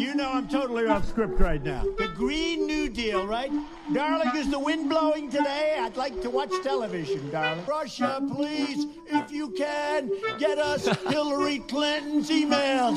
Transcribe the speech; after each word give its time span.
You 0.00 0.14
know 0.14 0.30
I'm 0.32 0.48
totally 0.48 0.86
off 0.86 1.06
script 1.06 1.38
right 1.38 1.62
now. 1.62 1.82
The 1.98 2.08
Green 2.16 2.66
New 2.66 2.88
Deal, 2.88 3.26
right? 3.26 3.52
Darling, 3.92 4.30
is 4.34 4.48
the 4.48 4.58
wind 4.58 4.88
blowing 4.88 5.30
today? 5.30 5.76
I'd 5.78 5.98
like 5.98 6.22
to 6.22 6.30
watch 6.30 6.50
television, 6.62 7.30
darling. 7.30 7.66
Russia, 7.66 8.26
please, 8.34 8.86
if 9.08 9.30
you 9.30 9.50
can, 9.50 10.10
get 10.38 10.58
us 10.58 10.86
Hillary 11.08 11.58
Clinton's 11.58 12.30
emails. 12.30 12.96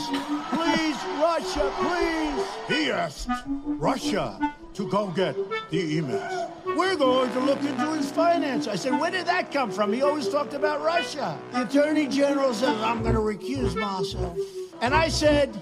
Please, 0.52 0.96
Russia, 1.20 1.74
please. 1.76 2.46
He 2.70 2.90
asked 2.90 3.28
Russia 3.66 4.56
to 4.74 4.90
go 4.90 5.08
get 5.08 5.36
the 5.72 6.00
emails. 6.00 6.52
We're 6.66 6.96
going 6.96 7.30
to 7.34 7.40
look 7.42 7.60
into 7.64 7.96
his 7.96 8.10
finance. 8.12 8.70
I 8.70 8.76
said, 8.78 8.98
where 8.98 9.12
did 9.12 9.26
that 9.26 9.52
come 9.52 9.72
from? 9.72 9.92
He 9.92 10.04
always 10.04 10.30
talked 10.30 10.54
about 10.54 10.82
Russia. 10.82 11.38
The 11.52 11.64
Attorney 11.64 12.08
General 12.08 12.54
says, 12.54 12.80
I'm 12.80 13.04
going 13.04 13.16
to 13.16 13.20
recuse 13.20 13.76
myself. 13.76 14.38
And 14.82 14.94
I 14.94 15.10
said, 15.10 15.54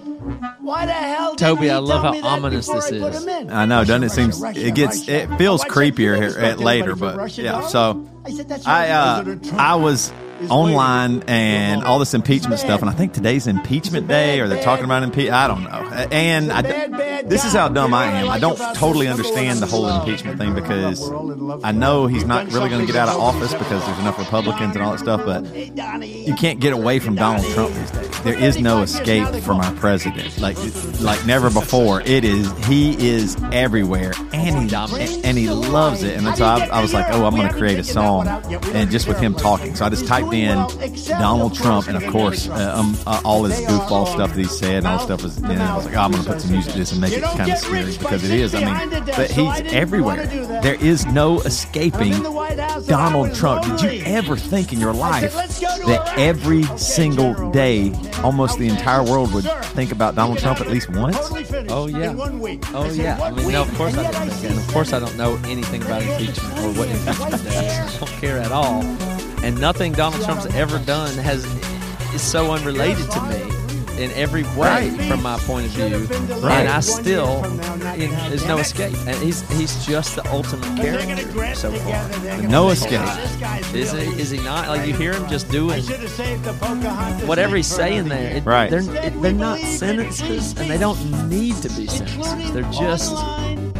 why 0.62 0.86
the 0.86 0.92
hell 0.92 1.34
Toby, 1.36 1.62
didn't 1.62 1.64
he 1.64 1.70
I 1.70 1.78
love 1.78 2.02
tell 2.02 2.22
how 2.22 2.28
ominous 2.36 2.66
this 2.66 2.92
I 2.92 2.94
is. 2.96 3.26
I 3.50 3.66
know, 3.66 3.84
doesn't 3.84 4.02
it? 4.04 4.06
Russia, 4.06 4.14
Seems 4.14 4.40
Russia, 4.40 4.66
it 4.66 4.74
gets 4.74 4.98
Russia. 5.00 5.12
it 5.32 5.38
feels 5.38 5.64
creepier 5.64 6.16
here 6.16 6.38
at 6.38 6.58
later, 6.60 6.94
but 6.96 7.16
Russia, 7.16 7.42
yeah. 7.42 7.66
So 7.66 8.08
I 8.24 8.30
said, 8.30 8.48
that's 8.48 8.66
I 8.66 8.88
uh, 8.90 9.36
I 9.54 9.74
was 9.76 10.12
online 10.48 11.22
and 11.28 11.84
all 11.84 11.98
this 11.98 12.14
impeachment 12.14 12.58
stuff, 12.60 12.80
and 12.80 12.90
I 12.90 12.92
think 12.94 13.12
today's 13.12 13.46
impeachment 13.46 14.08
day, 14.08 14.40
or 14.40 14.48
they're 14.48 14.62
talking 14.62 14.84
about 14.84 15.02
impeachment. 15.02 15.34
I 15.34 15.46
don't 15.48 15.64
know. 15.64 16.06
And 16.10 16.52
I, 16.52 16.62
bad, 16.62 16.90
bad 16.92 17.11
this 17.26 17.44
is 17.44 17.52
how 17.52 17.68
dumb 17.68 17.94
I 17.94 18.06
am. 18.06 18.30
I 18.30 18.38
don't 18.38 18.58
totally 18.74 19.08
understand 19.08 19.60
the 19.60 19.66
whole 19.66 19.88
impeachment 19.88 20.38
thing 20.38 20.54
because. 20.54 21.10
I 21.64 21.72
know 21.72 22.06
he's 22.06 22.24
not 22.24 22.52
really 22.52 22.68
going 22.68 22.80
to 22.80 22.86
get 22.86 22.96
out 22.96 23.08
of 23.08 23.20
office 23.20 23.52
because 23.52 23.84
there's 23.84 23.98
enough 23.98 24.18
Republicans 24.18 24.74
and 24.74 24.84
all 24.84 24.92
that 24.92 24.98
stuff, 24.98 25.24
but 25.24 25.44
you 25.54 26.34
can't 26.34 26.60
get 26.60 26.72
away 26.72 26.98
from 26.98 27.14
Donald 27.14 27.46
Trump 27.52 27.74
these 27.74 27.90
days. 27.90 28.20
There 28.22 28.38
is 28.38 28.58
no 28.58 28.82
escape 28.82 29.26
from 29.42 29.60
our 29.60 29.72
president. 29.74 30.38
Like 30.38 30.56
like 31.00 31.24
never 31.26 31.50
before. 31.50 32.00
It 32.02 32.24
is 32.24 32.50
he 32.66 33.08
is 33.08 33.36
everywhere 33.52 34.12
and 34.32 34.70
he 34.70 35.22
and 35.24 35.36
he 35.38 35.50
loves 35.50 36.02
it. 36.02 36.16
And 36.16 36.36
so 36.36 36.44
I, 36.44 36.66
I 36.66 36.82
was 36.82 36.94
like, 36.94 37.06
oh, 37.10 37.24
I'm 37.24 37.34
going 37.34 37.48
to 37.48 37.54
create 37.54 37.78
a 37.78 37.84
song 37.84 38.28
and 38.28 38.90
just 38.90 39.08
with 39.08 39.18
him 39.18 39.34
talking. 39.34 39.74
So 39.74 39.84
I 39.84 39.88
just 39.88 40.06
typed 40.06 40.32
in 40.32 40.56
Donald 41.08 41.54
Trump 41.54 41.88
and 41.88 41.96
of 41.96 42.06
course 42.12 42.48
uh, 42.48 42.74
um, 42.76 42.96
uh, 43.06 43.20
all 43.24 43.44
his 43.44 43.58
goofball 43.60 44.06
stuff 44.06 44.30
that 44.30 44.38
he 44.38 44.44
said 44.44 44.78
and 44.78 44.86
all 44.86 44.98
stuff 45.00 45.22
was. 45.22 45.38
And 45.38 45.60
I 45.60 45.76
was 45.76 45.86
like, 45.86 45.96
oh, 45.96 46.00
I'm 46.00 46.12
going 46.12 46.22
to 46.22 46.30
put 46.30 46.40
some 46.40 46.52
music 46.52 46.72
to 46.72 46.78
this 46.78 46.92
and 46.92 47.00
make 47.00 47.11
it 47.12 47.22
kind 47.22 47.52
of 47.52 47.58
scary 47.58 47.96
because 47.96 48.24
it 48.24 48.30
is. 48.30 48.54
I 48.54 48.86
mean, 48.86 49.04
but 49.04 49.30
he's 49.30 49.72
everywhere. 49.72 50.26
There 50.62 50.74
is 50.74 51.06
no 51.06 51.40
escaping 51.40 52.12
Donald 52.86 53.34
Trump. 53.34 53.64
Did 53.78 53.92
you 53.92 54.02
ever 54.04 54.36
think 54.36 54.72
in 54.72 54.80
your 54.80 54.92
life 54.92 55.34
that 55.34 56.14
every 56.16 56.64
single 56.76 57.50
day, 57.50 57.92
almost 58.22 58.58
the 58.58 58.68
entire 58.68 59.02
world 59.02 59.32
would 59.34 59.44
think 59.74 59.92
about 59.92 60.14
Donald 60.14 60.38
Trump 60.38 60.60
at 60.60 60.68
least 60.68 60.90
once? 60.90 61.18
Oh 61.68 61.86
yeah. 61.86 62.10
In 62.10 62.16
one 62.16 62.40
week. 62.40 62.62
Oh 62.74 62.90
yeah. 62.90 63.20
I 63.22 63.30
mean, 63.30 63.52
no, 63.52 63.62
of 63.62 63.74
course 63.74 63.96
I 63.96 64.10
didn't 64.10 64.30
think 64.30 64.54
that. 64.54 64.68
Of 64.68 64.72
course 64.72 64.92
I 64.92 64.98
don't 64.98 65.16
know 65.16 65.38
anything 65.44 65.82
about 65.82 66.02
impeachment 66.02 66.58
or 66.58 66.72
what 66.74 66.88
impeachment 66.88 67.34
is. 67.34 67.56
I 67.56 67.96
don't 67.98 68.10
care 68.20 68.38
at 68.38 68.52
all. 68.52 68.82
And 69.42 69.60
nothing 69.60 69.92
Donald 69.92 70.22
Trump's 70.24 70.46
ever 70.54 70.78
done 70.80 71.14
has 71.18 71.44
is 72.14 72.22
so 72.22 72.52
unrelated 72.52 73.10
to 73.10 73.20
me 73.22 73.61
in 73.98 74.10
every 74.12 74.42
way 74.56 74.90
from 75.08 75.22
my 75.22 75.38
point 75.40 75.66
of 75.66 75.72
view. 75.72 75.98
right. 76.40 76.60
And 76.60 76.68
I 76.68 76.80
still, 76.80 77.42
you 77.96 78.08
there's 78.28 78.46
no 78.46 78.58
escape. 78.58 78.96
And 79.06 79.16
he's 79.16 79.42
he's 79.58 79.84
just 79.86 80.16
the 80.16 80.26
ultimate 80.32 80.76
character 80.76 81.54
so 81.54 81.70
far. 81.72 82.08
No 82.48 82.70
escape. 82.70 83.00
Is 83.74 83.92
he? 83.92 83.98
Is 84.20 84.30
he 84.30 84.38
not? 84.42 84.68
Like 84.68 84.86
you 84.86 84.94
hear 84.94 85.12
him 85.12 85.28
just 85.28 85.50
doing 85.50 85.82
whatever 87.26 87.56
he's 87.56 87.66
saying 87.66 88.08
there. 88.08 88.36
It, 88.36 88.44
Right. 88.44 88.70
They're 88.70 88.80
it, 89.06 89.20
they're 89.22 89.32
not 89.32 89.58
sentences, 89.60 90.58
and 90.58 90.70
they 90.70 90.78
don't 90.78 91.28
need 91.28 91.56
to 91.56 91.68
be 91.70 91.86
sentences. 91.86 92.52
They're 92.52 92.62
just 92.72 93.12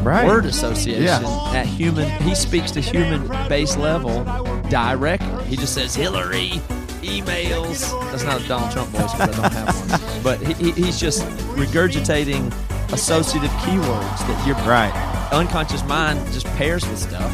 Right. 0.03 0.27
word 0.27 0.47
association 0.47 1.05
Yeah. 1.05 1.53
at 1.55 1.67
human. 1.67 2.11
He 2.23 2.35
speaks 2.35 2.71
to 2.73 2.81
human 2.81 3.27
base 3.49 3.77
level 3.77 4.25
directly. 4.69 5.45
He 5.45 5.57
just 5.57 5.75
says 5.75 5.95
Hillary 5.95 6.61
emails. 7.03 7.91
That's 8.11 8.25
not 8.25 8.41
a 8.43 8.49
Donald 8.49 8.73
Trump 8.73 8.91
voice 8.91 9.13
because 9.13 9.39
I 9.39 9.43
don't 9.43 9.53
have 9.53 9.91
one. 9.91 10.23
But 10.23 10.41
he, 10.41 10.55
he, 10.73 10.85
he's 10.85 10.99
just 10.99 11.23
regurgitating 11.57 12.53
associative 12.93 13.51
keywords 13.51 14.19
that 14.27 14.47
your 14.47 14.57
Right. 14.67 14.93
unconscious 15.33 15.85
mind 15.85 16.21
just 16.33 16.47
pairs 16.57 16.87
with 16.89 16.99
stuff. 16.99 17.33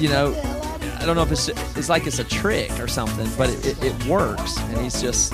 You 0.00 0.08
know, 0.08 0.34
I 1.00 1.06
don't 1.06 1.16
know 1.16 1.22
if 1.22 1.32
it's 1.32 1.48
it's 1.48 1.88
like 1.88 2.06
it's 2.06 2.18
a 2.18 2.24
trick 2.24 2.70
or 2.80 2.88
something, 2.88 3.28
but 3.38 3.48
it, 3.50 3.66
it, 3.66 3.84
it 3.84 4.06
works, 4.06 4.58
and 4.58 4.78
he's 4.78 5.00
just 5.00 5.32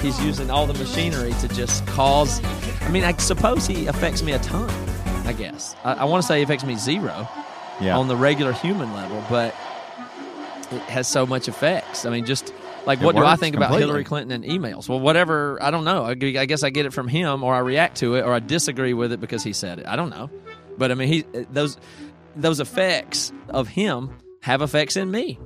he's 0.00 0.18
using 0.24 0.50
all 0.50 0.66
the 0.66 0.74
machinery 0.74 1.32
to 1.40 1.48
just 1.48 1.86
cause. 1.88 2.40
I 2.82 2.88
mean, 2.90 3.04
I 3.04 3.12
suppose 3.16 3.66
he 3.66 3.86
affects 3.86 4.22
me 4.22 4.32
a 4.32 4.38
ton. 4.38 4.70
I 5.26 5.32
guess 5.34 5.76
I, 5.84 5.94
I 5.94 6.04
want 6.04 6.22
to 6.22 6.26
say 6.26 6.38
he 6.38 6.42
affects 6.44 6.64
me 6.64 6.76
zero 6.76 7.28
Yeah. 7.80 7.98
on 7.98 8.08
the 8.08 8.16
regular 8.16 8.52
human 8.52 8.94
level, 8.94 9.22
but 9.28 9.54
it 10.70 10.80
has 10.82 11.06
so 11.08 11.26
much 11.26 11.48
effects. 11.48 12.06
I 12.06 12.10
mean, 12.10 12.24
just 12.24 12.54
like 12.88 13.00
It 13.00 13.04
what 13.04 13.14
do 13.14 13.24
I 13.24 13.36
think 13.36 13.54
about. 13.54 13.78
Hillary 13.78 14.02
Clinton 14.02 14.32
and 14.42 14.44
emails? 14.44 14.88
Well, 14.88 14.98
whatever. 14.98 15.62
I 15.62 15.70
don't 15.70 15.84
know. 15.84 16.04
I 16.04 16.14
guess 16.14 16.62
I 16.64 16.70
get 16.70 16.86
it 16.86 16.92
from 16.92 17.06
him, 17.06 17.44
or 17.44 17.54
I 17.54 17.58
react 17.58 17.98
to 17.98 18.14
it, 18.16 18.22
or 18.22 18.32
I 18.32 18.40
disagree 18.40 18.94
with 18.94 19.12
it 19.12 19.20
because 19.20 19.44
he 19.44 19.52
said 19.52 19.78
it. 19.78 19.86
I 19.86 19.94
don't 19.94 20.10
know, 20.10 20.30
but 20.76 20.90
I 20.90 20.94
mean, 20.94 21.06
he 21.08 21.24
those 21.52 21.76
those 22.34 22.58
effects 22.60 23.32
of 23.50 23.68
him 23.68 24.10
have 24.40 24.62
effects 24.62 24.96
in 24.96 25.10
me, 25.10 25.38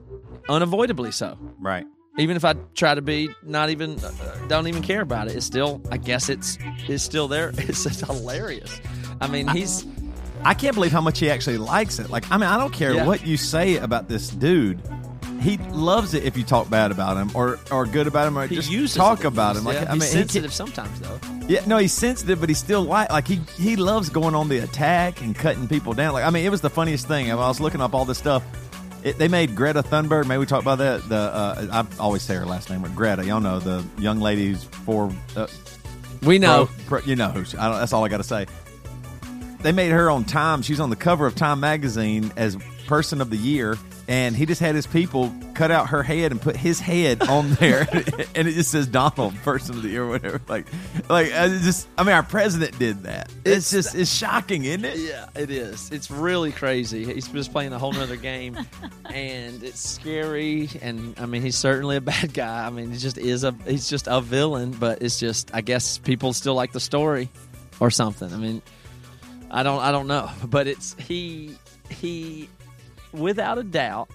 unavoidably 0.49 1.11
so. 1.13 1.37
Right. 1.59 1.85
Even 2.19 2.37
if 2.37 2.45
I 2.45 2.53
try 2.75 2.95
to 2.95 3.01
be 3.03 3.31
not 3.43 3.71
even 3.71 3.99
uh, 3.99 4.13
don't 4.47 4.67
even 4.69 4.83
care 4.83 5.01
about 5.01 5.29
it, 5.29 5.35
it's 5.37 5.47
still. 5.47 5.81
I 5.91 5.97
guess 5.97 6.29
it's 6.29 6.59
it's 6.87 7.03
still 7.03 7.27
there. 7.29 7.51
It's 7.59 7.83
just 7.85 8.07
hilarious. 8.07 8.81
I 9.21 9.27
mean, 9.29 9.49
he's 9.49 9.85
I 10.45 10.55
can't 10.55 10.75
believe 10.75 10.93
how 10.93 11.01
much 11.01 11.19
he 11.19 11.31
actually 11.31 11.59
likes 11.59 11.99
it. 11.99 12.11
Like, 12.11 12.31
I 12.31 12.37
mean, 12.37 12.49
I 12.51 12.59
don't 12.59 12.73
care 12.73 12.95
Yeah. 12.95 13.07
what 13.07 13.27
you 13.27 13.37
say 13.37 13.77
about 13.79 14.09
this 14.09 14.29
dude. 14.31 14.81
He 15.43 15.59
loves 15.59 16.15
it 16.15 16.23
if 16.25 16.37
you 16.37 16.45
talk 16.45 16.71
bad 16.71 16.91
about 16.93 17.17
him 17.17 17.31
or 17.35 17.59
or 17.71 17.85
good 17.85 18.07
about 18.07 18.29
him 18.29 18.39
or 18.39 18.47
he 18.47 18.55
just 18.55 18.71
uses 18.71 18.97
talk 18.97 19.21
it. 19.21 19.27
about 19.27 19.57
him. 19.57 19.65
Like, 19.65 19.75
Yeah, 19.75 19.87
I 19.91 19.93
mean, 19.93 20.01
he's 20.03 20.13
he 20.13 20.19
sensitive 20.19 20.53
sometimes 20.53 21.01
though. 21.01 21.19
Yeah, 21.49 21.63
no, 21.67 21.79
he's 21.79 21.93
sensitive, 21.93 22.39
but 22.41 22.49
he's 22.49 22.59
still 22.59 22.83
like 22.83 23.11
like 23.11 23.27
he 23.27 23.41
he 23.59 23.77
loves 23.77 24.09
going 24.09 24.35
on 24.35 24.49
the 24.49 24.59
attack 24.59 25.21
and 25.21 25.35
cutting 25.35 25.67
people 25.69 25.93
down. 25.93 26.13
Like 26.15 26.25
I 26.25 26.31
mean, 26.31 26.47
it 26.47 26.51
was 26.51 26.61
the 26.61 26.71
funniest 26.71 27.09
thing. 27.09 27.31
I 27.31 27.35
was 27.35 27.61
looking 27.61 27.81
up 27.81 27.95
all 27.95 28.05
this 28.05 28.19
stuff. 28.19 28.45
It, 29.05 29.19
they 29.19 29.27
made 29.27 29.57
Greta 29.57 29.83
Thunberg. 29.83 30.27
Maybe 30.29 30.39
we 30.39 30.47
talk 30.47 30.63
about 30.63 30.79
that. 30.79 31.09
The 31.09 31.17
uh, 31.17 31.85
I 31.85 32.01
always 32.01 32.23
say 32.23 32.37
her 32.37 32.47
last 32.47 32.71
name, 32.71 32.83
but 32.83 32.95
Greta. 32.95 33.25
Y'all 33.25 33.41
know 33.41 33.59
the 33.59 33.85
young 33.99 34.21
lady 34.21 34.49
who's 34.53 34.63
for 34.63 35.11
uh, 35.35 35.49
We 36.23 36.39
know. 36.39 36.67
pro, 36.87 37.01
pro, 37.01 37.09
you 37.09 37.17
know 37.17 37.31
who. 37.31 37.45
She, 37.45 37.57
I 37.57 37.69
don't, 37.69 37.81
that's 37.81 37.93
all 37.93 38.05
I 38.05 38.09
got 38.09 38.19
to 38.19 38.23
say. 38.25 38.47
They 39.63 39.73
made 39.73 39.91
her 39.91 40.09
on 40.09 40.25
Time. 40.25 40.63
She's 40.63 40.79
on 40.81 40.91
the 40.91 40.97
cover 40.97 41.27
of 41.27 41.35
Time 41.35 41.59
magazine 41.61 42.33
as 42.37 42.57
Person 42.87 43.21
of 43.21 43.31
the 43.31 43.37
Year, 43.37 43.77
and 44.09 44.35
he 44.37 44.47
just 44.47 44.61
had 44.61 44.75
his 44.75 44.87
people 44.87 45.33
cut 45.55 45.71
out 45.71 45.89
her 45.91 46.03
head 46.03 46.33
and 46.33 46.41
put 46.41 46.57
his 46.57 46.81
head 46.81 47.23
on 47.23 47.51
there, 47.55 47.87
and 48.35 48.49
it 48.49 48.53
just 48.55 48.71
says 48.71 48.87
Donald, 48.87 49.35
Person 49.43 49.77
of 49.77 49.83
the 49.83 49.89
Year, 49.91 50.05
or 50.05 50.09
whatever. 50.09 50.41
Like, 50.49 50.67
like 51.09 51.33
I 51.33 51.49
just, 51.49 51.89
I 51.97 52.03
mean, 52.03 52.15
our 52.15 52.23
president 52.23 52.79
did 52.79 53.05
that. 53.05 53.29
It's, 53.45 53.47
It's- 53.47 53.71
just, 53.71 53.95
it's 53.95 54.13
shocking, 54.13 54.65
isn't 54.65 54.85
it? 54.85 54.99
Yeah, 54.99 55.29
it 55.37 55.51
is. 55.51 55.91
It's 55.91 56.11
really 56.11 56.53
crazy. 56.53 57.05
He's 57.05 57.29
just 57.29 57.53
playing 57.53 57.73
a 57.73 57.79
whole 57.79 57.93
nother 57.93 58.17
game, 58.17 58.59
and 59.07 59.63
it's 59.63 59.81
scary. 59.81 60.69
And 60.81 61.15
I 61.19 61.27
mean, 61.27 61.43
he's 61.43 61.57
certainly 61.57 61.97
a 61.97 62.01
bad 62.01 62.33
guy. 62.35 62.67
I 62.67 62.71
mean, 62.71 62.91
he 62.91 62.99
just 62.99 63.19
is 63.19 63.45
a 63.45 63.55
he's 63.67 63.89
just 63.89 64.07
a 64.09 64.21
villain. 64.21 64.73
But 64.73 65.03
it's 65.03 65.21
just, 65.21 65.55
I 65.55 65.61
guess 65.61 65.99
people 65.99 66.33
still 66.33 66.55
like 66.55 66.73
the 66.73 66.81
story, 66.81 67.29
or 67.81 67.91
something. 67.91 68.33
I 68.33 68.37
mean, 68.37 68.63
I 69.51 69.63
don't, 69.63 69.81
I 69.81 69.91
don't 69.93 70.07
know. 70.07 70.31
But 70.47 70.67
it's 70.67 70.95
he, 70.99 71.57
he, 71.91 72.49
without 73.13 73.59
a 73.59 73.63
doubt, 73.63 74.11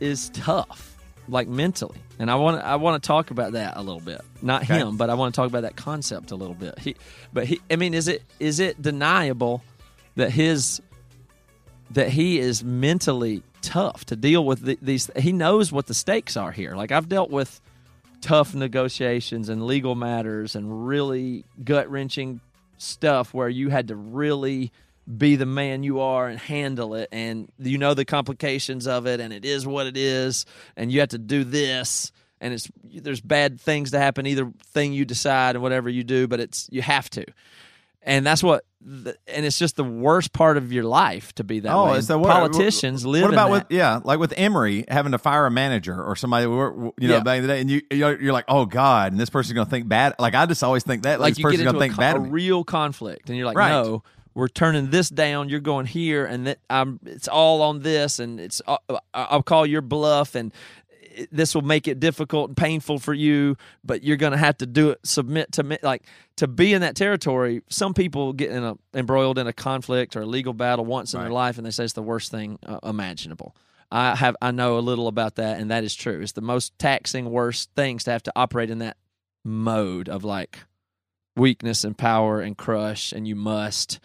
is 0.00 0.28
tough, 0.30 0.96
like 1.28 1.48
mentally. 1.48 1.98
And 2.18 2.30
I 2.30 2.34
want, 2.36 2.60
to 2.60 2.66
I 2.66 2.76
want 2.76 3.02
to 3.02 3.06
talk 3.06 3.30
about 3.30 3.52
that 3.52 3.76
a 3.76 3.82
little 3.82 4.00
bit. 4.00 4.20
Not 4.42 4.62
Okay. 4.64 4.78
him, 4.78 4.96
but 4.96 5.10
I 5.10 5.14
want 5.14 5.34
to 5.34 5.40
talk 5.40 5.48
about 5.48 5.62
that 5.62 5.76
concept 5.76 6.30
a 6.30 6.36
little 6.36 6.54
bit. 6.54 6.78
He, 6.78 6.96
but 7.32 7.46
he, 7.46 7.60
I 7.70 7.76
mean, 7.76 7.94
is 7.94 8.06
it, 8.08 8.22
is 8.38 8.60
it 8.60 8.80
deniable? 8.80 9.62
that 10.16 10.30
his 10.30 10.80
that 11.90 12.08
he 12.08 12.38
is 12.38 12.62
mentally 12.62 13.42
tough 13.62 14.04
to 14.04 14.14
deal 14.16 14.44
with 14.44 14.60
the, 14.60 14.78
these 14.80 15.10
he 15.16 15.32
knows 15.32 15.72
what 15.72 15.86
the 15.86 15.94
stakes 15.94 16.36
are 16.36 16.52
here 16.52 16.76
like 16.76 16.92
i've 16.92 17.08
dealt 17.08 17.30
with 17.30 17.60
tough 18.20 18.54
negotiations 18.54 19.48
and 19.48 19.66
legal 19.66 19.96
matters 19.96 20.54
and 20.54 20.86
really 20.86 21.44
gut-wrenching 21.64 22.40
stuff 22.78 23.34
where 23.34 23.48
you 23.48 23.70
had 23.70 23.88
to 23.88 23.96
really 23.96 24.70
be 25.18 25.36
the 25.36 25.46
man 25.46 25.82
you 25.82 26.00
are 26.00 26.28
and 26.28 26.38
handle 26.38 26.94
it 26.94 27.08
and 27.12 27.48
you 27.58 27.76
know 27.78 27.92
the 27.94 28.04
complications 28.06 28.86
of 28.86 29.06
it 29.06 29.20
and 29.20 29.32
it 29.32 29.44
is 29.44 29.66
what 29.66 29.86
it 29.86 29.96
is 29.96 30.46
and 30.76 30.90
you 30.90 31.00
have 31.00 31.10
to 31.10 31.18
do 31.18 31.44
this 31.44 32.10
and 32.40 32.54
it's 32.54 32.70
there's 32.82 33.20
bad 33.20 33.60
things 33.60 33.90
to 33.90 33.98
happen 33.98 34.26
either 34.26 34.50
thing 34.72 34.92
you 34.94 35.04
decide 35.04 35.56
and 35.56 35.62
whatever 35.62 35.90
you 35.90 36.04
do 36.04 36.26
but 36.26 36.40
it's 36.40 36.68
you 36.72 36.80
have 36.82 37.10
to 37.10 37.24
and 38.06 38.26
that's 38.26 38.42
what. 38.42 38.64
The, 38.86 39.16
and 39.26 39.46
it's 39.46 39.58
just 39.58 39.76
the 39.76 39.84
worst 39.84 40.34
part 40.34 40.58
of 40.58 40.70
your 40.70 40.84
life 40.84 41.34
to 41.36 41.44
be 41.44 41.60
that 41.60 41.72
Oh, 41.72 41.92
way. 41.92 41.96
it's 41.96 42.06
the 42.06 42.18
what- 42.18 42.28
politicians 42.30 43.06
live. 43.06 43.22
What 43.22 43.32
about 43.32 43.50
with 43.50 43.64
yeah, 43.70 44.00
like 44.04 44.18
with 44.18 44.34
Emery 44.36 44.84
having 44.88 45.12
to 45.12 45.18
fire 45.18 45.46
a 45.46 45.50
manager 45.50 46.04
or 46.04 46.14
somebody, 46.14 46.44
you 46.44 47.08
know, 47.08 47.22
back 47.22 47.36
in 47.38 47.42
the 47.44 47.48
day, 47.48 47.60
and 47.62 47.70
you 47.70 47.80
you're, 47.90 48.34
like, 48.34 48.44
oh 48.46 48.66
god, 48.66 49.12
and 49.12 49.18
this 49.18 49.30
person's 49.30 49.54
gonna 49.54 49.70
think 49.70 49.88
bad. 49.88 50.14
Like 50.18 50.34
I 50.34 50.44
just 50.44 50.62
always 50.62 50.82
think 50.84 51.04
that, 51.04 51.18
like, 51.18 51.28
like 51.28 51.30
this 51.30 51.38
you 51.38 51.44
get 51.44 51.46
person's 51.46 51.60
into 51.62 51.72
gonna 51.72 51.78
a, 51.78 51.80
think 51.80 51.94
con- 51.94 52.02
bad 52.02 52.16
a 52.16 52.30
real 52.30 52.62
conflict, 52.62 53.30
and 53.30 53.38
you're 53.38 53.46
like, 53.46 53.56
Right. 53.56 53.70
no, 53.70 54.02
we're 54.34 54.48
turning 54.48 54.90
this 54.90 55.08
down. 55.08 55.48
You're 55.48 55.60
going 55.60 55.86
here, 55.86 56.24
and 56.26 56.46
that 56.46 56.58
I'm. 56.68 57.00
It's 57.04 57.28
all 57.28 57.62
on 57.62 57.80
this, 57.80 58.18
and 58.18 58.40
it's. 58.40 58.60
uh, 58.66 58.78
I'll 59.12 59.42
call 59.42 59.64
your 59.64 59.80
bluff, 59.80 60.34
and 60.34 60.52
this 61.30 61.54
will 61.54 61.62
make 61.62 61.86
it 61.86 62.00
difficult 62.00 62.50
and 62.50 62.56
painful 62.56 62.98
for 62.98 63.14
you. 63.14 63.56
But 63.84 64.02
you're 64.02 64.16
going 64.16 64.32
to 64.32 64.38
have 64.38 64.58
to 64.58 64.66
do 64.66 64.90
it. 64.90 65.00
Submit 65.04 65.52
to 65.52 65.62
me, 65.62 65.78
like 65.82 66.04
to 66.36 66.48
be 66.48 66.72
in 66.72 66.80
that 66.80 66.96
territory. 66.96 67.62
Some 67.68 67.94
people 67.94 68.32
get 68.32 68.50
in 68.50 68.64
a 68.64 68.74
embroiled 68.92 69.38
in 69.38 69.46
a 69.46 69.52
conflict 69.52 70.16
or 70.16 70.22
a 70.22 70.26
legal 70.26 70.52
battle 70.52 70.84
once 70.84 71.14
in 71.14 71.20
their 71.20 71.30
life, 71.30 71.56
and 71.56 71.66
they 71.66 71.70
say 71.70 71.84
it's 71.84 71.92
the 71.92 72.02
worst 72.02 72.30
thing 72.30 72.58
uh, 72.66 72.80
imaginable. 72.82 73.54
I 73.92 74.16
have 74.16 74.34
I 74.42 74.50
know 74.50 74.78
a 74.78 74.80
little 74.80 75.06
about 75.06 75.36
that, 75.36 75.60
and 75.60 75.70
that 75.70 75.84
is 75.84 75.94
true. 75.94 76.20
It's 76.20 76.32
the 76.32 76.40
most 76.40 76.76
taxing, 76.78 77.30
worst 77.30 77.70
things 77.76 78.04
to 78.04 78.10
have 78.10 78.24
to 78.24 78.32
operate 78.34 78.70
in 78.70 78.80
that 78.80 78.96
mode 79.44 80.08
of 80.08 80.24
like 80.24 80.58
weakness 81.36 81.84
and 81.84 81.96
power 81.96 82.40
and 82.40 82.56
crush 82.56 83.12
and 83.12 83.26
you 83.26 83.36
must 83.36 83.98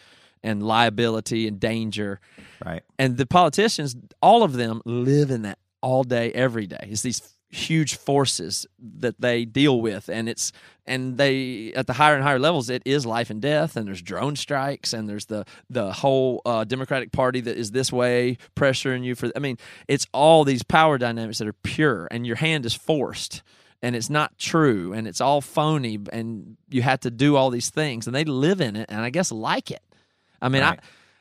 and 0.44 0.64
liability 0.64 1.48
and 1.48 1.60
danger. 1.60 2.20
Right. 2.66 2.84
and 2.98 3.18
the 3.18 3.26
politicians 3.26 3.96
all 4.22 4.44
of 4.44 4.54
them 4.54 4.82
live 4.86 5.32
in 5.32 5.44
that 5.44 5.60
all 5.82 6.04
day 6.04 6.32
every 6.34 6.68
day. 6.68 6.88
It's 6.90 7.02
these 7.02 7.22
huge 7.50 7.96
forces 7.96 8.68
that 8.80 9.20
they 9.20 9.46
deal 9.46 9.82
with. 9.82 10.10
And 10.10 10.30
it's 10.30 10.52
and 10.90 11.18
they 11.18 11.72
at 11.76 11.88
the 11.88 11.94
higher 11.94 12.16
and 12.16 12.24
higher 12.24 12.40
levels 12.40 12.70
it 12.70 12.82
is 12.84 13.06
life 13.06 13.30
and 13.30 13.42
death 13.42 13.78
and 13.78 13.88
there's 13.88 14.02
drone 14.02 14.36
strikes 14.36 14.92
and 14.92 15.08
there's 15.08 15.28
the 15.28 15.46
the 15.70 15.94
whole 15.94 16.42
uh, 16.46 16.64
democratic 16.64 17.12
party 17.12 17.40
that 17.40 17.56
is 17.56 17.72
this 17.72 17.94
way 17.94 18.38
pressuring 18.56 19.04
you 19.04 19.14
for 19.16 19.30
i 19.36 19.40
mean 19.40 19.56
it's 19.88 20.08
all 20.14 20.44
these 20.44 20.64
power 20.64 20.98
dynamics 20.98 21.38
that 21.38 21.48
are 21.48 21.54
pure 21.54 22.08
and 22.10 22.26
your 22.26 22.38
hand 22.38 22.66
is 22.66 22.74
forced 22.74 23.44
and 23.84 23.96
it's 23.96 24.10
not 24.10 24.38
true 24.40 24.92
and 24.92 25.08
it's 25.08 25.22
all 25.22 25.42
phony 25.42 26.00
and 26.12 26.58
you 26.70 26.82
have 26.82 27.00
to 27.00 27.12
do 27.12 27.36
all 27.36 27.52
these 27.52 27.70
things 27.70 28.08
and 28.08 28.16
they 28.16 28.26
live 28.26 28.60
in 28.60 28.76
it 28.76 28.88
and 28.90 29.02
i 29.02 29.12
guess 29.12 29.32
like 29.32 29.70
it 29.70 29.84
i 30.42 30.50
mean 30.50 30.62
Right. 30.62 30.80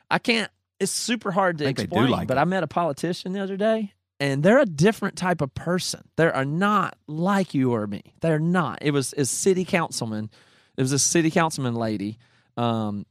i 0.09 0.15
i 0.15 0.19
can't 0.19 0.51
it's 0.79 0.91
super 0.91 1.31
hard 1.31 1.57
to 1.59 1.65
I 1.65 1.67
think 1.67 1.77
they 1.77 1.83
do 1.83 1.87
explain 1.95 2.09
like 2.11 2.27
but 2.27 2.37
it. 2.37 2.41
i 2.41 2.45
met 2.45 2.63
a 2.63 2.67
politician 2.67 3.33
the 3.33 3.39
other 3.41 3.57
day 3.57 3.93
and 4.19 4.43
they're 4.43 4.59
a 4.59 4.65
different 4.65 5.15
type 5.17 5.41
of 5.41 5.53
person 5.53 6.01
they 6.17 6.25
are 6.25 6.45
not 6.45 6.97
like 7.07 7.53
you 7.53 7.73
or 7.73 7.87
me 7.87 8.01
they're 8.21 8.39
not 8.39 8.79
it 8.81 8.91
was 8.91 9.13
a 9.17 9.25
city 9.25 9.65
councilman 9.65 10.29
it 10.77 10.81
was 10.81 10.91
a 10.91 10.99
city 10.99 11.29
councilman 11.31 11.75
lady 11.75 12.17
um, 12.57 13.05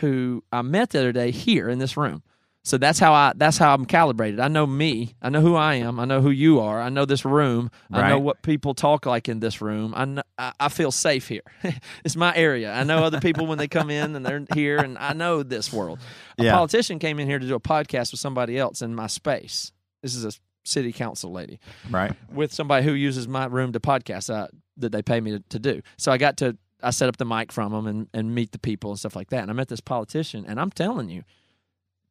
who 0.00 0.42
i 0.52 0.62
met 0.62 0.90
the 0.90 0.98
other 0.98 1.12
day 1.12 1.30
here 1.30 1.68
in 1.68 1.78
this 1.78 1.96
room 1.96 2.22
so 2.66 2.76
that's 2.78 2.98
how 2.98 3.12
I 3.12 3.32
that's 3.36 3.58
how 3.58 3.72
I'm 3.72 3.84
calibrated. 3.86 4.40
I 4.40 4.48
know 4.48 4.66
me. 4.66 5.14
I 5.22 5.28
know 5.30 5.40
who 5.40 5.54
I 5.54 5.74
am. 5.76 6.00
I 6.00 6.04
know 6.04 6.20
who 6.20 6.30
you 6.30 6.58
are. 6.58 6.80
I 6.80 6.88
know 6.88 7.04
this 7.04 7.24
room. 7.24 7.70
I 7.92 8.08
know 8.08 8.18
what 8.18 8.42
people 8.42 8.74
talk 8.74 9.06
like 9.06 9.28
in 9.28 9.38
this 9.38 9.62
room. 9.62 9.94
I 9.96 10.04
know, 10.04 10.22
I, 10.36 10.52
I 10.58 10.68
feel 10.68 10.90
safe 10.90 11.28
here. 11.28 11.42
it's 12.04 12.16
my 12.16 12.34
area. 12.34 12.72
I 12.72 12.82
know 12.82 13.04
other 13.04 13.20
people 13.20 13.46
when 13.46 13.58
they 13.58 13.68
come 13.68 13.88
in 13.88 14.16
and 14.16 14.26
they're 14.26 14.44
here, 14.52 14.78
and 14.78 14.98
I 14.98 15.12
know 15.12 15.44
this 15.44 15.72
world. 15.72 16.00
A 16.38 16.42
Yeah. 16.42 16.52
politician 16.54 16.98
came 16.98 17.20
in 17.20 17.28
here 17.28 17.38
to 17.38 17.46
do 17.46 17.54
a 17.54 17.60
podcast 17.60 18.10
with 18.10 18.18
somebody 18.18 18.58
else 18.58 18.82
in 18.82 18.96
my 18.96 19.06
space. 19.06 19.70
This 20.02 20.16
is 20.16 20.24
a 20.24 20.32
city 20.64 20.92
council 20.92 21.30
lady 21.30 21.60
Right. 21.88 22.12
with 22.32 22.52
somebody 22.52 22.84
who 22.84 22.92
uses 22.94 23.28
my 23.28 23.46
room 23.46 23.72
to 23.74 23.78
podcast 23.78 24.28
uh, 24.28 24.48
that 24.78 24.90
they 24.90 25.02
pay 25.02 25.20
me 25.20 25.30
to, 25.30 25.40
to 25.50 25.58
do. 25.60 25.82
So 25.98 26.10
I 26.10 26.18
got 26.18 26.36
to 26.38 26.56
I 26.82 26.90
set 26.90 27.08
up 27.08 27.16
the 27.16 27.24
mic 27.24 27.52
from 27.52 27.70
them 27.72 27.86
and, 27.86 28.08
and 28.12 28.34
meet 28.34 28.50
the 28.50 28.58
people 28.58 28.90
and 28.90 28.98
stuff 28.98 29.14
like 29.14 29.30
that. 29.30 29.42
And 29.42 29.50
I 29.52 29.54
met 29.54 29.68
this 29.68 29.80
politician, 29.80 30.44
and 30.48 30.58
I'm 30.60 30.70
telling 30.72 31.08
you, 31.08 31.22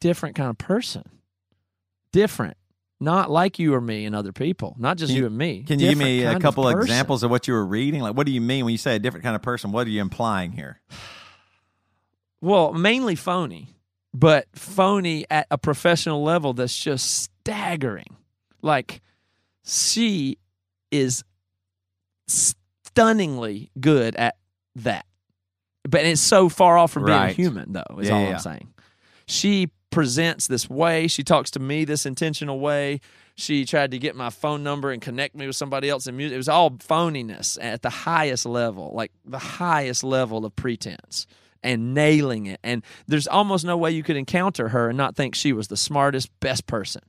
different 0.06 0.36
kind 0.36 0.52
of 0.52 0.58
person, 0.60 1.02
different, 2.12 2.58
not 3.00 3.32
like 3.32 3.58
you 3.58 3.74
or 3.74 3.82
me 3.82 4.06
and 4.06 4.16
other 4.16 4.32
people, 4.32 4.76
not 4.78 4.98
just 4.98 5.12
you, 5.12 5.22
you- 5.22 5.26
and 5.26 5.36
me. 5.36 5.64
Can 5.64 5.80
you 5.80 5.90
give 5.90 5.98
me 5.98 6.22
a 6.22 6.26
kind 6.26 6.36
of 6.36 6.42
couple 6.44 6.70
examples 6.70 7.24
of 7.24 7.32
what 7.32 7.48
you 7.48 7.56
were 7.56 7.66
reading? 7.66 8.02
Like, 8.02 8.16
what 8.16 8.28
do 8.28 8.32
you 8.32 8.40
mean 8.40 8.66
when 8.66 8.72
you 8.72 8.78
say 8.78 8.96
a 8.96 9.00
different 9.00 9.24
kind 9.24 9.36
of 9.36 9.42
person? 9.42 9.72
What 9.72 9.88
are 9.88 9.90
you 9.90 10.02
implying 10.02 10.52
here? 10.52 10.80
Well, 12.42 12.74
mainly 12.74 13.16
phony, 13.16 13.70
but 14.14 14.46
phony 14.54 15.26
at 15.32 15.48
a 15.50 15.58
professional 15.58 16.22
level 16.22 16.54
that's 16.54 16.78
just 16.78 17.24
staggering. 17.24 18.18
Like 18.62 19.02
she 19.64 20.38
is 20.92 21.24
stunningly 22.28 23.72
good 23.80 24.16
at 24.16 24.36
that. 24.76 25.06
But 25.90 26.06
it's 26.06 26.22
so 26.22 26.50
far 26.50 26.78
off 26.78 26.92
from 26.92 27.06
being 27.06 27.36
human 27.36 27.74
though, 27.74 27.98
is 28.00 28.10
Yeah, 28.10 28.16
all 28.16 28.22
yeah, 28.22 28.34
I'm 28.34 28.40
saying. 28.40 28.74
She 29.28 29.72
presents 29.96 30.48
this 30.48 30.70
way, 30.70 31.08
she 31.08 31.24
talks 31.24 31.50
to 31.52 31.60
me 31.60 31.86
this 31.86 32.06
intentional 32.06 32.60
way. 32.60 33.00
She 33.36 33.64
tried 33.64 33.92
to 33.92 33.98
get 33.98 34.14
my 34.14 34.30
phone 34.30 34.62
number 34.62 34.92
and 34.92 35.02
connect 35.02 35.36
me 35.36 35.48
with 35.48 35.56
somebody 35.56 35.90
else 35.90 36.06
in 36.06 36.18
music. 36.18 36.36
It 36.36 36.38
was 36.38 36.50
all 36.50 36.72
phoniness 36.72 37.58
at 37.62 37.82
the 37.82 37.90
highest 37.90 38.46
level, 38.46 38.92
like 38.94 39.14
the 39.24 39.40
highest 39.40 40.04
level 40.04 40.46
of 40.46 40.54
pretense 40.54 41.26
and 41.64 41.94
nailing 41.94 42.46
it. 42.46 42.60
And 42.62 42.84
there's 43.08 43.26
almost 43.26 43.64
no 43.64 43.78
way 43.78 43.92
you 43.92 44.04
could 44.04 44.18
encounter 44.18 44.68
her 44.68 44.90
and 44.90 44.98
not 44.98 45.16
think 45.16 45.34
she 45.34 45.54
was 45.54 45.70
the 45.70 45.78
smartest, 45.78 46.30
best 46.42 46.68
person. 46.68 47.02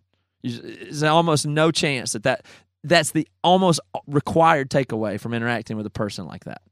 There's 0.45 1.03
almost 1.03 1.45
no 1.45 1.73
chance 1.73 2.13
that, 2.13 2.23
that 2.23 2.47
that's 2.85 3.11
the 3.11 3.27
almost 3.43 3.81
required 4.07 4.71
takeaway 4.71 5.19
from 5.19 5.35
interacting 5.35 5.77
with 5.77 5.87
a 5.87 5.91
person 5.91 6.25
like 6.25 6.45
that. 6.45 6.63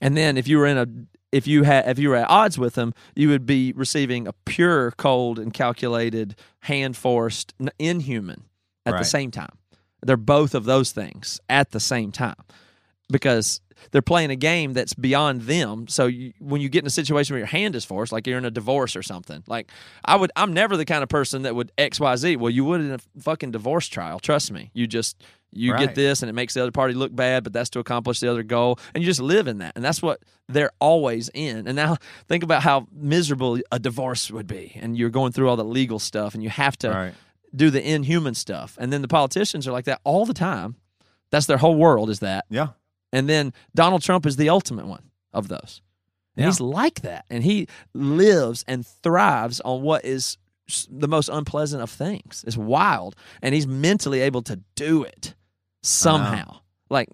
And 0.00 0.16
then 0.16 0.36
if 0.36 0.48
you 0.48 0.58
were 0.58 0.66
in 0.66 0.76
a 0.76 0.86
if 1.32 1.46
you 1.46 1.64
had 1.64 1.88
if 1.88 1.98
you 1.98 2.10
were 2.10 2.16
at 2.16 2.30
odds 2.30 2.58
with 2.58 2.74
them, 2.74 2.94
you 3.16 3.28
would 3.30 3.46
be 3.46 3.72
receiving 3.72 4.28
a 4.28 4.32
pure, 4.44 4.92
cold, 4.92 5.38
and 5.38 5.52
calculated, 5.52 6.36
hand 6.60 6.96
forced, 6.96 7.54
inhuman 7.78 8.44
at 8.86 8.98
the 8.98 9.04
same 9.04 9.30
time. 9.30 9.56
They're 10.02 10.16
both 10.16 10.54
of 10.54 10.64
those 10.64 10.92
things 10.92 11.40
at 11.48 11.70
the 11.70 11.80
same 11.80 12.12
time 12.12 12.34
because 13.10 13.60
they're 13.90 14.02
playing 14.02 14.30
a 14.30 14.36
game 14.36 14.72
that's 14.72 14.94
beyond 14.94 15.42
them. 15.42 15.88
So 15.88 16.06
you, 16.06 16.32
when 16.38 16.60
you 16.60 16.68
get 16.68 16.82
in 16.82 16.86
a 16.86 16.90
situation 16.90 17.34
where 17.34 17.38
your 17.38 17.46
hand 17.46 17.74
is 17.74 17.84
forced, 17.84 18.12
like 18.12 18.26
you're 18.26 18.38
in 18.38 18.44
a 18.44 18.50
divorce 18.50 18.96
or 18.96 19.02
something, 19.02 19.42
like 19.46 19.70
I 20.04 20.16
would, 20.16 20.30
I'm 20.36 20.52
never 20.52 20.76
the 20.76 20.84
kind 20.84 21.02
of 21.02 21.08
person 21.08 21.42
that 21.42 21.54
would 21.54 21.72
X 21.78 21.98
Y 22.00 22.16
Z. 22.16 22.36
Well, 22.36 22.50
you 22.50 22.64
would 22.64 22.80
in 22.80 22.92
a 22.92 22.98
fucking 23.20 23.52
divorce 23.52 23.88
trial. 23.88 24.18
Trust 24.18 24.52
me. 24.52 24.70
You 24.74 24.86
just 24.86 25.22
you 25.52 25.72
Right. 25.72 25.86
get 25.86 25.94
this, 25.94 26.22
and 26.22 26.28
it 26.30 26.32
makes 26.32 26.54
the 26.54 26.62
other 26.62 26.70
party 26.72 26.94
look 26.94 27.14
bad, 27.14 27.44
but 27.44 27.52
that's 27.52 27.70
to 27.70 27.78
accomplish 27.78 28.20
the 28.20 28.30
other 28.30 28.42
goal, 28.42 28.78
and 28.94 29.02
you 29.02 29.06
just 29.08 29.20
live 29.20 29.46
in 29.48 29.58
that, 29.58 29.72
and 29.76 29.84
that's 29.84 30.00
what 30.02 30.22
they're 30.48 30.72
always 30.80 31.28
in. 31.34 31.66
And 31.66 31.76
now 31.76 31.96
think 32.28 32.42
about 32.42 32.62
how 32.62 32.86
miserable 32.92 33.58
a 33.70 33.78
divorce 33.78 34.30
would 34.30 34.46
be, 34.46 34.72
and 34.80 34.96
you're 34.96 35.10
going 35.10 35.32
through 35.32 35.48
all 35.48 35.56
the 35.56 35.64
legal 35.64 35.98
stuff, 35.98 36.34
and 36.34 36.42
you 36.42 36.50
have 36.50 36.76
to 36.78 36.90
Right. 36.90 37.14
do 37.54 37.70
the 37.70 37.86
inhuman 37.86 38.34
stuff, 38.34 38.76
and 38.80 38.92
then 38.92 39.02
the 39.02 39.08
politicians 39.08 39.68
are 39.68 39.72
like 39.72 39.84
that 39.84 40.00
all 40.04 40.24
the 40.26 40.34
time. 40.34 40.76
That's 41.30 41.46
their 41.46 41.58
whole 41.58 41.76
world 41.76 42.10
is 42.10 42.20
that. 42.20 42.44
Yeah. 42.50 42.68
And 43.12 43.28
then 43.28 43.52
Donald 43.74 44.02
Trump 44.02 44.24
is 44.26 44.36
the 44.36 44.48
ultimate 44.48 44.86
one 44.86 45.10
of 45.34 45.48
those. 45.48 45.82
Yeah. 46.34 46.46
He's 46.46 46.60
like 46.60 47.02
that. 47.02 47.26
And 47.28 47.44
he 47.44 47.68
lives 47.92 48.64
and 48.66 48.86
thrives 48.86 49.60
on 49.60 49.82
what 49.82 50.04
is 50.04 50.38
the 50.90 51.08
most 51.08 51.28
unpleasant 51.28 51.82
of 51.82 51.90
things. 51.90 52.42
It's 52.46 52.56
wild. 52.56 53.16
And 53.42 53.54
he's 53.54 53.66
mentally 53.66 54.20
able 54.20 54.40
to 54.42 54.60
do 54.74 55.02
it 55.02 55.34
somehow. 55.82 56.42
Uh-huh. 56.50 56.58
Like, 56.90 57.08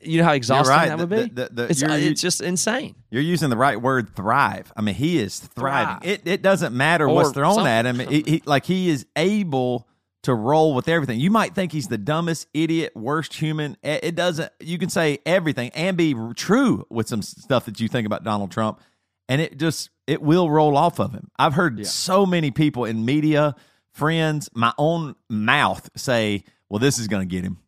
you 0.00 0.18
know 0.18 0.24
how 0.24 0.32
exhausting 0.34 0.76
right. 0.76 0.88
that 0.90 0.98
would 0.98 1.08
be? 1.08 1.24
the- 1.28 1.48
the- 1.52 1.64
it's, 1.64 1.80
you're- 1.82 1.92
uh, 1.92 1.96
it's 1.96 2.20
just 2.20 2.40
insane. 2.40 2.94
You're 3.10 3.20
using 3.22 3.50
the 3.50 3.56
right 3.56 3.80
word, 3.80 4.14
thrive. 4.14 4.72
I 4.76 4.80
mean, 4.80 4.94
he 4.94 5.18
is 5.18 5.40
thriving. 5.40 6.00
Thrive. 6.00 6.06
It 6.08 6.22
it 6.26 6.42
doesn't 6.42 6.72
matter 6.74 7.08
Or 7.08 7.14
what's 7.16 7.32
thrown 7.32 7.66
at 7.66 7.84
him. 7.84 7.98
He, 7.98 8.22
he, 8.24 8.42
like 8.46 8.64
he 8.64 8.88
is 8.90 9.06
able 9.16 9.88
to 10.22 10.32
roll 10.34 10.72
with 10.74 10.88
everything. 10.88 11.18
You 11.18 11.30
might 11.32 11.52
think 11.54 11.72
he's 11.72 11.88
the 11.88 11.98
dumbest 11.98 12.46
idiot, 12.54 12.92
worst 12.94 13.34
human. 13.34 13.76
It 13.82 14.04
it 14.04 14.14
doesn't. 14.14 14.52
You 14.60 14.78
can 14.78 14.88
say 14.88 15.18
everything 15.26 15.70
and 15.74 15.96
be 15.96 16.14
true 16.36 16.86
with 16.88 17.08
some 17.08 17.20
stuff 17.22 17.64
that 17.64 17.80
you 17.80 17.88
think 17.88 18.06
about 18.06 18.22
Donald 18.22 18.52
Trump, 18.52 18.80
and 19.28 19.40
it 19.40 19.58
just 19.58 19.90
it 20.06 20.22
will 20.22 20.48
roll 20.48 20.76
off 20.76 21.00
of 21.00 21.12
him. 21.12 21.28
I've 21.40 21.54
heard 21.54 21.80
Yeah. 21.80 21.86
so 21.86 22.24
many 22.24 22.52
people 22.52 22.84
in 22.84 23.04
media, 23.04 23.56
friends, 23.92 24.48
my 24.54 24.72
own 24.78 25.16
mouth 25.28 25.90
say, 25.96 26.44
"Well, 26.68 26.78
this 26.78 27.00
is 27.00 27.08
going 27.08 27.28
to 27.28 27.30
get 27.36 27.42
him," 27.44 27.58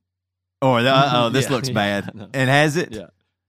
or 0.70 0.80
"Uh 0.80 1.10
oh, 1.14 1.28
this 1.30 1.46
Yeah. 1.46 1.52
looks 1.52 1.68
Yeah, 1.68 1.74
bad," 1.74 2.30
and 2.34 2.50
has 2.50 2.76
it. 2.76 2.92
Yeah. 2.92 3.06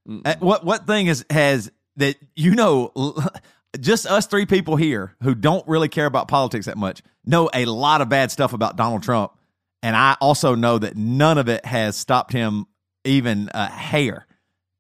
Mm. 0.07 0.21
Uh, 0.25 0.35
what 0.39 0.63
what 0.65 0.87
thing 0.87 1.07
is 1.07 1.25
has 1.29 1.71
that 1.97 2.15
you 2.35 2.55
know 2.55 2.91
just 3.79 4.05
us 4.07 4.27
three 4.27 4.45
people 4.45 4.75
here 4.75 5.15
who 5.23 5.35
don't 5.35 5.67
really 5.67 5.89
care 5.89 6.05
about 6.05 6.27
politics 6.27 6.65
that 6.67 6.77
much 6.77 7.01
know 7.25 7.49
a 7.53 7.65
lot 7.65 8.01
of 8.01 8.09
bad 8.09 8.31
stuff 8.31 8.53
about 8.53 8.75
Donald 8.77 9.03
Trump 9.03 9.33
and 9.83 9.95
I 9.95 10.15
also 10.21 10.55
know 10.55 10.77
that 10.79 10.95
none 10.95 11.37
of 11.37 11.49
it 11.49 11.65
has 11.65 11.95
stopped 11.95 12.31
him 12.33 12.65
even 13.03 13.49
a 13.53 13.67
hair. 13.67 14.25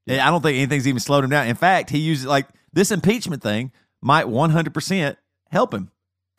I 0.09 0.29
don't 0.31 0.41
think 0.41 0.55
anything's 0.55 0.87
even 0.87 0.99
slowed 1.01 1.23
him 1.25 1.29
down. 1.29 1.47
In 1.47 1.55
fact, 1.55 1.89
he 1.89 1.99
uses 1.99 2.25
like 2.25 2.47
this 2.73 2.91
impeachment 2.91 3.43
thing 3.43 3.71
might 4.01 4.25
100% 4.25 5.17
help 5.51 5.73
him. 5.73 5.91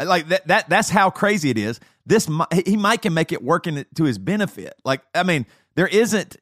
Like 0.02 0.28
that 0.28 0.47
that 0.49 0.69
that's 0.69 0.88
how 0.88 1.11
crazy 1.11 1.50
it 1.50 1.59
is. 1.59 1.81
This 2.07 2.28
he 2.64 2.76
might 2.76 3.02
can 3.02 3.14
make 3.14 3.33
it 3.33 3.43
work 3.43 3.67
in 3.67 3.85
to 3.97 4.05
his 4.05 4.17
benefit. 4.17 4.75
Like 4.85 5.02
I 5.14 5.23
mean, 5.25 5.45
there 5.78 5.87
isn't 5.87 6.37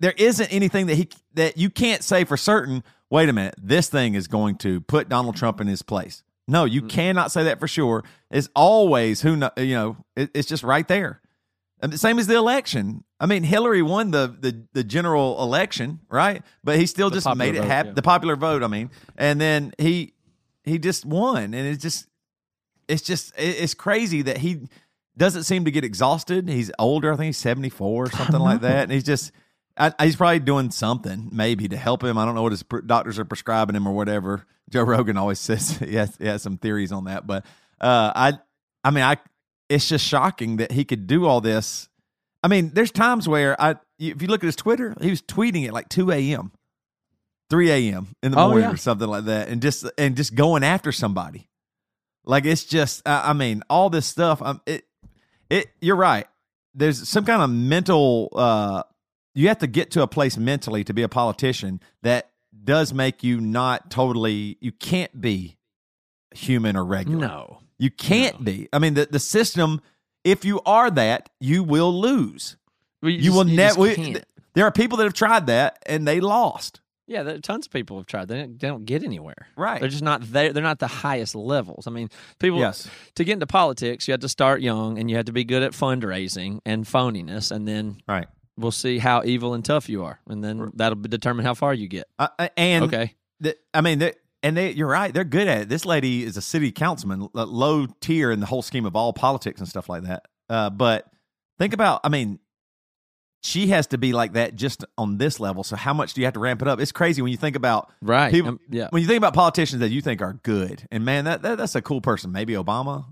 there 0.00 0.14
isn't 0.16 0.52
anything 0.52 0.88
that 0.88 0.96
he 0.96 1.08
that 1.34 1.56
you 1.56 1.70
can't 1.70 2.02
say 2.02 2.24
for 2.24 2.36
certain 2.36 2.82
wait 3.10 3.28
a 3.28 3.32
minute, 3.32 3.54
this 3.62 3.88
thing 3.88 4.14
is 4.14 4.26
going 4.26 4.56
to 4.56 4.80
put 4.80 5.08
Donald 5.08 5.36
Trump 5.36 5.60
in 5.60 5.68
his 5.68 5.82
place. 5.82 6.24
No, 6.48 6.64
you 6.64 6.82
mm. 6.82 6.88
cannot 6.88 7.30
say 7.30 7.44
that 7.44 7.60
for 7.60 7.68
sure. 7.68 8.02
It's 8.28 8.48
always 8.56 9.20
who 9.20 9.36
know, 9.36 9.50
you 9.56 9.76
know. 9.76 9.96
It, 10.16 10.30
it's 10.34 10.48
just 10.48 10.64
right 10.64 10.88
there. 10.88 11.20
And 11.80 11.92
the 11.92 11.98
same 11.98 12.18
as 12.18 12.26
the 12.26 12.34
election. 12.34 13.04
I 13.20 13.26
mean, 13.26 13.44
Hillary 13.44 13.82
won 13.82 14.10
the 14.10 14.34
the, 14.40 14.64
the 14.72 14.82
general 14.82 15.40
election, 15.40 16.00
right? 16.10 16.42
But 16.64 16.80
he 16.80 16.86
still 16.86 17.10
The 17.10 17.20
just 17.20 17.36
made 17.36 17.54
it 17.54 17.62
happen. 17.62 17.90
yeah. 17.90 17.94
The 17.94 18.02
popular 18.02 18.34
vote, 18.34 18.64
I 18.64 18.66
mean, 18.66 18.90
and 19.16 19.40
then 19.40 19.74
he 19.78 20.14
he 20.64 20.80
just 20.80 21.06
won, 21.06 21.54
and 21.54 21.54
it's 21.54 21.80
just 21.80 22.08
it's 22.88 23.02
just 23.02 23.32
it's 23.36 23.74
crazy 23.74 24.22
that 24.22 24.38
he 24.38 24.66
doesn't 25.16 25.44
seem 25.44 25.64
to 25.66 25.70
get 25.70 25.84
exhausted. 25.84 26.48
He's 26.48 26.70
older. 26.78 27.12
I 27.12 27.16
think 27.16 27.26
he's 27.26 27.38
seventy 27.38 27.68
four 27.68 28.04
or 28.06 28.10
something 28.10 28.40
like 28.40 28.60
that, 28.62 28.84
and 28.84 28.92
he's 28.92 29.04
just. 29.04 29.32
I, 29.74 29.90
he's 30.02 30.16
probably 30.16 30.38
doing 30.40 30.70
something 30.70 31.30
maybe 31.32 31.66
to 31.68 31.78
help 31.78 32.04
him. 32.04 32.18
I 32.18 32.26
don't 32.26 32.34
know 32.34 32.42
what 32.42 32.52
his 32.52 32.62
pr- 32.62 32.80
doctors 32.80 33.18
are 33.18 33.24
prescribing 33.24 33.74
him 33.74 33.86
or 33.88 33.94
whatever. 33.94 34.44
Joe 34.68 34.82
Rogan 34.82 35.16
always 35.16 35.38
says 35.40 35.78
he 35.78 35.94
has, 35.94 36.14
he 36.18 36.26
has 36.26 36.42
some 36.42 36.58
theories 36.58 36.92
on 36.92 37.04
that, 37.04 37.26
but 37.26 37.46
uh, 37.80 38.12
I, 38.14 38.32
I 38.84 38.90
mean, 38.90 39.02
I, 39.02 39.16
it's 39.70 39.88
just 39.88 40.06
shocking 40.06 40.58
that 40.58 40.72
he 40.72 40.84
could 40.84 41.06
do 41.06 41.24
all 41.24 41.40
this. 41.40 41.88
I 42.42 42.48
mean, 42.48 42.72
there's 42.74 42.90
times 42.90 43.26
where 43.26 43.58
I, 43.58 43.76
if 43.98 44.20
you 44.20 44.28
look 44.28 44.42
at 44.44 44.46
his 44.46 44.56
Twitter, 44.56 44.94
he 45.00 45.08
was 45.08 45.22
tweeting 45.22 45.66
at 45.66 45.72
like 45.72 45.88
two 45.88 46.10
a.m., 46.10 46.52
three 47.48 47.70
a.m. 47.70 48.08
in 48.22 48.32
the 48.32 48.38
Oh, 48.38 48.48
morning 48.48 48.64
yeah. 48.68 48.74
or 48.74 48.76
something 48.76 49.08
like 49.08 49.24
that, 49.24 49.48
and 49.48 49.62
just 49.62 49.86
and 49.96 50.16
just 50.18 50.34
going 50.34 50.64
after 50.64 50.92
somebody. 50.92 51.48
Like 52.26 52.44
it's 52.44 52.64
just, 52.64 53.00
I 53.08 53.30
I 53.30 53.32
mean, 53.32 53.62
all 53.70 53.88
this 53.88 54.04
stuff. 54.06 54.42
Um, 54.42 54.60
it, 54.66 54.84
it. 55.52 55.70
You're 55.80 55.96
right. 55.96 56.26
There's 56.74 57.08
some 57.08 57.24
kind 57.24 57.42
of 57.42 57.50
mental. 57.50 58.28
uh 58.34 58.82
You 59.34 59.48
have 59.48 59.58
to 59.58 59.66
get 59.66 59.90
to 59.92 60.02
a 60.02 60.06
place 60.06 60.36
mentally 60.36 60.84
to 60.84 60.92
be 60.94 61.02
a 61.02 61.08
politician 61.08 61.80
that 62.02 62.30
does 62.64 62.92
make 62.94 63.22
you 63.22 63.40
not 63.40 63.90
totally. 63.90 64.56
You 64.60 64.72
can't 64.72 65.20
be 65.20 65.56
human 66.34 66.76
or 66.76 66.84
regular. 66.84 67.26
No. 67.26 67.58
You 67.78 67.90
can't 67.90 68.44
be. 68.44 68.68
I 68.72 68.78
mean, 68.78 68.94
the 68.94 69.06
the 69.10 69.18
system. 69.20 69.80
If 70.24 70.44
you 70.44 70.60
are 70.64 70.88
that, 70.90 71.30
you 71.40 71.64
will 71.64 71.92
lose. 72.00 72.56
Well, 73.02 73.10
You, 73.10 73.20
just- 73.22 73.36
will 73.36 73.44
never. 73.44 74.22
There 74.54 74.64
are 74.66 74.70
people 74.70 74.98
that 74.98 75.04
have 75.04 75.14
tried 75.14 75.46
that 75.48 75.82
and 75.86 76.06
they 76.06 76.20
lost. 76.20 76.80
Yeah, 77.06 77.24
there, 77.24 77.38
tons 77.38 77.66
of 77.66 77.72
people 77.72 77.96
have 77.98 78.06
tried. 78.06 78.28
They 78.28 78.38
don't, 78.38 78.58
they 78.60 78.68
don't 78.68 78.84
get 78.84 79.02
anywhere. 79.02 79.48
Right. 79.56 79.80
They're 79.80 79.88
just 79.90 80.04
not 80.04 80.22
there. 80.32 80.52
They're 80.52 80.62
not 80.62 80.78
the 80.78 80.86
highest 80.86 81.34
levels. 81.34 81.86
I 81.86 81.90
mean, 81.90 82.08
people. 82.38 82.58
Yes. 82.60 82.88
To 83.16 83.24
get 83.24 83.34
into 83.34 83.46
politics, 83.46 84.06
you 84.06 84.12
have 84.12 84.20
to 84.20 84.28
start 84.28 84.60
young, 84.62 84.98
and 84.98 85.10
you 85.10 85.16
have 85.16 85.26
to 85.26 85.32
be 85.32 85.44
good 85.44 85.62
at 85.62 85.72
fundraising 85.72 86.60
and 86.64 86.84
phoniness, 86.84 87.50
and 87.50 87.66
then 87.66 87.98
Right. 88.06 88.28
we'll 88.56 88.70
see 88.70 88.98
how 88.98 89.22
evil 89.24 89.54
and 89.54 89.64
tough 89.64 89.88
you 89.88 90.04
are, 90.04 90.20
and 90.28 90.42
then 90.44 90.70
that'll 90.74 91.00
determine 91.00 91.44
how 91.44 91.54
far 91.54 91.74
you 91.74 91.88
get. 91.88 92.06
Uh, 92.18 92.28
uh, 92.38 92.48
and 92.56 92.84
Okay. 92.84 93.14
the, 93.40 93.56
I 93.74 93.80
mean, 93.80 93.98
they, 93.98 94.12
and 94.44 94.56
they, 94.56 94.70
you're 94.70 94.88
right. 94.88 95.12
They're 95.12 95.24
good 95.24 95.48
at 95.48 95.62
it. 95.62 95.68
This 95.68 95.84
lady 95.84 96.22
is 96.22 96.36
a 96.36 96.42
city 96.42 96.70
councilman, 96.72 97.28
low 97.34 97.86
tier 98.00 98.30
in 98.30 98.40
the 98.40 98.46
whole 98.46 98.62
scheme 98.62 98.86
of 98.86 98.94
all 98.96 99.12
politics 99.12 99.60
and 99.60 99.68
stuff 99.68 99.88
like 99.88 100.04
that. 100.04 100.26
Uh, 100.48 100.70
but 100.70 101.06
think 101.58 101.74
about, 101.74 102.00
I 102.04 102.08
mean, 102.08 102.38
she 103.42 103.66
has 103.68 103.88
to 103.88 103.98
be 103.98 104.12
like 104.12 104.34
that 104.34 104.54
just 104.54 104.84
on 104.96 105.18
this 105.18 105.40
level. 105.40 105.64
So 105.64 105.74
how 105.76 105.92
much 105.92 106.14
do 106.14 106.20
you 106.20 106.26
have 106.26 106.34
to 106.34 106.40
ramp 106.40 106.62
it 106.62 106.68
up? 106.68 106.80
It's 106.80 106.92
crazy 106.92 107.22
when 107.22 107.30
you 107.32 107.36
think 107.36 107.56
about 107.56 107.90
Right. 108.00 108.30
people. 108.30 108.50
Um, 108.50 108.60
yeah. 108.70 108.86
When 108.90 109.02
you 109.02 109.08
think 109.08 109.18
about 109.18 109.34
politicians 109.34 109.80
that 109.80 109.90
you 109.90 110.00
think 110.00 110.22
are 110.22 110.34
good, 110.42 110.86
and 110.92 111.04
man, 111.04 111.24
that, 111.24 111.42
that 111.42 111.58
that's 111.58 111.74
a 111.74 111.82
cool 111.82 112.00
person. 112.00 112.30
Maybe 112.32 112.52
Obama, 112.54 113.06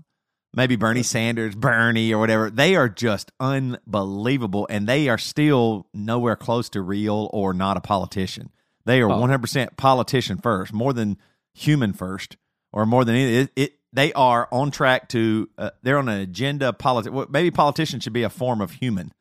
maybe 0.53 0.75
Bernie 0.77 1.03
Sanders, 1.03 1.53
Bernie 1.55 2.13
or 2.13 2.19
whatever. 2.19 2.49
They 2.49 2.75
are 2.75 2.87
just 2.89 3.31
unbelievable, 3.39 4.67
and 4.69 4.87
they 4.87 5.09
are 5.09 5.17
still 5.17 5.87
nowhere 5.93 6.35
close 6.35 6.69
to 6.69 6.81
real 6.81 7.29
or 7.33 7.53
not 7.53 7.77
a 7.77 7.81
politician. 7.81 8.49
They 8.85 9.01
are 9.01 9.05
Oh. 9.11 9.19
one 9.19 9.29
hundred 9.29 9.41
percent 9.41 9.77
politician 9.77 10.37
first, 10.37 10.73
more 10.73 10.93
than 10.93 11.17
human 11.53 11.93
first, 11.93 12.37
or 12.71 12.85
more 12.85 13.03
than 13.05 13.15
any. 13.15 13.33
It, 13.35 13.51
it 13.55 13.73
they 13.93 14.13
are 14.13 14.47
on 14.51 14.71
track 14.71 15.09
to. 15.09 15.49
Uh, 15.57 15.71
they're 15.83 15.97
on 15.97 16.07
an 16.09 16.21
agenda. 16.21 16.71
Politics. 16.73 17.13
Well, 17.13 17.27
maybe 17.29 17.51
politicians 17.51 18.03
should 18.03 18.13
be 18.13 18.23
a 18.23 18.29
form 18.29 18.61
of 18.61 18.71
human 18.71 19.11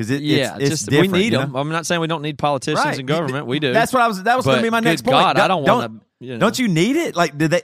because 0.00 0.10
it, 0.10 0.22
yeah, 0.22 0.54
it's, 0.54 0.62
it's 0.62 0.70
just 0.70 0.88
different, 0.88 1.12
we 1.12 1.18
need 1.18 1.24
you 1.26 1.30
know? 1.32 1.40
them. 1.40 1.56
I'm 1.56 1.68
not 1.68 1.84
saying 1.84 2.00
we 2.00 2.06
don't 2.06 2.22
need 2.22 2.38
politicians 2.38 2.82
Right. 2.82 2.98
in 2.98 3.04
government. 3.04 3.46
We 3.46 3.58
do. 3.58 3.74
That's 3.74 3.92
what 3.92 4.02
I 4.02 4.08
was. 4.08 4.22
That 4.22 4.34
was 4.34 4.46
going 4.46 4.56
to 4.56 4.62
be 4.62 4.70
my 4.70 4.80
next 4.80 5.02
point. 5.02 5.12
God, 5.12 5.38
I 5.38 5.46
don't 5.46 5.62
want 5.62 6.00
to. 6.00 6.06
You 6.24 6.32
know, 6.34 6.38
Don't 6.38 6.58
you 6.58 6.68
need 6.68 6.96
it? 6.96 7.14
Like, 7.14 7.36
did 7.36 7.50
they? 7.50 7.62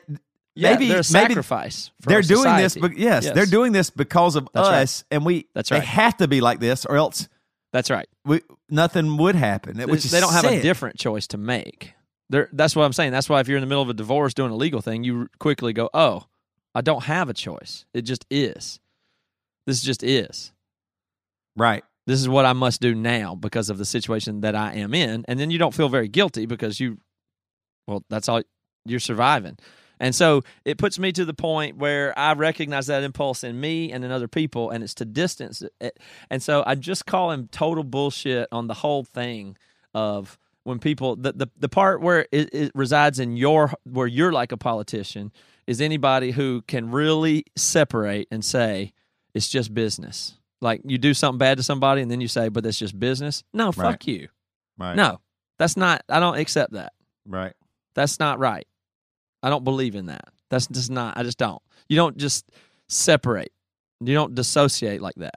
Yeah, 0.55 0.73
maybe 0.73 0.89
they're 0.89 1.03
sacrifice. 1.03 1.93
For 2.03 2.11
they're 2.11 2.21
doing 2.21 2.57
this. 2.57 2.77
But 2.77 2.99
yes, 2.99 3.31
they're 3.31 3.47
doing 3.47 3.73
this 3.73 3.89
because 3.89 4.37
of 4.37 4.49
That's 4.53 4.69
right. 4.69 4.83
us, 4.83 5.05
and 5.11 5.25
we. 5.25 5.47
That's 5.55 5.71
right. 5.71 5.79
They 5.79 5.81
right. 5.81 5.89
have 5.89 6.19
to 6.19 6.29
be 6.29 6.43
like 6.43 6.61
this, 6.61 6.85
or 6.85 6.97
else 6.97 7.27
That's 7.73 7.91
right. 7.91 8.07
we 8.27 8.43
nothing 8.69 9.17
would 9.17 9.35
happen. 9.35 9.79
Which 9.89 10.05
they 10.05 10.21
don't 10.21 10.33
have 10.35 10.45
a 10.45 10.61
different 10.61 10.99
choice 10.99 11.27
to 11.29 11.39
make. 11.39 11.95
They're, 12.29 12.51
that's 12.53 12.77
what 12.77 12.85
I'm 12.85 12.93
saying. 12.93 13.13
That's 13.13 13.31
why 13.31 13.41
if 13.41 13.49
you're 13.49 13.57
in 13.57 13.63
the 13.63 13.67
middle 13.69 13.83
of 13.83 13.89
a 13.89 13.95
divorce 13.95 14.35
doing 14.35 14.51
a 14.51 14.57
legal 14.57 14.83
thing, 14.83 15.05
you 15.05 15.29
quickly 15.39 15.73
go, 15.73 15.89
"Oh, 15.95 16.25
I 16.75 16.83
don't 16.83 17.05
have 17.05 17.31
a 17.31 17.35
choice. 17.35 17.87
It 17.95 18.03
just 18.03 18.27
is. 18.31 18.79
This 19.67 19.81
just 19.81 20.03
is. 20.03 20.53
right. 21.57 21.83
This 22.07 22.21
is 22.21 22.29
what 22.29 22.45
I 22.45 22.53
must 22.53 22.81
do 22.81 22.95
now 22.95 23.35
because 23.35 23.71
of 23.71 23.79
the 23.79 23.85
situation 23.85 24.41
that 24.43 24.55
I 24.55 24.75
am 24.75 24.95
in." 24.95 25.25
And 25.29 25.39
then 25.39 25.51
you 25.51 25.59
don't 25.59 25.75
feel 25.75 25.89
very 25.89 26.09
guilty 26.09 26.47
because 26.47 26.81
you, 26.81 26.99
well, 27.87 28.05
that's 28.09 28.29
all 28.29 28.43
you're 28.85 29.01
surviving. 29.01 29.59
And 29.99 30.15
so 30.15 30.43
it 30.65 30.79
puts 30.79 30.99
me 30.99 31.13
to 31.13 31.25
the 31.25 31.35
point 31.35 31.79
where 31.79 32.17
I 32.19 32.35
recognize 32.35 32.87
that 32.89 33.03
impulse 33.03 33.45
in 33.45 33.59
me 33.59 33.93
and 33.93 34.05
in 34.05 34.11
other 34.11 34.29
people, 34.29 34.71
and 34.71 34.85
it's 34.85 34.95
to 34.95 35.05
distance 35.05 35.63
it. 35.63 35.73
Eh, 35.81 35.91
and 36.31 36.43
so 36.43 36.63
I 36.67 36.75
just 36.75 37.07
call 37.07 37.31
him 37.31 37.49
total 37.51 37.85
bullshit 37.85 38.49
on 38.53 38.67
the 38.67 38.75
whole 38.75 39.05
thing 39.05 39.57
of 39.95 40.39
when 40.65 40.79
people 40.79 41.17
the 41.17 41.33
the, 41.33 41.47
the 41.59 41.69
part 41.69 42.01
where 42.03 42.27
it, 42.33 42.53
it 42.53 42.73
resides 42.75 43.19
in 43.19 43.37
your 43.37 43.73
where 43.85 44.07
you're 44.07 44.33
like 44.33 44.53
a 44.53 44.57
politician 44.57 45.33
is 45.67 45.81
anybody 45.81 46.33
who 46.33 46.63
can 46.63 46.91
really 46.91 47.45
separate 47.57 48.29
and 48.31 48.45
say 48.45 48.93
it's 49.33 49.49
just 49.49 49.73
business. 49.73 50.37
Like 50.61 50.81
you 50.85 50.99
do 50.99 51.13
something 51.15 51.39
bad 51.39 51.59
to 51.59 51.63
somebody 51.63 52.01
and 52.03 52.11
then 52.11 52.21
you 52.21 52.29
say, 52.29 52.49
but 52.49 52.65
that's 52.65 52.79
just 52.79 52.99
business. 52.99 53.45
No, 53.53 53.73
fuck 53.73 53.85
Right. 53.85 54.07
you. 54.09 54.29
Right. 54.79 54.97
No, 54.97 55.21
that's 55.59 55.77
not. 55.77 56.03
I 56.09 56.21
don't 56.21 56.39
accept 56.39 56.73
that. 56.73 56.93
Right. 57.27 57.53
That's 57.95 58.19
not 58.19 58.39
right. 58.39 58.67
I 59.43 59.51
don't 59.51 59.65
believe 59.65 59.95
in 59.95 60.07
that. 60.07 60.29
That's 60.51 60.67
just 60.67 60.91
not. 60.91 61.17
I 61.19 61.23
just 61.23 61.39
don't. 61.39 61.61
You 61.89 61.97
don't 61.97 62.17
just 62.17 62.51
separate. 62.89 63.53
You 64.01 64.15
don't 64.15 64.35
dissociate 64.35 65.01
like 65.01 65.15
that. 65.17 65.35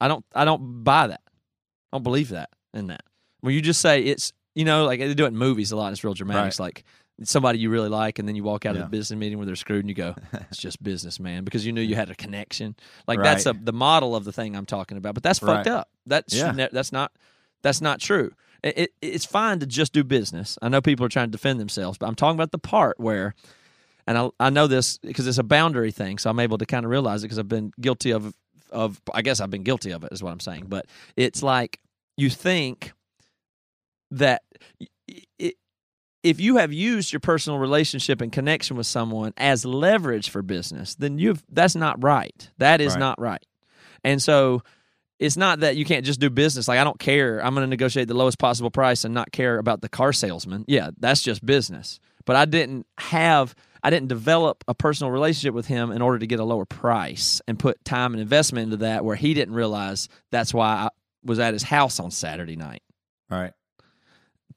I 0.00 0.08
don't. 0.08 0.24
I 0.34 0.44
don't 0.44 0.84
buy 0.84 1.08
that. 1.08 1.20
I 1.26 1.96
don't 1.96 2.02
believe 2.02 2.30
that 2.30 2.50
in 2.74 2.88
that. 2.88 3.02
When 3.40 3.54
you 3.54 3.60
just 3.60 3.80
say 3.80 4.02
it's, 4.02 4.32
you 4.54 4.64
know, 4.64 4.84
like 4.84 5.00
they 5.00 5.12
do 5.14 5.24
it 5.24 5.28
in 5.28 5.36
movies 5.36 5.72
a 5.72 5.76
lot. 5.76 5.92
It's 5.92 6.04
real 6.04 6.14
dramatic. 6.14 6.40
Right. 6.40 6.46
It's 6.48 6.60
like 6.60 6.84
somebody 7.24 7.58
you 7.58 7.70
really 7.70 7.88
like, 7.88 8.18
and 8.18 8.28
then 8.28 8.36
you 8.36 8.44
walk 8.44 8.64
out 8.66 8.74
Yeah. 8.76 8.82
of 8.82 8.90
the 8.90 8.96
business 8.96 9.18
meeting 9.18 9.38
where 9.38 9.46
they're 9.46 9.56
screwed, 9.56 9.80
and 9.80 9.88
you 9.88 9.94
go, 9.94 10.14
"It's 10.50 10.58
just 10.58 10.82
business, 10.82 11.18
man," 11.18 11.44
because 11.44 11.66
you 11.66 11.72
knew 11.72 11.80
you 11.80 11.94
had 11.96 12.10
a 12.10 12.14
connection. 12.14 12.76
Like 13.06 13.20
that's 13.22 13.46
a, 13.46 13.52
the 13.52 13.72
model 13.72 14.14
of 14.14 14.24
the 14.24 14.32
thing 14.32 14.54
I'm 14.56 14.66
talking 14.66 14.96
about. 14.98 15.14
But 15.14 15.22
that's 15.22 15.38
fucked 15.40 15.66
up. 15.66 15.88
That's 16.06 16.34
Yeah. 16.34 16.52
ne- 16.52 16.68
that's 16.72 16.92
not 16.92 17.12
that's 17.62 17.80
not 17.80 18.00
true. 18.00 18.32
It, 18.62 18.78
it, 18.78 18.90
it's 19.00 19.24
fine 19.24 19.60
to 19.60 19.66
just 19.66 19.92
do 19.92 20.02
business. 20.04 20.58
I 20.62 20.68
know 20.68 20.80
people 20.80 21.06
are 21.06 21.08
trying 21.08 21.28
to 21.28 21.32
defend 21.32 21.60
themselves, 21.60 21.96
but 21.98 22.06
I'm 22.08 22.14
talking 22.16 22.36
about 22.36 22.50
the 22.50 22.58
part 22.58 22.98
where, 22.98 23.34
and 24.06 24.18
I, 24.18 24.30
I 24.40 24.50
know 24.50 24.66
this 24.66 24.98
because 24.98 25.26
it's 25.28 25.38
a 25.38 25.44
boundary 25.44 25.92
thing, 25.92 26.18
so 26.18 26.28
I'm 26.28 26.40
able 26.40 26.58
to 26.58 26.66
kind 26.66 26.84
of 26.84 26.90
realize 26.90 27.22
it 27.22 27.26
because 27.26 27.38
I've 27.38 27.48
been 27.48 27.72
guilty 27.80 28.10
of 28.12 28.34
of 28.70 29.00
I 29.14 29.22
guess 29.22 29.40
I've 29.40 29.50
been 29.50 29.62
guilty 29.62 29.90
of 29.92 30.04
it 30.04 30.12
is 30.12 30.22
what 30.22 30.30
I'm 30.32 30.40
saying. 30.40 30.66
But 30.68 30.86
it's 31.16 31.42
like 31.42 31.78
you 32.16 32.30
think 32.30 32.92
that 34.10 34.42
if 36.22 36.40
you 36.40 36.56
have 36.56 36.72
used 36.72 37.12
your 37.12 37.20
personal 37.20 37.58
relationship 37.58 38.20
and 38.20 38.32
connection 38.32 38.76
with 38.76 38.86
someone 38.86 39.32
as 39.36 39.64
leverage 39.64 40.30
for 40.30 40.42
business, 40.42 40.94
then 40.96 41.18
you've 41.18 41.44
that's 41.50 41.74
not 41.76 42.02
right. 42.02 42.50
That 42.58 42.80
is 42.80 42.94
Right. 42.94 43.00
not 43.00 43.20
right. 43.20 43.44
And 44.04 44.22
so 44.22 44.62
it's 45.18 45.36
not 45.36 45.60
that 45.60 45.76
you 45.76 45.84
can't 45.84 46.04
just 46.04 46.20
do 46.20 46.30
business. 46.30 46.68
Like 46.68 46.78
I 46.78 46.84
don't 46.84 46.98
care. 46.98 47.44
I'm 47.44 47.54
going 47.54 47.64
to 47.66 47.70
negotiate 47.70 48.08
the 48.08 48.14
lowest 48.14 48.38
possible 48.38 48.70
price 48.70 49.04
and 49.04 49.12
not 49.14 49.32
care 49.32 49.58
about 49.58 49.80
the 49.80 49.88
car 49.88 50.12
salesman. 50.12 50.64
Yeah, 50.68 50.90
that's 50.98 51.22
just 51.22 51.44
business. 51.44 51.98
But 52.24 52.36
I 52.36 52.44
didn't 52.44 52.86
have 52.98 53.54
I 53.82 53.90
didn't 53.90 54.08
develop 54.08 54.64
a 54.66 54.74
personal 54.74 55.12
relationship 55.12 55.54
with 55.54 55.66
him 55.66 55.92
in 55.92 56.02
order 56.02 56.18
to 56.18 56.26
get 56.26 56.40
a 56.40 56.44
lower 56.44 56.64
price 56.64 57.40
and 57.46 57.58
put 57.58 57.84
time 57.84 58.12
and 58.12 58.20
investment 58.20 58.64
into 58.64 58.76
that 58.78 59.04
where 59.04 59.14
he 59.16 59.34
didn't 59.34 59.54
realize 59.54 60.08
that's 60.32 60.52
why 60.52 60.66
I 60.66 60.88
was 61.24 61.38
at 61.38 61.52
his 61.52 61.62
house 61.62 62.00
on 62.00 62.10
Saturday 62.10 62.56
night 62.56 62.82
Right. 63.30 63.52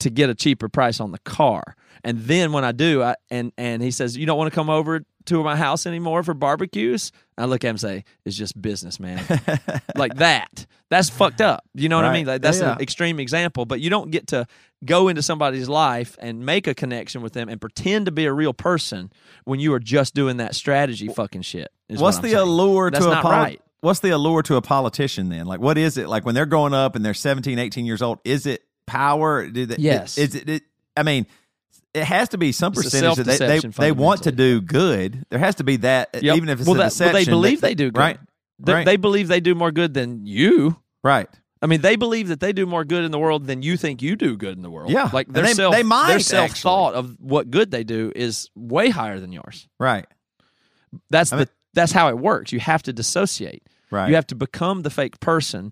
To 0.01 0.09
get 0.09 0.29
a 0.29 0.35
cheaper 0.35 0.69
price 0.69 0.99
on 0.99 1.11
the 1.11 1.19
car. 1.19 1.75
And 2.03 2.19
then 2.21 2.51
when 2.51 2.63
I 2.63 2.71
do, 2.71 3.03
I 3.03 3.15
and 3.29 3.51
and 3.57 3.81
he 3.83 3.91
says, 3.91 4.17
"You 4.17 4.25
don't 4.25 4.37
want 4.37 4.51
to 4.51 4.55
come 4.55 4.69
over 4.69 5.03
to 5.25 5.43
my 5.43 5.55
house 5.55 5.85
anymore 5.85 6.23
for 6.23 6.33
barbecues?" 6.33 7.11
I 7.37 7.45
look 7.45 7.63
at 7.63 7.67
him 7.67 7.73
and 7.73 7.79
say, 7.81 8.03
"It's 8.25 8.35
just 8.35 8.59
business, 8.59 8.99
man." 8.99 9.23
like 9.95 10.15
that. 10.15 10.65
That's 10.89 11.09
fucked 11.09 11.41
up. 11.41 11.63
You 11.75 11.89
know 11.89 11.95
what 11.97 12.05
I 12.05 12.11
mean? 12.13 12.25
Like 12.25 12.41
that's 12.41 12.59
Yeah. 12.59 12.73
an 12.75 12.81
extreme 12.81 13.19
example, 13.19 13.65
but 13.65 13.79
you 13.81 13.89
don't 13.91 14.09
get 14.11 14.27
to 14.27 14.47
go 14.83 15.09
into 15.09 15.21
somebody's 15.21 15.69
life 15.69 16.17
and 16.19 16.43
make 16.43 16.65
a 16.65 16.73
connection 16.73 17.21
with 17.21 17.33
them 17.33 17.49
and 17.49 17.61
pretend 17.61 18.07
to 18.07 18.11
be 18.11 18.25
a 18.25 18.33
real 18.33 18.53
person 18.53 19.11
when 19.45 19.59
you 19.59 19.71
are 19.73 19.79
just 19.79 20.15
doing 20.15 20.37
that 20.37 20.55
strategy 20.55 21.07
fucking 21.07 21.43
shit. 21.43 21.69
is 21.87 21.99
what 21.99 22.07
What's 22.07 22.17
the 22.17 22.29
saying. 22.29 22.37
allure 22.37 22.89
That's 22.89 23.05
to 23.05 23.11
a 23.11 23.21
poli- 23.21 23.35
right. 23.35 23.61
What's 23.81 23.99
the 23.99 24.09
allure 24.09 24.41
to 24.43 24.55
a 24.55 24.61
politician 24.61 25.29
then? 25.29 25.45
Like, 25.45 25.59
what 25.59 25.77
is 25.77 25.97
it? 25.97 26.07
Like 26.09 26.25
when 26.25 26.33
they're 26.35 26.45
growing 26.47 26.73
up 26.73 26.95
and 26.95 27.05
they're 27.05 27.13
17, 27.13 27.57
18 27.59 27.85
years 27.85 28.01
old, 28.01 28.19
is 28.23 28.45
it 28.47 28.63
power? 28.91 29.47
Do 29.47 29.65
they, 29.65 29.75
Yes. 29.79 30.17
Is 30.17 30.35
it, 30.35 30.49
it? 30.49 30.63
I 30.97 31.03
mean, 31.03 31.25
it 31.93 32.03
has 32.03 32.29
to 32.29 32.37
be 32.37 32.51
some 32.51 32.73
It's 32.73 32.83
percentage 32.83 33.15
that 33.25 33.25
they, 33.39 33.59
they, 33.59 33.67
they 33.67 33.91
want 33.91 34.23
to 34.23 34.31
do 34.31 34.61
good. 34.61 35.25
There 35.29 35.39
has 35.39 35.55
to 35.55 35.63
be 35.63 35.77
that, 35.77 36.09
Yep. 36.21 36.35
even 36.37 36.49
if 36.49 36.59
it's 36.59 36.67
well, 36.67 36.75
a 36.75 36.79
that, 36.79 36.89
deception. 36.89 37.13
well, 37.13 37.23
they 37.23 37.29
believe 37.29 37.61
that- 37.61 37.67
they 37.67 37.75
do 37.75 37.91
good. 37.91 37.99
Right. 37.99 38.19
They, 38.63 38.73
right. 38.73 38.85
they 38.85 38.95
believe 38.97 39.27
they 39.27 39.39
do 39.39 39.55
more 39.55 39.71
good 39.71 39.93
than 39.93 40.25
you. 40.25 40.77
right. 41.03 41.27
I 41.63 41.67
mean, 41.67 41.81
they 41.81 41.95
believe 41.95 42.29
that 42.29 42.39
they 42.39 42.53
do 42.53 42.65
more 42.65 42.83
good 42.83 43.03
in 43.03 43.11
the 43.11 43.19
world 43.19 43.45
than 43.45 43.61
you 43.61 43.77
think 43.77 44.01
you 44.01 44.15
do 44.15 44.35
good 44.35 44.57
in 44.57 44.63
the 44.63 44.69
world. 44.71 44.89
Yeah. 44.91 45.09
like 45.13 45.27
their 45.31 45.43
they- 45.43 45.53
self, 45.53 45.75
they 45.75 45.83
might, 45.83 46.07
their 46.07 46.19
self 46.19 46.51
thought 46.57 46.95
of 46.95 47.15
what 47.19 47.51
good 47.51 47.69
they 47.71 47.83
do 47.83 48.11
is 48.15 48.49
way 48.55 48.89
higher 48.89 49.19
than 49.19 49.31
yours. 49.31 49.67
Right. 49.79 50.05
That's 51.09 51.31
I 51.31 51.35
the 51.35 51.39
mean- 51.41 51.47
that's 51.73 51.91
how 51.91 52.09
it 52.09 52.17
works. 52.17 52.51
You 52.51 52.59
have 52.59 52.83
to 52.83 52.93
dissociate. 52.93 53.63
Right. 53.91 54.09
You 54.09 54.15
have 54.15 54.27
to 54.27 54.35
become 54.35 54.81
the 54.81 54.89
fake 54.89 55.19
person 55.19 55.71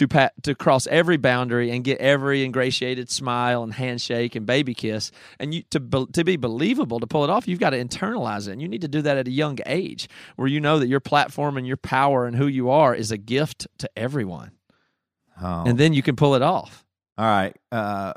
to 0.00 0.08
pat, 0.08 0.32
to 0.42 0.54
cross 0.54 0.86
every 0.86 1.16
boundary 1.18 1.70
and 1.70 1.84
get 1.84 1.98
every 2.00 2.42
ingratiated 2.42 3.10
smile 3.10 3.62
and 3.62 3.74
handshake 3.74 4.34
and 4.34 4.46
baby 4.46 4.72
kiss. 4.74 5.12
And 5.38 5.52
you 5.54 5.62
to 5.70 5.78
be, 5.78 6.06
to 6.14 6.24
be 6.24 6.36
believable 6.36 7.00
to 7.00 7.06
pull 7.06 7.22
it 7.22 7.30
off, 7.30 7.46
you've 7.46 7.60
got 7.60 7.70
to 7.70 7.84
internalize 7.84 8.48
it. 8.48 8.52
And 8.52 8.62
you 8.62 8.68
need 8.68 8.80
to 8.80 8.88
do 8.88 9.02
that 9.02 9.16
at 9.18 9.28
a 9.28 9.30
young 9.30 9.58
age, 9.66 10.08
where 10.36 10.48
you 10.48 10.58
know 10.58 10.78
that 10.78 10.88
your 10.88 11.00
platform 11.00 11.56
and 11.58 11.66
your 11.66 11.76
power 11.76 12.26
and 12.26 12.34
who 12.34 12.46
you 12.46 12.70
are 12.70 12.94
is 12.94 13.10
a 13.10 13.18
gift 13.18 13.66
to 13.78 13.90
everyone, 13.94 14.52
Oh. 15.40 15.64
and 15.66 15.76
then 15.78 15.92
you 15.92 16.02
can 16.02 16.16
pull 16.16 16.34
it 16.34 16.42
off. 16.42 16.84
All 17.18 17.26
right. 17.26 17.54
Uh, 17.70 18.14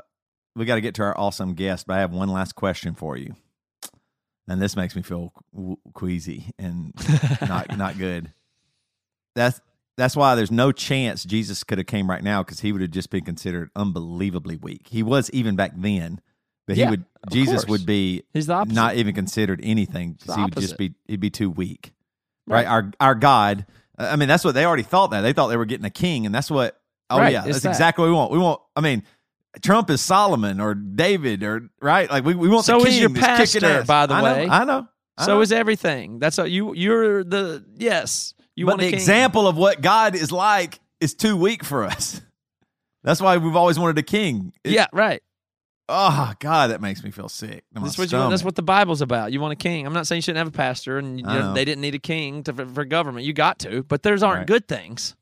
we 0.56 0.64
got 0.64 0.76
to 0.76 0.80
get 0.80 0.94
to 0.96 1.02
our 1.02 1.18
awesome 1.18 1.54
guest, 1.54 1.86
but 1.86 1.96
I 1.96 2.00
have 2.00 2.12
one 2.12 2.28
last 2.28 2.54
question 2.54 2.94
for 2.94 3.16
you. 3.16 3.34
And 4.48 4.60
this 4.60 4.74
makes 4.76 4.96
me 4.96 5.02
feel 5.02 5.32
queasy 5.94 6.50
and 6.58 6.92
not 7.48 7.76
not 7.76 7.98
good. 7.98 8.32
That's 9.34 9.60
that's 9.96 10.16
why 10.16 10.34
there's 10.34 10.50
no 10.50 10.72
chance 10.72 11.24
Jesus 11.24 11.62
could 11.64 11.78
have 11.78 11.86
came 11.86 12.08
right 12.10 12.22
now 12.22 12.42
because 12.42 12.60
he 12.60 12.72
would 12.72 12.80
have 12.82 12.90
just 12.90 13.10
been 13.10 13.24
considered 13.24 13.70
unbelievably 13.76 14.56
weak. 14.56 14.88
He 14.90 15.02
was 15.02 15.30
even 15.30 15.56
back 15.56 15.72
then, 15.76 16.20
but 16.66 16.76
Yeah, 16.76 16.86
he 16.86 16.90
would 16.90 17.04
Jesus 17.30 17.64
course. 17.64 17.68
would 17.80 17.86
be 17.86 18.22
He's 18.32 18.46
the 18.46 18.54
opposite. 18.54 18.74
not 18.74 18.96
even 18.96 19.14
considered 19.14 19.60
anything. 19.62 20.14
'cause 20.16 20.26
the 20.26 20.34
He 20.36 20.42
would 20.42 20.56
just 20.58 20.76
be 20.78 20.94
he'd 21.06 21.20
be 21.20 21.30
too 21.30 21.50
weak. 21.50 21.92
Right. 22.46 22.64
Right. 22.64 22.66
Our 22.66 22.90
our 23.00 23.14
God. 23.14 23.66
Uh, 23.98 24.08
I 24.12 24.16
mean, 24.16 24.28
that's 24.28 24.44
what 24.44 24.54
they 24.54 24.64
already 24.64 24.82
thought. 24.82 25.12
That 25.12 25.20
they 25.22 25.32
thought 25.32 25.48
they 25.48 25.56
were 25.56 25.64
getting 25.66 25.86
a 25.86 25.90
king, 25.90 26.26
and 26.26 26.34
that's 26.34 26.50
what. 26.50 26.80
Oh 27.10 27.18
Right, 27.18 27.32
yeah, 27.32 27.42
that's 27.44 27.60
that. 27.60 27.68
exactly 27.68 28.02
what 28.02 28.08
we 28.08 28.14
want. 28.14 28.32
We 28.32 28.38
want. 28.38 28.60
I 28.74 28.80
mean, 28.80 29.02
Trump 29.62 29.88
is 29.90 30.00
Solomon 30.00 30.58
or 30.60 30.74
David 30.74 31.42
or 31.42 31.68
right. 31.80 32.10
Like 32.10 32.24
we, 32.24 32.34
we 32.34 32.48
want 32.48 32.64
So 32.64 32.80
the 32.80 32.86
is 32.88 32.92
king 32.94 33.00
your 33.02 33.08
that's 33.10 33.52
kicking 33.52 33.68
pastor, 33.68 33.84
by 33.86 34.06
the 34.06 34.14
I 34.14 34.20
know, 34.20 34.24
way. 34.38 34.48
I 34.48 34.64
know. 34.64 34.88
I 35.16 35.26
so 35.26 35.34
know. 35.34 35.40
is 35.42 35.52
everything. 35.52 36.18
That's 36.18 36.38
what 36.38 36.50
you. 36.50 36.74
You're 36.74 37.22
the 37.22 37.64
yes. 37.76 38.34
You 38.56 38.66
but 38.66 38.78
the 38.78 38.88
example 38.88 39.46
of 39.48 39.56
what 39.56 39.80
God 39.80 40.14
is 40.14 40.30
like 40.32 40.80
is 41.00 41.14
too 41.14 41.36
weak 41.36 41.64
for 41.64 41.84
us. 41.84 42.20
That's 43.02 43.20
why 43.20 43.36
we've 43.36 43.56
always 43.56 43.78
wanted 43.78 43.98
a 43.98 44.02
king. 44.02 44.52
It- 44.64 44.72
Yeah, 44.72 44.86
right. 44.92 45.22
Oh 45.86 46.32
God, 46.38 46.70
that 46.70 46.80
makes 46.80 47.04
me 47.04 47.10
feel 47.10 47.28
sick. 47.28 47.62
That's 47.72 47.98
what, 47.98 48.10
you 48.10 48.16
want, 48.16 48.30
that's 48.30 48.42
what 48.42 48.54
the 48.54 48.62
Bible's 48.62 49.02
about. 49.02 49.32
You 49.32 49.40
want 49.42 49.52
a 49.52 49.56
king. 49.56 49.86
I'm 49.86 49.92
not 49.92 50.06
saying 50.06 50.18
you 50.18 50.22
shouldn't 50.22 50.38
have 50.38 50.48
a 50.48 50.56
pastor, 50.56 50.96
and 50.96 51.20
you 51.20 51.26
know, 51.26 51.52
they 51.52 51.66
didn't 51.66 51.82
need 51.82 51.94
a 51.94 51.98
king 51.98 52.42
to, 52.44 52.54
for, 52.54 52.64
for 52.64 52.84
government. 52.86 53.26
You 53.26 53.34
got 53.34 53.58
to, 53.58 53.82
but 53.82 54.02
there's 54.02 54.22
aren't 54.22 54.38
Right. 54.38 54.46
good 54.46 54.66
things. 54.66 55.14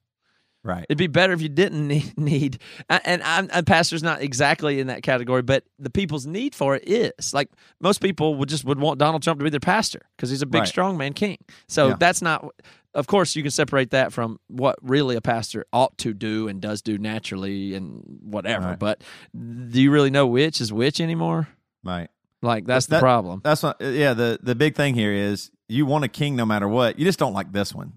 Right. 0.63 0.87
It'd 0.89 0.99
be 0.99 1.09
better 1.09 1.33
if 1.33 1.43
you 1.43 1.49
didn't 1.49 1.89
need. 1.89 2.17
need 2.17 2.59
and 2.89 3.25
I'm, 3.25 3.51
a 3.53 3.65
pastor's 3.65 4.05
not 4.05 4.23
exactly 4.23 4.79
in 4.79 4.87
that 4.87 5.03
category, 5.03 5.43
but 5.43 5.65
the 5.81 5.91
people's 5.91 6.27
need 6.27 6.55
for 6.55 6.77
it 6.77 6.85
is 6.89 7.35
like 7.35 7.49
most 7.81 8.01
people 8.01 8.37
would 8.37 8.49
just 8.49 8.65
would 8.65 8.79
want 8.79 9.01
Donald 9.01 9.25
Trump 9.25 9.41
to 9.41 9.45
be 9.45 9.51
their 9.51 9.59
pastor 9.59 10.03
because 10.17 10.31
he's 10.31 10.43
a 10.43 10.47
big 10.47 10.61
Right. 10.61 10.69
strong 10.69 10.97
man 10.97 11.13
king. 11.13 11.39
So 11.67 11.89
Yeah. 11.89 11.95
that's 11.99 12.23
not. 12.23 12.49
Of 12.95 13.07
course, 13.07 13.35
you 13.37 13.43
can 13.43 13.51
separate 13.51 13.91
that 13.93 14.13
from 14.13 14.39
what 14.49 14.77
really 14.83 15.17
a 15.17 15.21
pastor 15.23 15.65
ought 15.73 15.97
to 15.99 16.13
do 16.13 16.49
and 16.49 16.61
does 16.61 16.83
do 16.83 16.99
naturally 16.99 17.75
and 17.75 18.03
whatever. 18.23 18.67
Right. 18.69 18.79
But 18.79 19.03
do 19.35 19.81
you 19.81 19.91
really 19.91 20.11
know 20.11 20.27
which 20.27 20.61
is 20.61 20.73
which 20.73 21.01
anymore? 21.01 21.49
Right. 21.83 22.09
Like 22.43 22.67
that's 22.67 22.87
That- 22.87 22.97
the 22.97 23.01
problem. 23.01 23.41
That's 23.45 23.63
what. 23.63 23.81
Uh, 23.81 23.87
yeah. 23.87 24.15
The 24.15 24.39
the 24.43 24.55
big 24.55 24.75
thing 24.75 24.95
here 24.95 25.13
is 25.13 25.51
you 25.69 25.87
want 25.87 26.05
a 26.05 26.09
king 26.09 26.37
no 26.37 26.45
matter 26.45 26.69
what. 26.69 26.99
You 26.99 27.05
just 27.05 27.19
don't 27.19 27.33
like 27.33 27.53
this 27.53 27.75
one. 27.75 27.95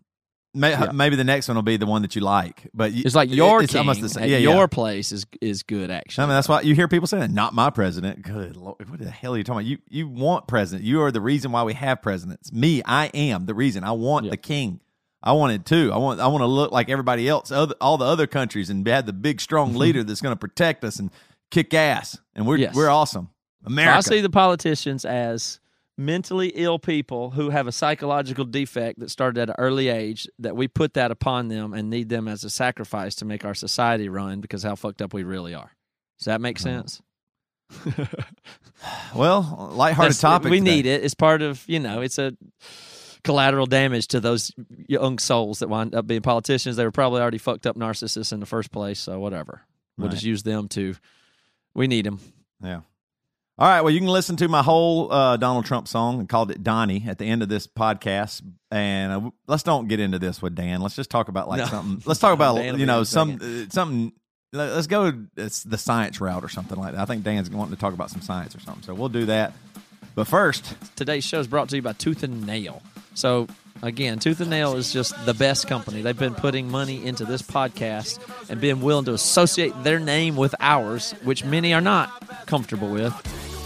May, 0.54 0.70
Yeah. 0.70 0.92
Maybe 0.94 1.18
the 1.18 1.26
next 1.26 1.50
one 1.50 1.56
will 1.56 1.64
be 1.64 1.76
the 1.76 1.86
one 1.86 2.02
that 2.04 2.16
you 2.16 2.22
like. 2.22 2.70
But 2.74 2.94
you, 2.94 3.04
It's 3.06 3.16
like 3.16 3.30
your 3.30 3.62
it's 3.64 3.74
king 3.74 3.80
almost 3.80 4.00
the 4.00 4.08
same. 4.08 4.30
Yeah, 4.30 4.38
your 4.38 4.56
yeah. 4.56 4.68
place 4.68 5.12
is 5.12 5.26
is 5.42 5.64
good 5.64 5.92
actually. 5.92 6.24
I 6.24 6.28
mean, 6.28 6.36
that's 6.36 6.48
why 6.48 6.62
you 6.62 6.74
hear 6.74 6.88
people 6.88 7.08
saying, 7.08 7.34
"Not 7.34 7.54
my 7.54 7.70
president." 7.70 8.22
Good 8.22 8.56
lord, 8.56 8.90
what 8.90 9.00
the 9.00 9.10
hell 9.10 9.34
are 9.34 9.38
you 9.38 9.44
talking 9.44 9.58
about? 9.60 9.66
You 9.70 9.80
you 9.90 10.08
want 10.08 10.48
president? 10.48 10.86
You 10.86 11.02
are 11.02 11.12
the 11.12 11.20
reason 11.20 11.52
why 11.52 11.64
we 11.64 11.74
have 11.74 12.02
presidents. 12.02 12.54
Me, 12.54 12.82
I 12.86 13.08
am 13.08 13.48
the 13.48 13.54
reason. 13.54 13.84
I 13.84 13.92
want 13.92 14.24
Yeah. 14.26 14.32
the 14.32 14.38
king. 14.38 14.80
I 15.26 15.32
wanted 15.32 15.62
it 15.62 15.66
too. 15.66 15.92
I 15.92 15.98
want 15.98 16.20
I 16.20 16.28
want 16.28 16.44
to 16.44 16.48
look 16.48 16.72
like 16.72 16.90
everybody 16.90 17.28
else, 17.28 17.52
other, 17.52 17.74
all 17.82 17.98
the 17.98 18.06
other 18.06 18.28
countries, 18.28 18.70
and 18.70 18.88
had 18.88 19.08
the 19.08 19.14
big 19.14 19.42
strong 19.42 19.70
mm-hmm. 19.70 19.80
leader 19.80 20.04
that's 20.04 20.22
going 20.22 20.36
to 20.36 20.40
protect 20.40 20.84
us 20.84 21.00
and 21.00 21.10
kick 21.50 21.74
ass. 21.74 22.20
And 22.36 22.46
we're 22.46 22.58
Yes. 22.58 22.76
we're 22.76 22.90
awesome. 22.90 23.30
So 23.64 23.68
America. 23.68 23.98
I 23.98 24.02
see 24.02 24.22
the 24.22 24.30
politicians 24.30 25.04
as 25.04 25.60
mentally 25.98 26.50
ill 26.50 26.78
people 26.78 27.32
who 27.32 27.50
have 27.50 27.68
a 27.68 27.72
psychological 27.72 28.46
defect 28.46 29.00
that 29.00 29.10
started 29.10 29.42
at 29.42 29.50
an 29.50 29.56
early 29.58 29.88
age 29.88 30.28
that 30.38 30.56
we 30.56 30.68
put 30.68 30.94
that 30.94 31.10
upon 31.10 31.48
them 31.48 31.74
and 31.74 31.90
need 31.90 32.10
them 32.10 32.28
as 32.28 32.44
a 32.44 32.50
sacrifice 32.50 33.16
to 33.16 33.26
make 33.26 33.46
our 33.46 33.54
society 33.54 34.10
run 34.10 34.42
because 34.42 34.64
how 34.64 34.76
fucked 34.76 35.02
up 35.02 35.14
we 35.14 35.24
really 35.24 35.54
are. 35.54 35.72
Does 36.20 36.26
that 36.26 36.42
make 36.42 36.60
hmm. 36.60 36.64
sense? 36.64 37.02
well, 39.16 39.70
lighthearted 39.72 40.12
That's- 40.12 40.22
topic. 40.22 40.52
We 40.52 40.60
today. 40.60 40.76
need 40.76 40.86
it. 40.86 41.04
It's 41.04 41.16
part 41.16 41.42
of, 41.42 41.64
you 41.68 41.80
know, 41.80 42.02
it's 42.02 42.20
a 42.20 42.36
collateral 43.26 43.66
damage 43.66 44.08
to 44.10 44.22
those 44.22 44.54
young 44.88 45.20
souls 45.20 45.60
that 45.60 45.68
wind 45.68 45.94
up 45.94 46.08
being 46.08 46.22
politicians. 46.22 46.78
They 46.78 46.86
were 46.86 46.92
probably 46.92 47.20
already 47.22 47.38
fucked 47.40 47.66
up 47.68 47.76
narcissists 47.76 48.32
in 48.32 48.40
the 48.40 48.46
first 48.46 48.72
place, 48.72 49.00
so 49.00 49.20
whatever. 49.20 49.64
We'll 49.98 50.08
Right. 50.08 50.14
just 50.14 50.24
use 50.24 50.44
them 50.44 50.68
to 50.70 50.96
we 51.74 51.88
need 51.88 52.06
them. 52.06 52.20
Yeah. 52.64 52.82
All 53.58 53.68
right. 53.70 53.82
Well, 53.82 53.92
you 53.92 54.00
can 54.00 54.08
listen 54.10 54.36
to 54.38 54.48
my 54.48 54.62
whole 54.62 55.12
uh, 55.12 55.38
Donald 55.38 55.66
Trump 55.66 55.88
song 55.88 56.20
and 56.20 56.30
called 56.30 56.52
it 56.52 56.62
Donnie 56.64 57.04
at 57.08 57.18
the 57.18 57.26
end 57.26 57.42
of 57.42 57.50
this 57.50 57.68
podcast. 57.68 58.42
And 58.72 59.12
uh, 59.28 59.32
let's 59.48 59.64
don't 59.64 59.88
get 59.88 60.00
into 60.00 60.20
this 60.20 60.42
with 60.42 60.56
Dan. 60.56 60.82
Let's 60.82 60.96
just 60.96 61.10
talk 61.10 61.28
about 61.30 61.48
like 61.50 61.60
No. 61.60 61.66
something. 61.66 62.02
Let's 62.06 62.20
talk 62.20 62.34
about 62.34 62.56
Dan 62.62 62.80
you 62.80 62.86
know 62.86 63.04
some 63.04 63.40
uh, 63.42 63.70
something. 63.72 64.12
let- 64.54 64.74
Let's 64.74 64.88
go 64.88 65.14
it's 65.38 65.64
the 65.64 65.78
science 65.78 66.20
route 66.22 66.44
or 66.44 66.50
something 66.50 66.78
like 66.78 66.94
that. 66.94 67.02
I 67.02 67.06
think 67.06 67.24
Dan's 67.24 67.50
wanting 67.50 67.74
to 67.76 67.80
talk 67.80 67.94
about 67.94 68.10
some 68.10 68.22
science 68.22 68.56
or 68.56 68.60
something. 68.60 68.84
So 68.84 68.94
we'll 68.94 69.10
do 69.10 69.26
that. 69.28 69.54
But 70.16 70.28
first, 70.28 70.76
Today's 70.96 71.24
show 71.26 71.40
is 71.40 71.48
brought 71.48 71.70
to 71.70 71.76
you 71.78 71.82
by 71.82 71.94
Tooth 71.94 72.24
and 72.24 72.46
Nail. 72.46 72.82
So, 73.16 73.48
again, 73.82 74.20
Tooth 74.20 74.42
and 74.42 74.50
Nail 74.50 74.76
is 74.76 74.94
just 74.94 75.14
the 75.26 75.34
best 75.34 75.68
company. 75.68 76.02
They've 76.02 76.18
been 76.18 76.36
putting 76.36 76.70
money 76.70 77.04
into 77.04 77.26
this 77.26 77.42
podcast 77.42 78.20
and 78.50 78.62
being 78.62 78.82
willing 78.82 79.06
to 79.06 79.14
associate 79.14 79.74
their 79.84 80.00
name 80.00 80.36
with 80.36 80.54
ours, 80.60 81.14
which 81.24 81.44
many 81.44 81.74
are 81.74 81.82
not 81.82 82.46
comfortable 82.46 82.90
with, 82.90 83.14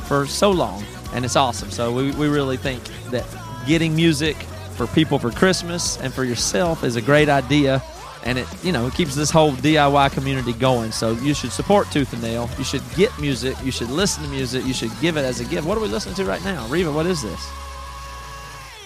for 0.08 0.26
so 0.28 0.52
long. 0.52 0.84
And 1.14 1.26
it's 1.26 1.36
awesome. 1.36 1.72
So, 1.72 1.92
we, 1.92 2.12
we 2.12 2.28
really 2.28 2.58
think 2.58 2.84
that 3.10 3.26
getting 3.66 3.96
music 3.96 4.38
for 4.76 4.88
people 4.88 5.20
for 5.20 5.32
Christmas 5.32 5.98
and 5.98 6.14
for 6.14 6.24
yourself 6.24 6.84
is 6.84 6.96
a 6.96 7.02
great 7.02 7.28
idea. 7.28 7.84
And 8.24 8.38
it, 8.38 8.48
you 8.64 8.72
know, 8.72 8.88
it 8.88 8.94
keeps 8.94 9.16
this 9.16 9.32
whole 9.32 9.52
DIY 9.52 10.12
community 10.12 10.54
going. 10.54 10.92
So 10.92 11.12
you 11.12 11.34
should 11.34 11.52
support 11.52 11.90
Tooth 11.92 12.14
and 12.14 12.22
Nail. 12.22 12.50
You 12.58 12.64
should 12.64 12.84
get 12.96 13.18
music. 13.20 13.56
You 13.64 13.72
should 13.72 13.90
listen 13.90 14.24
to 14.24 14.30
music. 14.30 14.66
You 14.66 14.74
should 14.74 14.92
give 15.02 15.18
it 15.18 15.22
as 15.22 15.40
a 15.40 15.46
gift. 15.46 15.66
What 15.66 15.78
are 15.78 15.82
we 15.82 15.88
listening 15.88 16.16
to 16.16 16.26
right 16.26 16.44
now? 16.44 16.68
Reva, 16.68 16.92
what 16.92 17.06
is 17.06 17.22
this? 17.22 17.50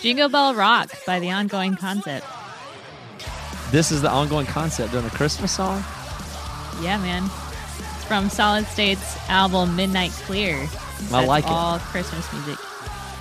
Jingle 0.03 0.27
Bell 0.27 0.53
Rock 0.53 0.91
by 1.07 1.21
the 1.21 1.31
ongoing 1.31 1.77
concept. 1.77 2.25
This 3.71 3.89
is 3.89 4.01
the 4.01 4.09
ongoing 4.09 4.45
concept 4.45 4.91
doing 4.91 5.05
a 5.05 5.09
Christmas 5.09 5.53
song. 5.53 5.81
Yeah, 6.81 6.97
man. 6.97 7.23
It's 7.23 8.03
from 8.03 8.27
Solid 8.27 8.65
State's 8.65 9.17
album 9.29 9.77
Midnight 9.77 10.11
Clear. 10.25 10.57
I 10.57 10.65
That's 10.65 11.27
like 11.29 11.45
it. 11.45 11.49
all 11.49 11.79
Christmas 11.79 12.29
music. 12.33 12.57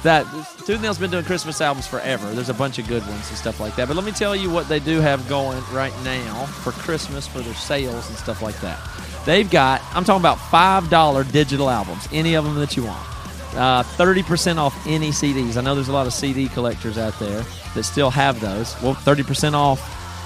That 0.03 0.27
Tooth 0.67 0.83
Nail's 0.83 0.99
been 0.99 1.13
doing 1.13 1.23
Christmas 1.23 1.61
albums 1.61 1.87
forever. 1.87 2.29
There's 2.33 2.49
a 2.49 2.55
bunch 2.55 2.81
of 2.81 2.89
good 2.89 3.07
ones 3.07 3.29
and 3.29 3.39
stuff 3.39 3.61
like 3.61 3.77
that. 3.77 3.87
But 3.87 3.95
let 3.95 4.05
me 4.05 4.11
tell 4.11 4.35
you 4.35 4.51
what 4.51 4.69
they 4.69 4.81
do 4.81 4.99
have 4.99 5.29
going 5.29 5.63
right 5.71 5.95
now 6.03 6.47
for 6.47 6.73
Christmas 6.73 7.29
for 7.29 7.39
their 7.43 7.55
sales 7.55 8.09
and 8.09 8.19
stuff 8.19 8.43
like 8.43 8.61
that. 8.61 8.81
They've 9.25 9.49
got 9.49 9.81
I'm 9.95 10.03
talking 10.03 10.21
about 10.21 10.41
five 10.51 10.91
dollar 10.91 11.23
digital 11.23 11.71
albums, 11.71 12.09
any 12.11 12.35
of 12.35 12.45
them 12.45 12.57
that 12.57 12.77
you 12.77 12.83
want. 12.87 13.07
Uh, 13.55 13.83
30% 13.83 14.57
off 14.57 14.87
any 14.87 15.11
CDs. 15.11 15.57
I 15.57 15.61
know 15.61 15.75
there's 15.75 15.89
a 15.89 15.93
lot 15.93 16.07
of 16.07 16.13
CD 16.13 16.49
collectors 16.49 16.97
out 16.97 17.19
there 17.19 17.45
that 17.75 17.83
still 17.85 18.11
have 18.11 18.41
those. 18.41 18.81
Well, 18.83 18.95
30% 18.95 19.55
off. 19.55 19.81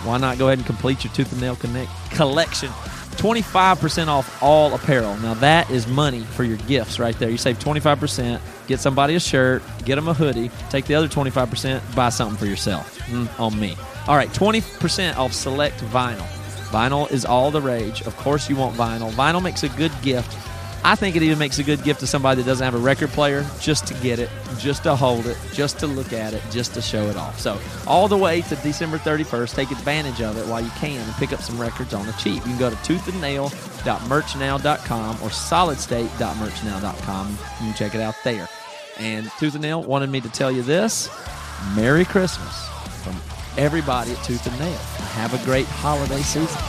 Why 0.04 0.18
not 0.18 0.38
go 0.38 0.46
ahead 0.46 0.58
and 0.58 0.66
complete 0.66 1.02
your 1.04 1.12
Tooth 1.12 1.32
and 1.32 1.40
Nail 1.40 1.56
Connect 1.56 1.90
collection? 2.10 2.68
25% 3.16 4.08
off 4.08 4.42
all 4.42 4.74
apparel. 4.74 5.16
Now, 5.16 5.34
that 5.34 5.70
is 5.70 5.86
money 5.86 6.20
for 6.20 6.44
your 6.44 6.58
gifts 6.58 6.98
right 6.98 7.18
there. 7.18 7.30
You 7.30 7.38
save 7.38 7.58
25%, 7.58 8.40
get 8.66 8.78
somebody 8.78 9.14
a 9.14 9.20
shirt, 9.20 9.62
get 9.84 9.96
them 9.96 10.08
a 10.08 10.14
hoodie, 10.14 10.50
take 10.70 10.84
the 10.84 10.94
other 10.94 11.08
25%, 11.08 11.96
buy 11.96 12.10
something 12.10 12.36
for 12.36 12.46
yourself. 12.46 12.98
Mm, 13.06 13.40
on 13.40 13.58
me. 13.58 13.74
All 14.06 14.16
right, 14.16 14.28
20% 14.30 15.16
off 15.16 15.32
select 15.32 15.80
vinyl. 15.84 16.26
Vinyl 16.70 17.10
is 17.10 17.24
all 17.24 17.50
the 17.50 17.60
rage. 17.60 18.02
Of 18.02 18.16
course, 18.16 18.50
you 18.50 18.56
want 18.56 18.76
vinyl. 18.76 19.10
Vinyl 19.12 19.42
makes 19.42 19.62
a 19.62 19.68
good 19.70 19.92
gift. 20.02 20.36
I 20.86 20.94
think 20.94 21.16
it 21.16 21.24
even 21.24 21.40
makes 21.40 21.58
a 21.58 21.64
good 21.64 21.82
gift 21.82 21.98
to 21.98 22.06
somebody 22.06 22.42
that 22.42 22.48
doesn't 22.48 22.64
have 22.64 22.76
a 22.76 22.78
record 22.78 23.08
player 23.08 23.44
just 23.58 23.88
to 23.88 23.94
get 23.94 24.20
it, 24.20 24.30
just 24.56 24.84
to 24.84 24.94
hold 24.94 25.26
it, 25.26 25.36
just 25.52 25.80
to 25.80 25.88
look 25.88 26.12
at 26.12 26.32
it, 26.32 26.40
just 26.52 26.74
to 26.74 26.80
show 26.80 27.10
it 27.10 27.16
off. 27.16 27.40
So, 27.40 27.58
all 27.88 28.06
the 28.06 28.16
way 28.16 28.42
to 28.42 28.54
December 28.54 28.98
31st, 28.98 29.52
take 29.52 29.72
advantage 29.72 30.22
of 30.22 30.38
it 30.38 30.46
while 30.46 30.60
you 30.60 30.70
can 30.78 31.00
and 31.00 31.12
pick 31.14 31.32
up 31.32 31.40
some 31.40 31.60
records 31.60 31.92
on 31.92 32.06
the 32.06 32.12
cheap. 32.12 32.36
You 32.36 32.42
can 32.42 32.58
go 32.58 32.70
to 32.70 32.76
toothandnail.merchnow.com 32.76 35.16
or 35.16 35.28
solidstate.merchnow.com. 35.28 37.30
You 37.30 37.36
can 37.36 37.74
check 37.74 37.96
it 37.96 38.00
out 38.00 38.14
there. 38.22 38.48
And 39.00 39.28
Tooth 39.40 39.54
and 39.54 39.62
Nail 39.62 39.82
wanted 39.82 40.10
me 40.10 40.20
to 40.20 40.28
tell 40.28 40.52
you 40.52 40.62
this 40.62 41.10
Merry 41.74 42.04
Christmas 42.04 42.68
from 43.02 43.16
everybody 43.58 44.12
at 44.12 44.22
Tooth 44.22 44.46
and 44.46 44.56
Nail. 44.60 44.78
Have 45.16 45.34
a 45.34 45.44
great 45.44 45.66
holiday 45.66 46.22
season. 46.22 46.62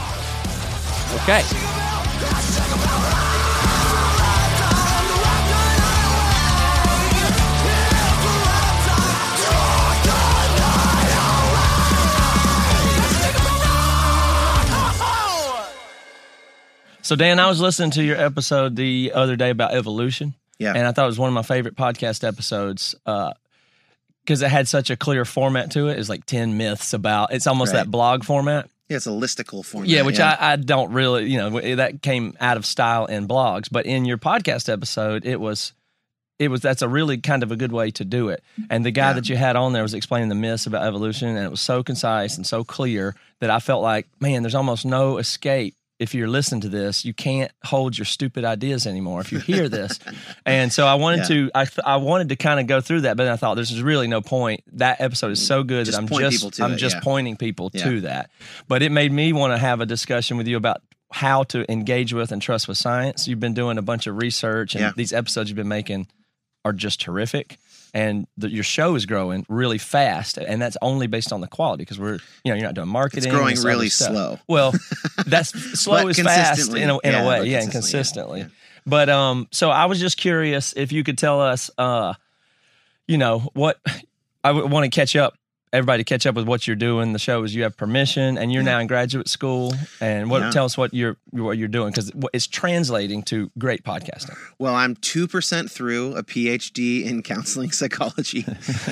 Okay. 1.22 1.44
So 17.08 17.16
Dan, 17.16 17.40
I 17.40 17.48
was 17.48 17.58
listening 17.58 17.92
to 17.92 18.04
your 18.04 18.18
episode 18.18 18.76
the 18.76 19.12
other 19.14 19.34
day 19.34 19.48
about 19.48 19.72
evolution. 19.72 20.34
Yeah. 20.58 20.74
And 20.76 20.86
I 20.86 20.92
thought 20.92 21.04
it 21.04 21.06
was 21.06 21.18
one 21.18 21.28
of 21.28 21.32
my 21.34 21.40
favorite 21.40 21.74
podcast 21.74 22.22
episodes. 22.22 22.94
Uh 23.06 23.32
because 24.26 24.42
it 24.42 24.50
had 24.50 24.68
such 24.68 24.90
a 24.90 24.96
clear 24.98 25.24
format 25.24 25.70
to 25.70 25.88
it. 25.88 25.98
It's 25.98 26.10
like 26.10 26.26
10 26.26 26.58
myths 26.58 26.92
about 26.92 27.32
it's 27.32 27.46
almost 27.46 27.72
Right. 27.72 27.78
that 27.84 27.90
blog 27.90 28.24
format. 28.24 28.68
Yeah, 28.90 28.98
it's 28.98 29.06
a 29.06 29.10
listicle 29.10 29.64
format. 29.64 29.88
Yeah, 29.88 30.02
which 30.02 30.20
I, 30.20 30.36
I 30.38 30.56
don't 30.56 30.92
really, 30.92 31.30
you 31.30 31.38
know, 31.38 31.76
that 31.76 32.02
came 32.02 32.36
out 32.40 32.58
of 32.58 32.66
style 32.66 33.06
in 33.06 33.26
blogs. 33.26 33.68
But 33.72 33.86
in 33.86 34.04
your 34.04 34.18
podcast 34.18 34.70
episode, 34.70 35.24
it 35.24 35.40
was, 35.40 35.72
it 36.38 36.48
was 36.48 36.60
that's 36.60 36.82
a 36.82 36.88
really 36.90 37.16
kind 37.16 37.42
of 37.42 37.50
a 37.50 37.56
good 37.56 37.72
way 37.72 37.90
to 37.92 38.04
do 38.04 38.28
it. 38.28 38.42
And 38.68 38.84
the 38.84 38.90
guy 38.90 39.08
Yeah. 39.08 39.12
that 39.14 39.28
you 39.30 39.36
had 39.38 39.56
on 39.56 39.72
there 39.72 39.82
was 39.82 39.94
explaining 39.94 40.28
the 40.28 40.34
myths 40.34 40.66
about 40.66 40.86
evolution, 40.86 41.28
and 41.28 41.38
it 41.38 41.50
was 41.50 41.62
so 41.62 41.82
concise 41.82 42.36
and 42.36 42.46
so 42.46 42.64
clear 42.64 43.14
that 43.40 43.48
I 43.48 43.60
felt 43.60 43.82
like, 43.82 44.06
man, 44.20 44.42
there's 44.42 44.54
almost 44.54 44.84
no 44.84 45.16
escape. 45.16 45.74
If 45.98 46.14
you're 46.14 46.28
listening 46.28 46.60
to 46.60 46.68
this, 46.68 47.04
you 47.04 47.12
can't 47.12 47.50
hold 47.64 47.98
your 47.98 48.04
stupid 48.04 48.44
ideas 48.44 48.86
anymore. 48.86 49.20
If 49.20 49.32
you 49.32 49.38
hear 49.40 49.68
this, 49.68 49.98
and 50.46 50.72
so 50.72 50.86
I 50.86 50.94
wanted 50.94 51.18
Yeah. 51.20 51.24
to, 51.46 51.50
I, 51.56 51.64
th- 51.64 51.80
I 51.84 51.96
wanted 51.96 52.28
to 52.28 52.36
kind 52.36 52.60
of 52.60 52.66
go 52.68 52.80
through 52.80 53.00
that, 53.02 53.16
but 53.16 53.24
then 53.24 53.32
I 53.32 53.36
thought 53.36 53.54
there's 53.56 53.82
really 53.82 54.06
no 54.06 54.20
point. 54.20 54.62
That 54.74 55.00
episode 55.00 55.32
is 55.32 55.44
so 55.44 55.64
mm, 55.64 55.66
good 55.66 55.86
Just 55.86 55.96
that 55.98 56.12
I'm 56.12 56.30
just, 56.30 56.60
I'm 56.62 56.72
it, 56.74 56.76
just 56.76 56.96
yeah. 56.96 57.00
pointing 57.02 57.36
people 57.36 57.70
Yeah. 57.74 57.84
to 57.84 58.00
that. 58.02 58.30
But 58.68 58.82
it 58.82 58.92
made 58.92 59.10
me 59.12 59.32
want 59.32 59.52
to 59.52 59.58
have 59.58 59.80
a 59.80 59.86
discussion 59.86 60.36
with 60.36 60.46
you 60.46 60.56
about 60.56 60.82
how 61.10 61.42
to 61.42 61.70
engage 61.72 62.12
with 62.12 62.30
and 62.32 62.40
trust 62.40 62.68
with 62.68 62.76
science. 62.78 63.26
You've 63.26 63.40
been 63.40 63.54
doing 63.54 63.78
a 63.78 63.82
bunch 63.82 64.06
of 64.06 64.16
research, 64.18 64.76
and 64.76 64.94
these 64.94 65.12
episodes 65.12 65.50
you've 65.50 65.56
been 65.56 65.66
making 65.68 66.06
are 66.64 66.72
just 66.72 67.00
terrific. 67.00 67.56
And 67.98 68.26
the, 68.36 68.48
your 68.50 68.64
show 68.64 68.94
is 68.94 69.06
growing 69.06 69.44
really 69.48 69.78
fast, 69.78 70.38
and 70.38 70.62
that's 70.62 70.76
only 70.82 71.06
based 71.06 71.32
on 71.32 71.40
the 71.40 71.48
quality 71.48 71.82
because 71.82 71.98
we're, 71.98 72.18
you 72.44 72.52
know, 72.52 72.54
you're 72.54 72.66
not 72.66 72.74
doing 72.74 72.88
marketing. 72.88 73.24
it's 73.24 73.32
growing 73.34 73.48
and 73.48 73.56
this 73.56 73.64
other 73.64 73.68
really 73.68 73.88
slow. 73.88 74.38
Well, 74.46 74.72
that's 75.26 75.50
slow 75.80 76.06
is 76.08 76.18
fast 76.20 76.72
in 76.74 76.90
a, 76.90 76.98
in 76.98 77.12
Yeah, 77.12 77.22
a 77.22 77.28
way, 77.28 77.46
yeah, 77.46 77.62
and 77.62 77.72
consistently, 77.72 78.40
yeah. 78.40 78.46
But 78.86 79.08
um, 79.08 79.48
so 79.50 79.70
I 79.70 79.86
was 79.86 79.98
just 80.00 80.16
curious 80.16 80.72
if 80.76 80.92
you 80.92 81.02
could 81.02 81.18
tell 81.18 81.40
us, 81.40 81.70
uh, 81.76 82.14
you 83.06 83.18
know, 83.18 83.50
what 83.54 83.78
I 84.44 84.52
want 84.52 84.84
to 84.84 84.90
catch 84.90 85.16
up 85.16 85.36
everybody 85.72 86.02
to 86.02 86.08
catch 86.08 86.26
up 86.26 86.34
with 86.34 86.46
what 86.46 86.66
you're 86.66 86.76
doing. 86.76 87.12
The 87.12 87.18
show 87.18 87.42
is 87.42 87.54
you 87.54 87.62
have 87.64 87.76
permission, 87.76 88.38
and 88.38 88.52
you're 88.52 88.62
now 88.62 88.78
in 88.78 88.86
graduate 88.86 89.28
school. 89.28 89.74
And 90.00 90.30
what 90.30 90.42
Yeah. 90.42 90.50
tell 90.50 90.64
us 90.64 90.76
what 90.76 90.94
you're 90.94 91.16
what 91.30 91.58
you're 91.58 91.68
doing 91.68 91.90
because 91.92 92.12
it's 92.32 92.46
translating 92.46 93.22
to 93.24 93.50
great 93.58 93.82
podcasting. 93.84 94.36
Well, 94.58 94.74
I'm 94.74 94.96
2% 94.96 95.70
through 95.70 96.14
a 96.16 96.22
PhD 96.22 97.04
in 97.04 97.22
counseling 97.22 97.70
psychology. 97.72 98.42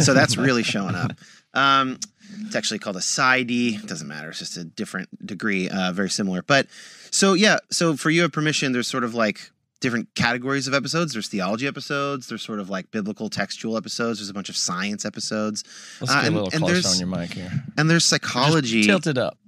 so 0.01 0.15
that's 0.15 0.37
really 0.37 0.63
showing 0.63 0.95
up. 0.95 1.13
Um, 1.55 1.99
it's 2.45 2.55
actually 2.57 2.79
called 2.81 2.97
a 2.97 3.01
PsyD. 3.01 3.83
It 3.83 3.87
doesn't 3.87 4.07
matter. 4.09 4.29
It's 4.31 4.39
just 4.41 4.57
a 4.57 4.65
different 4.65 5.25
degree, 5.27 5.69
uh, 5.71 5.93
very 5.93 6.11
similar. 6.11 6.43
But 6.43 6.67
so, 7.11 7.33
yeah. 7.33 7.59
So 7.71 7.97
for 7.97 8.11
you 8.11 8.23
have 8.23 8.33
permission, 8.33 8.73
there's 8.73 8.89
sort 8.89 9.05
of 9.05 9.15
like 9.15 9.51
different 9.81 10.09
categories 10.15 10.67
of 10.67 10.75
episodes. 10.75 11.13
There's 11.13 11.29
theology 11.29 11.67
episodes. 11.67 12.29
There's 12.29 12.43
sort 12.43 12.61
of 12.61 12.71
like 12.71 12.91
biblical 12.91 13.29
textual 13.29 13.77
episodes. 13.77 14.19
There's 14.19 14.31
a 14.31 14.35
bunch 14.35 14.49
of 14.49 14.57
science 14.57 15.05
episodes. 15.05 15.65
Let's 16.01 16.13
Uh, 16.13 16.17
get 16.17 16.27
and- 16.29 16.37
a 16.37 16.39
little 16.43 16.51
and 16.55 16.65
closer 16.65 16.89
on 16.89 16.99
your 16.99 17.09
mic 17.19 17.33
here. 17.35 17.65
And 17.77 17.89
there's 17.91 18.03
Just 18.03 18.11
psychology. 18.11 18.85
tilt 18.85 19.07
it 19.07 19.19
up. 19.19 19.39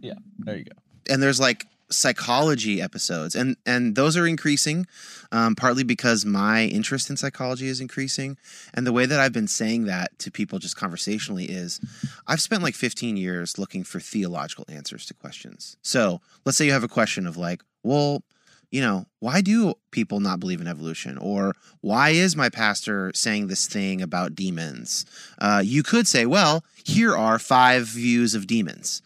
Yeah, 0.00 0.14
there 0.38 0.56
you 0.58 0.64
go. 0.64 0.72
and 1.12 1.22
there's 1.22 1.40
like 1.40 1.66
psychology 2.04 2.80
episodes 2.80 3.34
and 3.34 3.56
and 3.66 3.94
those 3.96 4.16
are 4.16 4.26
increasing 4.26 4.86
um, 5.32 5.54
partly 5.56 5.82
because 5.82 6.24
my 6.24 6.64
interest 6.64 7.10
in 7.10 7.16
psychology 7.16 7.66
is 7.66 7.80
increasing 7.80 8.36
and 8.74 8.86
the 8.86 8.92
way 8.92 9.06
that 9.06 9.18
i've 9.20 9.32
been 9.32 9.48
saying 9.48 9.84
that 9.84 10.16
to 10.18 10.30
people 10.30 10.58
just 10.60 10.76
conversationally 10.76 11.44
is 11.46 11.80
i've 12.28 12.40
spent 12.40 12.62
like 12.62 12.74
15 12.74 13.16
years 13.16 13.58
looking 13.58 13.82
for 13.84 13.98
theological 14.00 14.64
answers 14.68 15.04
to 15.06 15.14
questions 15.14 15.76
so 15.82 16.20
let's 16.44 16.56
say 16.56 16.64
you 16.64 16.72
have 16.72 16.84
a 16.84 16.88
question 16.88 17.26
of 17.26 17.36
like 17.36 17.62
well 17.82 18.22
you 18.70 18.80
know 18.80 19.06
why 19.18 19.40
do 19.40 19.74
people 19.90 20.20
not 20.20 20.40
believe 20.40 20.60
in 20.60 20.66
evolution? 20.66 21.18
or 21.18 21.54
why 21.80 22.10
is 22.10 22.36
my 22.36 22.48
pastor 22.48 23.10
saying 23.14 23.46
this 23.46 23.66
thing 23.66 24.00
about 24.00 24.34
demons? 24.34 25.04
Uh, 25.38 25.62
you 25.64 25.82
could 25.82 26.06
say 26.06 26.26
well 26.26 26.64
here 26.84 27.16
are 27.16 27.38
five 27.38 27.86
views 27.86 28.34
of 28.34 28.46
demons. 28.46 29.02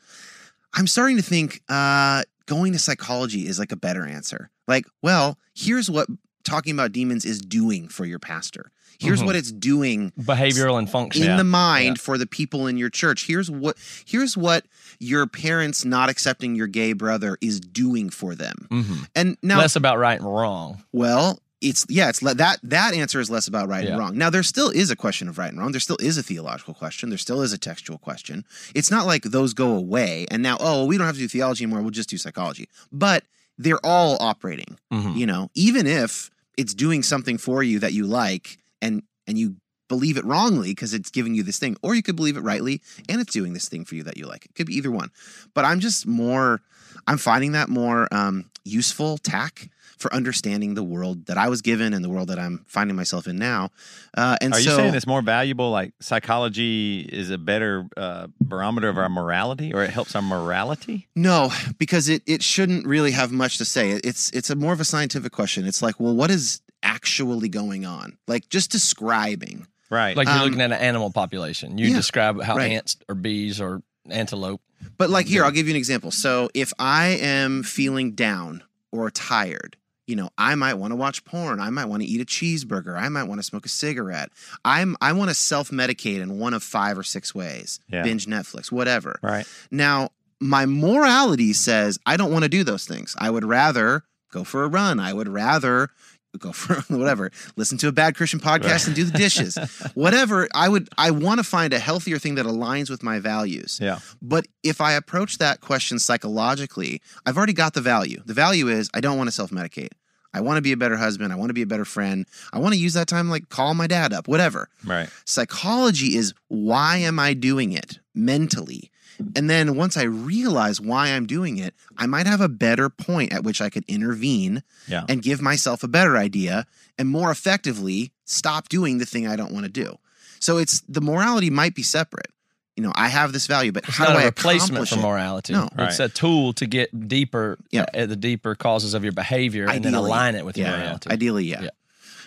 I'm 0.74 0.86
starting 0.86 1.16
to 1.16 1.22
think 1.22 1.62
uh, 1.68 2.22
going 2.46 2.72
to 2.72 2.78
psychology 2.78 3.46
is 3.46 3.58
like 3.58 3.72
a 3.72 3.76
better 3.76 4.04
answer. 4.04 4.50
Like, 4.66 4.86
well, 5.02 5.38
here's 5.54 5.90
what 5.90 6.08
talking 6.44 6.72
about 6.74 6.92
demons 6.92 7.24
is 7.24 7.40
doing 7.40 7.88
for 7.88 8.04
your 8.04 8.18
pastor. 8.18 8.70
Here's 8.98 9.20
Mhm. 9.22 9.26
what 9.26 9.34
it's 9.36 9.50
doing 9.50 10.12
Behavioral 10.20 10.78
and 10.78 10.88
function. 10.88 11.22
in 11.24 11.30
Yeah. 11.30 11.36
the 11.36 11.44
mind 11.44 11.96
Yeah. 11.98 12.02
for 12.02 12.16
the 12.16 12.26
people 12.26 12.66
in 12.68 12.76
your 12.78 12.90
church. 12.90 13.26
Here's 13.26 13.50
what 13.50 13.76
here's 14.04 14.36
what 14.36 14.64
your 15.00 15.26
parents 15.26 15.84
not 15.84 16.08
accepting 16.08 16.54
your 16.54 16.68
gay 16.68 16.92
brother 16.92 17.36
is 17.40 17.58
doing 17.58 18.08
for 18.08 18.34
them. 18.36 18.68
Mhm. 18.70 19.06
And 19.16 19.36
now 19.42 19.58
Less 19.58 19.74
about 19.74 19.98
right 19.98 20.20
and 20.20 20.28
wrong. 20.32 20.84
well, 20.92 21.40
it's 21.60 21.84
yeah, 21.88 22.08
it's 22.08 22.22
le- 22.22 22.34
that 22.36 22.60
that 22.62 22.94
answer 22.94 23.18
is 23.18 23.28
less 23.28 23.48
about 23.48 23.68
right 23.68 23.82
Yeah. 23.82 23.90
and 23.90 23.98
wrong. 23.98 24.16
Now 24.16 24.30
there 24.30 24.44
still 24.44 24.70
is 24.70 24.90
a 24.90 24.96
question 24.96 25.26
of 25.28 25.38
right 25.38 25.50
and 25.50 25.58
wrong. 25.58 25.72
There 25.72 25.80
still 25.80 25.98
is 25.98 26.16
a 26.16 26.22
theological 26.22 26.72
question. 26.74 27.08
There 27.08 27.18
still 27.18 27.42
is 27.42 27.52
a 27.52 27.58
textual 27.58 27.98
question. 27.98 28.44
It's 28.76 28.92
not 28.92 29.06
like 29.06 29.24
those 29.24 29.54
go 29.54 29.72
away 29.74 30.26
and 30.30 30.40
now 30.40 30.56
oh 30.60 30.84
we 30.84 30.96
don't 30.98 31.06
have 31.06 31.16
to 31.16 31.20
do 31.22 31.28
theology 31.28 31.64
anymore. 31.64 31.82
We'll 31.82 31.90
just 31.90 32.10
do 32.10 32.16
psychology. 32.18 32.68
But 32.92 33.24
they're 33.58 33.84
all 33.84 34.16
operating. 34.20 34.78
Mhm. 34.92 35.16
You 35.16 35.26
know, 35.26 35.50
even 35.54 35.86
if 35.88 36.30
it's 36.56 36.74
doing 36.74 37.02
something 37.02 37.38
for 37.38 37.62
you 37.62 37.78
that 37.80 37.92
you 37.92 38.06
like 38.06 38.58
and 38.80 39.02
and 39.26 39.38
you 39.38 39.56
believe 39.88 40.16
it 40.16 40.24
wrongly 40.24 40.70
because 40.70 40.94
it's 40.94 41.10
giving 41.10 41.34
you 41.34 41.42
this 41.42 41.58
thing, 41.58 41.76
or 41.82 41.94
you 41.94 42.02
could 42.02 42.16
believe 42.16 42.36
it 42.36 42.40
rightly 42.40 42.80
and 43.08 43.20
it's 43.20 43.32
doing 43.32 43.52
this 43.52 43.68
thing 43.68 43.84
for 43.84 43.94
you 43.94 44.02
that 44.02 44.16
you 44.16 44.26
like. 44.26 44.44
It 44.44 44.54
could 44.54 44.66
be 44.66 44.74
either 44.76 44.90
one. 44.90 45.10
But 45.54 45.64
I'm 45.64 45.80
just 45.80 46.06
more. 46.06 46.60
I'm 47.06 47.18
finding 47.18 47.52
that 47.52 47.68
more 47.68 48.08
um, 48.12 48.50
useful 48.64 49.18
tack 49.18 49.70
for 49.98 50.12
understanding 50.12 50.74
the 50.74 50.82
world 50.82 51.26
that 51.26 51.38
I 51.38 51.48
was 51.48 51.62
given 51.62 51.94
and 51.94 52.04
the 52.04 52.08
world 52.08 52.28
that 52.28 52.38
I'm 52.38 52.64
finding 52.66 52.96
myself 52.96 53.26
in 53.26 53.36
now. 53.36 53.70
Uh, 54.16 54.36
and 54.40 54.52
Are 54.52 54.60
so, 54.60 54.70
you 54.70 54.76
saying 54.76 54.94
it's 54.94 55.06
more 55.06 55.22
valuable? 55.22 55.70
Like 55.70 55.92
psychology 56.00 57.00
is 57.00 57.30
a 57.30 57.38
better 57.38 57.86
uh, 57.96 58.26
barometer 58.40 58.88
of 58.88 58.98
our 58.98 59.08
morality, 59.08 59.72
or 59.72 59.82
it 59.84 59.90
helps 59.90 60.14
our 60.16 60.22
morality? 60.22 61.06
No, 61.14 61.50
because 61.78 62.08
it 62.08 62.22
it 62.26 62.42
shouldn't 62.42 62.86
really 62.86 63.12
have 63.12 63.32
much 63.32 63.58
to 63.58 63.64
say. 63.64 63.90
It's 63.92 64.30
it's 64.30 64.50
a 64.50 64.56
more 64.56 64.72
of 64.72 64.80
a 64.80 64.84
scientific 64.84 65.32
question. 65.32 65.66
It's 65.66 65.82
like, 65.82 66.00
well, 66.00 66.14
what 66.14 66.30
is 66.30 66.60
actually 66.82 67.48
going 67.48 67.86
on? 67.86 68.18
Like 68.26 68.48
just 68.48 68.70
describing. 68.70 69.66
Right. 69.90 70.16
Like 70.16 70.26
you're 70.26 70.36
Um, 70.36 70.44
looking 70.44 70.60
at 70.60 70.72
an 70.72 70.80
animal 70.80 71.10
population. 71.12 71.78
You 71.78 71.88
yeah, 71.88 71.96
describe 71.96 72.42
how 72.42 72.56
right. 72.56 72.72
ants 72.72 72.96
or 73.08 73.14
bees 73.14 73.60
or 73.60 73.82
antelope. 74.10 74.60
But 74.96 75.10
like 75.10 75.26
here, 75.26 75.44
I'll 75.44 75.50
give 75.50 75.66
you 75.66 75.72
an 75.72 75.76
example. 75.78 76.10
So 76.10 76.48
if 76.54 76.72
I 76.78 77.18
am 77.20 77.62
feeling 77.62 78.12
down 78.12 78.62
or 78.92 79.10
tired, 79.10 79.76
you 80.06 80.16
know, 80.16 80.30
I 80.36 80.54
might 80.54 80.74
want 80.74 80.92
to 80.92 80.96
watch 80.96 81.24
porn. 81.24 81.60
I 81.60 81.70
might 81.70 81.86
want 81.86 82.02
to 82.02 82.08
eat 82.08 82.20
a 82.20 82.24
cheeseburger. 82.24 82.96
I 82.96 83.08
might 83.08 83.24
want 83.24 83.38
to 83.38 83.42
smoke 83.42 83.64
a 83.64 83.70
cigarette. 83.70 84.30
I'm 84.64 84.96
I 85.00 85.12
want 85.12 85.30
to 85.30 85.34
self-medicate 85.34 86.20
in 86.20 86.38
one 86.38 86.52
of 86.54 86.62
five 86.62 86.98
or 86.98 87.02
six 87.02 87.34
ways. 87.34 87.80
Yeah. 87.88 88.02
Binge 88.02 88.26
Netflix, 88.26 88.70
whatever. 88.70 89.18
right. 89.22 89.46
Now, 89.70 90.10
my 90.40 90.66
morality 90.66 91.52
says 91.54 91.98
I 92.04 92.16
don't 92.18 92.30
want 92.32 92.42
to 92.44 92.50
do 92.50 92.64
those 92.64 92.84
things. 92.84 93.16
I 93.18 93.30
would 93.30 93.44
rather 93.44 94.04
go 94.30 94.44
for 94.44 94.64
a 94.64 94.68
run. 94.68 95.00
I 95.00 95.12
would 95.12 95.28
rather 95.28 95.90
go 96.38 96.52
for 96.52 96.74
whatever, 96.96 97.30
listen 97.56 97.78
to 97.78 97.88
a 97.88 97.92
bad 97.92 98.14
Christian 98.16 98.40
podcast 98.40 98.86
and 98.86 98.94
do 98.96 99.04
the 99.04 99.16
dishes. 99.16 99.56
whatever. 99.94 100.48
I 100.54 100.68
would 100.68 100.88
I 100.98 101.10
want 101.10 101.38
to 101.40 101.44
find 101.44 101.72
a 101.72 101.78
healthier 101.78 102.18
thing 102.18 102.34
that 102.36 102.46
aligns 102.46 102.90
with 102.90 103.02
my 103.02 103.18
values. 103.20 103.78
Yeah. 103.80 103.98
But 104.20 104.46
if 104.62 104.80
I 104.80 104.92
approach 104.92 105.38
that 105.38 105.60
question 105.60 105.98
psychologically, 105.98 107.00
I've 107.26 107.36
already 107.36 107.52
got 107.52 107.74
the 107.74 107.80
value. 107.80 108.22
The 108.26 108.34
value 108.34 108.68
is 108.68 108.90
I 108.94 109.00
don't 109.00 109.16
want 109.16 109.28
to 109.28 109.32
self-medicate. 109.32 109.90
I 110.36 110.40
want 110.40 110.56
to 110.56 110.62
be 110.62 110.72
a 110.72 110.76
better 110.76 110.96
husband. 110.96 111.32
I 111.32 111.36
want 111.36 111.50
to 111.50 111.54
be 111.54 111.62
a 111.62 111.66
better 111.66 111.84
friend. 111.84 112.26
I 112.52 112.58
want 112.58 112.74
to 112.74 112.80
use 112.80 112.94
that 112.94 113.06
time 113.06 113.30
like 113.30 113.48
call 113.50 113.72
my 113.74 113.86
dad 113.86 114.12
up, 114.12 114.26
whatever 114.26 114.68
Right. 114.84 115.08
psychology 115.26 116.16
is 116.16 116.34
why 116.48 116.96
am 116.96 117.18
I 117.20 117.34
doing 117.34 117.72
it 117.72 118.00
mentally? 118.16 118.90
And 119.36 119.48
then 119.48 119.76
once 119.76 119.96
I 119.96 120.02
realize 120.04 120.80
why 120.80 121.08
I'm 121.08 121.26
doing 121.26 121.58
it, 121.58 121.74
I 121.96 122.06
might 122.06 122.26
have 122.26 122.40
a 122.40 122.48
better 122.48 122.88
point 122.90 123.32
at 123.32 123.44
which 123.44 123.60
I 123.60 123.70
could 123.70 123.84
intervene 123.86 124.62
Yeah. 124.88 125.04
and 125.08 125.22
give 125.22 125.40
myself 125.40 125.82
a 125.82 125.88
better 125.88 126.16
idea 126.16 126.66
and 126.98 127.08
more 127.08 127.30
effectively 127.30 128.12
stop 128.24 128.68
doing 128.68 128.98
the 128.98 129.06
thing 129.06 129.26
I 129.26 129.36
don't 129.36 129.52
want 129.52 129.66
to 129.66 129.70
do. 129.72 129.96
So 130.40 130.58
it's 130.58 130.80
the 130.88 131.00
morality 131.00 131.50
might 131.50 131.74
be 131.74 131.82
separate. 131.82 132.28
You 132.76 132.82
know, 132.82 132.92
I 132.96 133.06
have 133.08 133.32
this 133.32 133.46
value, 133.46 133.70
but 133.70 133.84
It's 133.86 133.96
how 133.96 134.04
not 134.06 134.12
do 134.14 134.18
a 134.18 134.22
I 134.22 134.24
replacement 134.24 134.70
accomplish 134.72 134.90
for 134.90 134.98
it? 134.98 135.02
morality. 135.02 135.52
No. 135.52 135.68
It's 135.78 136.00
a 136.00 136.08
tool 136.08 136.52
to 136.54 136.66
get 136.66 137.08
deeper 137.08 137.56
Yeah. 137.70 137.86
at 137.94 138.08
the 138.08 138.16
deeper 138.16 138.56
causes 138.56 138.94
of 138.94 139.04
your 139.04 139.12
behavior 139.12 139.68
and 139.70 139.84
then 139.84 139.94
align 139.94 140.34
it 140.34 140.44
with 140.44 140.58
your 140.58 140.66
Yeah, 140.66 140.78
morality. 140.78 141.10
Ideally, 141.10 141.44
yeah. 141.44 141.62
Yeah. 141.62 141.70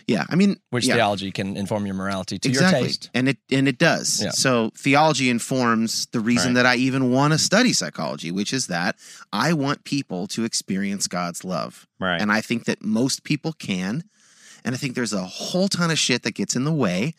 Yeah. 0.07 0.25
I 0.29 0.35
mean, 0.35 0.57
Which 0.69 0.87
yeah. 0.87 0.95
theology 0.95 1.31
can 1.31 1.57
inform 1.57 1.85
your 1.85 1.95
morality 1.95 2.39
to 2.39 2.49
exactly. 2.49 2.79
your 2.79 2.87
taste. 2.87 3.09
And 3.13 3.29
it 3.29 3.37
and 3.51 3.67
it 3.67 3.77
does. 3.77 4.23
Yeah. 4.23 4.31
So 4.31 4.71
theology 4.75 5.29
informs 5.29 6.07
the 6.07 6.19
reason 6.19 6.55
Right. 6.55 6.63
that 6.63 6.65
I 6.65 6.75
even 6.77 7.11
want 7.11 7.33
to 7.33 7.37
study 7.37 7.73
psychology, 7.73 8.31
which 8.31 8.53
is 8.53 8.67
that 8.67 8.95
I 9.33 9.53
want 9.53 9.83
people 9.83 10.27
to 10.27 10.45
experience 10.45 11.07
God's 11.07 11.43
love. 11.43 11.85
Right. 11.99 12.21
And 12.21 12.31
I 12.31 12.41
think 12.41 12.65
that 12.65 12.81
most 12.81 13.23
people 13.23 13.53
can. 13.53 14.03
And 14.63 14.73
I 14.73 14.77
think 14.77 14.95
there's 14.95 15.13
a 15.13 15.23
whole 15.23 15.67
ton 15.67 15.91
of 15.91 15.99
shit 15.99 16.23
that 16.23 16.35
gets 16.35 16.55
in 16.55 16.63
the 16.63 16.73
way. 16.73 17.13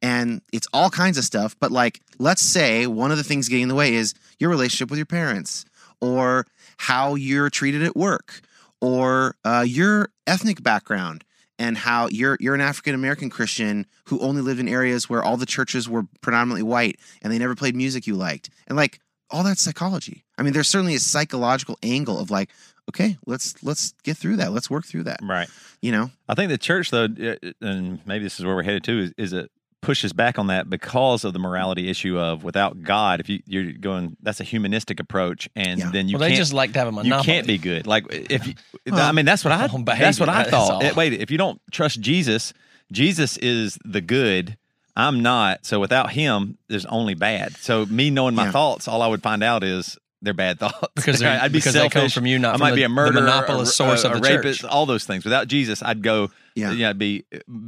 And 0.00 0.42
it's 0.52 0.66
all 0.72 0.90
kinds 0.90 1.16
of 1.16 1.24
stuff. 1.24 1.54
But 1.60 1.70
like, 1.70 2.00
let's 2.18 2.42
say 2.42 2.86
one 2.86 3.12
of 3.12 3.18
the 3.18 3.24
things 3.24 3.48
getting 3.48 3.64
in 3.64 3.68
the 3.68 3.74
way 3.74 3.94
is 3.94 4.14
your 4.38 4.50
relationship 4.50 4.90
with 4.90 4.98
your 4.98 5.06
parents, 5.06 5.64
or 6.00 6.46
how 6.78 7.14
you're 7.14 7.48
treated 7.50 7.82
at 7.84 7.94
work, 7.94 8.40
or 8.80 9.36
uh, 9.44 9.64
your 9.66 10.08
ethnic 10.26 10.60
background, 10.62 11.22
and 11.62 11.78
how 11.78 12.08
you're 12.08 12.36
you're 12.40 12.56
an 12.56 12.60
African 12.60 12.94
American 12.94 13.30
Christian 13.30 13.86
who 14.06 14.18
only 14.18 14.42
lived 14.42 14.58
in 14.58 14.68
areas 14.68 15.08
where 15.08 15.22
all 15.22 15.36
the 15.36 15.46
churches 15.46 15.88
were 15.88 16.02
predominantly 16.20 16.64
white 16.64 16.98
and 17.22 17.32
they 17.32 17.38
never 17.38 17.54
played 17.54 17.76
music 17.76 18.06
you 18.06 18.16
liked. 18.16 18.50
And 18.66 18.76
like 18.76 18.98
all 19.30 19.44
that 19.44 19.58
psychology. 19.58 20.24
I 20.36 20.42
mean, 20.42 20.52
there's 20.52 20.68
certainly 20.68 20.96
a 20.96 20.98
psychological 20.98 21.78
angle 21.82 22.18
of 22.18 22.32
like, 22.32 22.50
okay, 22.90 23.16
let's 23.26 23.62
let's 23.62 23.94
get 24.02 24.16
through 24.16 24.36
that. 24.36 24.52
Let's 24.52 24.68
work 24.68 24.84
through 24.84 25.04
that. 25.04 25.20
right. 25.22 25.48
You 25.80 25.92
know? 25.92 26.10
I 26.28 26.34
think 26.34 26.50
the 26.50 26.58
church, 26.58 26.90
though, 26.90 27.04
uh, 27.04 27.52
and 27.60 28.04
maybe 28.06 28.24
this 28.24 28.40
is 28.40 28.44
where 28.44 28.56
we're 28.56 28.64
headed 28.64 28.84
to, 28.84 28.98
is, 28.98 29.14
is 29.16 29.32
it 29.32 29.50
pushes 29.82 30.12
back 30.14 30.38
on 30.38 30.46
that 30.46 30.70
because 30.70 31.24
of 31.24 31.32
the 31.34 31.38
morality 31.38 31.90
issue 31.90 32.18
of 32.18 32.42
without 32.44 32.82
God, 32.82 33.20
if 33.20 33.28
you, 33.28 33.40
you're 33.46 33.72
going, 33.72 34.16
that's 34.22 34.40
a 34.40 34.44
humanistic 34.44 35.00
approach, 35.00 35.48
and 35.54 35.78
Yeah. 35.80 35.90
then 35.92 36.08
you 36.08 36.14
well, 36.14 36.20
they 36.20 36.28
can't. 36.28 36.38
just 36.38 36.52
like 36.54 36.72
to 36.72 36.78
have 36.78 36.88
a 36.88 36.92
monopoly. 36.92 37.18
you 37.18 37.24
can't 37.24 37.46
be 37.46 37.58
good. 37.58 37.86
Like 37.86 38.06
if 38.10 38.46
you, 38.46 38.54
Well, 38.86 39.00
I 39.06 39.12
mean, 39.12 39.24
that's 39.26 39.44
what 39.44 39.52
I 39.52 39.66
on 39.66 39.84
that's 39.84 40.18
what 40.20 40.28
I 40.28 40.44
thought. 40.50 40.70
all. 40.70 40.82
Eh, 40.82 40.92
Wait, 40.96 41.12
if 41.12 41.30
you 41.30 41.36
don't 41.38 41.60
trust 41.70 42.00
Jesus, 42.00 42.54
Jesus 42.90 43.36
is 43.38 43.78
the 43.84 44.00
good. 44.00 44.56
I'm 44.96 45.20
not. 45.22 45.64
So 45.66 45.80
without 45.80 46.12
him, 46.12 46.58
there's 46.68 46.86
only 46.86 47.14
bad. 47.14 47.56
So 47.56 47.84
me 47.86 48.10
knowing 48.10 48.34
my 48.34 48.44
Yeah. 48.46 48.52
thoughts, 48.52 48.86
all 48.88 49.02
I 49.02 49.06
would 49.08 49.22
find 49.22 49.42
out 49.42 49.64
is 49.64 49.98
they're 50.20 50.34
bad 50.34 50.58
thoughts 50.60 50.78
Because 50.94 51.18
they're- 51.18 51.28
I'd 51.42 51.50
be 51.50 51.58
because 51.58 51.72
they 51.74 51.88
come 51.88 52.08
from 52.10 52.26
you, 52.26 52.38
not 52.38 52.50
I 52.50 52.52
from 52.58 52.60
might 52.60 52.70
the- 52.70 52.76
be 52.76 52.82
a 52.84 52.88
the 52.88 52.94
murderer, 52.94 53.22
monopolist 53.22 53.72
a, 53.72 53.74
source 53.74 54.04
a, 54.04 54.10
of 54.10 54.16
a 54.18 54.20
the 54.20 54.36
rapist, 54.36 54.60
church. 54.60 54.70
all 54.70 54.86
those 54.86 55.04
things. 55.04 55.24
Without 55.24 55.48
Jesus, 55.48 55.82
I'd 55.82 56.02
go. 56.02 56.30
Yeah. 56.54 56.70
Yeah, 56.72 56.90
I'd 56.90 56.98
be 56.98 57.24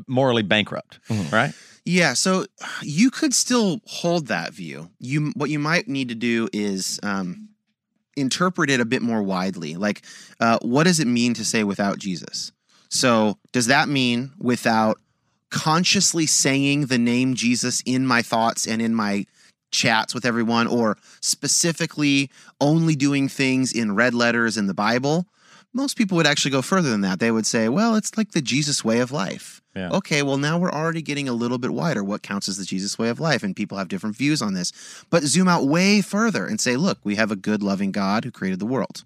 morally 0.07 0.43
bankrupt. 0.43 1.01
Mm-hmm. 1.09 1.35
Right. 1.35 1.53
Yeah, 1.85 2.15
so 2.15 2.47
you 2.83 3.11
could 3.11 3.35
still 3.35 3.81
hold 3.87 4.29
that 4.29 4.53
view. 4.53 4.91
You 4.99 5.33
what 5.35 5.51
you 5.51 5.59
might 5.59 5.89
need 5.89 6.09
to 6.09 6.15
do 6.15 6.49
is 6.53 6.99
um, 7.03 7.49
interpret 8.17 8.71
it 8.71 8.81
a 8.81 8.85
bit 8.85 9.03
more 9.03 9.23
widely. 9.23 9.75
Like, 9.75 10.03
uh, 10.41 10.59
what 10.63 10.85
does 10.85 11.01
it 11.01 11.07
mean 11.07 11.35
to 11.35 11.45
say 11.45 11.65
without 11.65 11.99
Jesus? 11.99 12.53
So, 12.89 13.39
does 13.53 13.67
that 13.67 13.89
mean 13.89 14.33
without 14.39 14.99
consciously 15.51 16.27
saying 16.27 16.87
the 16.87 16.99
name 16.99 17.35
Jesus 17.35 17.83
in 17.87 18.07
my 18.07 18.23
thoughts 18.23 18.67
and 18.67 18.81
in 18.81 18.95
my 18.95 19.27
chats 19.71 20.15
with 20.15 20.25
everyone, 20.25 20.69
or 20.69 20.97
specifically 21.21 22.31
only 22.61 22.95
doing 22.95 23.29
things 23.29 23.73
in 23.73 23.95
red 23.95 24.15
letters 24.15 24.57
in 24.57 24.67
the 24.67 24.75
Bible? 24.75 25.27
Most 25.73 25.99
people 25.99 26.17
would 26.17 26.27
actually 26.27 26.53
go 26.53 26.63
further 26.63 26.89
than 26.89 27.01
that. 27.01 27.19
They 27.19 27.33
would 27.33 27.47
say, 27.47 27.69
well, 27.69 27.97
it's 27.97 28.17
like 28.17 28.31
the 28.31 28.41
Jesus 28.41 28.85
way 28.85 29.01
of 29.01 29.11
life. 29.11 29.61
Yeah. 29.75 29.91
Okay, 29.91 30.23
well, 30.23 30.37
now 30.39 30.57
we're 30.59 30.71
already 30.71 31.03
getting 31.03 31.29
a 31.29 31.33
little 31.33 31.59
bit 31.59 31.73
wider. 31.73 32.05
What 32.05 32.23
counts 32.23 32.49
as 32.49 32.57
the 32.59 32.65
Jesus 32.65 32.99
way 32.99 33.09
of 33.09 33.19
life? 33.19 33.43
And 33.43 33.57
people 33.57 33.77
have 33.79 33.89
different 33.89 34.17
views 34.17 34.41
on 34.41 34.55
this. 34.55 34.73
But 35.11 35.25
zoom 35.25 35.49
out 35.49 35.67
way 35.67 36.01
further 36.01 36.47
and 36.47 36.61
say, 36.61 36.77
look, 36.77 36.99
we 37.03 37.17
have 37.17 37.31
a 37.33 37.37
good, 37.37 37.63
loving 37.63 37.91
God 37.91 38.25
who 38.25 38.31
created 38.31 38.61
the 38.61 38.67
world, 38.67 39.05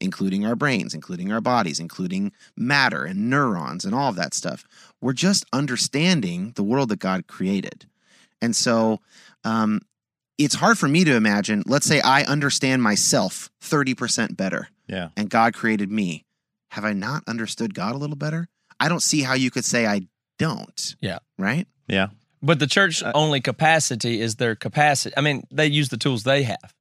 including 0.00 0.44
our 0.44 0.54
brains, 0.54 0.92
including 0.92 1.32
our 1.32 1.40
bodies, 1.40 1.80
including 1.80 2.32
matter 2.56 3.04
and 3.04 3.30
neurons 3.30 3.84
and 3.86 3.94
all 3.94 4.10
of 4.10 4.16
that 4.16 4.34
stuff. 4.34 4.64
We're 5.00 5.14
just 5.14 5.46
understanding 5.52 6.52
the 6.56 6.62
world 6.62 6.90
that 6.90 6.98
God 6.98 7.26
created. 7.26 7.86
And 8.42 8.54
so 8.54 9.00
um, 9.44 9.80
it's 10.36 10.56
hard 10.56 10.78
for 10.78 10.88
me 10.88 11.04
to 11.04 11.14
imagine, 11.16 11.62
let's 11.66 11.86
say 11.86 12.00
I 12.02 12.22
understand 12.24 12.82
myself 12.82 13.50
30% 13.62 14.36
better 14.36 14.68
Yeah. 14.88 15.08
and 15.16 15.30
God 15.30 15.54
created 15.54 15.90
me. 15.90 16.24
Have 16.70 16.84
I 16.84 16.92
not 16.92 17.22
understood 17.26 17.74
God 17.74 17.94
a 17.94 17.98
little 17.98 18.16
better? 18.16 18.48
I 18.84 18.88
don't 18.88 19.02
see 19.02 19.22
how 19.22 19.34
you 19.34 19.50
could 19.50 19.64
say 19.64 19.86
I 19.86 20.02
don't. 20.38 20.96
Yeah. 21.00 21.18
Right? 21.38 21.66
Yeah. 21.88 22.08
But 22.42 22.58
the 22.58 22.66
church 22.66 23.02
Uh, 23.02 23.12
only 23.14 23.40
capacity 23.40 24.20
is 24.20 24.36
their 24.36 24.56
capacity. 24.56 25.14
I 25.16 25.20
mean, 25.20 25.46
they 25.50 25.66
use 25.66 25.88
the 25.88 25.96
tools 25.96 26.22
they 26.24 26.42
have. 26.42 26.74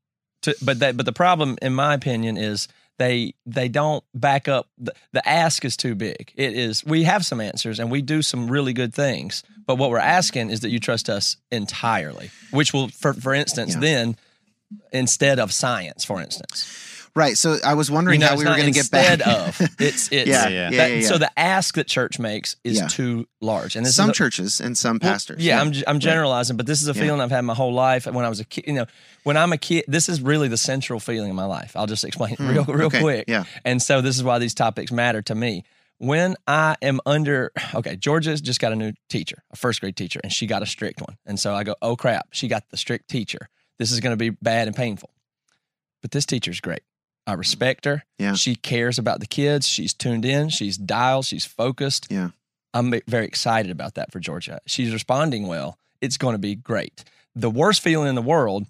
To, 0.44 0.56
but 0.62 0.80
that, 0.80 0.98
but 0.98 1.06
the 1.06 1.14
problem, 1.14 1.58
in 1.62 1.74
my 1.74 1.94
opinion, 1.94 2.38
is 2.38 2.68
they 2.98 3.34
they 3.46 3.68
don't 3.70 4.04
back 4.14 4.48
up. 4.48 4.66
The, 4.86 4.94
the 5.14 5.22
ask 5.28 5.64
is 5.66 5.78
too 5.78 5.94
big. 5.96 6.32
It 6.36 6.54
is. 6.54 6.84
We 6.86 7.04
have 7.04 7.24
some 7.26 7.40
answers 7.40 7.80
and 7.80 7.92
we 7.92 8.02
do 8.02 8.22
some 8.22 8.52
really 8.52 8.74
good 8.74 8.94
things. 8.94 9.44
But 9.68 9.78
what 9.78 9.90
we're 9.92 10.00
asking 10.20 10.50
is 10.50 10.60
that 10.62 10.70
you 10.72 10.80
trust 10.80 11.10
us 11.10 11.38
entirely, 11.52 12.32
which 12.52 12.74
will, 12.74 12.90
for 12.90 13.14
for 13.14 13.34
instance, 13.36 13.74
Yeah. 13.76 13.82
then 13.82 14.16
instead 14.92 15.40
of 15.40 15.52
science, 15.52 16.04
for 16.06 16.22
instance, 16.22 16.66
Right. 17.16 17.38
So 17.38 17.58
I 17.66 17.74
was 17.74 17.90
you 17.90 17.96
wondering 17.96 18.20
know, 18.22 18.28
how 18.28 18.36
we 18.38 18.46
were 18.46 18.56
going 18.56 18.72
to 18.74 18.80
get 18.80 18.90
back. 18.90 19.20
instead 19.20 19.22
of. 19.22 19.62
It's 19.80 20.10
it's 20.12 20.30
Yeah, 20.30 20.48
yeah, 20.48 20.50
yeah, 20.50 20.70
that- 20.78 20.90
yeah, 20.92 20.96
yeah. 20.98 21.08
So 21.08 21.18
the 21.18 21.40
ask 21.40 21.76
that 21.76 21.88
church 21.88 22.20
makes 22.20 22.56
is 22.64 22.78
Yeah. 22.80 22.88
too 22.88 23.28
large, 23.42 23.76
and 23.76 23.86
this 23.86 23.96
some 23.96 24.10
is 24.12 24.16
a, 24.16 24.18
churches 24.18 24.62
and 24.62 24.78
some 24.78 24.98
well, 25.02 25.12
pastors. 25.12 25.44
yeah, 25.46 25.60
I'm 25.60 25.74
I'm 25.88 25.96
Right. 25.96 26.00
generalizing, 26.00 26.58
but 26.58 26.66
this 26.68 26.82
is 26.82 26.88
a 26.88 26.94
Yeah. 26.94 27.02
feeling 27.02 27.22
I've 27.22 27.32
had 27.32 27.42
my 27.42 27.54
whole 27.54 27.74
life. 27.74 28.06
When 28.06 28.24
I 28.24 28.30
was 28.30 28.40
a 28.40 28.46
kid, 28.46 28.64
you 28.68 28.74
know, 28.74 28.86
when 29.24 29.36
I'm 29.38 29.52
a 29.52 29.58
kid, 29.58 29.86
this 29.88 30.08
is 30.08 30.22
really 30.22 30.48
the 30.48 30.58
central 30.58 31.00
feeling 31.00 31.30
in 31.30 31.36
my 31.36 31.46
life. 31.46 31.76
I'll 31.76 31.88
just 31.88 32.04
explain 32.04 32.34
it 32.34 32.40
hmm, 32.40 32.48
real 32.50 32.64
real 32.66 32.88
okay, 32.88 33.02
quick. 33.02 33.26
yeah. 33.28 33.44
And 33.66 33.82
so 33.82 34.02
this 34.02 34.16
is 34.16 34.24
why 34.24 34.40
these 34.40 34.54
topics 34.54 34.92
matter 34.92 35.22
to 35.24 35.36
me. 35.36 35.64
When 35.98 36.36
I 36.48 36.78
am 36.82 37.00
under, 37.06 37.52
okay, 37.76 37.96
Georgia's 37.96 38.42
just 38.42 38.60
got 38.60 38.72
a 38.72 38.76
new 38.76 38.94
teacher, 39.08 39.44
a 39.52 39.56
first 39.56 39.82
grade 39.82 39.96
teacher, 39.96 40.20
and 40.24 40.34
she 40.34 40.48
got 40.48 40.64
a 40.64 40.66
strict 40.66 41.00
one. 41.00 41.16
And 41.28 41.40
so 41.40 41.54
I 41.54 41.64
go, 41.64 41.76
oh 41.82 41.96
crap, 41.96 42.30
she 42.32 42.48
got 42.48 42.64
the 42.72 42.78
strict 42.78 43.08
teacher. 43.08 43.50
This 43.78 43.92
is 43.92 44.00
going 44.00 44.12
to 44.14 44.18
be 44.18 44.32
bad 44.32 44.68
and 44.68 44.76
painful. 44.76 45.12
But 46.02 46.10
this 46.10 46.26
teacher's 46.26 46.60
great. 46.60 46.82
I 47.28 47.34
respect 47.34 47.86
her. 47.86 48.04
Yeah. 48.18 48.34
She 48.34 48.56
cares 48.56 48.98
about 48.98 49.20
the 49.20 49.28
kids. 49.28 49.68
She's 49.68 49.94
tuned 49.94 50.26
in. 50.26 50.50
She's 50.50 50.78
dialed. 50.78 51.26
She's 51.26 51.46
focused. 51.46 52.08
Yeah. 52.10 52.30
I'm 52.74 52.94
very 53.08 53.26
excited 53.26 53.72
about 53.72 53.96
that 53.96 54.12
for 54.12 54.20
Georgia. 54.20 54.60
She's 54.66 54.94
responding 54.94 55.48
well. 55.48 55.78
It's 56.02 56.18
going 56.18 56.34
to 56.34 56.40
be 56.40 56.56
great. 56.56 57.04
The 57.36 57.50
worst 57.50 57.82
feeling 57.82 58.10
in 58.10 58.16
the 58.16 58.22
world 58.22 58.66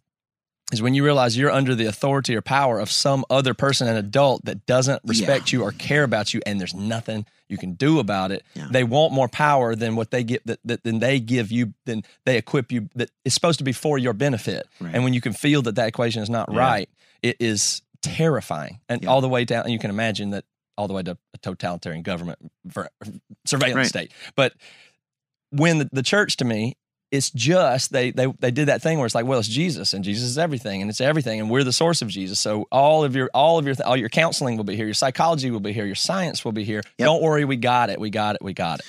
is 0.72 0.82
when 0.82 0.94
you 0.94 1.04
realize 1.04 1.38
you're 1.38 1.52
under 1.52 1.76
the 1.76 1.86
authority 1.86 2.36
or 2.36 2.42
power 2.42 2.80
of 2.80 2.90
some 2.90 3.26
other 3.30 3.54
person, 3.54 3.88
an 3.88 3.98
adult 3.98 4.46
that 4.46 4.66
doesn't 4.66 5.02
respect 5.06 5.52
you 5.52 5.64
or 5.64 5.72
care 5.72 6.04
about 6.04 6.34
you, 6.34 6.42
and 6.46 6.60
there's 6.60 6.74
nothing 6.74 7.26
you 7.50 7.58
can 7.58 7.74
do 7.74 8.00
about 8.00 8.32
it. 8.32 8.44
Yeah. 8.54 8.68
They 8.72 8.84
want 8.84 9.14
more 9.14 9.28
power 9.28 9.76
than 9.76 9.96
what 9.96 10.12
they 10.12 10.24
get 10.24 10.46
that, 10.48 10.60
that 10.66 10.84
than 10.84 11.00
they 11.00 11.20
give 11.20 11.52
you, 11.52 11.74
than 11.86 12.04
they 12.26 12.38
equip 12.38 12.72
you. 12.72 12.90
That 12.96 13.12
is 13.26 13.34
supposed 13.34 13.58
to 13.60 13.66
be 13.66 13.74
for 13.74 13.98
your 13.98 14.14
benefit. 14.14 14.68
Right. 14.80 14.96
And 14.96 15.04
when 15.04 15.14
you 15.14 15.20
can 15.22 15.34
feel 15.34 15.62
that 15.64 15.76
that 15.76 15.88
equation 15.88 16.24
is 16.24 16.30
not 16.30 16.50
Yeah. 16.52 16.58
right, 16.60 16.90
it 17.22 17.38
is 17.40 17.82
terrifying, 18.02 18.80
and 18.90 19.04
Yeah. 19.04 19.10
all 19.10 19.22
the 19.22 19.30
way 19.30 19.46
down. 19.46 19.64
And 19.64 19.74
you 19.74 19.80
can 19.80 19.90
imagine 19.90 20.32
that 20.32 20.46
all 20.78 20.88
the 20.88 20.94
way 20.94 21.04
to 21.04 21.18
a 21.34 21.38
totalitarian 21.40 22.02
government 22.02 22.40
ver- 22.66 22.90
surveillance 23.46 23.76
Right. 23.76 23.88
state. 23.88 24.12
But 24.36 24.54
when 25.52 25.80
the, 25.80 25.90
the 25.92 26.04
church 26.04 26.38
to 26.38 26.46
me, 26.46 26.78
it's 27.12 27.30
just 27.30 27.92
they 27.92 28.12
they 28.12 28.28
they 28.40 28.52
did 28.52 28.70
that 28.70 28.82
thing 28.82 28.98
where 28.98 29.06
it's 29.06 29.14
like, 29.14 29.26
well, 29.26 29.40
it's 29.40 29.48
Jesus 29.50 29.94
and 29.94 30.02
Jesus 30.04 30.30
is 30.30 30.38
everything 30.38 30.82
and 30.82 30.90
it's 30.90 31.02
everything 31.02 31.42
and 31.42 31.50
we're 31.50 31.66
the 31.66 31.74
source 31.74 32.02
of 32.02 32.08
Jesus. 32.08 32.40
So 32.40 32.68
all 32.72 33.04
of 33.04 33.16
your 33.18 33.30
all 33.34 33.58
of 33.60 33.66
your 33.66 33.76
all 33.86 33.98
your 33.98 34.08
counseling 34.08 34.56
will 34.56 34.64
be 34.64 34.78
here, 34.78 34.86
your 34.86 34.94
psychology 34.94 35.52
will 35.52 35.60
be 35.60 35.74
here, 35.74 35.86
your 35.86 35.94
science 35.96 36.46
will 36.46 36.54
be 36.54 36.64
here. 36.64 36.82
Yep. 36.98 37.06
Don't 37.06 37.22
worry, 37.22 37.44
we 37.44 37.58
got 37.58 37.90
it, 37.90 38.00
we 38.00 38.10
got 38.10 38.36
it, 38.36 38.42
we 38.42 38.54
got 38.54 38.80
it. 38.80 38.86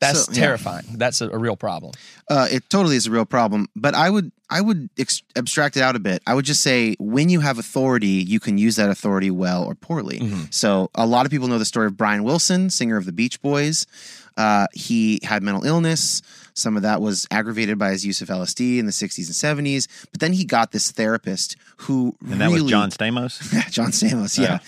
That's 0.00 0.24
So, 0.26 0.32
yeah. 0.32 0.40
terrifying. 0.40 0.84
That's 0.94 1.20
a, 1.20 1.30
a 1.30 1.38
real 1.38 1.56
problem. 1.56 1.92
Uh, 2.28 2.48
it 2.50 2.68
totally 2.70 2.96
is 2.96 3.06
a 3.06 3.10
real 3.10 3.24
problem. 3.24 3.68
But 3.76 3.94
I 3.94 4.10
would 4.10 4.32
I 4.48 4.60
would 4.60 4.88
ex- 4.98 5.22
abstract 5.34 5.76
it 5.76 5.82
out 5.82 5.96
a 5.96 5.98
bit. 5.98 6.22
I 6.26 6.34
would 6.34 6.44
just 6.44 6.62
say 6.62 6.94
when 6.98 7.28
you 7.28 7.40
have 7.40 7.58
authority, 7.58 8.06
you 8.26 8.38
can 8.40 8.58
use 8.58 8.76
that 8.76 8.90
authority 8.90 9.30
well 9.30 9.64
or 9.64 9.74
poorly. 9.74 10.20
Mhm. 10.20 10.52
So 10.54 10.90
a 10.94 11.06
lot 11.06 11.26
of 11.26 11.32
people 11.32 11.48
know 11.48 11.58
the 11.58 11.64
story 11.64 11.86
of 11.86 11.96
Brian 11.96 12.22
Wilson, 12.24 12.70
singer 12.70 12.96
of 12.96 13.06
the 13.06 13.12
Beach 13.12 13.40
Boys. 13.42 13.86
Uh, 14.36 14.66
he 14.74 15.18
had 15.24 15.42
mental 15.42 15.64
illness. 15.64 16.20
Some 16.52 16.76
of 16.76 16.82
that 16.82 17.00
was 17.00 17.26
aggravated 17.30 17.78
by 17.78 17.90
his 17.90 18.04
use 18.04 18.20
of 18.20 18.28
LSD 18.28 18.78
in 18.78 18.84
the 18.86 18.92
60s 18.92 19.26
and 19.26 19.66
70s. 19.66 19.88
But 20.10 20.20
then 20.20 20.32
he 20.34 20.44
got 20.44 20.72
this 20.72 20.90
therapist 20.90 21.56
who 21.78 22.14
And 22.30 22.40
that 22.40 22.46
really, 22.48 22.62
was 22.62 22.70
John 22.70 22.90
Stamos. 22.90 23.40
John 23.70 23.92
Stamos, 23.92 24.38
yeah. 24.38 24.58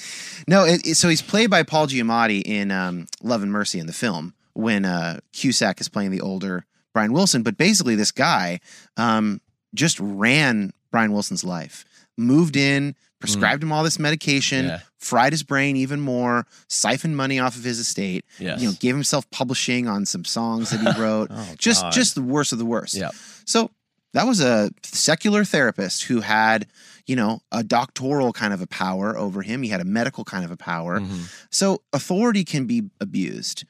No, 0.47 0.65
it, 0.65 0.87
it- 0.87 0.95
so 0.97 1.09
he's 1.09 1.23
played 1.23 1.51
by 1.51 1.63
Paul 1.65 1.87
Giamatti 1.87 2.43
in 2.45 2.71
um, 2.71 3.07
Love 3.23 3.43
and 3.43 3.53
Mercy 3.53 3.79
in 3.79 3.87
the 3.87 3.93
film 3.93 4.33
when 4.59 4.85
uh, 4.85 5.21
Cusack 5.33 5.81
is 5.81 5.89
playing 5.89 6.11
the 6.11 6.21
older 6.21 6.67
Brian 6.93 7.13
Wilson. 7.13 7.45
But 7.45 7.57
basically, 7.57 7.95
this 7.95 8.11
guy 8.11 8.59
um, 8.97 9.41
just 9.73 10.01
ran 10.01 10.73
Brian 10.91 11.13
Wilson's 11.13 11.45
life. 11.45 11.85
moved 12.17 12.57
in, 12.57 12.97
prescribed 13.21 13.63
him 13.63 13.71
all 13.71 13.85
this 13.85 14.01
medication, 14.01 14.65
Yeah. 14.67 14.81
fried 14.97 15.33
his 15.33 15.45
brain 15.45 15.77
even 15.77 16.01
more, 16.01 16.45
siphoned 16.67 17.17
money 17.17 17.39
off 17.39 17.55
of 17.57 17.63
his 17.63 17.79
estate. 17.79 18.25
Yes. 18.41 18.61
You 18.61 18.69
know, 18.69 18.75
gave 18.81 18.95
himself 18.97 19.31
publishing 19.31 19.87
on 19.87 20.05
some 20.07 20.25
songs 20.25 20.71
that 20.71 20.81
he 20.81 21.01
wrote. 21.01 21.29
Oh, 21.31 21.55
just 21.57 21.83
God. 21.83 21.93
just 21.93 22.17
the 22.17 22.23
worst 22.23 22.53
of 22.53 22.59
the 22.59 22.65
worst. 22.67 22.95
Yep. 22.97 23.15
So 23.45 23.71
that 24.15 24.27
was 24.27 24.41
a 24.41 24.71
secular 24.83 25.45
therapist 25.45 26.03
who 26.05 26.21
had, 26.23 26.67
you 27.07 27.15
know, 27.15 27.41
a 27.53 27.63
doctoral 27.63 28.33
kind 28.33 28.53
of 28.53 28.61
a 28.61 28.67
power 28.67 29.17
over 29.17 29.43
him. 29.43 29.63
He 29.63 29.69
had 29.69 29.81
a 29.81 29.85
medical 29.85 30.25
kind 30.25 30.45
of 30.45 30.51
a 30.51 30.57
power. 30.57 30.99
Mhm. 30.99 31.31
So 31.51 31.83
authority 31.93 32.45
can 32.45 32.67
be 32.67 32.91
abused. 33.01 33.65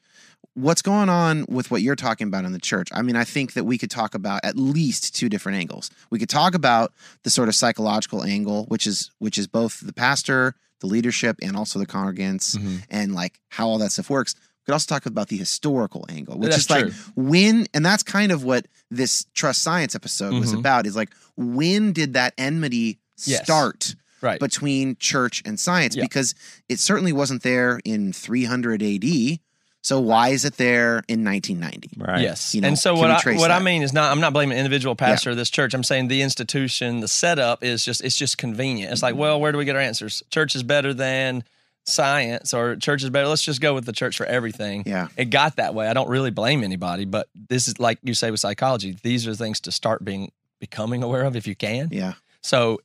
What's 0.58 0.82
going 0.82 1.08
on 1.08 1.44
with 1.48 1.70
what 1.70 1.82
you're 1.82 1.94
talking 1.94 2.26
about 2.26 2.44
in 2.44 2.50
the 2.50 2.58
church? 2.58 2.88
I 2.92 3.02
mean, 3.02 3.14
I 3.14 3.22
think 3.22 3.52
that 3.52 3.62
we 3.62 3.78
could 3.78 3.92
talk 3.92 4.16
about 4.16 4.40
at 4.44 4.56
least 4.56 5.14
two 5.14 5.28
different 5.28 5.56
angles. 5.56 5.88
We 6.10 6.18
could 6.18 6.28
talk 6.28 6.56
about 6.56 6.92
the 7.22 7.30
sort 7.30 7.48
of 7.48 7.54
psychological 7.54 8.24
angle, 8.24 8.64
which 8.64 8.84
is 8.84 9.12
which 9.18 9.38
is 9.38 9.46
both 9.46 9.78
the 9.86 9.92
pastor, 9.92 10.56
the 10.80 10.88
leadership, 10.88 11.36
and 11.42 11.56
also 11.56 11.78
the 11.78 11.86
congregants, 11.86 12.56
Mhm. 12.56 12.82
and 12.90 13.14
like 13.14 13.38
how 13.50 13.68
all 13.68 13.78
that 13.78 13.92
stuff 13.92 14.10
works. 14.10 14.34
We 14.34 14.64
could 14.66 14.72
also 14.72 14.92
talk 14.92 15.06
about 15.06 15.28
the 15.28 15.36
historical 15.36 16.04
angle, 16.08 16.36
which 16.38 16.50
That's 16.50 16.64
is 16.64 16.70
like 16.70 16.84
true. 16.86 16.94
when, 17.14 17.66
and 17.72 17.86
that's 17.86 18.02
kind 18.02 18.32
of 18.32 18.42
what 18.42 18.66
this 18.90 19.26
trust 19.34 19.62
science 19.62 19.94
episode 19.94 20.34
was 20.40 20.52
Mhm. 20.52 20.58
about. 20.58 20.86
Is 20.88 20.96
like 20.96 21.10
when 21.36 21.92
did 21.92 22.14
that 22.14 22.34
enmity 22.36 22.98
Yes. 23.24 23.44
start? 23.44 23.94
Right. 24.20 24.40
between 24.40 24.96
church 24.98 25.42
and 25.44 25.60
science 25.60 25.94
Yeah. 25.94 26.02
because 26.02 26.34
it 26.68 26.80
certainly 26.80 27.12
wasn't 27.12 27.44
there 27.44 27.80
in 27.84 28.12
300 28.12 28.82
AD. 28.82 29.38
So 29.82 30.00
why 30.00 30.30
is 30.30 30.44
it 30.44 30.56
there 30.56 31.02
in 31.08 31.24
1990? 31.24 31.90
Right. 31.96 32.20
Yes. 32.20 32.54
You 32.54 32.60
know, 32.60 32.68
and 32.68 32.78
so 32.78 32.94
what 32.94 33.10
I 33.10 33.20
trace 33.20 33.38
what 33.38 33.50
I 33.50 33.60
mean 33.60 33.82
is 33.82 33.92
not 33.92 34.10
I'm 34.10 34.20
not 34.20 34.32
blaming 34.32 34.58
individual 34.58 34.96
pastor 34.96 35.30
of 35.30 35.36
this 35.36 35.50
church. 35.50 35.72
I'm 35.72 35.84
saying 35.84 36.08
the 36.08 36.22
institution, 36.22 37.00
the 37.00 37.08
setup 37.08 37.62
is 37.62 37.84
just 37.84 38.02
it's 38.02 38.16
just 38.16 38.38
convenient. 38.38 38.92
It's 38.92 39.02
like, 39.02 39.12
mm-hmm. 39.12 39.20
well, 39.20 39.40
where 39.40 39.52
do 39.52 39.58
we 39.58 39.64
get 39.64 39.76
our 39.76 39.82
answers? 39.82 40.22
Church 40.30 40.54
is 40.54 40.62
better 40.62 40.92
than 40.92 41.44
science 41.84 42.52
or 42.52 42.76
church 42.76 43.02
is 43.02 43.10
better. 43.10 43.28
Let's 43.28 43.42
just 43.42 43.60
go 43.60 43.74
with 43.74 43.86
the 43.86 43.92
church 43.92 44.16
for 44.16 44.26
everything. 44.26 44.82
Yeah. 44.84 45.08
It 45.16 45.26
got 45.26 45.56
that 45.56 45.74
way. 45.74 45.88
I 45.88 45.94
don't 45.94 46.08
really 46.08 46.30
blame 46.30 46.62
anybody, 46.62 47.04
but 47.04 47.28
this 47.34 47.68
is 47.68 47.78
like 47.80 47.98
you 48.02 48.14
say 48.14 48.30
with 48.30 48.40
psychology, 48.40 48.96
these 49.02 49.26
are 49.26 49.34
things 49.34 49.60
to 49.60 49.72
start 49.72 50.04
being 50.04 50.32
becoming 50.60 51.02
aware 51.02 51.24
of 51.24 51.36
if 51.36 51.46
you 51.46 51.54
can. 51.54 51.88
Yeah. 51.90 52.14
So 52.42 52.80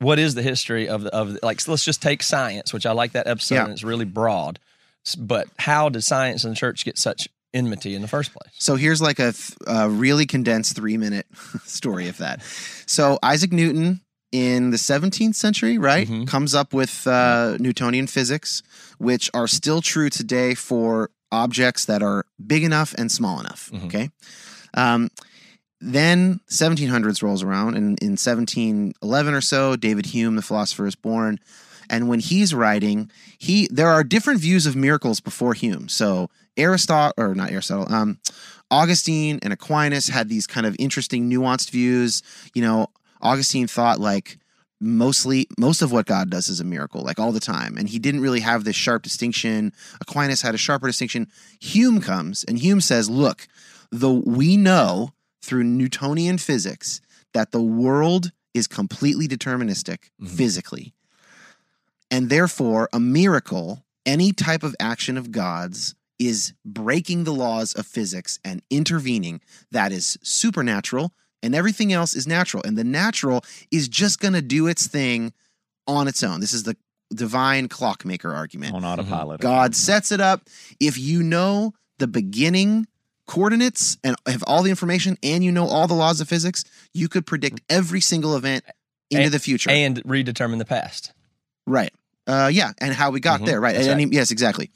what 0.00 0.18
is 0.18 0.34
the 0.34 0.42
history 0.42 0.88
of 0.88 1.04
the, 1.04 1.14
of 1.14 1.34
the, 1.34 1.40
like 1.42 1.60
so 1.60 1.70
let's 1.70 1.84
just 1.84 2.02
take 2.02 2.22
science, 2.22 2.72
which 2.72 2.84
I 2.86 2.92
like 2.92 3.12
that 3.12 3.26
episode 3.26 3.54
Yeah. 3.54 3.64
and 3.64 3.72
it's 3.72 3.84
really 3.84 4.04
broad. 4.04 4.58
But 5.18 5.48
how 5.58 5.88
did 5.88 6.02
science 6.04 6.44
and 6.44 6.52
the 6.52 6.56
church 6.56 6.84
get 6.84 6.98
such 6.98 7.28
enmity 7.54 7.94
in 7.94 8.02
the 8.02 8.08
first 8.08 8.32
place? 8.32 8.52
So 8.58 8.76
here's 8.76 9.02
like 9.02 9.18
a, 9.18 9.32
th- 9.32 9.56
a 9.66 9.88
really 9.90 10.26
condensed 10.26 10.76
three 10.76 10.96
minute 10.96 11.26
story 11.64 12.08
of 12.08 12.18
that. 12.18 12.42
So 12.86 13.18
Isaac 13.22 13.52
Newton 13.52 14.00
in 14.30 14.70
the 14.70 14.78
17th 14.78 15.34
century, 15.34 15.76
right, 15.76 16.08
Mhm. 16.08 16.26
comes 16.26 16.54
up 16.54 16.72
with 16.72 17.06
uh, 17.06 17.56
Newtonian 17.60 18.06
physics, 18.06 18.62
which 18.98 19.28
are 19.34 19.46
still 19.46 19.82
true 19.82 20.08
today 20.08 20.54
for 20.54 21.10
objects 21.30 21.84
that 21.86 22.02
are 22.02 22.24
big 22.46 22.62
enough 22.64 22.94
and 22.96 23.10
small 23.12 23.40
enough. 23.40 23.70
Mhm. 23.74 23.84
Okay. 23.86 24.10
Um, 24.74 25.10
then 25.80 26.40
1700s 26.48 27.22
rolls 27.22 27.42
around, 27.42 27.74
and 27.76 27.98
in 28.00 28.16
1711 28.16 29.34
or 29.34 29.40
so, 29.40 29.74
David 29.76 30.06
Hume, 30.06 30.36
the 30.36 30.42
philosopher, 30.42 30.86
is 30.86 30.94
born. 30.94 31.40
And 31.92 32.08
when 32.08 32.18
he's 32.20 32.52
writing, 32.54 33.10
he 33.38 33.68
there 33.70 33.90
are 33.90 34.02
different 34.02 34.40
views 34.40 34.66
of 34.66 34.74
miracles 34.74 35.20
before 35.20 35.54
Hume. 35.54 35.88
So 35.88 36.28
Aristotle, 36.56 37.12
or 37.22 37.34
not 37.34 37.50
Aristotle, 37.52 37.92
um, 37.94 38.18
Augustine 38.70 39.38
and 39.42 39.52
Aquinas 39.52 40.08
had 40.08 40.28
these 40.28 40.46
kind 40.46 40.66
of 40.66 40.74
interesting, 40.78 41.30
nuanced 41.30 41.70
views. 41.70 42.22
You 42.54 42.62
know, 42.62 42.86
Augustine 43.20 43.66
thought 43.66 44.00
like 44.00 44.38
mostly 44.80 45.46
most 45.58 45.82
of 45.82 45.92
what 45.92 46.06
God 46.06 46.28
does 46.30 46.48
is 46.48 46.58
a 46.58 46.64
miracle, 46.64 47.02
like 47.02 47.20
all 47.20 47.30
the 47.30 47.38
time. 47.40 47.76
And 47.76 47.88
he 47.88 47.98
didn't 48.00 48.22
really 48.22 48.40
have 48.40 48.64
this 48.64 48.74
sharp 48.74 49.02
distinction. 49.02 49.72
Aquinas 50.00 50.42
had 50.42 50.54
a 50.54 50.58
sharper 50.58 50.86
distinction. 50.88 51.28
Hume 51.60 52.00
comes 52.00 52.42
and 52.44 52.58
Hume 52.58 52.80
says, 52.80 53.08
look, 53.08 53.46
the 53.92 54.10
we 54.10 54.56
know 54.56 55.10
through 55.42 55.64
Newtonian 55.64 56.38
physics 56.38 57.00
that 57.34 57.52
the 57.52 57.62
world 57.62 58.32
is 58.54 58.66
completely 58.66 59.28
deterministic 59.28 60.10
Mhm. 60.20 60.30
physically. 60.30 60.94
And 62.12 62.28
therefore, 62.28 62.90
a 62.92 63.00
miracle, 63.00 63.84
any 64.04 64.32
type 64.32 64.62
of 64.62 64.76
action 64.78 65.16
of 65.16 65.32
God's, 65.32 65.94
is 66.18 66.52
breaking 66.64 67.24
the 67.24 67.32
laws 67.32 67.72
of 67.72 67.86
physics 67.86 68.38
and 68.44 68.62
intervening. 68.70 69.40
That 69.72 69.92
is 69.92 70.18
supernatural, 70.22 71.12
and 71.42 71.54
everything 71.54 71.92
else 71.92 72.14
is 72.14 72.26
natural. 72.28 72.62
And 72.64 72.76
the 72.76 72.84
natural 72.84 73.44
is 73.70 73.88
just 73.88 74.20
going 74.20 74.34
to 74.34 74.42
do 74.42 74.66
its 74.66 74.86
thing 74.86 75.32
on 75.88 76.06
its 76.06 76.22
own. 76.22 76.40
This 76.40 76.52
is 76.52 76.64
the 76.64 76.76
divine 77.14 77.68
clockmaker 77.68 78.32
argument. 78.32 78.74
On 78.74 78.82
mm-hmm. 78.82 79.00
autopilot. 79.00 79.40
God 79.40 79.74
sets 79.74 80.12
it 80.12 80.20
up. 80.20 80.48
If 80.78 80.98
you 80.98 81.22
know 81.22 81.72
the 81.98 82.06
beginning 82.06 82.86
coordinates 83.26 83.96
and 84.04 84.16
have 84.26 84.44
all 84.46 84.62
the 84.62 84.70
information 84.70 85.16
and 85.22 85.42
you 85.42 85.50
know 85.50 85.66
all 85.66 85.86
the 85.86 85.94
laws 85.94 86.20
of 86.20 86.28
physics, 86.28 86.64
you 86.92 87.08
could 87.08 87.26
predict 87.26 87.62
every 87.70 88.02
single 88.02 88.36
event 88.36 88.64
into 89.10 89.24
And- 89.24 89.32
the 89.32 89.38
future. 89.38 89.70
And 89.70 90.02
redetermine 90.04 90.58
the 90.58 90.66
past. 90.66 91.12
Right. 91.66 91.92
Uh, 92.26 92.50
yeah, 92.52 92.72
and 92.78 92.94
how 92.94 93.10
we 93.10 93.20
got 93.20 93.40
Mhm. 93.40 93.46
there. 93.46 93.60
Right. 93.60 93.76
And 93.76 93.88
right. 93.88 94.12
yes, 94.12 94.30
exactly. 94.30 94.70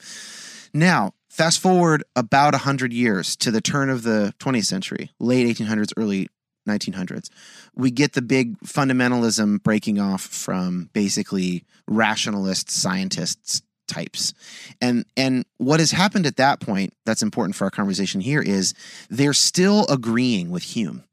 Now, 0.73 1.13
fast 1.29 1.59
forward 1.59 2.03
about 2.15 2.53
100 2.53 2.91
years 2.91 3.35
to 3.37 3.51
the 3.51 3.61
turn 3.61 3.89
of 3.89 4.03
the 4.03 4.33
20th 4.39 4.65
century, 4.65 5.11
late 5.19 5.45
1800s, 5.47 5.93
early 5.97 6.27
1900s. 6.67 7.29
We 7.75 7.91
get 7.91 8.13
the 8.13 8.21
big 8.21 8.59
fundamentalism 8.59 9.63
breaking 9.63 9.99
off 9.99 10.21
from 10.21 10.89
basically 10.93 11.63
rationalist 11.87 12.69
scientists 12.69 13.61
types. 13.87 14.33
And 14.81 15.05
and 15.15 15.45
what 15.57 15.79
has 15.79 15.91
happened 15.91 16.25
at 16.25 16.35
that 16.35 16.59
point 16.59 16.93
that's 17.05 17.21
important 17.23 17.55
for 17.55 17.63
our 17.63 17.71
conversation 17.71 18.19
here 18.19 18.41
is 18.41 18.73
they're 19.09 19.31
still 19.33 19.85
agreeing 19.87 20.49
with 20.51 20.63
Hume. 20.63 21.03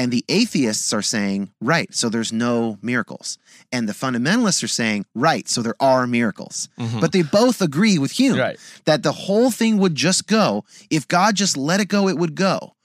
And 0.00 0.10
the 0.10 0.24
atheists 0.30 0.92
are 0.94 1.02
saying, 1.02 1.50
right, 1.60 1.92
so 1.94 2.08
there's 2.08 2.32
no 2.32 2.78
miracles. 2.80 3.36
And 3.70 3.86
the 3.86 3.92
fundamentalists 3.92 4.62
are 4.64 4.68
saying, 4.68 5.04
right, 5.14 5.46
so 5.46 5.60
there 5.60 5.74
are 5.78 6.06
miracles. 6.06 6.68
Mhm. 6.78 7.00
But 7.02 7.12
they 7.12 7.20
both 7.22 7.60
agree 7.60 7.98
with 7.98 8.12
Hume 8.12 8.38
Right. 8.38 8.58
that 8.86 9.02
the 9.02 9.12
whole 9.12 9.50
thing 9.50 9.76
would 9.76 9.94
just 9.94 10.26
go. 10.26 10.64
If 10.88 11.06
God 11.06 11.34
just 11.36 11.54
let 11.56 11.80
it 11.80 11.88
go, 11.88 12.08
it 12.08 12.16
would 12.16 12.34
go. 12.34 12.76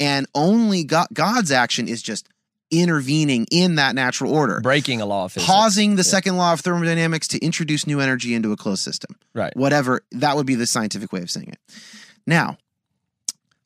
And 0.00 0.26
only 0.34 0.82
God, 0.84 1.08
God's 1.12 1.52
action 1.52 1.88
is 1.88 2.00
just 2.00 2.26
intervening 2.70 3.46
in 3.50 3.74
that 3.74 3.94
natural 3.94 4.32
order, 4.32 4.60
Breaking 4.62 5.02
a 5.02 5.04
law 5.06 5.26
of 5.26 5.32
physics. 5.32 5.46
pausing 5.46 5.96
the 5.96 6.02
Yeah. 6.02 6.10
second 6.10 6.36
law 6.38 6.54
of 6.54 6.60
thermodynamics 6.60 7.28
to 7.28 7.38
introduce 7.40 7.86
new 7.86 8.00
energy 8.00 8.34
into 8.34 8.50
a 8.50 8.56
closed 8.56 8.82
system. 8.82 9.14
Right. 9.34 9.54
Whatever, 9.54 10.00
that 10.12 10.36
would 10.36 10.46
be 10.46 10.54
the 10.54 10.66
scientific 10.66 11.12
way 11.12 11.20
of 11.20 11.30
saying 11.30 11.48
it. 11.52 11.58
Now, 12.26 12.56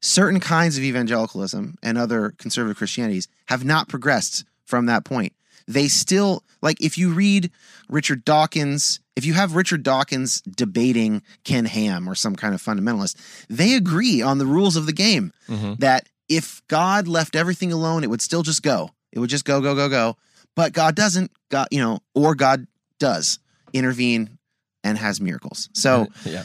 certain 0.07 0.41
kinds 0.41 0.77
of 0.79 0.85
evangelicalism 0.85 1.77
and 1.83 1.99
other 1.99 2.33
conservative 2.39 2.77
Christianities 2.77 3.29
have 3.49 3.65
not 3.65 3.89
progressed 3.89 4.45
from 4.65 4.87
that 4.87 5.05
point. 5.05 5.33
They 5.69 5.89
still, 5.89 6.45
like, 6.63 6.81
if 6.81 6.97
you 6.97 7.11
read 7.13 7.51
Richard 7.89 8.25
Dawkins, 8.25 9.01
if 9.17 9.25
you 9.25 9.35
have 9.35 9.57
Richard 9.57 9.83
Dawkins 9.83 10.41
debating 10.43 11.23
Ken 11.43 11.65
Ham 11.65 12.09
or 12.09 12.15
some 12.15 12.37
kind 12.37 12.55
of 12.55 12.63
fundamentalist, 12.63 13.17
they 13.49 13.75
agree 13.75 14.23
on 14.23 14.39
the 14.39 14.47
rules 14.47 14.77
of 14.77 14.87
the 14.87 14.93
game 14.93 15.33
Mhm. 15.49 15.79
that 15.81 16.09
if 16.29 16.63
God 16.69 17.09
left 17.09 17.35
everything 17.35 17.73
alone, 17.73 18.05
it 18.05 18.11
would 18.11 18.23
still 18.23 18.43
just 18.45 18.63
go. 18.63 18.91
It 19.13 19.19
would 19.19 19.31
just 19.31 19.45
go, 19.45 19.61
go, 19.61 19.75
go, 19.75 19.89
go. 19.89 20.17
But 20.55 20.73
God 20.73 20.95
doesn't, 20.95 21.33
God, 21.51 21.67
you 21.73 21.81
know, 21.81 21.99
or 22.15 22.35
God 22.37 22.67
does 23.01 23.39
intervene 23.73 24.39
and 24.85 24.97
has 24.99 25.21
miracles. 25.21 25.69
So, 25.73 26.07
yeah. 26.25 26.45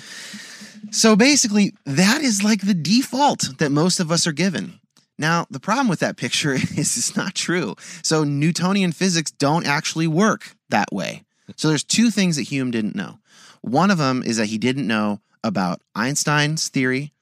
So 0.90 1.16
basically, 1.16 1.74
that 1.86 2.22
is 2.22 2.44
like 2.44 2.62
the 2.66 2.74
default 2.74 3.58
that 3.60 3.72
most 3.72 4.00
of 4.00 4.12
us 4.12 4.26
are 4.26 4.32
given. 4.32 4.80
Now, 5.18 5.46
the 5.52 5.60
problem 5.60 5.88
with 5.88 6.00
that 6.00 6.18
picture 6.18 6.54
is 6.54 6.98
it's 6.98 7.16
not 7.16 7.36
true. 7.36 7.76
So, 8.02 8.24
Newtonian 8.24 8.92
physics 8.92 9.32
don't 9.32 9.68
actually 9.68 10.08
work 10.08 10.56
that 10.70 10.92
way. 10.92 11.24
So, 11.56 11.68
there's 11.68 11.84
two 11.84 12.10
things 12.10 12.36
that 12.38 12.44
Hume 12.44 12.72
didn't 12.72 12.96
know. 12.96 13.20
One 13.62 13.92
of 13.92 14.00
them 14.00 14.24
is 14.26 14.38
that 14.38 14.48
he 14.48 14.58
didn't 14.58 14.88
know 14.88 15.20
about 15.44 15.82
Einstein's 15.96 16.70
theory 16.70 17.14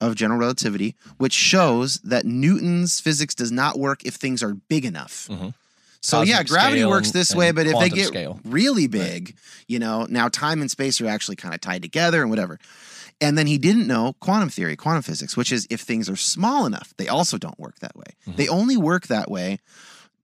of 0.00 0.14
general 0.14 0.38
relativity, 0.38 0.94
which 1.16 1.32
shows 1.32 1.98
that 2.04 2.24
Newton's 2.24 3.00
physics 3.00 3.34
does 3.34 3.50
not 3.50 3.78
work 3.78 4.04
if 4.04 4.14
things 4.14 4.42
are 4.42 4.54
big 4.54 4.84
enough. 4.84 5.26
Mhm. 5.28 5.54
So 6.00 6.22
yeah, 6.22 6.42
gravity 6.44 6.84
works 6.84 7.10
this 7.10 7.34
way, 7.34 7.50
but 7.50 7.66
if 7.66 7.78
they 7.78 7.88
get 7.88 8.06
scale. 8.06 8.40
really 8.44 8.86
big, 8.86 9.36
you 9.66 9.80
know, 9.80 10.06
now 10.08 10.28
time 10.28 10.60
and 10.60 10.70
space 10.70 11.00
are 11.00 11.08
actually 11.08 11.36
kind 11.36 11.54
of 11.54 11.60
tied 11.60 11.82
together 11.82 12.20
and 12.22 12.30
whatever. 12.30 12.58
And 13.20 13.36
then 13.36 13.46
he 13.46 13.58
didn't 13.58 13.86
know 13.86 14.14
quantum 14.20 14.48
theory, 14.48 14.76
quantum 14.76 15.02
physics, 15.02 15.36
which 15.36 15.50
is 15.50 15.66
if 15.70 15.80
things 15.80 16.08
are 16.08 16.16
small 16.16 16.66
enough, 16.66 16.94
they 16.98 17.08
also 17.08 17.36
don't 17.36 17.58
work 17.58 17.78
that 17.80 17.96
way. 17.96 18.04
Mm-hmm. 18.22 18.36
They 18.36 18.48
only 18.48 18.76
work 18.76 19.08
that 19.08 19.30
way 19.30 19.58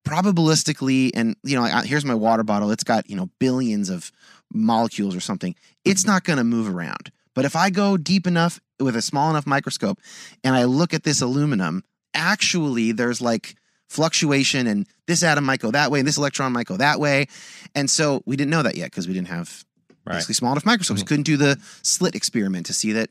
probabilistically. 0.05 1.11
And, 1.15 1.35
you 1.43 1.57
know, 1.57 1.65
here's 1.65 2.05
my 2.05 2.15
water 2.15 2.45
bottle. 2.45 2.71
It's 2.71 2.85
got, 2.85 3.09
you 3.11 3.17
know, 3.17 3.31
billions 3.41 3.91
of 3.91 4.13
molecules 4.53 5.17
or 5.17 5.21
something. 5.21 5.57
It's 5.85 6.07
not 6.07 6.25
going 6.25 6.37
to 6.37 6.45
move 6.45 6.69
around. 6.69 7.11
But 7.35 7.45
if 7.45 7.57
I 7.57 7.71
go 7.71 7.97
deep 7.97 8.27
enough 8.27 8.61
with 8.79 8.95
a 8.95 9.03
small 9.03 9.31
enough 9.31 9.47
microscope 9.47 9.99
and 10.45 10.55
I 10.55 10.65
look 10.65 10.95
at 10.95 11.03
this 11.03 11.21
aluminum, 11.21 11.83
actually 12.13 12.93
there's 12.93 13.21
like 13.21 13.57
fluctuation 13.89 14.67
and 14.67 14.87
this 15.07 15.23
atom 15.23 15.45
might 15.45 15.61
go 15.61 15.71
that 15.71 15.91
way 15.91 15.99
and 15.99 16.07
this 16.07 16.17
electron 16.17 16.53
might 16.53 16.67
go 16.67 16.77
that 16.77 17.01
way. 17.01 17.27
And 17.75 17.91
so 17.91 18.23
we 18.25 18.37
didn't 18.37 18.51
know 18.51 18.63
that 18.63 18.77
yet 18.77 18.87
because 18.91 19.09
we 19.09 19.15
didn't 19.15 19.29
have 19.29 19.65
Right. 20.07 20.15
basically 20.15 20.35
small 20.35 20.53
enough 20.53 20.67
microscopes. 20.67 21.01
Mm-hmm. 21.01 21.07
Couldn't 21.09 21.23
do 21.25 21.37
the 21.37 21.59
slit 21.83 22.15
experiment 22.15 22.67
to 22.67 22.73
see 22.75 22.93
that 22.93 23.11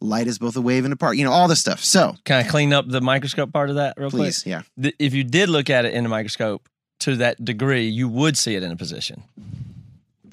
light 0.00 0.26
is 0.26 0.38
both 0.38 0.56
a 0.56 0.60
wave 0.60 0.84
and 0.84 0.92
a 0.92 0.96
part, 0.96 1.16
you 1.16 1.24
know, 1.24 1.32
all 1.32 1.48
this 1.48 1.60
stuff. 1.60 1.82
So 1.82 2.16
Can 2.24 2.36
I 2.44 2.48
clean 2.48 2.72
up 2.72 2.86
the 2.88 3.00
microscope 3.00 3.52
part 3.52 3.70
of 3.70 3.76
that 3.76 3.94
real 3.96 4.10
please, 4.10 4.42
quick? 4.42 4.50
yeah. 4.50 4.62
Th- 4.82 4.94
If 4.98 5.14
you 5.14 5.24
did 5.24 5.48
look 5.48 5.70
at 5.70 5.84
it 5.86 5.94
in 5.94 6.04
a 6.04 6.08
microscope 6.08 6.68
to 7.00 7.16
that 7.16 7.42
degree, 7.44 7.86
you 7.88 8.08
would 8.08 8.36
see 8.36 8.54
it 8.56 8.62
in 8.62 8.70
a 8.70 8.76
position. 8.76 9.22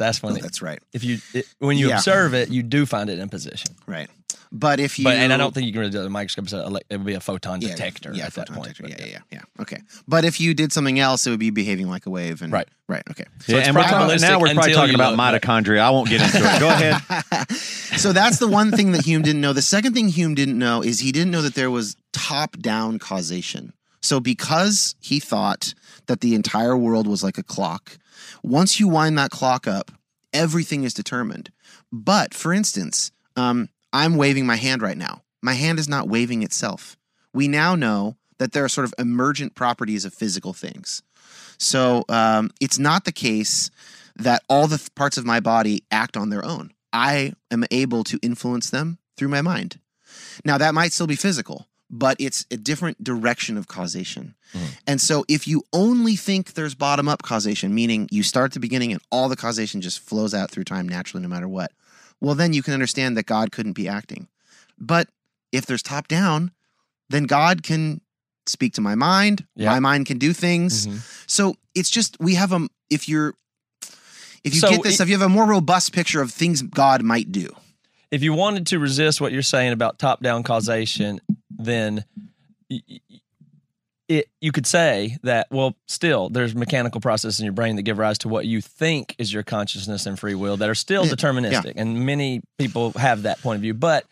That's 0.01 0.19
Oh, 0.23 0.27
funny. 0.29 0.41
that's 0.41 0.61
right. 0.61 0.79
if 0.93 1.03
you 1.03 1.19
it, 1.33 1.45
when 1.59 1.77
you 1.77 1.89
Yeah. 1.89 1.97
observe 1.97 2.33
it, 2.33 2.49
you 2.49 2.63
do 2.63 2.85
find 2.85 3.09
it 3.09 3.19
in 3.19 3.29
position. 3.29 3.75
Right. 3.87 4.09
But 4.53 4.81
if 4.81 4.99
you 4.99 5.05
But 5.05 5.15
and 5.15 5.31
I 5.31 5.37
don't 5.37 5.53
think 5.53 5.65
you 5.65 5.71
can 5.71 5.79
really 5.79 5.91
do. 5.93 6.03
The 6.03 6.09
microscope 6.09 6.47
is 6.47 6.53
a, 6.53 6.57
ele- 6.57 6.75
it 6.89 6.97
would 6.97 7.05
be 7.05 7.13
a 7.13 7.21
photon 7.21 7.61
yeah, 7.61 7.69
detector 7.69 8.11
yeah, 8.13 8.25
at 8.25 8.33
that 8.33 8.49
photon 8.49 8.63
point. 8.63 8.75
detector. 8.75 8.97
but 8.97 9.07
Yeah, 9.07 9.19
yeah, 9.31 9.39
yeah. 9.57 9.61
Okay. 9.61 9.77
But 10.09 10.25
if 10.25 10.41
you 10.41 10.53
did 10.53 10.73
something 10.73 10.99
else, 10.99 11.25
it 11.25 11.29
would 11.29 11.39
be 11.39 11.51
behaving 11.51 11.87
like 11.87 12.05
a 12.05 12.09
wave. 12.09 12.41
And, 12.41 12.51
Right. 12.51 12.67
Right. 12.89 13.03
Okay. 13.09 13.23
Yeah, 13.47 13.59
it's 13.59 13.67
and 13.67 13.77
we're 13.77 13.83
talking, 13.83 14.19
now 14.19 14.39
we're 14.41 14.53
probably 14.53 14.73
talking 14.73 14.95
about 14.95 15.11
look, 15.11 15.19
right. 15.19 15.41
mitochondria. 15.41 15.79
I 15.79 15.89
won't 15.91 16.09
get 16.09 16.21
into 16.21 16.37
it. 16.43 16.59
Go 16.59 16.67
ahead. 16.67 17.49
so 17.97 18.11
that's 18.11 18.39
the 18.39 18.47
one 18.47 18.71
thing 18.71 18.91
that 18.91 19.05
Hume 19.05 19.21
didn't 19.21 19.39
know. 19.39 19.53
The 19.53 19.61
second 19.61 19.93
thing 19.93 20.09
Hume 20.09 20.35
didn't 20.35 20.59
know 20.59 20.81
is 20.83 20.99
he 20.99 21.13
didn't 21.13 21.31
know 21.31 21.41
that 21.43 21.55
there 21.55 21.71
was 21.71 21.95
top 22.11 22.57
down 22.57 22.99
causation. 22.99 23.71
So 24.01 24.19
because 24.19 24.95
he 24.99 25.19
thought 25.21 25.73
that 26.07 26.19
the 26.19 26.35
entire 26.35 26.75
world 26.75 27.07
was 27.07 27.23
like 27.23 27.37
a 27.37 27.43
clock, 27.43 27.97
once 28.43 28.80
you 28.80 28.88
wind 28.88 29.17
that 29.17 29.32
clock 29.32 29.67
up, 29.67 29.91
everything 30.34 30.84
is 30.84 30.93
determined. 30.93 31.51
But 31.91 32.34
for 32.34 32.53
instance, 32.53 33.11
um, 33.36 33.69
I'm 33.93 34.15
waving 34.15 34.45
my 34.45 34.55
hand 34.55 34.82
right 34.82 34.97
now. 34.97 35.24
My 35.41 35.53
hand 35.53 35.80
is 35.80 35.89
not 35.89 36.07
waving 36.07 36.43
itself. 36.43 36.97
We 37.34 37.47
now 37.47 37.76
know 37.76 38.17
that 38.38 38.53
there 38.53 38.63
are 38.63 38.69
sort 38.69 38.86
of 38.86 38.93
emergent 38.97 39.55
properties 39.55 40.05
of 40.05 40.13
physical 40.13 40.53
things. 40.53 41.03
So 41.57 42.05
um, 42.09 42.51
it's 42.59 42.80
not 42.80 43.05
the 43.05 43.11
case 43.11 43.69
that 44.15 44.43
all 44.49 44.67
the 44.67 44.78
th- 44.78 44.93
parts 44.95 45.17
of 45.17 45.26
my 45.26 45.39
body 45.39 45.84
act 45.91 46.17
on 46.17 46.30
their 46.30 46.43
own. 46.43 46.72
I 46.91 47.34
am 47.49 47.63
able 47.72 48.03
to 48.05 48.19
influence 48.22 48.69
them 48.69 48.97
through 49.15 49.30
my 49.30 49.41
mind. 49.41 49.80
Now, 50.43 50.57
that 50.57 50.74
might 50.74 50.91
still 50.91 51.07
be 51.07 51.15
physical, 51.15 51.67
but 51.93 52.15
it's 52.19 52.45
a 52.49 52.57
different 52.57 53.03
direction 53.03 53.57
of 53.57 53.67
causation. 53.67 54.33
And 54.87 54.99
so, 54.99 55.23
if 55.29 55.47
you 55.47 55.63
only 55.71 56.15
think 56.17 56.53
there's 56.53 56.75
bottom 56.75 57.07
up 57.07 57.21
causation, 57.21 57.73
meaning 57.75 58.07
you 58.11 58.21
start 58.23 58.51
at 58.51 58.53
the 58.53 58.59
beginning 58.59 58.91
and 58.91 59.01
all 59.11 59.29
the 59.29 59.35
causation 59.37 59.79
just 59.81 59.99
flows 59.99 60.33
out 60.33 60.49
through 60.51 60.63
time 60.65 60.89
naturally, 60.89 61.21
no 61.21 61.29
matter 61.29 61.47
what, 61.47 61.71
well, 62.19 62.35
then 62.35 62.51
you 62.53 62.61
can 62.63 62.73
understand 62.73 63.15
that 63.17 63.25
God 63.25 63.51
couldn't 63.51 63.73
be 63.73 63.87
acting. 63.87 64.27
But 64.77 65.07
if 65.53 65.65
there's 65.65 65.81
top 65.83 66.07
down, 66.09 66.51
then 67.09 67.23
God 67.25 67.63
can 67.63 68.01
speak 68.45 68.73
to 68.73 68.81
my 68.81 68.95
mind. 68.95 69.45
Yeah. 69.55 69.69
My 69.71 69.79
mind 69.79 70.05
can 70.07 70.17
do 70.17 70.33
things. 70.33 70.87
Mhm. 70.87 70.99
So 71.27 71.55
it's 71.75 71.89
just 71.89 72.17
we 72.19 72.35
have 72.35 72.51
a 72.51 72.67
if 72.89 73.07
you're 73.07 73.33
if 74.43 74.53
you 74.55 74.59
So 74.59 74.69
get 74.69 74.83
this 74.83 74.93
it- 74.93 74.95
stuff, 74.95 75.07
you 75.07 75.13
have 75.17 75.21
a 75.25 75.29
more 75.29 75.45
robust 75.45 75.93
picture 75.93 76.21
of 76.21 76.31
things 76.31 76.61
God 76.61 77.03
might 77.03 77.31
do. 77.31 77.55
If 78.09 78.23
you 78.23 78.33
wanted 78.33 78.67
to 78.67 78.79
resist 78.79 79.21
what 79.21 79.31
you're 79.31 79.41
saying 79.43 79.71
about 79.71 79.97
top 79.99 80.21
down 80.21 80.43
causation, 80.43 81.21
then 81.66 82.05
it 84.07 84.28
you 84.41 84.51
could 84.51 84.66
say 84.68 85.18
that 85.24 85.47
well 85.51 85.76
still 85.88 86.30
there's 86.30 86.53
mechanical 86.55 86.99
processes 86.99 87.39
in 87.39 87.45
your 87.45 87.53
brain 87.53 87.76
that 87.78 87.84
give 87.84 87.97
rise 87.97 88.18
to 88.20 88.28
what 88.28 88.45
you 88.45 88.59
think 88.62 89.16
is 89.18 89.32
your 89.32 89.43
consciousness 89.43 90.05
and 90.05 90.20
free 90.20 90.36
will 90.36 90.57
that 90.57 90.70
are 90.70 90.76
still 90.76 91.05
Yeah, 91.05 91.14
deterministic 91.14 91.74
and 91.78 92.05
many 92.05 92.41
people 92.57 92.91
have 92.93 93.24
that 93.24 93.41
point 93.41 93.57
of 93.57 93.62
view 93.62 93.74
but 93.74 94.05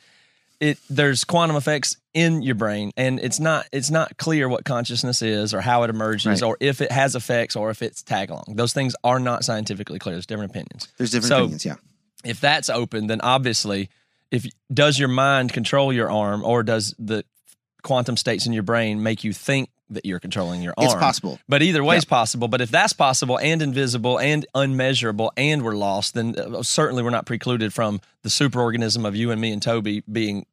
it 0.60 0.78
there's 0.90 1.24
quantum 1.24 1.56
effects 1.58 1.98
in 2.14 2.42
your 2.42 2.56
brain 2.56 2.92
and 2.98 3.20
it's 3.20 3.40
not 3.40 3.66
it's 3.74 3.90
not 3.90 4.18
clear 4.18 4.48
what 4.48 4.64
consciousness 4.66 5.22
is 5.22 5.54
or 5.54 5.62
how 5.62 5.84
it 5.84 5.90
emerges 5.90 6.42
Right. 6.42 6.44
or 6.44 6.58
if 6.60 6.82
it 6.82 6.92
has 6.92 7.16
effects 7.16 7.56
or 7.56 7.70
if 7.70 7.82
it's 7.82 8.02
tag 8.04 8.30
along 8.30 8.44
those 8.56 8.74
things 8.74 8.96
are 9.04 9.20
not 9.20 9.44
scientifically 9.44 10.00
clear. 10.00 10.16
There's 10.16 10.26
different 10.26 10.52
opinions. 10.52 10.88
There's 10.98 11.12
different 11.12 11.30
So- 11.30 11.38
opinions, 11.40 11.66
yeah. 11.66 11.76
if 12.24 12.40
that's 12.42 12.70
open, 12.70 13.08
then 13.08 13.22
obviously, 13.22 13.90
if 14.32 14.46
does 14.74 15.00
your 15.00 15.08
mind 15.08 15.54
control 15.54 15.92
your 15.94 16.12
arm, 16.12 16.44
or 16.44 16.62
does 16.64 16.94
the 17.00 17.24
quantum 17.82 18.18
states 18.18 18.46
in 18.46 18.54
your 18.54 18.64
brain 18.64 19.02
make 19.04 19.24
you 19.24 19.34
think 19.34 19.70
that 19.90 20.06
you're 20.06 20.20
controlling 20.20 20.62
your 20.62 20.74
arm? 20.78 20.86
It's 20.86 20.94
possible. 20.96 21.40
But 21.48 21.62
either 21.64 21.84
way 21.84 21.98
is 21.98 22.06
possible. 22.06 22.48
But 22.48 22.62
if 22.62 22.70
that's 22.70 22.94
possible 22.94 23.40
and 23.40 23.62
invisible 23.62 24.20
and 24.20 24.46
unmeasurable 24.54 25.32
and 25.36 25.64
we're 25.64 25.76
lost, 25.76 26.14
then 26.14 26.36
uh, 26.38 26.62
certainly 26.64 27.02
we're 27.04 27.10
not 27.10 27.26
precluded 27.26 27.74
from 27.74 28.02
the 28.24 28.30
superorganism 28.30 29.06
of 29.08 29.16
you 29.16 29.32
and 29.32 29.42
me 29.42 29.52
and 29.52 29.62
Toby 29.62 30.04
being 30.12 30.46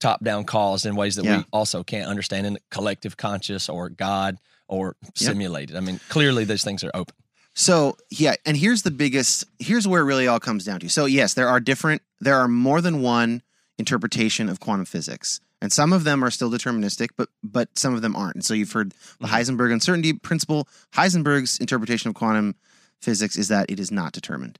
top 0.00 0.22
down 0.22 0.44
caused 0.44 0.86
in 0.86 0.94
ways 0.96 1.16
that 1.16 1.24
Yeah. 1.24 1.38
we 1.38 1.44
also 1.52 1.82
can't 1.82 2.08
understand 2.08 2.46
in 2.46 2.58
collective 2.70 3.16
conscious 3.16 3.68
or 3.68 3.88
God 3.88 4.38
or 4.68 4.96
simulated. 5.14 5.76
I 5.76 5.80
mean, 5.80 5.98
clearly 6.08 6.44
these 6.44 6.62
things 6.62 6.84
are 6.84 6.90
open. 6.94 7.14
So 7.54 7.96
yeah, 8.10 8.34
and 8.46 8.56
here's 8.56 8.82
the 8.82 8.92
biggest. 8.92 9.44
Here's 9.58 9.88
where 9.88 10.02
it 10.02 10.04
really 10.04 10.28
all 10.28 10.38
comes 10.38 10.64
down 10.64 10.78
to. 10.80 10.88
So 10.88 11.06
yes, 11.06 11.34
there 11.34 11.48
are 11.48 11.58
different. 11.58 12.02
There 12.20 12.36
are 12.36 12.46
more 12.46 12.80
than 12.80 13.02
one 13.02 13.42
interpretation 13.78 14.48
of 14.48 14.60
quantum 14.60 14.84
physics, 14.84 15.40
and 15.60 15.72
some 15.72 15.92
of 15.92 16.04
them 16.04 16.24
are 16.24 16.30
still 16.30 16.50
deterministic, 16.50 17.08
but 17.16 17.28
but 17.42 17.76
some 17.78 17.94
of 17.94 18.02
them 18.02 18.14
aren't. 18.16 18.36
And 18.36 18.44
so 18.44 18.54
you've 18.54 18.72
heard 18.72 18.94
the 19.20 19.28
Heisenberg 19.28 19.72
uncertainty 19.72 20.12
principle. 20.12 20.68
Heisenberg's 20.94 21.58
interpretation 21.58 22.08
of 22.08 22.14
quantum 22.14 22.54
physics 23.00 23.36
is 23.36 23.48
that 23.48 23.70
it 23.70 23.78
is 23.80 23.90
not 23.90 24.12
determined. 24.12 24.58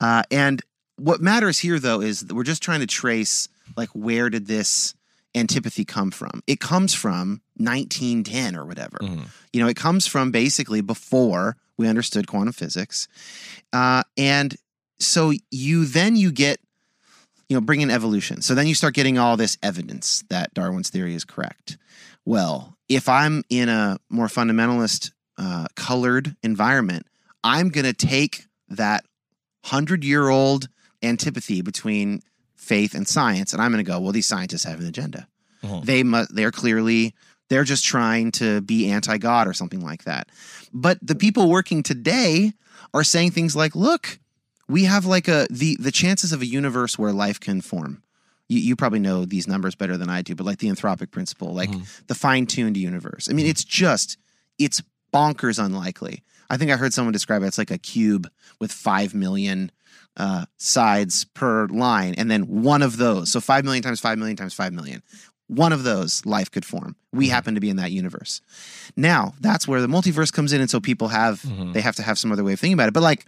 Uh, 0.00 0.22
and 0.30 0.62
what 0.96 1.20
matters 1.20 1.58
here, 1.58 1.78
though, 1.78 2.00
is 2.00 2.20
that 2.20 2.34
we're 2.34 2.44
just 2.44 2.62
trying 2.62 2.80
to 2.80 2.86
trace 2.86 3.48
like 3.76 3.88
where 3.90 4.28
did 4.30 4.46
this 4.46 4.94
antipathy 5.34 5.84
come 5.84 6.10
from? 6.10 6.42
It 6.46 6.60
comes 6.60 6.94
from 6.94 7.40
1910 7.56 8.56
or 8.56 8.64
whatever. 8.64 8.98
You 9.52 9.62
know, 9.62 9.68
it 9.68 9.76
comes 9.76 10.06
from 10.06 10.30
basically 10.30 10.80
before 10.80 11.56
we 11.78 11.88
understood 11.88 12.26
quantum 12.26 12.52
physics, 12.52 13.08
uh, 13.72 14.02
and 14.16 14.56
so 14.98 15.32
you 15.50 15.86
then 15.86 16.16
you 16.16 16.30
get 16.30 16.60
you 17.50 17.56
know 17.56 17.60
bring 17.60 17.82
in 17.82 17.90
evolution. 17.90 18.40
So 18.40 18.54
then 18.54 18.66
you 18.68 18.74
start 18.74 18.94
getting 18.94 19.18
all 19.18 19.36
this 19.36 19.58
evidence 19.62 20.24
that 20.30 20.54
Darwin's 20.54 20.88
theory 20.88 21.14
is 21.14 21.24
correct. 21.24 21.76
Well, 22.24 22.76
if 22.88 23.08
I'm 23.08 23.42
in 23.50 23.68
a 23.68 23.98
more 24.08 24.28
fundamentalist, 24.28 25.10
uh, 25.36 25.66
colored 25.74 26.36
environment, 26.42 27.06
I'm 27.42 27.70
going 27.70 27.86
to 27.86 27.92
take 27.92 28.44
that 28.68 29.04
hundred 29.64 30.04
year 30.04 30.28
old 30.28 30.68
antipathy 31.02 31.60
between 31.60 32.22
faith 32.54 32.94
and 32.94 33.06
science, 33.08 33.52
and 33.52 33.60
I'm 33.60 33.72
going 33.72 33.84
to 33.84 33.90
go, 33.90 33.98
well, 33.98 34.12
these 34.12 34.26
scientists 34.26 34.64
have 34.64 34.80
an 34.80 34.86
agenda. 34.86 35.26
Mhm. 35.64 35.84
They 35.84 36.02
must. 36.04 36.34
They're 36.34 36.52
clearly 36.52 37.14
they're 37.48 37.64
just 37.64 37.84
trying 37.84 38.30
to 38.32 38.60
be 38.60 38.88
anti 38.90 39.18
God 39.18 39.48
or 39.48 39.54
something 39.54 39.80
like 39.80 40.04
that. 40.04 40.28
But 40.72 40.98
the 41.02 41.16
people 41.16 41.50
working 41.50 41.82
today 41.82 42.52
are 42.94 43.02
saying 43.02 43.32
things 43.32 43.56
like, 43.56 43.74
look, 43.74 44.20
we 44.70 44.84
have 44.84 45.04
like 45.04 45.28
a 45.28 45.46
the 45.50 45.76
the 45.80 45.90
chances 45.90 46.32
of 46.32 46.40
a 46.40 46.46
universe 46.46 46.98
where 46.98 47.12
life 47.12 47.40
can 47.40 47.60
form. 47.60 48.02
You, 48.48 48.60
you 48.60 48.76
probably 48.76 49.00
know 49.00 49.24
these 49.24 49.46
numbers 49.46 49.74
better 49.74 49.96
than 49.96 50.08
I 50.08 50.22
do, 50.22 50.34
but 50.34 50.46
like 50.46 50.58
the 50.58 50.68
anthropic 50.68 51.10
principle, 51.10 51.52
like 51.52 51.70
mm-hmm. 51.70 51.82
the 52.06 52.14
fine 52.14 52.46
tuned 52.46 52.76
universe. 52.76 53.28
I 53.28 53.32
mean, 53.32 53.44
mm-hmm. 53.44 53.50
it's 53.50 53.64
just 53.64 54.16
it's 54.58 54.82
bonkers 55.12 55.62
unlikely. 55.62 56.22
I 56.48 56.56
think 56.56 56.70
I 56.70 56.76
heard 56.76 56.92
someone 56.92 57.12
describe 57.12 57.42
it. 57.42 57.46
It's 57.46 57.58
like 57.58 57.70
a 57.70 57.78
cube 57.78 58.28
with 58.60 58.72
five 58.72 59.14
million 59.14 59.70
uh, 60.16 60.46
sides 60.56 61.24
per 61.24 61.66
line, 61.66 62.14
and 62.16 62.30
then 62.30 62.62
one 62.62 62.82
of 62.82 62.96
those. 62.96 63.30
So 63.30 63.40
five 63.40 63.64
million 63.64 63.82
times 63.82 64.00
five 64.00 64.18
million 64.18 64.36
times 64.36 64.54
five 64.54 64.72
million. 64.72 65.02
One 65.48 65.72
of 65.72 65.82
those 65.82 66.24
life 66.24 66.48
could 66.48 66.64
form. 66.64 66.94
We 67.12 67.24
mm-hmm. 67.24 67.34
happen 67.34 67.54
to 67.56 67.60
be 67.60 67.70
in 67.70 67.76
that 67.76 67.90
universe. 67.90 68.40
Now 68.96 69.34
that's 69.40 69.66
where 69.66 69.80
the 69.80 69.88
multiverse 69.88 70.32
comes 70.32 70.52
in, 70.52 70.60
and 70.60 70.70
so 70.70 70.78
people 70.78 71.08
have 71.08 71.44
they 71.72 71.80
have 71.80 71.96
to 71.96 72.02
have 72.02 72.18
some 72.18 72.30
other 72.30 72.44
way 72.44 72.52
of 72.52 72.60
thinking 72.60 72.74
about 72.74 72.88
it. 72.88 72.94
But 72.94 73.02
like 73.02 73.26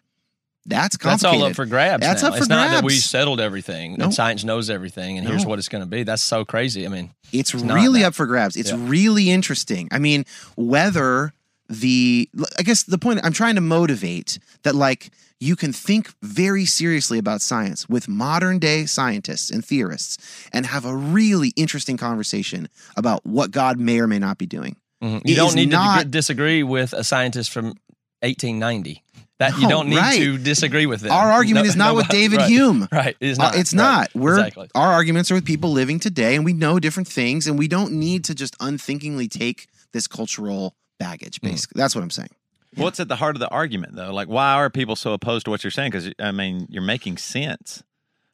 that's 0.67 0.97
complicated. 0.97 1.33
That's 1.35 1.43
all 1.43 1.49
up 1.51 1.57
for 1.57 1.67
grabs. 1.67 2.01
That's 2.03 2.23
now. 2.23 2.29
up 2.29 2.35
for 2.35 2.47
grabs. 2.47 2.47
it's 2.47 2.49
not 2.51 2.71
that 2.71 2.85
we 2.85 2.95
settled 2.95 3.41
everything 3.41 3.97
No. 3.99 4.05
and 4.07 4.15
science 4.15 4.45
knows 4.45 4.71
everything 4.71 5.19
and 5.19 5.27
here's 5.27 5.45
what 5.45 5.59
it's 5.59 5.69
going 5.69 5.83
to 5.83 5.89
be. 5.91 6.03
That's 6.05 6.23
so 6.23 6.45
crazy. 6.45 6.87
I 6.87 6.89
mean, 6.89 7.11
It's, 7.33 7.53
not 7.55 7.75
really 7.75 8.05
up 8.05 8.15
for 8.15 8.27
grabs. 8.27 8.57
It's 8.57 8.71
Yeah. 8.71 8.77
really 8.79 9.31
interesting. 9.31 9.89
I 9.91 9.99
mean, 9.99 10.25
whether 10.57 11.33
the 11.69 12.29
I 12.59 12.63
guess 12.63 12.83
the 12.83 12.99
point 12.99 13.21
I'm 13.25 13.33
trying 13.33 13.55
to 13.55 13.61
motivate 13.61 14.39
that 14.63 14.75
like 14.75 15.11
you 15.41 15.57
can 15.57 15.73
think 15.73 16.13
very 16.23 16.65
seriously 16.65 17.19
about 17.19 17.41
science 17.41 17.89
with 17.89 18.07
modern 18.09 18.59
day 18.61 18.87
scientists 18.87 19.51
and 19.51 19.65
theorists 19.65 20.19
and 20.53 20.67
have 20.67 20.85
a 20.85 20.95
really 20.95 21.49
interesting 21.57 21.97
conversation 21.97 22.69
about 22.97 23.25
what 23.27 23.51
God 23.51 23.81
may 23.81 23.99
or 23.99 24.07
may 24.07 24.19
not 24.21 24.39
be 24.39 24.47
doing. 24.47 24.77
Mm-hmm. 25.03 25.27
you 25.27 25.35
It 25.35 25.37
don't 25.37 25.55
need 25.57 25.71
to 25.71 25.77
not- 25.77 25.99
dig- 26.03 26.11
disagree 26.13 26.63
with 26.63 26.93
a 26.93 27.03
scientist 27.03 27.51
from 27.51 27.75
1890. 28.21 29.03
That 29.43 29.57
you 29.57 29.63
No, 29.63 29.69
don't 29.71 29.89
need 29.89 29.97
right. 29.97 30.19
to 30.19 30.39
disagree 30.39 30.87
with 30.87 31.01
them. 31.03 31.13
Our 31.13 31.31
argument 31.33 31.65
No- 31.67 31.71
is 31.71 31.77
not 31.77 31.97
with 31.97 32.09
David 32.09 32.39
right. 32.39 32.49
Hume. 32.49 32.89
Right. 32.93 33.17
It 33.21 33.29
is 33.29 33.39
Uh, 33.39 33.43
not. 33.45 33.57
it's 33.57 33.73
Right. 33.75 33.83
not. 33.83 34.11
We're 34.15 34.39
exactly. 34.39 34.69
our 34.75 34.93
arguments 34.93 35.31
are 35.31 35.35
with 35.35 35.45
people 35.45 35.73
living 35.73 35.99
today, 36.01 36.35
and 36.37 36.45
we 36.45 36.53
know 36.53 36.79
different 36.79 37.09
things, 37.09 37.47
and 37.47 37.59
we 37.59 37.69
don't 37.69 37.93
need 37.93 38.25
to 38.25 38.35
just 38.35 38.55
unthinkingly 38.61 39.29
take 39.29 39.67
this 39.93 40.07
cultural 40.07 40.75
baggage. 40.99 41.41
Hmm. 41.41 41.49
Basically, 41.49 41.79
that's 41.81 41.95
what 41.95 42.03
I'm 42.03 42.11
saying. 42.11 42.31
What's 42.77 43.01
at 43.01 43.09
the 43.09 43.17
heart 43.17 43.37
of 43.37 43.41
the 43.41 43.49
argument, 43.49 43.97
though? 43.97 44.13
Like, 44.15 44.29
why 44.29 44.55
are 44.55 44.71
people 44.71 44.97
so 44.97 45.13
opposed 45.13 45.45
to 45.45 45.51
what 45.51 45.63
you're 45.65 45.71
saying? 45.71 45.91
Because 45.91 46.11
I 46.19 46.31
mean, 46.31 46.67
you're 46.71 46.83
making 46.83 47.19
sense. 47.19 47.83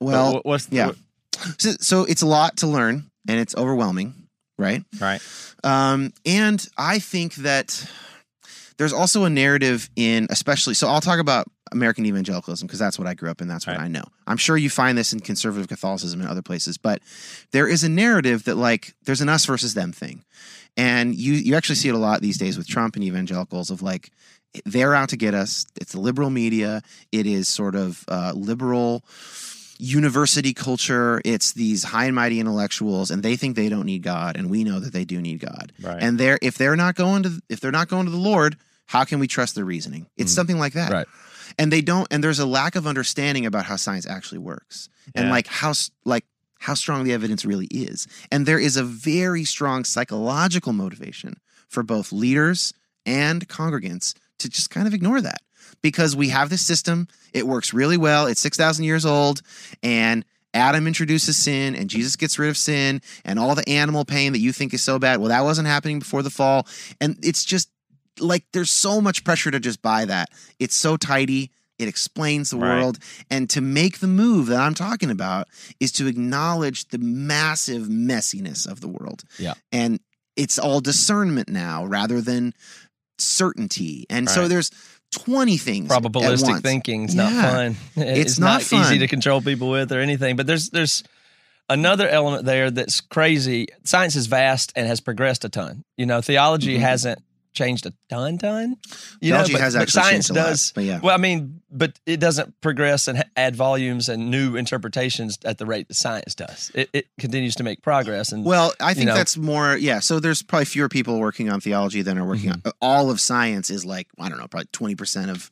Well, 0.00 0.38
wh- 0.38 0.46
what's 0.46 0.66
the, 0.66 0.76
yeah. 0.76 0.90
So, 1.58 1.72
so 1.80 2.04
it's 2.04 2.22
a 2.22 2.26
lot 2.26 2.58
to 2.58 2.66
learn, 2.68 3.10
and 3.26 3.40
it's 3.40 3.54
overwhelming. 3.56 4.14
right? 4.58 4.82
Right. 5.00 5.20
Um, 5.64 6.12
and 6.26 6.64
I 6.76 6.98
think 7.00 7.34
that 7.36 7.88
there's 8.78 8.92
also 8.92 9.24
a 9.24 9.30
narrative 9.30 9.90
in, 9.96 10.28
especially, 10.30 10.74
so 10.74 10.88
I'll 10.88 11.00
talk 11.00 11.18
about 11.18 11.46
American 11.72 12.06
evangelicalism 12.06 12.66
because 12.66 12.78
that's 12.78 12.98
what 12.98 13.06
I 13.08 13.14
grew 13.14 13.30
up 13.30 13.42
in. 13.42 13.48
That's 13.48 13.66
what 13.66 13.76
Right. 13.76 13.84
I 13.84 13.88
know. 13.88 14.04
I'm 14.26 14.36
sure 14.36 14.56
you 14.56 14.70
find 14.70 14.96
this 14.96 15.12
in 15.12 15.20
conservative 15.20 15.68
Catholicism 15.68 16.20
and 16.20 16.30
other 16.30 16.42
places, 16.42 16.78
but 16.78 17.02
there 17.50 17.68
is 17.68 17.84
a 17.84 17.88
narrative 17.88 18.44
that 18.44 18.54
like 18.56 18.94
there's 19.04 19.20
an 19.20 19.28
us 19.28 19.44
versus 19.44 19.74
them 19.74 19.92
thing, 19.92 20.24
and 20.76 21.14
you 21.14 21.34
you 21.34 21.56
actually 21.56 21.74
see 21.74 21.88
it 21.88 21.94
a 21.94 21.98
lot 21.98 22.20
these 22.20 22.38
days 22.38 22.56
with 22.56 22.68
Trump 22.68 22.94
and 22.94 23.04
evangelicals 23.04 23.70
of 23.70 23.82
like 23.82 24.10
they're 24.64 24.94
out 24.94 25.10
to 25.10 25.16
get 25.16 25.34
us. 25.34 25.66
It's 25.80 25.92
the 25.92 26.00
liberal 26.00 26.30
media. 26.30 26.82
It 27.12 27.26
is 27.26 27.48
sort 27.48 27.74
of 27.74 28.04
uh, 28.08 28.32
liberal 28.34 29.04
university 29.78 30.54
culture. 30.54 31.20
It's 31.24 31.52
these 31.52 31.84
high 31.84 32.06
and 32.06 32.14
mighty 32.14 32.40
intellectuals, 32.40 33.10
and 33.10 33.22
they 33.22 33.36
think 33.36 33.56
they 33.56 33.68
don't 33.68 33.86
need 33.86 34.02
God, 34.02 34.36
and 34.36 34.50
we 34.50 34.64
know 34.64 34.80
that 34.80 34.92
they 34.92 35.04
do 35.04 35.20
need 35.20 35.40
God. 35.40 35.72
Right. 35.82 36.02
And 36.02 36.18
they're 36.18 36.38
if 36.42 36.56
they're 36.56 36.76
not 36.76 36.94
going 36.94 37.24
to 37.24 37.40
if 37.48 37.60
they're 37.60 37.70
not 37.72 37.88
going 37.88 38.06
to 38.06 38.10
the 38.10 38.16
Lord, 38.16 38.56
how 38.88 39.04
can 39.04 39.20
we 39.20 39.28
trust 39.28 39.54
their 39.54 39.64
reasoning? 39.64 40.06
It's 40.16 40.32
mm-hmm. 40.32 40.36
something 40.36 40.58
like 40.58 40.72
that. 40.72 40.90
Right. 40.90 41.06
And 41.58 41.72
they 41.72 41.80
don't. 41.80 42.08
And 42.10 42.24
there's 42.24 42.38
a 42.40 42.46
lack 42.46 42.74
of 42.74 42.86
understanding 42.86 43.46
about 43.46 43.64
how 43.66 43.76
science 43.76 44.06
actually 44.06 44.38
works, 44.38 44.88
and 45.14 45.26
Yeah. 45.26 45.30
like 45.30 45.46
how 45.46 45.72
like 46.04 46.24
how 46.58 46.74
strong 46.74 47.04
the 47.04 47.12
evidence 47.12 47.44
really 47.44 47.66
is. 47.66 48.08
And 48.32 48.44
there 48.44 48.58
is 48.58 48.76
a 48.76 48.82
very 48.82 49.44
strong 49.44 49.84
psychological 49.84 50.72
motivation 50.72 51.36
for 51.68 51.82
both 51.82 52.12
leaders 52.12 52.72
and 53.06 53.48
congregants 53.48 54.14
to 54.38 54.48
just 54.48 54.70
kind 54.70 54.86
of 54.86 54.94
ignore 54.94 55.20
that 55.20 55.40
because 55.82 56.16
we 56.16 56.30
have 56.30 56.50
this 56.50 56.62
system. 56.62 57.06
It 57.32 57.46
works 57.46 57.72
really 57.72 57.96
well. 57.96 58.26
It's 58.26 58.40
6,000 58.40 58.84
years 58.84 59.06
old. 59.06 59.42
And 59.82 60.24
Adam 60.54 60.86
introduces 60.86 61.36
sin 61.36 61.74
and 61.76 61.90
Jesus 61.90 62.16
gets 62.16 62.38
rid 62.38 62.48
of 62.48 62.56
sin 62.56 63.02
and 63.24 63.38
all 63.38 63.54
the 63.54 63.68
animal 63.68 64.04
pain 64.04 64.32
that 64.32 64.40
you 64.40 64.52
think 64.52 64.74
is 64.74 64.82
so 64.82 64.98
bad. 64.98 65.20
Well, 65.20 65.28
that 65.28 65.44
wasn't 65.44 65.68
happening 65.68 65.98
before 65.98 66.22
the 66.22 66.30
fall. 66.30 66.66
And 67.00 67.16
it's 67.22 67.44
just 67.44 67.70
like 68.20 68.44
there's 68.52 68.70
so 68.70 69.00
much 69.00 69.24
pressure 69.24 69.50
to 69.50 69.60
just 69.60 69.82
buy 69.82 70.04
that. 70.06 70.30
It's 70.58 70.74
so 70.76 70.96
tidy. 70.96 71.50
It 71.78 71.86
explains 71.88 72.50
the 72.50 72.56
Right. 72.58 72.80
world. 72.80 72.98
And 73.30 73.48
to 73.50 73.60
make 73.60 74.00
the 74.00 74.06
move 74.08 74.46
that 74.48 74.60
I'm 74.60 74.74
talking 74.74 75.10
about 75.10 75.46
is 75.78 75.92
to 75.92 76.06
acknowledge 76.08 76.88
the 76.88 76.98
massive 76.98 77.86
messiness 77.88 78.66
of 78.66 78.80
the 78.80 78.88
world. 78.88 79.22
Yeah. 79.38 79.54
And 79.70 80.00
it's 80.36 80.58
all 80.58 80.80
discernment 80.80 81.48
now 81.48 81.84
rather 81.84 82.20
than 82.20 82.52
certainty. 83.18 84.06
And 84.10 84.28
so 84.28 84.48
there's 84.48 84.70
20 85.12 85.56
things. 85.56 85.88
probabilistic 85.88 86.42
once. 86.44 86.62
thinking's 86.62 87.14
not 87.14 87.32
Yeah. 87.32 87.50
fun. 87.52 87.76
It's 87.96 88.38
not 88.38 88.60
easy 88.62 88.76
fun. 88.76 88.98
to 88.98 89.06
control 89.08 89.40
people 89.40 89.70
with 89.70 89.92
or 89.92 90.00
anything. 90.00 90.36
But 90.36 90.46
there's 90.46 90.70
there's 90.70 91.02
another 91.70 92.08
element 92.08 92.44
there 92.44 92.70
that's 92.70 93.00
crazy. 93.00 93.68
Science 93.84 94.16
is 94.16 94.26
vast 94.26 94.72
and 94.76 94.86
has 94.86 95.00
progressed 95.00 95.44
a 95.44 95.48
ton. 95.48 95.84
You 95.96 96.06
know, 96.06 96.20
theology 96.20 96.76
Mhm. 96.76 96.80
hasn't 96.80 97.18
changed 97.58 97.84
a 97.86 97.92
ton, 98.08 98.38
ton. 98.38 98.76
You 99.20 99.32
Theology 99.32 99.52
know, 99.52 99.58
but, 99.58 99.64
has 99.64 99.74
but 99.74 99.82
actually 99.82 100.02
science 100.02 100.28
changed 100.28 100.30
a 100.30 100.42
lot, 100.42 100.48
does. 100.50 100.72
but 100.74 100.84
yeah. 100.84 101.00
Well, 101.02 101.14
I 101.14 101.18
mean, 101.18 101.60
but 101.70 101.98
it 102.06 102.18
doesn't 102.20 102.60
progress 102.60 103.08
and 103.08 103.22
add 103.36 103.56
volumes 103.56 104.08
and 104.08 104.30
new 104.30 104.56
interpretations 104.56 105.38
at 105.44 105.58
the 105.58 105.66
rate 105.66 105.88
that 105.88 105.94
science 105.94 106.34
does. 106.34 106.70
It, 106.74 106.88
it 106.92 107.06
continues 107.20 107.56
to 107.56 107.62
make 107.64 107.82
progress. 107.82 108.32
And 108.32 108.44
Well, 108.44 108.72
I 108.80 108.94
think 108.94 109.08
know. 109.08 109.14
that's 109.14 109.36
more, 109.36 109.76
yeah. 109.76 109.98
So 109.98 110.20
there's 110.20 110.42
probably 110.42 110.64
fewer 110.64 110.88
people 110.88 111.18
working 111.18 111.50
on 111.50 111.60
theology 111.60 112.00
than 112.02 112.16
are 112.16 112.24
working 112.24 112.50
Mm-hmm. 112.52 112.68
on 112.68 112.72
all 112.80 113.10
of 113.10 113.20
science 113.20 113.68
is 113.68 113.84
like, 113.84 114.06
I 114.18 114.28
don't 114.28 114.38
know, 114.38 114.46
probably 114.48 114.68
20% 114.72 115.28
of 115.30 115.50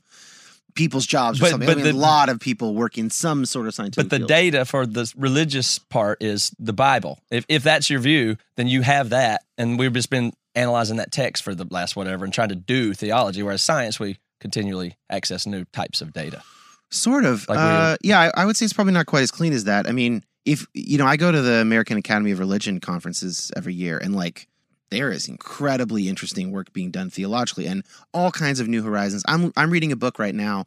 people's 0.75 1.07
jobs 1.07 1.39
or 1.41 1.45
But- 1.45 1.51
something. 1.53 1.67
but 1.67 1.73
I 1.73 1.83
mean, 1.83 1.85
the- 1.85 1.99
a 1.99 2.07
lot 2.13 2.29
of 2.29 2.39
people 2.39 2.75
work 2.75 2.99
in 2.99 3.09
some 3.11 3.47
sort 3.47 3.67
of 3.67 3.75
scientific 3.75 4.09
But 4.09 4.15
the 4.15 4.19
field. 4.21 4.29
data 4.29 4.65
for 4.67 4.85
the 4.87 5.11
religious 5.17 5.79
part 5.79 6.23
is 6.23 6.53
the 6.59 6.73
Bible. 6.75 7.19
If 7.31 7.45
if 7.49 7.63
that's 7.63 7.89
your 7.89 8.01
view, 8.01 8.37
then 8.57 8.69
you 8.69 8.83
have 8.83 9.09
that, 9.11 9.43
and 9.57 9.79
we've 9.79 9.93
just 9.95 10.11
been 10.11 10.33
analyzing 10.57 10.97
that 10.97 11.13
text 11.13 11.43
for 11.43 11.55
the 11.55 11.67
last 11.71 11.95
whatever 11.95 12.25
and 12.25 12.35
trying 12.35 12.49
to 12.49 12.57
do 12.57 12.95
theology. 12.95 13.43
Whereas 13.43 13.63
science, 13.63 14.01
we 14.01 14.19
continually 14.41 14.97
access 15.11 15.47
new 15.47 15.65
types 15.67 16.01
of 16.01 16.13
data. 16.13 16.43
Sort 16.91 17.25
of. 17.25 17.49
Like 17.49 17.59
uh, 17.59 17.97
yeah, 18.03 18.21
I, 18.21 18.43
I 18.43 18.47
would 18.47 18.57
say 18.57 18.65
it's 18.65 18.73
probably 18.73 18.93
not 18.93 19.07
quite 19.07 19.23
as 19.23 19.31
clean 19.31 19.53
as 19.53 19.65
that. 19.65 19.87
I 19.87 19.93
mean, 19.93 20.25
if 20.45 20.67
you 20.75 20.99
know, 20.99 21.07
I 21.07 21.17
go 21.17 21.31
to 21.31 21.43
the 21.43 21.57
American 21.57 21.99
Academy 21.99 22.31
of 22.31 22.39
Religion 22.39 22.81
conferences 22.81 23.51
every 23.57 23.75
year, 23.75 23.99
and 23.99 24.15
like 24.15 24.49
there 24.91 25.11
is 25.11 25.29
incredibly 25.29 26.09
interesting 26.09 26.53
work 26.53 26.73
being 26.73 26.91
done 26.91 27.11
theologically 27.11 27.67
and 27.67 27.85
all 28.15 28.31
kinds 28.31 28.61
of 28.61 28.69
new 28.69 28.83
horizons. 28.83 29.25
I'm 29.27 29.53
I'm 29.57 29.71
reading 29.71 29.93
a 29.93 29.97
book 29.97 30.19
right 30.19 30.35
now 30.35 30.67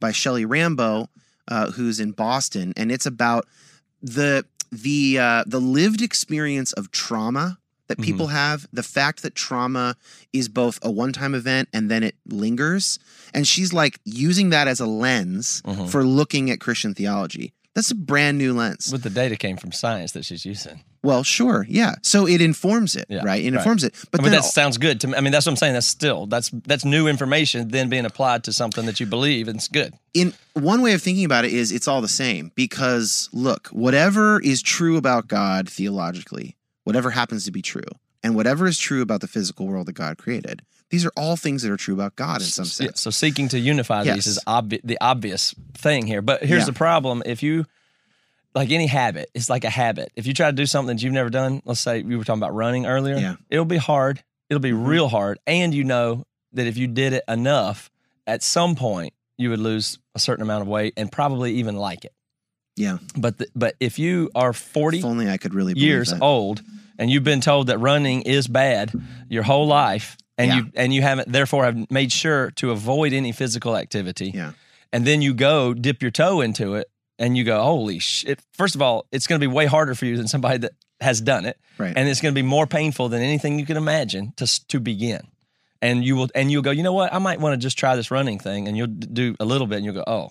by 0.00 0.12
Shelley 0.12 0.44
Rambo, 0.44 1.08
uh, 1.48 1.70
who's 1.70 2.00
in 2.00 2.12
Boston, 2.12 2.72
and 2.76 2.90
it's 2.90 3.06
about 3.06 3.46
the 4.02 4.44
the 4.72 5.18
uh, 5.18 5.44
the 5.46 5.60
lived 5.60 6.02
experience 6.02 6.72
of 6.72 6.90
trauma 6.90 7.59
that 7.90 7.98
Mhm. 7.98 8.04
people 8.04 8.28
have, 8.28 8.66
the 8.72 8.82
fact 8.82 9.22
that 9.22 9.34
trauma 9.34 9.96
is 10.32 10.48
both 10.48 10.78
a 10.80 10.90
one 10.90 11.12
time 11.12 11.34
event 11.34 11.68
and 11.74 11.90
then 11.90 12.02
it 12.02 12.14
lingers. 12.26 12.98
And 13.34 13.46
she's 13.46 13.72
like 13.72 14.00
using 14.04 14.50
that 14.50 14.66
as 14.66 14.80
a 14.80 14.86
lens 14.86 15.60
Mhm. 15.66 15.90
for 15.90 16.02
looking 16.04 16.50
at 16.50 16.60
Christian 16.60 16.94
theology. 16.94 17.52
That's 17.74 17.90
a 17.92 17.94
brand 17.94 18.36
new 18.38 18.52
lens. 18.52 18.88
But 18.90 19.02
the 19.04 19.10
data 19.10 19.36
came 19.36 19.56
from 19.56 19.70
science 19.70 20.10
that 20.12 20.24
she's 20.24 20.44
using. 20.44 20.82
Well, 21.02 21.22
sure, 21.22 21.64
yeah. 21.68 21.94
So 22.02 22.26
it 22.26 22.40
informs 22.42 22.94
it, 22.96 23.06
Yeah, 23.08 23.22
right? 23.24 23.42
It 23.42 23.50
right. 23.52 23.58
informs 23.58 23.84
it. 23.84 23.94
But 24.10 24.20
I 24.20 24.24
mean, 24.24 24.32
that 24.32 24.44
sounds 24.44 24.76
good 24.76 25.00
to 25.00 25.06
me. 25.06 25.14
I 25.14 25.20
mean, 25.20 25.32
that's 25.32 25.46
what 25.46 25.52
I'm 25.52 25.56
saying. 25.56 25.72
That's 25.74 25.86
still 25.86 26.26
that's 26.26 26.50
that's 26.66 26.84
new 26.84 27.06
information 27.06 27.68
then 27.68 27.88
being 27.88 28.04
applied 28.04 28.44
to 28.44 28.52
something 28.52 28.84
that 28.86 28.98
you 29.00 29.06
believe, 29.06 29.48
and 29.48 29.56
it's 29.56 29.68
good. 29.68 29.94
in 30.12 30.34
one 30.54 30.82
way 30.82 30.92
of 30.92 31.00
thinking 31.00 31.24
about 31.24 31.44
it 31.44 31.52
is 31.52 31.70
it's 31.72 31.86
all 31.88 32.02
the 32.02 32.08
same 32.08 32.50
because 32.56 33.28
look, 33.32 33.68
whatever 33.68 34.40
is 34.42 34.60
true 34.60 34.96
about 34.96 35.28
God 35.28 35.68
theologically, 35.68 36.56
whatever 36.84 37.10
happens 37.10 37.44
to 37.44 37.50
be 37.50 37.62
true, 37.62 37.82
and 38.22 38.34
whatever 38.34 38.66
is 38.66 38.78
true 38.78 39.02
about 39.02 39.20
the 39.20 39.28
physical 39.28 39.66
world 39.66 39.86
that 39.86 39.92
God 39.94 40.18
created, 40.18 40.62
these 40.90 41.04
are 41.06 41.12
all 41.16 41.36
things 41.36 41.62
that 41.62 41.70
are 41.70 41.76
true 41.76 41.94
about 41.94 42.16
God 42.16 42.40
in 42.40 42.46
some 42.46 42.64
Yeah, 42.64 42.70
sense. 42.70 43.00
so 43.00 43.10
seeking 43.10 43.48
to 43.48 43.58
unify 43.58 44.02
Yes. 44.02 44.14
these 44.16 44.26
is 44.26 44.40
obvi- 44.46 44.80
the 44.84 44.98
obvious 45.00 45.54
thing 45.74 46.06
here. 46.06 46.20
But 46.22 46.42
here's 46.44 46.60
Yeah. 46.62 46.66
the 46.66 46.72
problem: 46.72 47.22
if 47.26 47.42
you 47.42 47.66
like 48.54 48.70
any 48.70 48.86
habit, 48.88 49.30
it's 49.34 49.48
like 49.48 49.64
a 49.64 49.70
habit. 49.70 50.10
If 50.16 50.26
you 50.26 50.34
try 50.34 50.46
to 50.50 50.56
do 50.56 50.66
something 50.66 50.96
that 50.96 51.02
you've 51.02 51.12
never 51.12 51.30
done, 51.30 51.62
let's 51.64 51.80
say 51.80 52.02
we 52.02 52.16
were 52.16 52.24
talking 52.24 52.42
about 52.42 52.54
running 52.54 52.84
earlier, 52.86 53.16
Yeah. 53.16 53.36
it'll 53.48 53.64
be 53.64 53.76
hard. 53.76 54.22
It'll 54.48 54.60
be 54.60 54.72
Mhm. 54.72 54.86
real 54.86 55.08
hard, 55.08 55.38
and 55.46 55.72
you 55.72 55.84
know 55.84 56.24
that 56.52 56.66
if 56.66 56.76
you 56.76 56.88
did 56.88 57.12
it 57.12 57.22
enough, 57.28 57.90
at 58.26 58.42
some 58.42 58.74
point 58.74 59.14
you 59.38 59.50
would 59.50 59.60
lose 59.60 59.98
a 60.16 60.18
certain 60.18 60.42
amount 60.42 60.62
of 60.62 60.68
weight 60.68 60.92
and 60.96 61.10
probably 61.12 61.54
even 61.54 61.76
like 61.76 62.04
it. 62.04 62.12
Yeah. 62.76 62.98
But 63.16 63.38
the, 63.38 63.46
but 63.54 63.74
if 63.80 63.98
you 63.98 64.30
are 64.34 64.52
forty 64.52 64.98
If 64.98 65.04
only 65.04 65.28
I 65.28 65.36
could 65.36 65.54
really 65.54 65.74
years 65.76 66.10
that. 66.10 66.22
old 66.22 66.62
and 66.98 67.10
you've 67.10 67.24
been 67.24 67.40
told 67.40 67.66
that 67.68 67.78
running 67.78 68.22
is 68.22 68.46
bad 68.46 68.92
your 69.28 69.42
whole 69.42 69.66
life 69.66 70.16
and 70.38 70.48
Yeah. 70.48 70.56
you 70.58 70.72
and 70.74 70.94
you 70.94 71.02
haven't 71.02 71.30
therefore 71.32 71.64
have 71.64 71.90
made 71.90 72.12
sure 72.12 72.50
to 72.52 72.70
avoid 72.70 73.12
any 73.12 73.32
physical 73.32 73.76
activity 73.76 74.30
Yeah. 74.34 74.52
and 74.92 75.06
then 75.06 75.20
you 75.22 75.34
go 75.34 75.74
dip 75.74 76.00
your 76.02 76.10
toe 76.10 76.40
into 76.40 76.74
it 76.74 76.88
and 77.18 77.36
you 77.36 77.44
go 77.44 77.62
holy 77.62 77.98
shit 77.98 78.40
first 78.52 78.74
of 78.74 78.80
all 78.82 79.06
it's 79.12 79.26
going 79.26 79.40
to 79.40 79.46
be 79.46 79.52
way 79.52 79.66
harder 79.66 79.94
for 79.94 80.06
you 80.06 80.16
than 80.16 80.28
somebody 80.28 80.58
that 80.58 80.72
has 81.00 81.20
done 81.20 81.44
it 81.46 81.58
Right. 81.78 81.92
and 81.96 82.08
it's 82.08 82.20
going 82.20 82.34
to 82.34 82.38
be 82.42 82.46
more 82.46 82.66
painful 82.66 83.08
than 83.10 83.20
anything 83.22 83.58
you 83.58 83.66
can 83.66 83.76
imagine 83.76 84.32
to 84.36 84.46
to 84.68 84.80
begin 84.80 85.20
and 85.82 86.04
you 86.04 86.16
will 86.16 86.28
and 86.34 86.50
you'll 86.50 86.62
go 86.62 86.70
you 86.70 86.82
know 86.82 86.92
what 86.94 87.12
I 87.12 87.18
might 87.18 87.40
want 87.40 87.54
to 87.54 87.58
just 87.58 87.78
try 87.78 87.96
this 87.96 88.10
running 88.10 88.38
thing 88.38 88.68
and 88.68 88.76
you'll 88.76 88.86
d- 88.86 89.08
do 89.12 89.36
a 89.40 89.44
little 89.44 89.66
bit 89.66 89.76
and 89.76 89.84
you'll 89.84 89.94
go 89.94 90.04
oh 90.06 90.30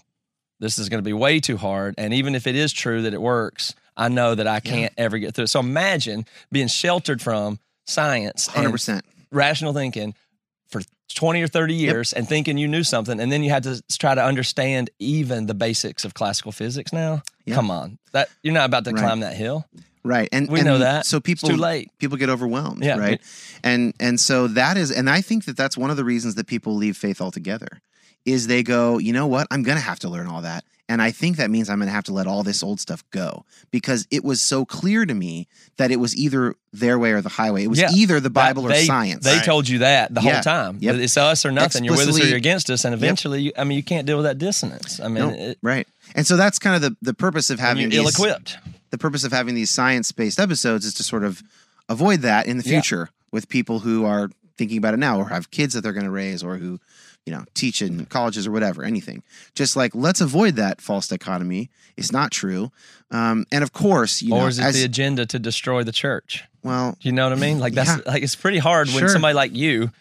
this 0.60 0.78
is 0.80 0.90
going 0.90 1.00
to 1.04 1.06
be 1.08 1.14
way 1.14 1.40
too 1.40 1.58
hard. 1.58 1.96
And 1.98 2.14
even 2.14 2.36
if 2.36 2.48
it 2.48 2.56
is 2.56 2.74
true 2.74 3.02
that 3.04 3.14
it 3.14 3.22
works, 3.22 3.74
I 3.96 4.10
know 4.10 4.36
that 4.36 4.48
I 4.48 4.60
can't 4.60 4.94
ever 4.98 5.18
get 5.18 5.34
through 5.36 5.46
it. 5.46 5.48
So 5.50 5.60
imagine 5.60 6.26
being 6.52 6.68
sheltered 6.68 7.22
from 7.22 7.60
science 7.86 8.48
Hundred 8.48 8.66
and 8.66 8.74
percent. 8.74 9.06
rational 9.32 9.74
thinking 9.74 10.14
for 10.68 10.82
20 11.16 11.42
or 11.42 11.48
30 11.48 11.74
years 11.74 12.14
and 12.14 12.28
thinking 12.28 12.58
you 12.58 12.68
knew 12.68 12.84
something. 12.84 13.20
And 13.20 13.32
then 13.32 13.42
you 13.44 13.50
had 13.50 13.64
to 13.64 13.82
try 13.98 14.14
to 14.16 14.24
understand 14.24 14.90
even 15.00 15.48
the 15.48 15.54
basics 15.56 16.06
of 16.06 16.14
classical 16.14 16.52
physics 16.52 16.94
now. 16.94 17.24
Yeah. 17.46 17.56
Come 17.56 17.72
on. 17.72 17.98
That 18.12 18.30
You're 18.44 18.54
not 18.54 18.66
about 18.66 18.86
to 18.86 18.92
Right. 18.92 19.02
climb 19.04 19.22
that 19.22 19.36
hill. 19.36 19.66
Right. 20.04 20.30
And 20.32 20.50
We 20.50 20.60
and 20.60 20.68
know 20.68 20.78
that. 20.78 21.06
So 21.06 21.20
people 21.20 21.50
too 21.50 21.58
late. 21.58 21.90
People 22.00 22.18
get 22.18 22.30
overwhelmed. 22.30 22.84
Yeah. 22.84 22.98
Right. 22.98 23.22
And 23.64 23.94
and 24.00 24.20
so 24.20 24.48
that 24.48 24.78
is 24.78 24.92
and 24.92 25.10
I 25.10 25.22
think 25.22 25.46
that 25.46 25.58
that's 25.58 25.76
one 25.78 25.90
of 25.92 25.98
the 25.98 26.06
reasons 26.06 26.36
that 26.36 26.48
people 26.48 26.74
leave 26.76 26.96
faith 26.96 27.20
altogether 27.20 27.82
is 28.26 28.48
they 28.48 28.64
go, 28.64 28.98
you 28.98 29.14
know 29.14 29.28
what? 29.28 29.48
I'm 29.52 29.64
gonna 29.64 29.80
have 29.80 30.00
to 30.00 30.10
learn 30.10 30.28
all 30.28 30.42
that. 30.42 30.64
And 30.88 31.04
I 31.04 31.12
think 31.12 31.38
that 31.38 31.52
means 31.52 31.70
I'm 31.70 31.78
gonna 31.80 31.92
have 31.92 32.06
to 32.06 32.14
let 32.14 32.26
all 32.26 32.42
this 32.44 32.64
old 32.64 32.80
stuff 32.80 33.04
go. 33.12 33.46
Because 33.72 34.08
it 34.10 34.24
was 34.24 34.42
so 34.42 34.66
clear 34.66 35.06
to 35.06 35.14
me 35.14 35.48
that 35.78 35.92
it 35.92 35.98
was 35.98 36.16
either 36.16 36.56
their 36.74 36.98
way 36.98 37.12
or 37.12 37.22
the 37.22 37.30
highway. 37.30 37.64
It 37.64 37.68
was 37.70 37.80
Yeah. 37.80 37.92
either 37.94 38.20
the 38.20 38.30
Bible 38.32 38.64
That- 38.64 38.70
or 38.70 38.74
they, 38.74 38.86
science. 38.86 39.24
They 39.24 39.40
told 39.40 39.68
you 39.70 39.80
that 39.80 40.14
the 40.14 40.22
Yeah. 40.22 40.34
whole 40.34 40.42
time. 40.42 40.78
Yep. 40.82 40.96
It's 40.96 41.16
us 41.18 41.46
or 41.46 41.52
nothing. 41.52 41.84
You're 41.84 41.96
with 41.96 42.10
us 42.10 42.20
or 42.20 42.26
you're 42.26 42.38
against 42.38 42.70
us. 42.72 42.86
And 42.86 42.94
eventually, 42.96 43.42
you, 43.44 43.52
I 43.58 43.64
mean, 43.66 43.76
you 43.78 43.84
can't 43.84 44.06
deal 44.08 44.18
with 44.18 44.26
that 44.26 44.38
dissonance. 44.40 45.00
I 45.00 45.08
mean, 45.08 45.24
No, 45.24 45.30
it, 45.30 45.58
right. 45.62 45.88
And 46.16 46.26
so 46.26 46.36
that's 46.38 46.58
kind 46.60 46.76
of 46.76 46.82
the, 46.82 46.98
the 47.04 47.14
purpose 47.14 47.50
of 47.52 47.60
having 47.60 47.92
ill 47.92 48.08
equipped. 48.08 48.58
the 48.90 48.98
purpose 48.98 49.24
of 49.24 49.32
having 49.32 49.54
these 49.54 49.70
science 49.70 50.12
based 50.12 50.40
episodes 50.40 50.86
is 50.86 50.96
to 50.96 51.04
sort 51.04 51.24
of 51.24 51.44
avoid 51.88 52.22
that 52.22 52.48
in 52.48 52.58
the 52.58 52.64
Yeah. 52.64 52.72
future 52.82 53.10
with 53.32 53.48
people 53.48 53.80
who 53.82 54.06
are 54.06 54.30
thinking 54.58 54.78
about 54.80 54.96
it 54.96 54.98
now 54.98 55.20
or 55.20 55.30
have 55.30 55.52
kids 55.52 55.76
that 55.76 55.82
they're 55.82 55.94
going 55.94 56.06
to 56.06 56.12
raise 56.12 56.42
or 56.44 56.58
who 56.58 56.80
you 57.26 57.34
know, 57.34 57.44
teach 57.54 57.82
in 57.82 58.06
colleges 58.06 58.48
or 58.48 58.52
whatever, 58.52 58.84
anything. 58.84 59.24
Just 59.56 59.76
like 59.76 59.94
let's 59.94 60.22
avoid 60.22 60.56
that 60.56 60.82
false 60.82 61.08
dichotomy. 61.08 61.70
It's 61.98 62.12
not 62.12 62.32
true. 62.32 62.72
Um, 63.12 63.46
and 63.52 63.64
of 63.64 63.72
course, 63.74 64.22
you 64.22 64.30
know, 64.32 64.42
or 64.42 64.48
is 64.50 64.60
it 64.60 64.64
as, 64.66 64.76
the 64.76 64.84
agenda 64.86 65.26
to 65.28 65.40
destroy 65.40 65.84
the 65.84 65.92
church? 65.92 66.44
well, 66.64 66.98
You 67.02 67.12
know 67.12 67.30
what 67.30 67.38
I 67.38 67.42
mean? 67.42 67.60
Like 67.60 67.74
that's 67.74 67.90
Yeah. 67.90 68.12
like 68.12 68.24
it's 68.24 68.36
pretty 68.36 68.58
hard 68.60 68.90
when 68.90 69.08
somebody 69.10 69.34
like 69.34 69.56
you 69.56 69.92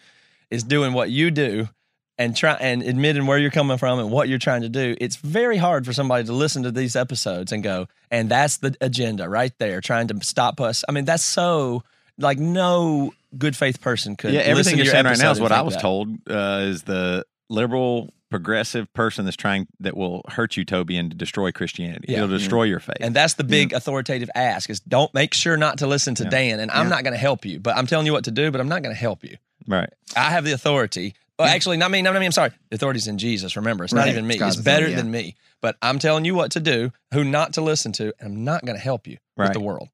is 0.49 0.63
doing 0.63 0.93
what 0.93 1.09
you 1.11 1.29
do 1.31 1.69
and 2.17 2.35
try 2.35 2.53
and 2.53 2.83
admitting 2.83 3.25
where 3.27 3.37
you're 3.37 3.49
coming 3.51 3.77
from 3.77 3.99
and 3.99 4.11
what 4.11 4.27
you're 4.27 4.39
trying 4.39 4.63
to 4.63 4.69
do. 4.69 4.95
It's 4.99 5.15
very 5.15 5.57
hard 5.57 5.85
for 5.85 5.93
somebody 5.93 6.25
to 6.25 6.33
listen 6.33 6.63
to 6.63 6.71
these 6.71 6.95
episodes 6.97 7.51
and 7.53 7.63
go, 7.63 7.87
and 8.11 8.27
that's 8.29 8.57
the 8.57 8.75
agenda 8.81 9.29
right 9.29 9.53
there, 9.59 9.79
trying 9.81 10.07
to 10.09 10.19
stop 10.23 10.59
us. 10.59 10.83
I 10.89 10.91
mean, 10.91 11.05
that's 11.05 11.23
so 11.23 11.83
like 12.19 12.37
no 12.37 13.13
good 13.37 13.55
faith 13.55 13.81
person 13.81 14.15
could. 14.15 14.33
Yeah, 14.33 14.41
everything 14.41 14.77
you're 14.77 14.85
saying 14.85 15.05
right 15.05 15.17
now 15.17 15.31
is 15.31 15.39
what 15.39 15.51
I 15.51 15.61
was 15.61 15.73
that. 15.75 15.81
told 15.81 16.09
uh, 16.29 16.61
is 16.63 16.83
the 16.83 17.25
liberal 17.49 18.13
progressive 18.29 18.91
person 18.93 19.25
that's 19.25 19.37
trying 19.37 19.67
that 19.79 19.97
will 19.97 20.23
hurt 20.27 20.55
you, 20.55 20.63
Toby, 20.63 20.97
and 20.97 21.17
destroy 21.17 21.51
Christianity. 21.51 22.07
Yeah. 22.09 22.17
It'll 22.17 22.29
destroy 22.29 22.63
your 22.63 22.79
faith. 22.79 22.97
And 22.99 23.15
that's 23.15 23.33
the 23.33 23.43
big 23.43 23.73
authoritative 23.73 24.29
ask 24.35 24.69
is 24.69 24.79
don't 24.81 25.11
make 25.15 25.33
sure 25.33 25.57
not 25.57 25.79
to 25.79 25.87
listen 25.87 26.13
to 26.15 26.25
Yeah. 26.25 26.29
Dan. 26.29 26.59
And 26.59 26.69
I'm 26.69 26.89
not 26.89 27.03
going 27.03 27.13
to 27.13 27.19
help 27.19 27.43
you, 27.45 27.59
but 27.59 27.75
I'm 27.75 27.87
telling 27.87 28.05
you 28.05 28.13
what 28.13 28.25
to 28.25 28.31
do, 28.31 28.51
but 28.51 28.61
I'm 28.61 28.69
not 28.69 28.83
going 28.83 28.93
to 28.93 28.99
help 28.99 29.23
you. 29.23 29.37
right. 29.67 29.89
I 30.15 30.29
have 30.29 30.45
the 30.45 30.51
authority. 30.51 31.15
Well, 31.39 31.47
actually, 31.47 31.77
not 31.77 31.89
me. 31.89 32.01
Not 32.01 32.13
me. 32.19 32.25
I'm 32.25 32.31
sorry. 32.33 32.51
The 32.69 32.75
authority's 32.75 33.07
in 33.07 33.17
Jesus. 33.17 33.55
Remember, 33.55 33.85
it's 33.85 33.93
not 33.93 34.09
even 34.09 34.27
me. 34.27 34.35
It's 34.35 34.43
It's 34.43 34.55
better 34.57 34.85
authority, 34.85 34.91
yeah. 34.91 34.97
than 34.97 35.11
me. 35.11 35.35
But 35.61 35.77
I'm 35.81 35.97
telling 35.97 36.25
you 36.25 36.35
what 36.35 36.51
to 36.51 36.59
do, 36.59 36.91
who 37.13 37.23
not 37.23 37.53
to 37.53 37.61
listen 37.61 37.93
to, 37.93 38.13
and 38.19 38.33
I'm 38.33 38.43
not 38.43 38.65
going 38.65 38.77
to 38.77 38.83
help 38.83 39.07
you 39.07 39.17
with 39.37 39.53
the 39.53 39.59
world. 39.59 39.89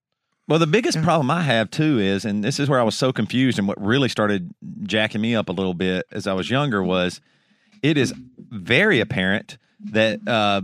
Well, 0.48 0.60
the 0.60 0.68
biggest 0.68 1.02
problem 1.02 1.32
I 1.32 1.42
have 1.42 1.72
too 1.72 2.00
is, 2.00 2.24
and 2.24 2.44
this 2.44 2.60
is 2.60 2.70
where 2.70 2.80
I 2.80 2.84
was 2.84 2.96
so 2.96 3.12
confused, 3.12 3.58
and 3.58 3.68
what 3.68 3.82
really 3.84 4.10
started 4.10 4.54
jacking 4.84 5.22
me 5.22 5.36
up 5.36 5.50
a 5.50 5.52
little 5.52 5.74
bit 5.74 6.06
as 6.12 6.28
I 6.28 6.34
was 6.34 6.50
younger 6.50 6.84
was, 6.84 7.20
it 7.82 7.98
is 7.98 8.14
very 8.38 9.00
apparent 9.00 9.58
that 9.92 10.20
uh, 10.28 10.62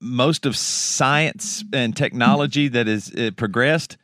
most 0.00 0.44
of 0.46 0.56
science 0.56 1.64
and 1.72 1.96
technology 1.96 2.68
that 2.68 2.86
is 2.86 3.10
uh, 3.14 3.30
progressed, 3.36 3.96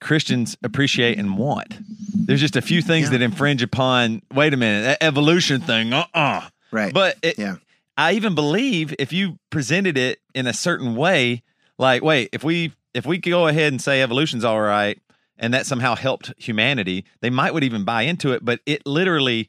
Christians 0.00 0.56
appreciate 0.62 1.18
and 1.18 1.36
want. 1.36 1.76
There's 2.14 2.40
just 2.40 2.56
a 2.56 2.62
few 2.62 2.82
things 2.82 3.06
Yeah. 3.08 3.18
that 3.18 3.22
infringe 3.22 3.62
upon. 3.62 4.22
Wait 4.32 4.54
a 4.54 4.56
minute, 4.56 4.82
that 4.84 5.02
evolution 5.02 5.60
thing. 5.60 5.92
Uh 5.92 6.04
uh 6.14 6.48
right. 6.70 6.94
But 6.94 7.16
it, 7.22 7.38
yeah. 7.38 7.56
I 7.98 8.12
even 8.12 8.34
believe 8.34 8.94
if 8.98 9.12
you 9.12 9.38
presented 9.50 9.98
it 9.98 10.20
in 10.34 10.46
a 10.46 10.52
certain 10.54 10.94
way, 10.96 11.42
like, 11.78 12.02
wait, 12.02 12.30
if 12.32 12.42
we 12.44 12.72
if 12.94 13.06
we 13.06 13.18
could 13.18 13.30
go 13.30 13.46
ahead 13.48 13.72
and 13.72 13.80
say 13.80 14.02
evolution's 14.02 14.44
all 14.44 14.60
right, 14.60 14.98
and 15.38 15.54
that 15.54 15.66
somehow 15.66 15.94
helped 15.94 16.32
humanity, 16.36 17.04
they 17.20 17.30
might 17.30 17.54
would 17.54 17.64
even 17.64 17.84
buy 17.84 18.02
into 18.02 18.32
it. 18.32 18.44
But 18.44 18.60
it 18.66 18.86
literally, 18.86 19.48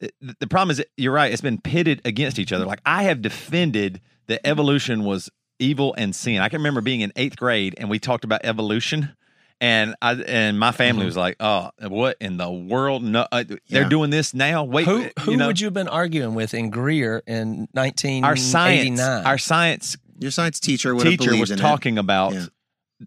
the 0.00 0.10
the 0.40 0.46
problem 0.46 0.70
is, 0.70 0.84
you're 0.96 1.12
right. 1.12 1.32
It's 1.32 1.42
been 1.42 1.60
pitted 1.60 2.00
against 2.04 2.38
each 2.38 2.52
other. 2.52 2.66
Like 2.66 2.80
I 2.86 3.04
have 3.04 3.22
defended 3.22 4.00
that 4.26 4.46
evolution 4.46 5.04
was 5.04 5.30
evil 5.58 5.94
and 5.96 6.14
sin. 6.14 6.40
I 6.40 6.48
can 6.48 6.58
remember 6.60 6.80
being 6.80 7.00
in 7.00 7.12
eighth 7.16 7.36
grade 7.36 7.74
and 7.78 7.88
we 7.90 7.98
talked 7.98 8.24
about 8.24 8.40
evolution. 8.44 9.14
And 9.60 9.94
I 10.02 10.14
and 10.14 10.58
my 10.58 10.72
family 10.72 11.02
Mm-hmm. 11.02 11.06
was 11.06 11.16
like, 11.16 11.36
"Oh, 11.40 11.70
what 11.88 12.16
in 12.20 12.36
the 12.38 12.50
world? 12.50 13.02
No, 13.04 13.26
uh, 13.30 13.44
they're 13.46 13.58
Yeah. 13.68 13.88
doing 13.88 14.10
this 14.10 14.34
now. 14.34 14.64
Wait, 14.64 14.84
Who 14.86 15.08
who 15.20 15.30
you 15.30 15.36
know, 15.36 15.46
would 15.46 15.60
you 15.60 15.66
have 15.68 15.74
been 15.74 15.88
arguing 15.88 16.34
with 16.34 16.54
in 16.54 16.70
Greer 16.70 17.22
in 17.26 17.68
1989? 17.72 18.24
our 18.24 18.36
science, 18.36 19.00
our 19.00 19.38
science 19.38 19.96
Your 20.18 20.32
science 20.32 20.58
teacher 20.58 20.94
would 20.94 21.04
teacher 21.04 21.24
believed 21.26 21.40
was 21.40 21.50
in 21.52 21.58
talking 21.58 21.98
about 21.98 22.34
Yeah. 22.34 22.46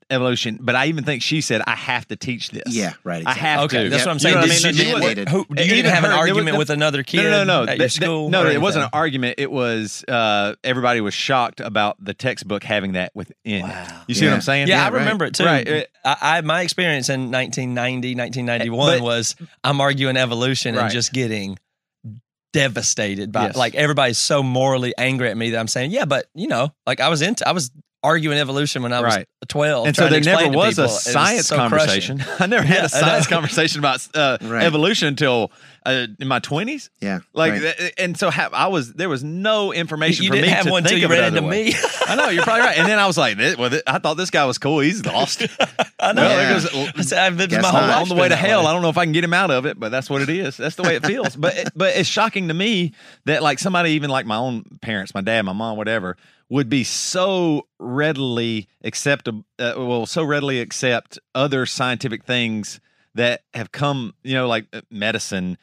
Evolution, 0.10 0.60
but 0.62 0.76
I 0.76 0.88
even 0.88 1.04
think 1.04 1.22
she 1.22 1.42
said, 1.42 1.62
"I 1.66 1.76
have 1.76 2.08
to 2.10 2.16
teach 2.16 2.50
this." 2.50 2.64
Yeah, 2.68 2.94
right. 3.04 3.24
I 3.26 3.34
have 3.34 3.62
Okay, 3.66 3.84
to. 3.86 3.90
that's 3.90 4.06
what 4.06 4.12
I'm 4.12 4.16
You 4.16 4.20
saying. 4.20 4.36
know 4.36 4.42
Did 4.42 4.52
I 4.52 4.56
you- 4.56 4.64
mean? 5.00 5.02
did 5.02 5.18
It 5.18 5.30
you- 5.32 5.38
who- 5.38 5.56
do 5.56 5.62
you 5.64 5.66
even 5.68 5.78
even 5.80 5.92
have 5.92 6.04
an 6.04 6.10
hurt- 6.12 6.16
there 6.18 6.20
was- 6.24 6.30
argument 6.32 6.58
with 6.58 6.70
another 6.70 7.04
kid 7.04 7.24
No, 7.24 7.30
no, 7.32 7.44
no, 7.44 7.44
no. 7.44 7.62
at 7.72 7.78
your 7.78 7.78
Th- 7.78 7.80
th- 7.80 7.92
school? 7.94 8.30
no, 8.30 8.44
or 8.44 8.48
it 8.52 8.62
wasn't 8.62 8.84
an 8.86 8.90
argument. 8.94 9.36
It 9.38 9.50
was 9.52 10.04
uh, 10.08 10.56
everybody 10.64 11.02
was 11.02 11.14
shocked 11.14 11.60
about 11.62 11.96
the 12.04 12.14
textbook 12.14 12.64
having 12.64 12.94
that 12.94 13.12
within. 13.16 13.64
Wow. 13.64 13.88
You 14.08 14.16
see 14.16 14.26
what 14.26 14.34
I'm 14.34 14.42
saying? 14.42 14.68
Yeah, 14.68 14.82
I 14.82 14.90
right. 14.90 14.94
remember 15.00 15.26
it 15.26 15.34
too. 15.36 15.46
Right. 15.46 15.88
I, 16.06 16.18
I 16.22 16.42
my 16.42 16.62
experience 16.62 17.10
in 17.10 17.32
1990, 17.32 18.16
1991 18.16 18.98
But- 19.00 19.04
was 19.04 19.36
I'm 19.64 19.80
arguing 19.82 20.18
evolution 20.18 20.78
and 20.78 20.92
just 20.92 21.14
getting 21.14 21.58
devastated 22.54 23.32
by 23.32 23.48
Yes. 23.48 23.56
like 23.56 23.76
everybody's 23.76 24.18
so 24.18 24.42
morally 24.42 24.94
angry 24.98 25.30
at 25.30 25.38
me 25.38 25.52
that 25.52 25.60
I'm 25.60 25.68
saying, 25.68 25.92
yeah, 25.92 26.06
but 26.06 26.26
you 26.34 26.48
know, 26.48 26.74
like 26.86 27.00
I 27.02 27.10
was 27.10 27.22
into 27.22 27.48
I 27.48 27.52
was 27.52 27.72
arguing 28.04 28.38
evolution 28.38 28.84
when 28.84 28.94
I 28.94 29.02
was 29.02 29.16
Right. 29.16 29.28
12. 29.48 29.88
And 29.88 29.96
so 29.96 30.02
trying 30.04 30.12
there 30.12 30.22
to 30.22 30.30
explain 30.30 30.52
never 30.52 30.58
was 30.58 30.70
people. 30.76 30.84
a 30.84 30.88
It 30.88 30.92
was 30.92 31.04
science 31.04 31.48
so 31.48 31.56
crushing. 31.68 32.18
conversation. 32.20 32.24
I 32.40 32.46
never 32.48 32.64
had 32.66 32.78
Yeah, 32.78 32.86
a 32.86 32.90
science 32.90 33.28
conversation 33.28 33.80
about 33.80 34.08
uh, 34.16 34.38
Right. 34.42 34.64
evolution 34.64 35.08
until 35.10 35.52
uh, 35.86 36.06
in 36.20 36.28
my 36.28 36.40
20s. 36.42 36.90
Yeah. 37.00 37.20
Like, 37.34 37.54
right. 37.64 37.94
and 37.98 38.18
so 38.18 38.30
ha- 38.30 38.50
I 38.52 38.68
was 38.68 38.94
there 38.94 39.08
was 39.10 39.24
no 39.24 39.72
information 39.72 40.24
You 40.26 40.30
for 40.32 40.36
didn't 40.36 40.48
me 40.50 40.54
have 40.54 40.66
to 40.66 40.72
one 40.72 40.84
think 40.84 40.96
until 40.96 41.00
you 41.00 41.06
of 41.06 41.12
it 41.12 41.16
ran 41.22 41.24
other 41.28 41.38
into 41.38 41.50
way. 41.50 41.64
me. 41.70 41.76
I 42.08 42.16
know 42.16 42.28
you're 42.30 42.44
probably 42.44 42.62
right. 42.66 42.78
And 42.78 42.88
then 42.88 43.00
I 43.00 43.08
was 43.08 43.18
like, 43.18 43.38
this, 43.38 43.58
well, 43.58 43.70
th- 43.70 43.84
I 43.88 43.98
thought 44.00 44.16
this 44.16 44.30
guy 44.30 44.44
was 44.46 44.58
cool. 44.58 44.80
He's 44.80 45.06
lost. 45.06 45.44
I 46.00 46.14
know. 46.14 46.22
Well, 46.24 46.30
Yeah. 46.30 46.54
there 46.54 46.54
goes- 46.54 46.94
I 46.98 47.02
said, 47.04 47.20
I've 47.20 47.38
lived 47.38 47.52
Guess 47.52 47.64
my 47.64 47.70
whole 47.70 47.82
life 47.82 48.02
on 48.02 48.10
the 48.10 48.16
way 48.16 48.28
to 48.30 48.36
hell. 48.36 48.62
way. 48.64 48.68
I 48.68 48.74
don't 48.74 48.82
know 48.82 48.90
if 48.90 48.98
I 48.98 49.06
can 49.06 49.14
get 49.14 49.24
him 49.24 49.34
out 49.34 49.50
of 49.50 49.66
it, 49.66 49.80
but 49.80 49.90
that's 49.90 50.10
what 50.10 50.22
it 50.22 50.30
is. 50.30 50.58
That's 50.58 50.76
the 50.76 50.84
way 50.84 50.96
it 50.98 51.06
feels. 51.06 51.36
but 51.38 51.56
it, 51.56 51.70
but 51.76 51.96
it's 51.96 52.10
shocking 52.10 52.50
to 52.50 52.54
me 52.54 52.94
that 53.26 53.42
like 53.42 53.58
somebody 53.60 53.92
even 53.92 54.10
like 54.10 54.26
my 54.26 54.36
own 54.38 54.66
parents, 54.82 55.14
my 55.16 55.22
dad, 55.22 55.42
my 55.44 55.54
mom, 55.54 55.78
whatever, 55.78 56.18
would 56.50 56.70
be 56.70 56.84
so 56.84 57.68
readily 57.80 58.68
accept 58.84 59.28
uh, 59.28 59.34
well 59.60 60.06
so 60.06 60.24
readily 60.24 60.60
accept 60.62 61.20
other 61.36 61.66
scientific 61.66 62.24
things 62.24 62.80
that 63.16 63.42
have 63.54 63.72
come, 63.72 64.14
you 64.24 64.36
know, 64.36 64.48
like 64.48 64.68
uh, 64.74 64.82
medicine, 64.92 65.58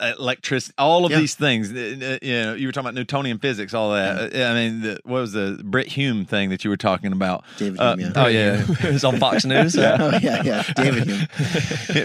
electricity, 0.00 0.74
all 0.78 1.04
of 1.04 1.12
Yeah. 1.12 1.18
these 1.20 1.34
things. 1.36 1.72
uh, 1.72 1.76
uh, 1.76 2.26
You 2.26 2.32
know, 2.42 2.54
you 2.54 2.66
were 2.66 2.72
talking 2.72 2.86
about 2.86 2.94
Newtonian 2.94 3.38
physics, 3.38 3.72
all 3.74 3.92
that. 3.92 4.34
Uh, 4.34 4.44
I 4.44 4.54
mean, 4.54 4.80
the, 4.80 5.00
what 5.04 5.20
was 5.20 5.32
the 5.32 5.60
Brit 5.62 5.86
Hume 5.88 6.24
thing 6.24 6.50
that 6.50 6.64
you 6.64 6.70
were 6.70 6.76
talking 6.76 7.12
about? 7.12 7.44
David 7.56 7.78
Uh, 7.80 7.96
Hume, 7.96 8.12
yeah. 8.14 8.24
Oh 8.24 8.26
yeah, 8.26 8.64
it 8.88 8.92
was 8.92 9.04
on 9.04 9.18
Fox 9.18 9.44
News. 9.44 9.76
oh 9.76 10.18
yeah, 10.22 10.42
yeah. 10.42 10.62
David 10.74 11.04
Hume. 11.04 11.26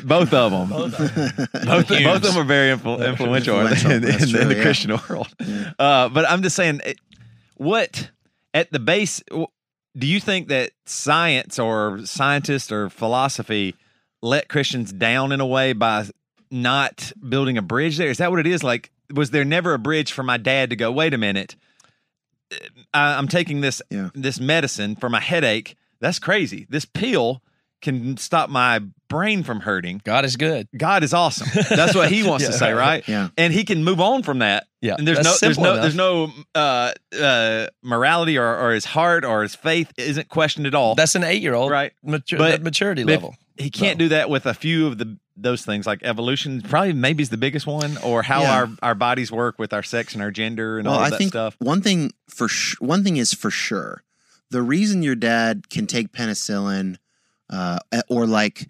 both 0.08 0.34
of 0.34 0.52
them. 0.52 0.70
Both, 1.66 1.88
both 1.90 2.16
of 2.16 2.22
them 2.24 2.38
are 2.38 2.44
very 2.44 2.76
influ- 2.78 3.08
influential, 3.08 3.60
Influential, 3.62 3.92
in, 3.92 3.98
in, 3.98 4.02
that's 4.04 4.24
in 4.26 4.30
true, 4.30 4.46
the 4.46 4.56
yeah. 4.56 4.62
Christian 4.62 4.92
world. 5.10 5.28
Uh, 5.80 6.10
but 6.10 6.30
I'm 6.30 6.44
just 6.44 6.56
saying, 6.56 6.82
it- 6.86 7.00
what 7.64 8.12
at 8.54 8.72
the 8.72 8.80
base 8.80 9.22
do 9.30 10.08
you 10.08 10.20
think 10.20 10.48
that 10.50 10.72
science 10.86 11.60
or 11.60 12.06
scientists 12.06 12.72
or 12.72 12.90
philosophy 12.90 13.76
let 14.22 14.48
Christians 14.48 14.92
down 14.92 15.32
in 15.32 15.40
a 15.40 15.46
way 15.46 15.74
by 15.74 16.06
not 16.50 17.12
building 17.28 17.58
a 17.58 17.62
bridge 17.62 17.98
there? 17.98 18.10
Is 18.10 18.18
that 18.18 18.32
what 18.32 18.40
it 18.40 18.48
is? 18.48 18.64
Like, 18.64 18.92
was 19.14 19.32
there 19.32 19.46
never 19.46 19.74
a 19.74 19.80
bridge 19.80 20.12
for 20.12 20.24
my 20.24 20.38
dad 20.38 20.70
to 20.72 20.76
go? 20.76 20.92
Wait 20.92 21.14
a 21.14 21.18
minute, 21.18 21.56
uh, 22.52 22.58
I, 22.94 23.18
I'm 23.18 23.28
taking 23.28 23.62
this 23.62 23.82
Yeah. 23.90 24.10
this 24.14 24.40
medicine 24.40 24.96
for 24.96 25.10
my 25.10 25.20
headache. 25.20 25.76
That's 26.00 26.20
crazy. 26.20 26.66
This 26.70 26.86
pill 26.86 27.42
can 27.82 28.18
stop 28.18 28.50
my 28.50 28.82
brain 29.14 29.44
from 29.44 29.62
hurting. 29.62 30.02
God 30.04 30.26
is 30.26 30.36
good. 30.36 30.68
God 30.76 31.04
is 31.04 31.14
awesome. 31.14 31.48
That's 31.70 31.96
what 31.96 32.12
he 32.12 32.24
wants 32.28 32.46
to 32.46 32.54
say, 32.54 32.74
right. 32.74 32.80
right? 32.80 33.08
Yeah. 33.08 33.30
And 33.38 33.54
he 33.54 33.64
can 33.64 33.84
move 33.84 34.02
on 34.02 34.24
from 34.24 34.40
that. 34.40 34.68
Yeah, 34.82 34.96
And 34.98 35.08
there's 35.08 35.20
that's 35.20 35.42
no 35.42 35.48
there's 35.48 35.58
no 35.60 35.72
enough. 35.72 35.82
there's 35.82 35.96
no 35.96 36.32
uh 36.56 36.92
uh 37.18 37.68
morality 37.82 38.38
or, 38.38 38.58
or 38.58 38.72
his 38.74 38.84
heart 38.86 39.24
or 39.24 39.42
his 39.44 39.56
faith 39.56 39.92
isn't 39.98 40.28
questioned 40.28 40.68
at 40.68 40.76
all. 40.76 40.96
That's 40.96 41.16
an 41.16 41.24
eight 41.24 41.42
year 41.42 41.54
old 41.54 41.72
Right. 41.72 41.94
matu- 42.06 42.38
But- 42.38 42.62
maturity 42.64 43.04
But 43.04 43.12
level. 43.12 43.36
He 43.58 43.70
can't 43.70 44.00
No. 44.00 44.06
do 44.06 44.10
that 44.10 44.30
with 44.32 44.46
a 44.48 44.54
few 44.54 44.88
of 44.88 44.98
the 44.98 45.18
those 45.38 45.64
things 45.64 45.88
like 45.88 46.00
evolution. 46.04 46.62
Probably 46.62 46.94
maybe 46.94 47.24
is 47.24 47.30
the 47.30 47.38
biggest 47.38 47.66
one, 47.66 47.98
or 48.04 48.22
how 48.24 48.42
Yeah. 48.42 48.54
our, 48.56 48.70
our 48.84 48.96
bodies 48.96 49.32
work 49.32 49.58
with 49.58 49.74
our 49.74 49.82
sex 49.84 50.14
and 50.14 50.22
our 50.22 50.30
gender 50.32 50.78
and 50.80 50.88
well, 50.88 50.98
all 50.98 51.04
I 51.04 51.10
that 51.12 51.18
think 51.18 51.32
stuff. 51.32 51.56
one 51.60 51.82
thing 51.82 52.12
for 52.30 52.48
sh- 52.48 52.76
one 52.80 53.04
thing 53.04 53.18
is 53.18 53.34
for 53.34 53.50
sure. 53.50 54.04
The 54.52 54.62
reason 54.62 55.02
your 55.02 55.16
dad 55.16 55.70
can 55.70 55.88
take 55.88 56.12
penicillin, 56.12 56.98
uh, 57.50 57.80
or 58.10 58.28
like 58.28 58.68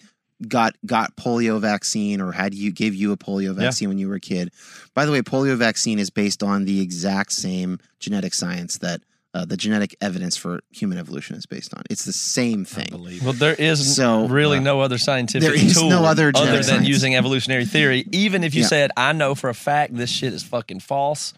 got 0.48 0.76
got 0.86 1.16
polio 1.16 1.60
vaccine, 1.60 2.20
or 2.22 2.32
had 2.32 2.54
you 2.54 2.72
gave 2.72 2.94
you 2.96 3.12
a 3.12 3.18
polio 3.18 3.48
Yeah. 3.56 3.64
vaccine 3.66 3.90
when 3.90 3.98
you 3.98 4.08
were 4.10 4.16
a 4.16 4.20
kid. 4.20 4.52
By 4.94 5.06
the 5.06 5.12
way, 5.12 5.22
polio 5.22 5.56
vaccine 5.56 6.00
is 6.00 6.10
based 6.10 6.44
on 6.44 6.66
the 6.66 6.82
exact 6.82 7.32
same 7.34 7.80
genetic 8.00 8.34
science 8.34 8.78
that 8.80 9.02
uh, 9.36 9.46
the 9.46 9.58
genetic 9.58 9.96
evidence 10.00 10.38
for 10.38 10.60
human 10.70 10.98
evolution 11.00 11.36
is 11.36 11.48
based 11.48 11.74
on. 11.74 11.82
It's 11.90 12.06
the 12.06 12.14
same 12.14 12.66
thing. 12.66 13.20
Well, 13.24 13.34
there 13.34 13.56
is 13.56 13.96
So, 13.96 14.28
really 14.28 14.60
uh, 14.60 14.62
no 14.62 14.80
other 14.82 15.00
scientific 15.00 15.42
there 15.50 15.56
is 15.56 15.74
tool 15.74 15.90
no 15.90 16.06
other 16.06 16.32
other 16.36 16.52
than 16.58 16.64
science. 16.64 16.88
using 16.88 17.16
evolutionary 17.16 17.66
theory. 17.66 18.06
Even 18.12 18.44
if 18.44 18.54
you 18.54 18.62
Yeah. 18.62 18.68
said, 18.68 18.92
"I 18.96 19.12
know 19.12 19.34
for 19.34 19.50
a 19.50 19.56
fact 19.56 19.96
this 19.96 20.12
shit 20.12 20.34
is 20.34 20.44
fucking 20.44 20.82
false," 20.82 21.34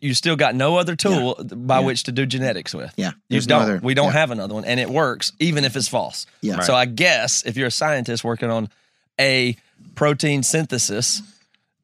you 0.00 0.14
still 0.14 0.36
got 0.36 0.54
no 0.54 0.76
other 0.76 0.94
tool 0.96 1.34
by 1.44 1.80
Yeah. 1.80 1.86
which 1.86 2.04
to 2.04 2.12
do 2.12 2.26
genetics 2.26 2.74
with. 2.74 2.92
Yeah, 2.96 3.12
You 3.28 3.40
don't. 3.40 3.62
other- 3.62 3.80
we 3.82 3.94
don't 3.94 4.06
yeah. 4.06 4.12
have 4.12 4.30
another 4.30 4.54
one, 4.54 4.64
and 4.64 4.78
it 4.80 4.88
works 4.90 5.32
even 5.38 5.64
if 5.64 5.76
it's 5.76 5.88
false. 5.88 6.26
Yeah. 6.40 6.60
So 6.60 6.74
I 6.74 6.84
guess 6.84 7.42
if 7.44 7.56
you're 7.56 7.68
a 7.68 7.70
scientist 7.72 8.22
working 8.24 8.50
on 8.50 8.68
a 9.20 9.56
protein 9.94 10.42
synthesis, 10.42 11.22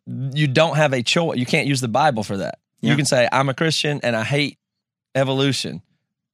you 0.07 0.47
don't 0.47 0.77
have 0.77 0.93
a 0.93 1.03
choice. 1.03 1.39
You 1.39 1.47
can't 1.47 1.67
use 1.67 1.81
the 1.81 1.89
Bible 1.89 2.23
for 2.23 2.37
that. 2.39 2.59
You 2.81 2.95
can 2.95 3.05
say, 3.07 3.29
"I'm 3.33 3.49
a 3.49 3.55
Christian 3.55 3.99
and 4.05 4.15
I 4.15 4.23
hate 4.23 4.59
evolution." 5.15 5.83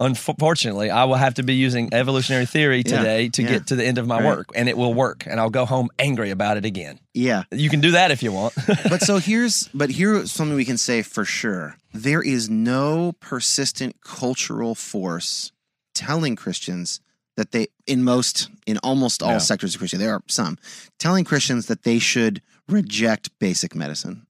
Unfortunately, 0.05 0.91
I 0.91 1.05
will 1.05 1.15
have 1.17 1.35
to 1.35 1.43
be 1.43 1.55
using 1.55 1.93
evolutionary 1.93 2.47
theory 2.47 2.83
Yeah, 2.85 2.97
today 2.99 3.29
to 3.31 3.43
yeah. 3.43 3.49
get 3.49 3.67
to 3.69 3.77
the 3.77 3.85
end 3.85 3.99
of 3.99 4.07
my 4.07 4.17
Right. 4.21 4.37
work, 4.37 4.49
and 4.55 4.69
it 4.69 4.77
will 4.77 4.93
work, 4.95 5.25
and 5.27 5.41
I'll 5.41 5.51
go 5.51 5.65
home 5.65 5.89
angry 5.99 6.31
about 6.31 6.57
it 6.57 6.65
again. 6.65 6.99
Yeah. 7.15 7.45
You 7.51 7.69
can 7.71 7.81
do 7.81 7.93
that 7.93 8.11
if 8.11 8.23
you 8.23 8.33
want. 8.33 8.55
but 8.89 9.03
so 9.03 9.19
here's 9.19 9.69
but 9.75 9.91
here's 9.91 10.31
something 10.33 10.57
we 10.57 10.65
can 10.65 10.79
say 10.79 11.03
for 11.03 11.25
sure. 11.25 11.77
There 11.95 12.23
is 12.23 12.49
no 12.51 13.13
persistent 13.21 14.01
cultural 14.03 14.75
force 14.75 15.53
telling 15.95 16.37
Christians 16.37 17.01
that 17.37 17.53
they 17.53 17.69
in 17.87 18.03
most 18.05 18.49
in 18.67 18.79
almost 18.79 19.23
all 19.23 19.33
Yeah. 19.33 19.39
sectors 19.39 19.75
of 19.75 19.79
Christianity, 19.79 20.07
there 20.07 20.15
are 20.15 20.23
some 20.29 20.59
telling 20.99 21.25
Christians 21.25 21.67
that 21.67 21.83
they 21.85 21.99
should 21.99 22.43
reject 22.69 23.31
basic 23.39 23.75
medicine. 23.75 24.27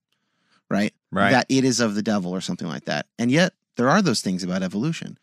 Right? 0.69 0.93
Right. 1.11 1.31
That 1.31 1.45
it 1.49 1.63
is 1.63 1.79
of 1.79 1.93
the 1.95 2.01
devil 2.01 2.31
or 2.31 2.41
something 2.41 2.67
like 2.67 2.85
that. 2.85 3.05
And 3.19 3.29
yet 3.29 3.53
there 3.77 3.89
are 3.89 4.01
those 4.01 4.21
things 4.21 4.43
about 4.43 4.63
evolution. 4.63 5.17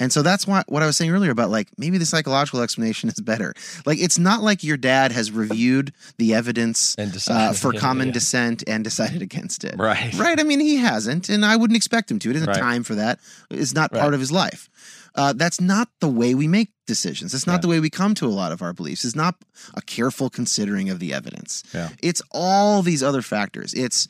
And 0.00 0.12
so 0.12 0.22
that's 0.22 0.44
why 0.46 0.64
what 0.66 0.82
I 0.82 0.86
was 0.86 0.96
saying 0.96 1.12
earlier 1.12 1.30
about 1.30 1.50
like 1.50 1.68
maybe 1.78 1.98
the 1.98 2.06
psychological 2.06 2.60
explanation 2.62 3.08
is 3.08 3.20
better. 3.20 3.54
Like 3.86 3.98
it's 4.00 4.18
not 4.18 4.42
like 4.42 4.64
your 4.64 4.76
dad 4.76 5.12
has 5.12 5.30
reviewed 5.30 5.92
the 6.18 6.34
evidence 6.34 6.96
And 6.98 7.16
uh, 7.30 7.52
for 7.52 7.72
common 7.72 8.08
yeah. 8.08 8.14
dissent 8.14 8.64
and 8.66 8.82
decided 8.82 9.22
against 9.22 9.62
it. 9.62 9.76
Right. 9.78 10.12
Right. 10.14 10.40
I 10.40 10.42
mean, 10.42 10.58
he 10.60 10.76
hasn't, 10.76 11.28
and 11.28 11.44
I 11.44 11.54
wouldn't 11.56 11.76
expect 11.76 12.10
him 12.10 12.18
to. 12.20 12.30
It 12.30 12.36
isn't 12.36 12.48
Right. 12.48 12.58
time 12.58 12.82
for 12.82 12.96
that. 12.96 13.20
It's 13.50 13.72
not 13.72 13.92
Right. 13.92 14.00
part 14.00 14.14
of 14.14 14.20
his 14.20 14.32
life. 14.32 14.68
Uh, 15.14 15.32
that's 15.32 15.60
not 15.60 15.88
the 16.00 16.08
way 16.08 16.34
we 16.34 16.48
make 16.48 16.72
decisions. 16.88 17.32
It's 17.32 17.46
not 17.46 17.54
Yeah. 17.54 17.58
the 17.60 17.68
way 17.68 17.78
we 17.80 17.88
come 17.88 18.14
to 18.16 18.26
a 18.26 18.34
lot 18.34 18.50
of 18.50 18.62
our 18.62 18.72
beliefs. 18.72 19.04
It's 19.04 19.14
not 19.14 19.36
a 19.74 19.80
careful 19.82 20.28
considering 20.28 20.90
of 20.90 20.98
the 20.98 21.12
evidence. 21.14 21.62
Yeah. 21.72 21.90
It's 22.02 22.20
all 22.32 22.82
these 22.82 23.00
other 23.00 23.22
factors. 23.22 23.72
It's 23.74 24.08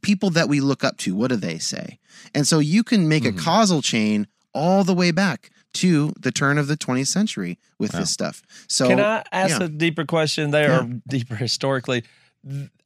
people 0.00 0.30
that 0.30 0.48
we 0.48 0.60
look 0.60 0.84
up 0.84 0.96
to. 0.98 1.14
What 1.16 1.28
do 1.30 1.36
they 1.36 1.58
say? 1.58 1.98
And 2.34 2.46
so 2.46 2.60
you 2.60 2.84
can 2.84 3.08
make 3.08 3.24
Mhm. 3.24 3.30
a 3.30 3.32
causal 3.32 3.82
chain 3.82 4.28
all 4.54 4.84
the 4.84 4.94
way 4.94 5.10
back 5.10 5.50
to 5.74 6.12
the 6.20 6.30
turn 6.30 6.56
of 6.58 6.68
the 6.68 6.76
20th 6.76 7.08
century 7.08 7.58
with 7.78 7.92
Yeah. 7.92 8.00
this 8.00 8.10
stuff. 8.10 8.42
So 8.68 8.88
Can 8.88 9.00
I 9.00 9.24
ask 9.32 9.58
yeah. 9.58 9.66
a 9.66 9.68
deeper 9.68 10.04
question 10.04 10.50
there, 10.52 10.68
Yeah. 10.70 10.80
or 10.84 11.00
deeper 11.08 11.34
historically? 11.34 12.04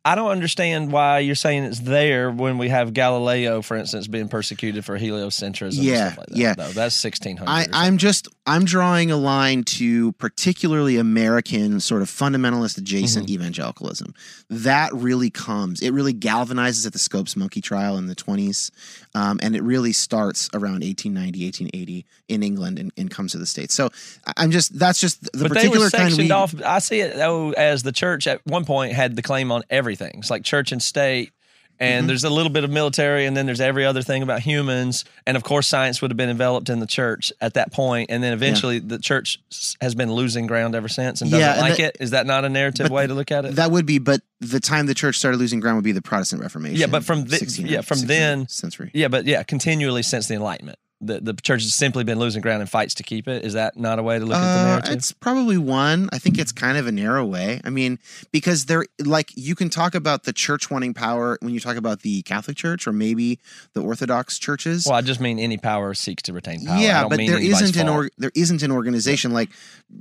I 0.04 0.14
don't 0.14 0.30
understand 0.30 0.92
why 0.92 1.18
you're 1.18 1.34
saying 1.34 1.64
it's 1.64 1.80
there 1.80 2.30
when 2.30 2.56
we 2.56 2.68
have 2.68 2.94
Galileo, 2.94 3.60
for 3.60 3.76
instance, 3.76 4.06
being 4.06 4.28
persecuted 4.28 4.84
for 4.84 4.96
heliocentrism. 4.98 5.82
Yeah, 5.82 5.92
and 6.04 6.12
stuff 6.12 6.18
like 6.18 6.26
that, 6.28 6.36
yeah. 6.38 6.54
though. 6.54 6.68
that's 6.70 7.04
1600. 7.04 7.50
I, 7.50 7.66
I'm 7.72 7.98
just 7.98 8.28
I'm 8.46 8.64
drawing 8.64 9.10
a 9.10 9.16
line 9.16 9.64
to 9.64 10.12
particularly 10.12 10.96
American 10.96 11.80
sort 11.80 12.00
of 12.02 12.08
fundamentalist 12.08 12.78
adjacent 12.78 13.26
Mm-hmm. 13.26 13.34
evangelicalism. 13.34 14.14
That 14.48 14.94
really 14.94 15.28
comes. 15.28 15.82
It 15.82 15.90
really 15.90 16.14
galvanizes 16.14 16.86
at 16.86 16.92
the 16.94 16.98
Scopes 17.00 17.36
monkey 17.36 17.60
trial 17.60 17.98
in 17.98 18.06
the 18.06 18.14
20s, 18.16 18.70
um, 19.14 19.38
and 19.42 19.56
it 19.56 19.62
really 19.62 19.92
starts 19.92 20.48
around 20.54 20.82
1890, 20.82 21.44
1880 21.44 22.06
in 22.28 22.42
England 22.42 22.78
and, 22.78 22.92
and 22.96 23.10
comes 23.10 23.32
to 23.32 23.38
the 23.38 23.46
states. 23.46 23.74
So 23.74 23.90
I'm 24.36 24.50
just 24.50 24.78
that's 24.78 25.00
just 25.00 25.22
the 25.32 25.48
but 25.48 25.54
they 25.54 25.68
particular 25.68 25.86
were 25.86 25.90
kind 25.90 26.10
sectioned 26.10 26.28
we, 26.28 26.30
off. 26.30 26.54
I 26.62 26.78
see 26.78 27.00
it 27.00 27.16
though 27.16 27.52
as 27.52 27.82
the 27.82 27.92
church 27.92 28.26
at 28.26 28.40
one 28.46 28.64
point 28.64 28.92
had 28.92 29.16
the 29.16 29.22
claim 29.22 29.50
on 29.52 29.62
everything. 29.70 30.16
It's 30.18 30.30
like 30.30 30.44
church 30.44 30.72
and 30.72 30.82
state. 30.82 31.32
And 31.80 32.00
Mm-hmm. 32.02 32.06
there's 32.08 32.24
a 32.24 32.30
little 32.30 32.50
bit 32.50 32.64
of 32.64 32.70
military, 32.70 33.24
and 33.26 33.36
then 33.36 33.46
there's 33.46 33.60
every 33.60 33.84
other 33.86 34.02
thing 34.02 34.22
about 34.24 34.40
humans, 34.40 35.04
and 35.26 35.36
of 35.36 35.44
course, 35.44 35.66
science 35.68 36.02
would 36.02 36.10
have 36.10 36.16
been 36.16 36.28
enveloped 36.28 36.68
in 36.70 36.80
the 36.80 36.86
church 36.88 37.32
at 37.40 37.54
that 37.54 37.72
point, 37.72 38.10
and 38.10 38.20
then 38.22 38.32
eventually 38.32 38.80
the 38.80 38.98
church 38.98 39.38
has 39.80 39.94
been 39.94 40.10
losing 40.12 40.46
ground 40.48 40.74
ever 40.74 40.88
since 40.88 41.20
and 41.20 41.30
doesn't 41.30 41.40
Yeah, 41.40 41.52
and 41.52 41.60
like 41.60 41.76
that- 41.76 41.94
it. 41.94 41.96
Is 42.00 42.10
that 42.10 42.26
not 42.26 42.44
a 42.44 42.48
narrative 42.48 42.90
way 42.90 43.06
to 43.06 43.14
look 43.14 43.30
at 43.30 43.44
it? 43.44 43.54
That 43.56 43.70
would 43.70 43.86
be, 43.86 43.98
but 43.98 44.22
the 44.40 44.58
time 44.60 44.86
the 44.86 44.94
church 44.94 45.16
started 45.18 45.38
losing 45.38 45.60
ground 45.60 45.76
would 45.76 45.84
be 45.84 45.92
the 45.92 46.02
Protestant 46.02 46.42
Reformation. 46.42 46.78
Yeah, 46.80 46.86
but 46.86 47.04
from 47.04 47.20
the- 47.26 47.36
1600 47.38 47.70
yeah, 47.72 47.80
from 47.82 48.00
then- 48.06 48.48
century. 48.48 48.90
Yeah, 48.92 49.06
but 49.08 49.24
yeah, 49.26 49.42
continually 49.44 50.02
since 50.02 50.26
the 50.26 50.34
Enlightenment, 50.34 50.78
the 51.00 51.20
the 51.20 51.32
church 51.34 51.62
has 51.62 51.72
simply 51.74 52.02
been 52.02 52.18
losing 52.18 52.42
ground 52.42 52.60
in 52.60 52.66
fights 52.66 52.94
to 52.94 53.02
keep 53.04 53.28
it. 53.28 53.44
Is 53.44 53.52
that 53.52 53.76
not 53.76 53.98
a 54.00 54.02
way 54.02 54.18
to 54.18 54.24
look 54.24 54.36
at 54.36 54.40
the 54.54 54.60
Uh, 54.60 54.64
narrative? 54.64 54.92
It's 54.94 55.12
probably 55.12 55.56
one. 55.56 56.08
I 56.12 56.18
think 56.18 56.38
it's 56.38 56.50
kind 56.50 56.76
of 56.76 56.86
a 56.88 56.92
narrow 56.92 57.24
way. 57.24 57.60
I 57.64 57.70
mean, 57.70 58.00
because 58.32 58.64
there, 58.66 58.84
like, 59.04 59.30
you 59.36 59.54
can 59.54 59.70
talk 59.70 59.94
about 59.94 60.24
the 60.24 60.32
church 60.32 60.70
wanting 60.70 60.94
power 60.94 61.38
when 61.40 61.54
you 61.54 61.60
talk 61.60 61.76
about 61.76 62.02
the 62.02 62.22
Catholic 62.22 62.56
Church 62.56 62.86
or 62.88 62.92
maybe 62.92 63.38
the 63.74 63.80
Orthodox 63.82 64.38
churches. 64.40 64.86
well, 64.86 64.96
I 64.96 65.02
just 65.02 65.20
mean 65.20 65.38
any 65.38 65.56
power 65.56 65.94
seeks 65.94 66.24
to 66.24 66.32
retain 66.32 66.66
power. 66.66 66.76
I 66.76 66.80
yeah, 66.82 67.00
don't 67.02 67.10
but 67.10 67.18
mean 67.18 67.28
there 67.28 67.38
anybody's 67.38 67.62
isn't 67.70 67.80
an 67.80 67.86
fault. 67.86 68.06
or, 68.06 68.10
there 68.18 68.32
isn't 68.34 68.62
an 68.64 68.72
organization 68.72 69.32
like 69.32 69.50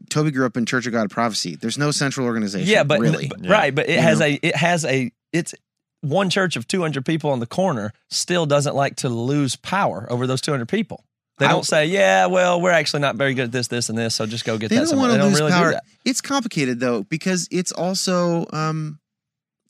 Toby 0.09 0.31
grew 0.31 0.45
up 0.47 0.57
in 0.57 0.65
Church 0.65 0.87
of 0.87 0.93
God 0.93 1.05
of 1.05 1.11
Prophecy. 1.11 1.55
There's 1.55 1.77
no 1.77 1.91
central 1.91 2.25
organization. 2.25 2.67
yeah, 2.67 2.83
but, 2.83 2.99
really, 2.99 3.27
but- 3.27 3.43
Yeah. 3.43 3.51
right, 3.51 3.75
but 3.75 3.87
it 3.87 3.95
You 3.95 4.01
has 4.01 4.19
know? 4.19 4.25
a 4.25 4.39
it 4.41 4.55
has 4.55 4.83
a 4.83 5.11
it's 5.31 5.53
one 6.01 6.29
church 6.29 6.55
of 6.55 6.67
200 6.67 7.05
people 7.05 7.31
on 7.31 7.39
the 7.39 7.45
corner 7.47 7.91
still 8.09 8.45
doesn't 8.45 8.75
like 8.75 8.97
to 8.97 9.09
lose 9.09 9.55
power 9.55 10.07
over 10.09 10.27
those 10.27 10.41
200 10.41 10.67
people. 10.67 11.03
They 11.39 11.47
don't 11.47 11.65
say, 11.65 11.85
"Yeah, 11.85 12.25
well, 12.25 12.59
we're 12.59 12.71
actually 12.71 13.01
not 13.01 13.15
very 13.15 13.35
good 13.35 13.43
at 13.45 13.51
this, 13.51 13.67
this, 13.67 13.89
and 13.89 13.97
this, 13.97 14.15
so 14.15 14.25
just 14.25 14.43
go 14.43 14.57
get 14.57 14.69
they 14.69 14.75
that." 14.77 14.81
don't 14.81 14.87
somewhere." 14.89 15.09
want 15.09 15.21
to 15.21 15.27
lose 15.27 15.39
really 15.39 15.51
power. 15.51 15.79
It's 16.03 16.19
complicated 16.19 16.79
though 16.79 17.03
because 17.03 17.47
it's 17.51 17.71
also, 17.71 18.47
um, 18.53 18.97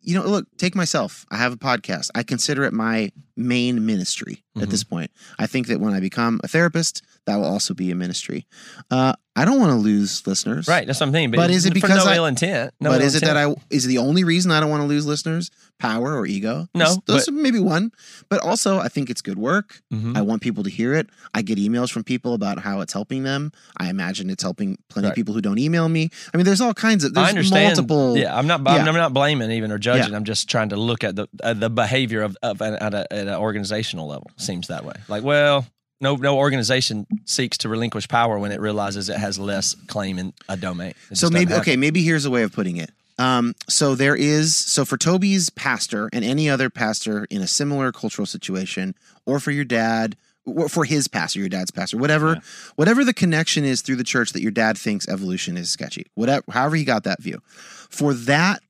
you 0.02 0.16
know, 0.18 0.26
look, 0.26 0.48
take 0.56 0.76
myself. 0.76 1.26
I 1.30 1.36
have 1.36 1.52
a 1.52 1.58
podcast. 1.58 2.10
I 2.16 2.24
consider 2.24 2.64
it 2.64 2.72
my 2.72 3.12
main 3.36 3.86
ministry 3.86 4.44
Mm-hmm. 4.56 4.64
at 4.64 4.70
this 4.70 4.84
point. 4.86 5.12
I 5.38 5.46
think 5.46 5.68
that 5.68 5.82
when 5.82 5.94
I 5.94 6.00
become 6.00 6.40
a 6.42 6.48
therapist, 6.48 7.02
that 7.26 7.36
will 7.36 7.44
also 7.46 7.74
be 7.74 7.92
a 7.92 7.96
ministry. 7.96 8.48
Uh, 8.90 9.14
I 9.38 9.46
don't 9.46 9.60
want 9.60 9.70
to 9.72 9.76
lose 9.78 10.26
listeners, 10.26 10.68
Right, 10.68 10.86
that's 10.88 11.00
what 11.00 11.08
I'm 11.08 11.14
saying. 11.14 11.32
But 11.32 11.52
is 11.52 11.66
it 11.68 11.74
because 11.74 12.04
no 12.04 12.12
I- 12.12 12.16
ill 12.16 12.26
intent? 12.26 12.74
No 12.82 12.90
but 12.90 13.02
ill 13.02 13.08
is 13.08 13.14
it 13.16 13.22
intent. 13.22 13.36
that 13.36 13.50
I 13.50 13.76
is 13.76 13.86
the 13.86 14.00
only 14.00 14.24
reason 14.24 14.52
I 14.52 14.60
don't 14.60 14.70
want 14.72 14.82
to 14.82 14.88
lose 14.88 15.06
listeners 15.06 15.52
power 15.80 16.18
or 16.18 16.26
ego? 16.26 16.68
No, 16.74 16.96
those, 17.06 17.26
but- 17.26 17.28
are 17.28 17.32
maybe 17.32 17.60
one. 17.60 17.92
But 18.30 18.40
also, 18.42 18.80
I 18.80 18.88
think 18.88 19.10
it's 19.12 19.22
good 19.22 19.38
work. 19.38 19.82
Mhm. 19.94 20.18
I 20.18 20.22
want 20.22 20.42
people 20.42 20.64
to 20.64 20.70
hear 20.72 20.94
it. 20.96 21.08
I 21.36 21.44
get 21.44 21.60
emails 21.60 21.92
from 21.92 22.04
people 22.04 22.34
about 22.34 22.60
how 22.60 22.82
it's 22.82 22.94
helping 22.94 23.22
them. 23.24 23.52
I 23.78 23.90
imagine 23.90 24.30
it's 24.32 24.42
helping 24.44 24.80
plenty 24.90 25.10
of 25.10 25.14
people 25.16 25.36
who 25.36 25.42
don't 25.42 25.60
email 25.60 25.88
me. 25.88 26.10
I 26.34 26.38
mean, 26.38 26.46
there's 26.46 26.60
all 26.62 26.74
kinds 26.74 27.04
of 27.04 27.14
there's 27.14 27.28
I 27.28 27.30
understand. 27.30 27.76
multiple. 27.78 28.18
Yeah, 28.18 28.36
I'm 28.36 28.48
not. 28.48 28.62
I'm, 28.62 28.76
Yeah. 28.78 28.86
I'm 28.90 28.96
not 28.96 29.14
blaming 29.14 29.52
even 29.52 29.72
or 29.72 29.78
judging. 29.78 30.12
Yeah. 30.12 30.18
I'm 30.18 30.24
just 30.26 30.50
trying 30.50 30.70
to 30.70 30.76
look 30.78 31.04
at 31.04 31.16
the 31.16 31.28
uh, 31.44 31.54
the 31.54 31.70
behavior 31.70 32.24
of, 32.24 32.36
of 32.42 32.60
an, 32.62 32.74
at, 32.76 32.94
a, 32.96 33.14
at 33.14 33.28
an 33.28 33.36
organizational 33.36 34.08
level. 34.08 34.32
Seems 34.38 34.68
that 34.68 34.84
way. 34.84 34.96
Like, 35.08 35.24
well, 35.24 35.68
no 36.00 36.16
no 36.16 36.38
organization 36.38 37.08
seeks 37.26 37.58
to 37.60 37.70
relinquish 37.70 38.08
power 38.08 38.38
when 38.40 38.52
it 38.52 38.60
realizes 38.60 39.10
it 39.10 39.18
has 39.18 39.40
less 39.40 39.76
claim 39.88 40.20
in 40.20 40.34
a 40.50 40.58
domain. 40.58 40.94
It 41.12 41.18
So 41.18 41.30
maybe 41.30 41.54
okay, 41.56 41.76
maybe 41.76 42.04
here's 42.04 42.26
a 42.26 42.32
way 42.32 42.44
of 42.44 42.54
putting 42.54 42.78
it. 42.78 42.92
Um, 43.20 43.56
so 43.68 43.96
there 43.96 44.16
is 44.16 44.56
so 44.56 44.86
for 44.86 44.98
Toby's 44.98 45.50
pastor 45.50 46.10
and 46.14 46.24
any 46.24 46.50
other 46.50 46.70
pastor 46.70 47.26
in 47.30 47.42
a 47.42 47.48
similar 47.48 47.92
cultural 47.92 48.26
situation, 48.26 48.94
or 49.26 49.40
for 49.40 49.52
your 49.52 49.66
dad, 49.66 50.16
or 50.46 50.70
for 50.70 50.86
his 50.86 51.08
pastor, 51.08 51.40
your 51.40 51.50
dad's 51.50 51.72
pastor, 51.72 51.98
whatever, 51.98 52.40
whatever 52.76 53.04
the 53.04 53.14
connection 53.14 53.66
is 53.66 53.82
through 53.82 53.96
the 53.96 54.04
church 54.04 54.34
that 54.34 54.42
your 54.42 54.52
dad 54.52 54.78
thinks 54.78 55.08
evolution 55.08 55.58
is 55.58 55.70
sketchy, 55.70 56.06
whatever, 56.14 56.44
however 56.52 56.76
he 56.76 56.84
got 56.84 57.04
that 57.06 57.22
view, 57.22 57.42
for 57.90 58.14
that 58.14 58.62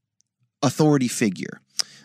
authority 0.64 1.08
figure. 1.08 1.60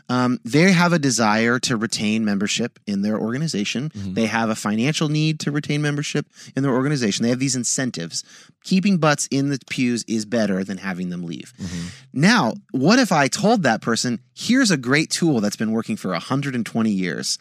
Um, 0.09 0.41
they 0.45 0.73
have 0.73 0.93
a 0.93 0.99
desire 0.99 1.59
to 1.61 1.77
retain 1.77 2.25
membership 2.25 2.79
in 2.87 3.03
their 3.03 3.19
organization. 3.19 3.91
They 3.95 4.27
have 4.27 4.51
a 4.51 4.55
financial 4.55 5.09
need 5.09 5.41
to 5.41 5.51
retain 5.51 5.81
membership 5.83 6.27
in 6.57 6.63
their 6.63 6.73
organization. 6.73 7.23
They 7.23 7.31
have 7.31 7.39
these 7.39 7.57
incentives. 7.57 8.25
Keeping 8.65 8.99
butts 8.99 9.27
in 9.31 9.49
the 9.49 9.59
pews 9.71 10.05
is 10.07 10.25
better 10.25 10.65
than 10.65 10.79
having 10.79 11.11
them 11.11 11.25
leave. 11.25 11.53
Now, 12.13 12.55
what 12.73 12.99
if 12.99 13.11
I 13.13 13.29
told 13.29 13.63
that 13.63 13.81
person, 13.81 14.21
here's 14.35 14.71
a 14.71 14.77
great 14.77 15.11
tool 15.11 15.41
that's 15.41 15.57
been 15.57 15.73
working 15.73 15.97
for 15.97 16.11
120 16.11 16.91
years? 16.91 17.39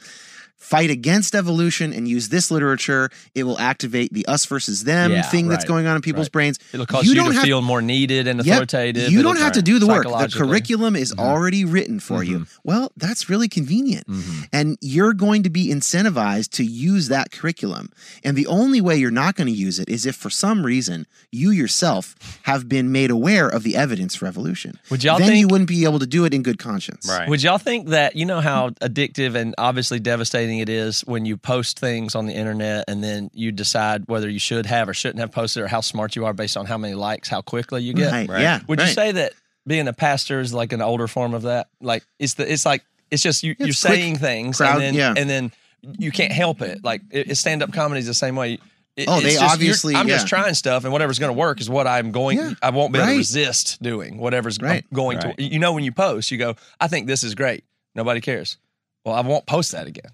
Fight 0.62 0.92
against 0.92 1.34
evolution 1.34 1.92
and 1.92 2.08
use 2.08 2.30
this 2.30 2.52
literature. 2.52 3.10
It 3.34 3.44
will 3.44 3.60
activate 3.60 4.14
the 4.14 4.26
us 4.28 4.46
versus 4.46 4.84
them 4.84 5.12
Yeah, 5.12 5.24
thing 5.24 5.48
that's 5.48 5.66
going 5.66 5.88
on 5.88 5.96
in 5.96 6.02
people's 6.02 6.28
right. 6.28 6.34
brains. 6.34 6.60
It'll 6.72 6.86
cause 6.86 7.04
you, 7.06 7.16
don't 7.16 7.30
to 7.30 7.34
have 7.34 7.44
feel 7.44 7.62
more 7.62 7.82
needed 7.82 8.28
and 8.28 8.46
Yep. 8.46 8.72
You 8.72 9.24
don't 9.24 9.38
have 9.38 9.54
to 9.54 9.62
do 9.62 9.80
the 9.80 9.88
work. 9.88 10.04
The 10.04 10.34
curriculum 10.34 10.96
is 10.96 11.12
mm-hmm. 11.12 11.20
already 11.20 11.66
written 11.66 12.00
for 12.00 12.24
you. 12.24 12.40
Mm-hmm. 12.40 12.60
Well, 12.64 12.92
that's 12.96 13.30
really 13.30 13.48
convenient. 13.48 14.08
Mm-hmm. 14.08 14.44
And 14.54 14.78
you're 14.82 15.14
going 15.14 15.44
to 15.44 15.50
be 15.50 15.70
incentivized 15.70 16.52
to 16.52 16.64
use 16.64 17.08
that 17.08 17.32
curriculum. 17.32 17.92
And 18.24 18.38
the 18.38 18.48
only 18.48 18.82
way 18.82 18.98
you're 18.98 19.12
not 19.12 19.36
going 19.36 19.48
to 19.48 19.54
use 19.54 19.80
it 19.80 19.90
is 19.90 20.06
if 20.06 20.16
for 20.16 20.30
some 20.30 20.66
reason 20.66 21.08
you 21.32 21.50
yourself 21.50 22.40
have 22.44 22.70
been 22.70 22.92
made 22.92 23.10
aware 23.10 23.48
of 23.48 23.64
the 23.64 23.76
evidence 23.76 24.16
for 24.16 24.28
evolution. 24.28 24.80
Would 24.90 25.04
y'all 25.04 25.18
then 25.18 25.36
you 25.36 25.48
wouldn't 25.48 25.70
be 25.70 25.86
able 25.86 26.00
to 26.00 26.08
do 26.08 26.26
it 26.26 26.34
in 26.34 26.44
good 26.44 26.60
conscience. 26.60 27.08
Right. 27.10 27.28
Would 27.28 27.42
y'all 27.42 27.58
think 27.58 27.90
that 27.90 28.16
you 28.16 28.26
know 28.26 28.42
how 28.42 28.70
addictive 28.70 29.36
and 29.36 29.56
obviously 29.58 30.00
devastating 30.00 30.51
it 30.60 30.70
is 30.70 31.02
when 31.02 31.26
you 31.26 31.38
post 31.38 31.80
things 31.80 32.16
on 32.16 32.26
the 32.26 32.34
internet 32.34 32.86
and 32.88 33.04
then 33.04 33.30
you 33.34 33.52
decide 33.52 34.04
whether 34.08 34.30
you 34.30 34.40
should 34.40 34.66
have 34.66 34.90
or 34.90 34.94
shouldn't 34.94 35.20
have 35.20 35.32
posted 35.32 35.64
or 35.64 35.68
how 35.68 35.82
smart 35.82 36.16
you 36.16 36.26
are 36.26 36.34
based 36.34 36.58
on 36.58 36.66
how 36.66 36.78
many 36.78 36.94
likes, 36.94 37.30
how 37.30 37.42
quickly 37.42 37.82
you 37.84 37.94
get? 37.94 38.12
Right. 38.12 38.30
Right. 38.30 38.42
Yeah. 38.42 38.60
Would 38.68 38.80
you 38.80 38.88
say 38.88 39.12
that 39.14 39.34
being 39.68 39.88
a 39.88 39.94
pastor 39.94 40.40
is 40.40 40.54
like 40.54 40.74
an 40.74 40.82
older 40.82 41.08
form 41.08 41.34
of 41.34 41.44
that? 41.44 41.68
Like 41.82 42.04
it's 42.20 42.34
the 42.36 42.52
it's 42.52 42.66
like 42.66 42.84
it's 43.10 43.24
just 43.24 43.44
you, 43.44 43.56
you're 43.60 43.74
saying 43.74 44.18
things 44.18 44.58
crowd- 44.58 44.76
and 44.76 44.82
then 44.82 44.94
yeah. 44.94 45.14
and 45.18 45.30
then 45.30 45.52
you 46.00 46.12
can't 46.12 46.32
help 46.32 46.62
it. 46.62 46.84
Like 46.84 47.02
it, 47.12 47.36
stand 47.38 47.64
up 47.64 47.74
comedy 47.74 48.00
is 48.00 48.08
the 48.08 48.14
same 48.14 48.36
way. 48.36 48.60
It- 48.96 49.08
Oh, 49.08 49.20
they 49.22 49.32
just- 49.32 49.42
obviously- 49.44 49.96
I'm 49.96 50.08
just 50.08 50.28
trying 50.28 50.54
stuff, 50.54 50.84
and 50.84 50.92
whatever's 50.94 51.18
going 51.18 51.34
to 51.34 51.38
work 51.40 51.62
is 51.62 51.70
what 51.70 51.88
I'm 51.88 52.12
going. 52.12 52.38
Yeah. 52.38 52.52
I 52.62 52.70
won't 52.72 52.92
be 52.94 53.00
able 53.00 53.08
to 53.10 53.18
resist 53.18 53.82
doing 53.82 54.18
whatever's 54.18 54.60
Right. 54.62 54.84
going 54.94 55.18
Right. 55.18 55.36
to. 55.38 55.44
You 55.44 55.60
know, 55.60 55.72
when 55.74 55.84
you 55.86 55.92
post, 55.94 56.30
you 56.30 56.38
go, 56.38 56.56
"I 56.80 56.88
think 56.88 57.08
this 57.08 57.24
is 57.24 57.34
great." 57.34 57.64
Nobody 57.96 58.20
cares. 58.22 58.58
Well, 59.06 59.16
I 59.16 59.22
won't 59.22 59.46
post 59.46 59.72
that 59.72 59.88
again. 59.88 60.12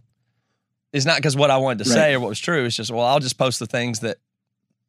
It's 0.93 1.05
not 1.05 1.17
because 1.17 1.35
what 1.35 1.51
I 1.51 1.57
wanted 1.57 1.79
to 1.79 1.89
say 1.89 2.13
or 2.13 2.19
what 2.19 2.29
was 2.29 2.39
true. 2.39 2.65
It's 2.65 2.75
just, 2.75 2.91
well, 2.91 3.05
I'll 3.05 3.19
just 3.19 3.38
post 3.38 3.59
the 3.59 3.65
things 3.65 3.99
that 3.99 4.17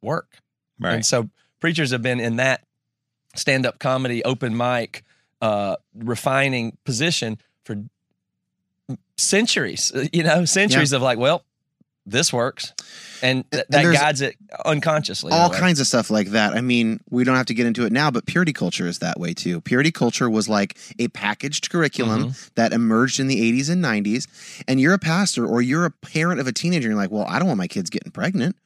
work. 0.01 0.39
Right. 0.79 0.95
And 0.95 1.07
so 1.07 1.29
preachers 1.61 1.91
have 1.91 2.03
been 2.03 2.21
in 2.21 2.37
that 2.37 2.65
stand 3.35 3.67
up 3.67 3.79
comedy, 3.79 4.25
open 4.25 4.57
mic, 4.57 5.05
uh, 5.43 5.77
refining 5.95 6.77
position 6.85 7.39
for 7.65 7.77
centuries, 9.17 9.93
uh, 9.95 10.07
you 10.13 10.23
know, 10.23 10.45
centuries 10.45 10.93
of 10.93 11.03
like, 11.03 11.19
well, 11.19 11.45
this 12.11 12.33
works. 12.33 12.73
And 13.23 13.45
th- 13.51 13.65
And 13.73 13.87
that 13.87 13.93
guides 13.95 14.21
it 14.21 14.37
unconsciously. 14.65 15.33
all 15.33 15.51
kinds 15.51 15.81
of 15.81 15.87
stuff 15.87 16.11
like 16.11 16.29
that. 16.29 16.55
I 16.55 16.61
mean, 16.61 17.01
we 17.11 17.25
don't 17.25 17.37
have 17.37 17.47
to 17.47 17.55
get 17.55 17.67
into 17.67 17.85
it 17.85 17.93
now, 17.93 18.11
but 18.11 18.27
purity 18.27 18.53
culture 18.53 18.87
is 18.87 19.01
that 19.01 19.19
way 19.19 19.35
too. 19.35 19.61
Purity 19.61 19.91
culture 19.91 20.31
was 20.31 20.49
like 20.49 20.77
a 20.99 21.09
packaged 21.09 21.71
curriculum 21.71 22.27
Mm-hmm. 22.27 22.49
that 22.55 22.73
emerged 22.73 23.19
in 23.21 23.27
the 23.27 23.41
80s 23.53 23.71
and 23.71 23.83
90s. 23.85 24.27
And 24.69 24.81
you're 24.81 24.95
a 24.95 24.99
pastor 24.99 25.47
or 25.47 25.61
you're 25.63 25.85
a 25.85 25.91
parent 25.91 26.41
of 26.41 26.47
a 26.47 26.53
teenager, 26.53 26.89
and 26.89 26.95
you're 26.95 27.03
like, 27.03 27.11
well, 27.11 27.27
I 27.29 27.39
don't 27.39 27.49
want 27.49 27.59
my 27.59 27.67
kids 27.69 27.91
getting 27.91 28.13
pregnant. 28.13 28.57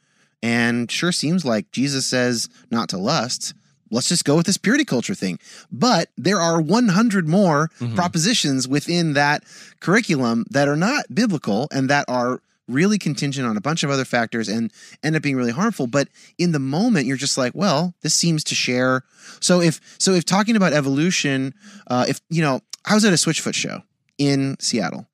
And 0.43 0.90
sure 0.90 1.12
seems 1.12 1.45
like 1.45 1.70
Jesus 1.72 2.07
says 2.07 2.49
not 2.70 2.88
to 2.90 2.99
lust. 2.99 3.55
Let's 3.90 4.09
just 4.09 4.24
go 4.24 4.36
with 4.36 4.47
this 4.47 4.57
purity 4.57 4.84
culture 4.84 5.14
thing. 5.14 5.38
But 5.70 6.09
there 6.16 6.40
are 6.40 6.61
100 6.61 7.28
more 7.28 7.70
Mm-hmm. 7.78 7.95
propositions 7.95 8.66
within 8.68 9.12
that 9.14 9.45
curriculum 9.80 10.45
that 10.51 10.68
are 10.68 10.76
not 10.76 11.05
biblical 11.14 11.68
and 11.72 11.88
that 11.90 12.05
are 12.09 12.40
really 12.73 12.99
contingent 12.99 13.47
on 13.47 13.57
a 13.57 13.61
bunch 13.61 13.83
of 13.83 13.91
other 13.91 14.05
factors 14.05 14.49
and 14.49 14.73
end 15.03 15.16
up 15.16 15.23
being 15.23 15.37
really 15.37 15.53
harmful. 15.53 15.87
But 15.87 16.09
in 16.39 16.53
the 16.53 16.59
moment 16.59 17.07
you're 17.07 17.16
just 17.16 17.39
like 17.39 17.53
well 17.55 17.95
this 18.03 18.14
seems 18.14 18.45
to 18.45 18.55
share. 18.55 19.03
So 19.41 19.61
if 19.61 19.81
so 19.99 20.12
if 20.12 20.25
talking 20.25 20.57
about 20.57 20.73
evolution 20.73 21.55
uh 21.87 22.07
if 22.09 22.20
you 22.29 22.43
know 22.43 22.61
i 22.85 22.95
was 22.95 23.05
at 23.05 23.12
a 23.12 23.16
switchfoot 23.16 23.55
show 23.55 23.83
in 24.18 24.57
seattle 24.59 25.07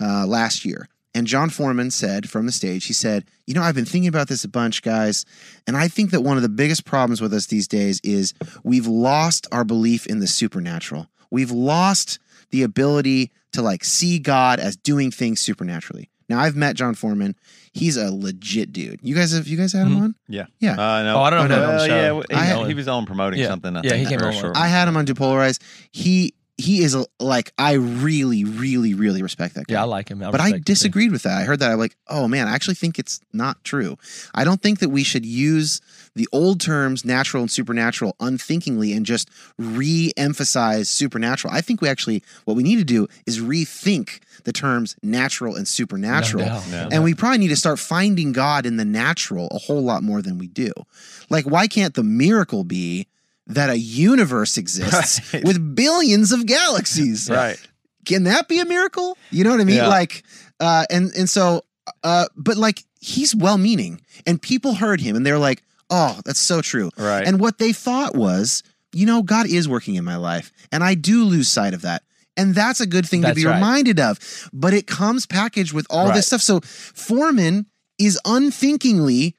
uh 0.00 0.26
last 0.26 0.64
year 0.64 0.88
and 1.14 1.26
jon 1.26 1.50
foreman 1.50 1.90
said 1.90 2.28
from 2.28 2.46
the 2.46 2.52
stage 2.52 2.86
he 2.86 2.92
said 2.92 3.24
you 3.46 3.54
know 3.54 3.62
i've 3.62 3.74
been 3.74 3.84
thinking 3.84 4.08
about 4.08 4.28
this 4.28 4.44
a 4.44 4.48
bunch 4.48 4.82
guys 4.82 5.24
and 5.66 5.76
i 5.76 5.88
think 5.88 6.10
that 6.10 6.22
one 6.22 6.36
of 6.36 6.42
the 6.42 6.48
biggest 6.48 6.84
problems 6.84 7.20
with 7.20 7.32
us 7.32 7.46
these 7.46 7.68
days 7.68 8.00
is 8.02 8.34
we've 8.64 8.86
lost 8.86 9.46
our 9.52 9.64
belief 9.64 10.06
in 10.06 10.18
the 10.18 10.26
supernatural. 10.26 11.08
We've 11.30 11.50
lost 11.50 12.18
the 12.50 12.62
ability 12.62 13.32
to 13.52 13.62
like 13.62 13.84
see 13.84 14.18
god 14.18 14.60
as 14.60 14.76
doing 14.76 15.10
things 15.10 15.40
supernaturally 15.40 16.10
now 16.32 16.40
i've 16.40 16.56
met 16.56 16.74
jon 16.76 16.94
foreman 16.94 17.34
he's 17.72 17.96
a 17.96 18.10
legit 18.10 18.72
dude 18.72 18.98
you 19.02 19.14
guys 19.14 19.32
have 19.32 19.46
you 19.46 19.56
guys 19.56 19.72
had 19.72 19.86
him 19.86 19.96
on 19.96 20.14
yeah. 20.28 20.46
Yeah. 20.60 20.72
Uh, 20.72 21.02
no. 21.02 21.16
Oh, 21.16 21.22
I 21.22 21.30
don't 21.30 21.48
know 21.48 21.54
if 21.62 21.68
Uh, 21.68 21.82
I'm 21.84 21.90
yeah, 21.90 22.22
he, 22.28 22.34
I 22.34 22.44
had- 22.44 22.66
he 22.68 22.74
was 22.74 22.88
on 22.88 23.04
promoting 23.06 23.38
Yeah. 23.40 23.48
something. 23.48 23.76
I 23.76 23.82
Yeah, 23.84 23.94
he 23.94 24.06
came 24.06 24.20
on. 24.22 24.32
sure. 24.32 24.52
I 24.56 24.66
had 24.68 24.88
him 24.88 24.96
on 24.96 25.04
Depolarize. 25.06 25.58
He 25.92 26.34
he 26.58 26.82
is 26.82 26.94
a, 26.94 27.04
like 27.18 27.52
I 27.58 27.72
really 27.72 28.44
really 28.44 28.94
really 28.94 29.22
respect 29.22 29.54
that 29.56 29.66
guy. 29.66 29.74
Yeah, 29.74 29.82
I 29.82 29.84
like 29.84 30.08
him. 30.10 30.22
I 30.22 30.30
but 30.30 30.40
I 30.40 30.44
respect 30.44 30.58
him, 30.68 30.72
disagreed 30.74 31.12
with 31.12 31.22
that. 31.24 31.38
I 31.38 31.44
heard 31.44 31.58
that. 31.60 31.70
I'm 31.72 31.78
like, 31.78 31.96
oh 32.08 32.28
man, 32.28 32.46
I 32.48 32.54
actually 32.54 32.74
think 32.76 32.98
it's 32.98 33.20
not 33.32 33.62
true. 33.64 33.96
I 34.34 34.44
don't 34.44 34.60
think 34.62 34.78
that 34.80 34.90
we 34.90 35.02
should 35.02 35.26
use 35.26 35.80
the 36.14 36.28
old 36.32 36.60
terms 36.60 37.04
natural 37.04 37.42
and 37.42 37.50
supernatural 37.50 38.14
unthinkingly 38.20 38.92
and 38.92 39.06
just 39.06 39.30
re-emphasize 39.58 40.88
supernatural. 40.88 41.52
I 41.52 41.60
think 41.60 41.80
we 41.80 41.88
actually 41.88 42.22
what 42.44 42.56
we 42.56 42.62
need 42.62 42.76
to 42.76 42.84
do 42.84 43.08
is 43.26 43.40
rethink 43.40 44.20
the 44.44 44.52
terms 44.52 44.96
natural 45.02 45.54
and 45.56 45.66
supernatural. 45.66 46.44
doubt. 46.44 46.68
No. 46.70 46.88
And 46.90 47.04
we 47.04 47.14
probably 47.14 47.38
need 47.38 47.48
to 47.48 47.56
start 47.56 47.78
finding 47.78 48.32
God 48.32 48.66
in 48.66 48.76
the 48.76 48.84
natural 48.84 49.48
a 49.50 49.58
whole 49.58 49.82
lot 49.82 50.02
more 50.02 50.22
than 50.22 50.38
we 50.38 50.48
do. 50.48 50.72
Like, 51.30 51.44
why 51.44 51.66
can't 51.66 51.94
the 51.94 52.02
miracle 52.02 52.64
be 52.64 53.06
that 53.46 53.70
a 53.70 53.78
universe 53.78 54.56
exists 54.58 55.20
Right. 55.34 55.44
with 55.44 55.74
billions 55.74 56.32
of 56.32 56.46
galaxies? 56.46 57.28
Right. 57.42 57.58
Can 58.04 58.24
that 58.24 58.48
be 58.48 58.58
a 58.58 58.64
miracle? 58.64 59.16
You 59.30 59.44
know 59.44 59.50
what 59.50 59.60
I 59.60 59.64
mean? 59.64 59.76
Yeah. 59.76 59.86
Like, 59.86 60.24
uh, 60.58 60.84
and 60.90 61.12
and 61.16 61.30
so, 61.30 61.62
uh, 62.02 62.26
but 62.36 62.56
like 62.56 62.82
he's 63.00 63.32
well-meaning, 63.32 64.00
and 64.26 64.42
people 64.42 64.74
heard 64.74 65.00
him, 65.00 65.14
and 65.14 65.24
they're 65.24 65.38
like, 65.38 65.62
"Oh, 65.92 66.18
that's 66.24 66.40
so 66.40 66.60
true." 66.60 66.90
Right. 66.96 67.24
And 67.24 67.38
what 67.38 67.58
they 67.58 67.72
thought 67.72 68.16
was, 68.16 68.64
you 68.92 69.06
know, 69.06 69.22
God 69.22 69.46
is 69.46 69.68
working 69.68 69.94
in 69.94 70.04
my 70.04 70.16
life, 70.16 70.50
and 70.72 70.82
I 70.82 70.94
do 70.96 71.22
lose 71.24 71.48
sight 71.48 71.74
of 71.74 71.82
that. 71.82 72.02
And 72.36 72.54
that's 72.54 72.80
a 72.80 72.86
good 72.86 73.06
thing 73.06 73.22
to 73.22 73.34
be 73.34 73.44
right. 73.44 73.54
reminded 73.54 74.00
of. 74.00 74.18
But 74.54 74.72
it 74.74 74.86
comes 74.86 75.26
packaged 75.26 75.72
with 75.74 75.86
all 75.90 76.06
Right. 76.08 76.14
this 76.14 76.26
stuff. 76.26 76.40
So 76.40 76.60
Foreman 76.62 77.66
is 77.98 78.18
unthinkingly 78.24 79.36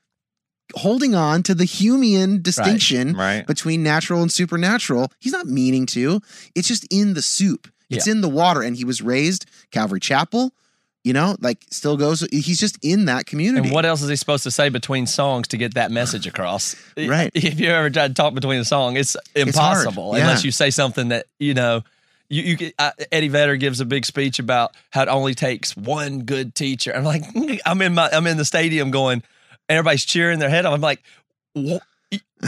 holding 0.76 1.14
on 1.16 1.44
to 1.44 1.54
the 1.56 1.66
Humean 1.66 2.42
distinction 2.42 3.16
Right. 3.16 3.46
between 3.46 3.84
natural 3.84 4.22
and 4.22 4.32
supernatural. 4.32 5.12
He's 5.20 5.34
not 5.34 5.48
meaning 5.48 5.86
to. 5.88 6.22
It's 6.56 6.68
just 6.68 6.86
in 6.90 7.14
the 7.16 7.22
soup. 7.22 7.68
It's 7.90 8.08
in 8.08 8.22
the 8.22 8.30
water. 8.30 8.62
And 8.64 8.76
he 8.76 8.86
was 8.86 9.02
raised 9.04 9.46
Calvary 9.72 10.00
Chapel, 10.00 10.56
you 11.04 11.14
know, 11.14 11.36
like 11.42 11.58
still 11.70 11.98
goes. 11.98 12.26
He's 12.32 12.60
just 12.60 12.78
in 12.82 13.06
that 13.06 13.26
community. 13.26 13.68
And 13.68 13.74
what 13.74 13.86
else 13.86 14.02
is 14.02 14.10
he 14.10 14.16
supposed 14.16 14.44
to 14.44 14.52
say 14.52 14.70
between 14.70 15.06
songs 15.06 15.48
to 15.50 15.58
get 15.58 15.74
that 15.74 15.92
message 15.92 16.26
across? 16.28 16.76
Right. 16.98 17.32
If 17.36 17.60
you 17.60 17.70
ever 17.70 17.90
try 17.90 18.08
to 18.08 18.14
talk 18.14 18.34
between 18.34 18.60
a 18.60 18.66
song, 18.66 18.96
it's 18.98 19.18
impossible 19.36 20.16
Yeah. 20.16 20.22
unless 20.24 20.44
you 20.46 20.52
say 20.52 20.70
something 20.70 21.10
that 21.10 21.26
you 21.40 21.54
know. 21.54 21.84
You, 22.30 22.42
you 22.42 22.56
get- 22.56 22.74
uh, 22.80 22.92
Eddie 23.12 23.28
Vedder 23.28 23.58
gives 23.58 23.80
a 23.80 23.86
big 23.86 24.06
speech 24.06 24.40
about 24.40 24.72
how 24.90 25.04
it 25.04 25.10
only 25.10 25.36
takes 25.36 25.78
one 25.78 26.22
good 26.24 26.56
teacher. 26.56 26.92
I'm 26.96 27.04
like, 27.04 27.24
I'm 27.66 27.80
in 27.82 27.94
my, 27.94 28.10
I'm 28.12 28.26
in 28.26 28.38
the 28.38 28.46
stadium 28.46 28.90
going, 28.90 29.22
and 29.70 29.78
everybody's 29.78 30.04
cheering 30.06 30.40
their 30.40 30.50
head 30.50 30.66
off. 30.66 30.74
I'm 30.74 30.82
like, 30.82 31.04
"Wha- 31.54 31.80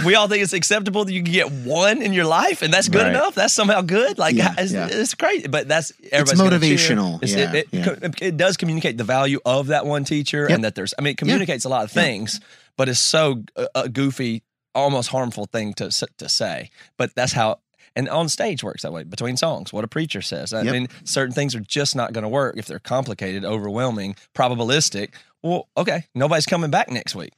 we 0.05 0.15
all 0.15 0.27
think 0.27 0.43
it's 0.43 0.53
acceptable 0.53 1.05
that 1.05 1.13
you 1.13 1.23
can 1.23 1.31
get 1.31 1.51
one 1.51 2.01
in 2.01 2.11
your 2.13 2.25
life, 2.25 2.61
and 2.61 2.73
that's 2.73 2.89
good 2.89 3.01
Right. 3.03 3.09
enough. 3.11 3.35
That's 3.35 3.53
somehow 3.53 3.81
good. 3.81 4.17
Like 4.17 4.35
Yeah, 4.35 4.53
it's, 4.57 4.73
yeah. 4.73 4.87
it's 4.91 5.13
crazy, 5.15 5.47
but 5.47 5.67
that's 5.67 5.93
everybody's 6.11 6.41
gonna 6.41 6.59
motivational. 6.59 7.23
It's- 7.23 7.33
Yeah, 7.33 7.53
it, 7.53 7.67
it, 8.03 8.21
it 8.21 8.37
does 8.37 8.57
communicate 8.57 8.97
the 8.97 9.03
value 9.03 9.39
of 9.45 9.67
that 9.67 9.85
one 9.85 10.03
teacher, 10.03 10.41
Yep. 10.49 10.55
and 10.55 10.63
that 10.65 10.75
there's. 10.75 10.93
I 10.97 11.01
mean, 11.01 11.11
it 11.11 11.17
communicates 11.17 11.65
a 11.65 11.69
lot 11.69 11.83
of 11.85 11.91
things, 11.91 12.39
but 12.77 12.89
it's 12.89 12.99
so 12.99 13.43
uh, 13.55 13.67
a 13.75 13.87
goofy, 13.89 14.43
almost 14.73 15.09
harmful 15.09 15.45
thing 15.45 15.73
to 15.75 15.89
to 16.17 16.29
say. 16.29 16.69
But 16.97 17.15
that's 17.15 17.31
how. 17.33 17.59
And 17.95 18.09
on 18.09 18.27
stage 18.29 18.63
works 18.63 18.81
that 18.81 18.91
way 18.91 19.03
between 19.03 19.37
songs. 19.37 19.71
What 19.71 19.83
a 19.85 19.87
preacher 19.87 20.21
says. 20.21 20.51
I 20.53 20.63
Yep. 20.63 20.73
mean, 20.73 20.87
certain 21.05 21.33
things 21.33 21.55
are 21.55 21.61
just 21.61 21.95
not 21.95 22.11
going 22.11 22.23
to 22.23 22.29
work 22.29 22.55
if 22.57 22.65
they're 22.65 22.79
complicated, 22.79 23.45
overwhelming, 23.45 24.15
probabilistic. 24.33 25.11
Well, 25.41 25.67
okay, 25.77 26.05
nobody's 26.15 26.47
coming 26.47 26.71
back 26.71 26.89
next 26.89 27.13
week. 27.15 27.31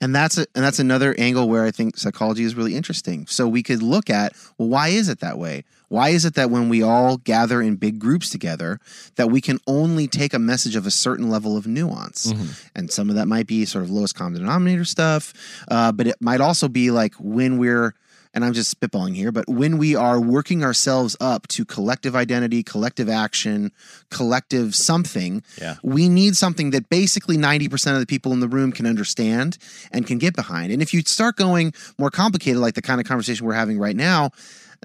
and 0.00 0.14
that's 0.14 0.36
a, 0.36 0.46
and 0.54 0.62
that's 0.62 0.78
another 0.78 1.14
angle 1.18 1.48
where 1.48 1.64
I 1.64 1.70
think 1.70 1.96
psychology 1.96 2.44
is 2.44 2.54
really 2.54 2.76
interesting. 2.76 3.26
So 3.26 3.48
we 3.48 3.62
could 3.62 3.82
look 3.82 4.10
at 4.10 4.34
well, 4.58 4.68
why 4.68 4.88
is 4.88 5.08
it 5.08 5.20
that 5.20 5.38
way? 5.38 5.64
Why 5.88 6.10
is 6.10 6.24
it 6.24 6.34
that 6.34 6.50
when 6.50 6.68
we 6.68 6.82
all 6.82 7.16
gather 7.18 7.62
in 7.62 7.76
big 7.76 7.98
groups 7.98 8.28
together, 8.28 8.80
that 9.16 9.30
we 9.30 9.40
can 9.40 9.60
only 9.66 10.08
take 10.08 10.34
a 10.34 10.38
message 10.38 10.76
of 10.76 10.86
a 10.86 10.90
certain 10.90 11.30
level 11.30 11.56
of 11.56 11.66
nuance? 11.66 12.32
And 12.74 12.90
some 12.90 13.08
of 13.10 13.16
that 13.16 13.26
might 13.28 13.46
be 13.46 13.64
sort 13.64 13.84
of 13.84 13.90
lowest 13.90 14.14
common 14.14 14.40
denominator 14.40 14.84
stuff, 14.84 15.32
uh, 15.68 15.90
but 15.92 16.06
it 16.06 16.16
might 16.20 16.40
also 16.40 16.68
be 16.68 16.90
like 16.90 17.14
when 17.18 17.58
we're 17.58 17.94
and 18.34 18.44
I'm 18.44 18.52
just 18.52 18.78
spitballing 18.78 19.14
here, 19.14 19.30
but 19.32 19.48
when 19.48 19.78
we 19.78 19.94
are 19.94 20.20
working 20.20 20.62
ourselves 20.64 21.16
up 21.20 21.46
to 21.48 21.64
collective 21.64 22.14
identity, 22.16 22.62
collective 22.62 23.08
action, 23.08 23.70
collective 24.10 24.74
something, 24.74 25.42
Yeah. 25.60 25.76
we 25.82 26.08
need 26.08 26.36
something 26.36 26.70
that 26.70 26.88
basically 26.88 27.36
90% 27.38 27.94
of 27.94 28.00
the 28.00 28.06
people 28.06 28.32
in 28.32 28.40
the 28.40 28.48
room 28.48 28.72
can 28.72 28.86
understand 28.86 29.56
and 29.92 30.06
can 30.06 30.18
get 30.18 30.34
behind. 30.34 30.72
And 30.72 30.82
if 30.82 30.92
you 30.92 31.02
start 31.06 31.36
going 31.36 31.72
more 31.98 32.10
complicated, 32.10 32.60
like 32.60 32.74
the 32.74 32.82
kind 32.82 33.00
of 33.00 33.06
conversation 33.06 33.46
we're 33.46 33.54
having 33.54 33.78
right 33.78 33.96
now, 33.96 34.30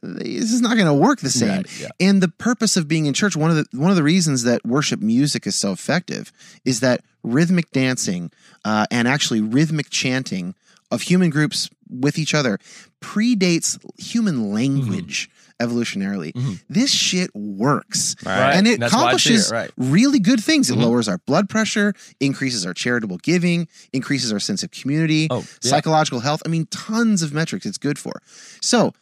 this 0.02 0.54
is 0.54 0.62
not 0.62 0.76
going 0.76 0.88
to 0.88 0.93
work 0.93 1.20
the 1.20 1.30
same. 1.30 1.50
Right, 1.58 1.80
yeah. 1.82 1.88
And 2.00 2.22
the 2.24 2.30
purpose 2.30 2.78
of 2.78 2.88
being 2.88 3.06
in 3.06 3.14
church, 3.14 3.36
one 3.36 3.50
of 3.52 3.58
the 3.58 3.66
one 3.78 3.89
of 3.89 3.97
the 3.97 4.04
reasons 4.04 4.43
that 4.43 4.66
worship 4.66 5.02
music 5.02 5.45
is 5.45 5.56
so 5.56 5.74
effective 5.74 6.32
is 6.64 6.80
that 6.80 7.02
rhythmic 7.22 7.70
dancing 7.72 8.32
uh, 8.64 8.86
and 8.91 9.10
actually 9.10 9.41
rhythmic 9.41 9.89
chanting 9.89 10.56
of 10.92 11.02
human 11.02 11.30
groups 11.30 11.70
with 11.90 12.18
each 12.18 12.34
other 12.34 12.60
predates 13.02 13.80
human 13.98 14.36
mm-hmm. 14.36 14.54
language 14.54 15.30
evolutionarily. 15.60 16.32
Mm-hmm. 16.34 16.54
This 16.70 16.92
shit 16.92 17.32
works. 17.36 18.16
Right. 18.26 18.54
And 18.54 18.68
it 18.68 18.80
That's 18.80 18.94
why 18.94 19.00
I 19.00 19.02
cheer, 19.16 19.36
accomplishes 19.36 19.52
right. 19.52 19.72
really 19.78 20.20
good 20.20 20.42
things. 20.42 20.70
It 20.70 20.74
mm-hmm. 20.74 20.84
lowers 20.84 21.08
our 21.08 21.18
blood 21.20 21.50
pressure, 21.50 21.94
increases 22.20 22.66
our 22.66 22.74
charitable 22.74 23.18
giving, 23.18 23.68
increases 23.92 24.32
our 24.32 24.40
sense 24.40 24.64
of 24.64 24.72
community, 24.72 25.28
Oh, 25.30 25.40
yeah. 25.40 25.44
psychological 25.62 26.22
health. 26.22 26.42
I 26.46 26.50
mean, 26.50 26.66
tons 26.68 27.22
of 27.22 27.34
metrics 27.34 27.66
it's 27.66 27.78
good 27.78 28.00
for. 28.00 28.22
So, 28.62 28.94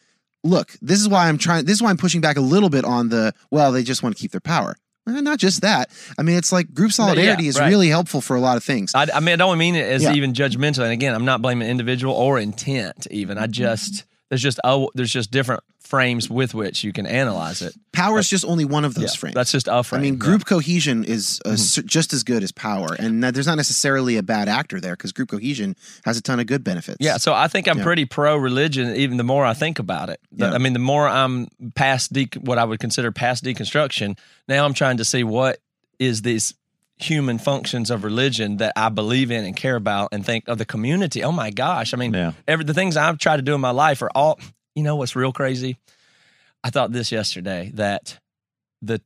look, 0.43 0.73
this 0.81 0.99
is 0.99 1.07
why 1.07 1.27
I'm 1.27 1.37
trying, 1.37 1.65
this 1.65 1.75
is 1.75 1.81
why 1.81 1.89
I'm 1.89 1.97
pushing 1.97 2.21
back 2.21 2.37
a 2.37 2.41
little 2.41 2.69
bit 2.69 2.85
on 2.85 3.09
the, 3.09 3.33
well, 3.51 3.71
they 3.71 3.83
just 3.83 4.01
want 4.01 4.15
to 4.15 4.21
keep 4.21 4.31
their 4.31 4.41
power. 4.41 4.75
Eh, 5.07 5.21
Not 5.21 5.39
just 5.39 5.61
that. 5.61 5.89
I 6.17 6.21
mean, 6.23 6.37
it's 6.37 6.51
like 6.51 6.73
group 6.73 6.91
solidarity 6.91 7.47
is 7.47 7.59
right. 7.59 7.69
really 7.69 7.87
helpful 7.87 8.21
for 8.21 8.35
a 8.35 8.39
lot 8.41 8.57
of 8.57 8.63
things. 8.63 8.93
I, 8.93 9.07
I 9.13 9.19
mean, 9.19 9.33
I 9.33 9.35
don't 9.37 9.57
mean 9.57 9.75
it 9.75 9.85
as 9.85 10.03
Yeah. 10.03 10.13
even 10.13 10.33
judgmental. 10.33 10.83
And 10.83 10.91
again, 10.91 11.15
I'm 11.15 11.25
not 11.25 11.41
blaming 11.41 11.67
individual 11.69 12.13
or 12.13 12.37
intent. 12.39 13.07
Even 13.11 13.37
I 13.37 13.47
just 13.47 14.03
there's 14.29 14.41
just 14.41 14.59
oh, 14.63 14.89
there's 14.95 15.11
just 15.11 15.31
different 15.31 15.63
frames 15.79 16.29
with 16.29 16.53
which 16.53 16.83
you 16.83 16.91
can 16.91 17.05
analyze 17.05 17.61
it. 17.61 17.73
Power 17.93 18.19
is 18.19 18.29
just 18.29 18.43
only 18.43 18.65
one 18.65 18.83
of 18.83 18.93
those 18.93 19.13
Yeah, 19.15 19.19
frames. 19.19 19.35
That's 19.35 19.51
just 19.53 19.69
a 19.69 19.73
I 19.75 19.81
frame. 19.83 19.99
I 19.99 20.03
mean, 20.03 20.13
yeah. 20.15 20.19
group 20.19 20.45
cohesion 20.45 21.05
is 21.05 21.39
uh, 21.45 21.51
s- 21.51 21.79
just 21.85 22.11
as 22.11 22.23
good 22.23 22.43
as 22.43 22.51
power, 22.51 22.89
and 22.99 23.23
that- 23.23 23.33
there's 23.33 23.47
not 23.47 23.55
necessarily 23.55 24.17
a 24.17 24.23
bad 24.23 24.49
actor 24.49 24.81
there 24.81 24.93
because 24.97 25.13
group 25.13 25.29
cohesion 25.29 25.75
has 26.03 26.17
a 26.17 26.21
ton 26.21 26.41
of 26.41 26.45
good 26.47 26.63
benefits. 26.63 26.97
Yeah, 26.99 27.15
so 27.17 27.33
I 27.33 27.47
think 27.47 27.69
I'm 27.69 27.77
Yeah. 27.77 27.83
pretty 27.85 28.03
pro 28.05 28.35
religion. 28.35 28.93
Even 28.97 29.15
the 29.15 29.23
more 29.23 29.45
I 29.45 29.53
think 29.53 29.79
about 29.79 30.09
it, 30.09 30.19
The- 30.33 30.47
Yeah. 30.47 30.53
I 30.53 30.57
mean, 30.57 30.73
the 30.73 30.79
more 30.79 31.07
I'm 31.07 31.47
past 31.75 32.11
de- 32.11 32.27
what 32.41 32.57
I 32.57 32.65
would 32.65 32.79
consider 32.81 33.13
past 33.13 33.45
deconstruction. 33.45 34.17
Now 34.49 34.65
I'm 34.65 34.73
trying 34.73 34.97
to 34.97 35.05
see 35.05 35.23
what 35.23 35.59
is 35.99 36.21
this 36.21 36.53
human 36.99 37.37
functions 37.37 37.91
of 37.91 38.03
religion 38.03 38.57
that 38.57 38.73
I 38.75 38.89
believe 38.89 39.29
in 39.31 39.45
and 39.45 39.55
care 39.55 39.75
about 39.75 40.09
and 40.11 40.25
think 40.25 40.47
of 40.47 40.57
the 40.57 40.65
community. 40.65 41.23
Oh 41.23 41.31
my 41.31 41.51
gosh. 41.51 41.93
I 41.93 41.97
mean, 41.97 42.13
Yeah. 42.13 42.31
every 42.47 42.65
the 42.65 42.73
things 42.73 42.97
I've 42.97 43.19
tried 43.19 43.37
to 43.37 43.43
do 43.43 43.53
in 43.53 43.61
my 43.61 43.69
life 43.71 44.01
are 44.01 44.09
all 44.15 44.39
you 44.75 44.83
know 44.83 44.95
what's 44.95 45.15
real 45.15 45.31
crazy? 45.31 45.77
I 46.63 46.69
thought 46.71 46.91
this 46.91 47.11
yesterday 47.11 47.71
that 47.75 48.19
the 48.81 49.01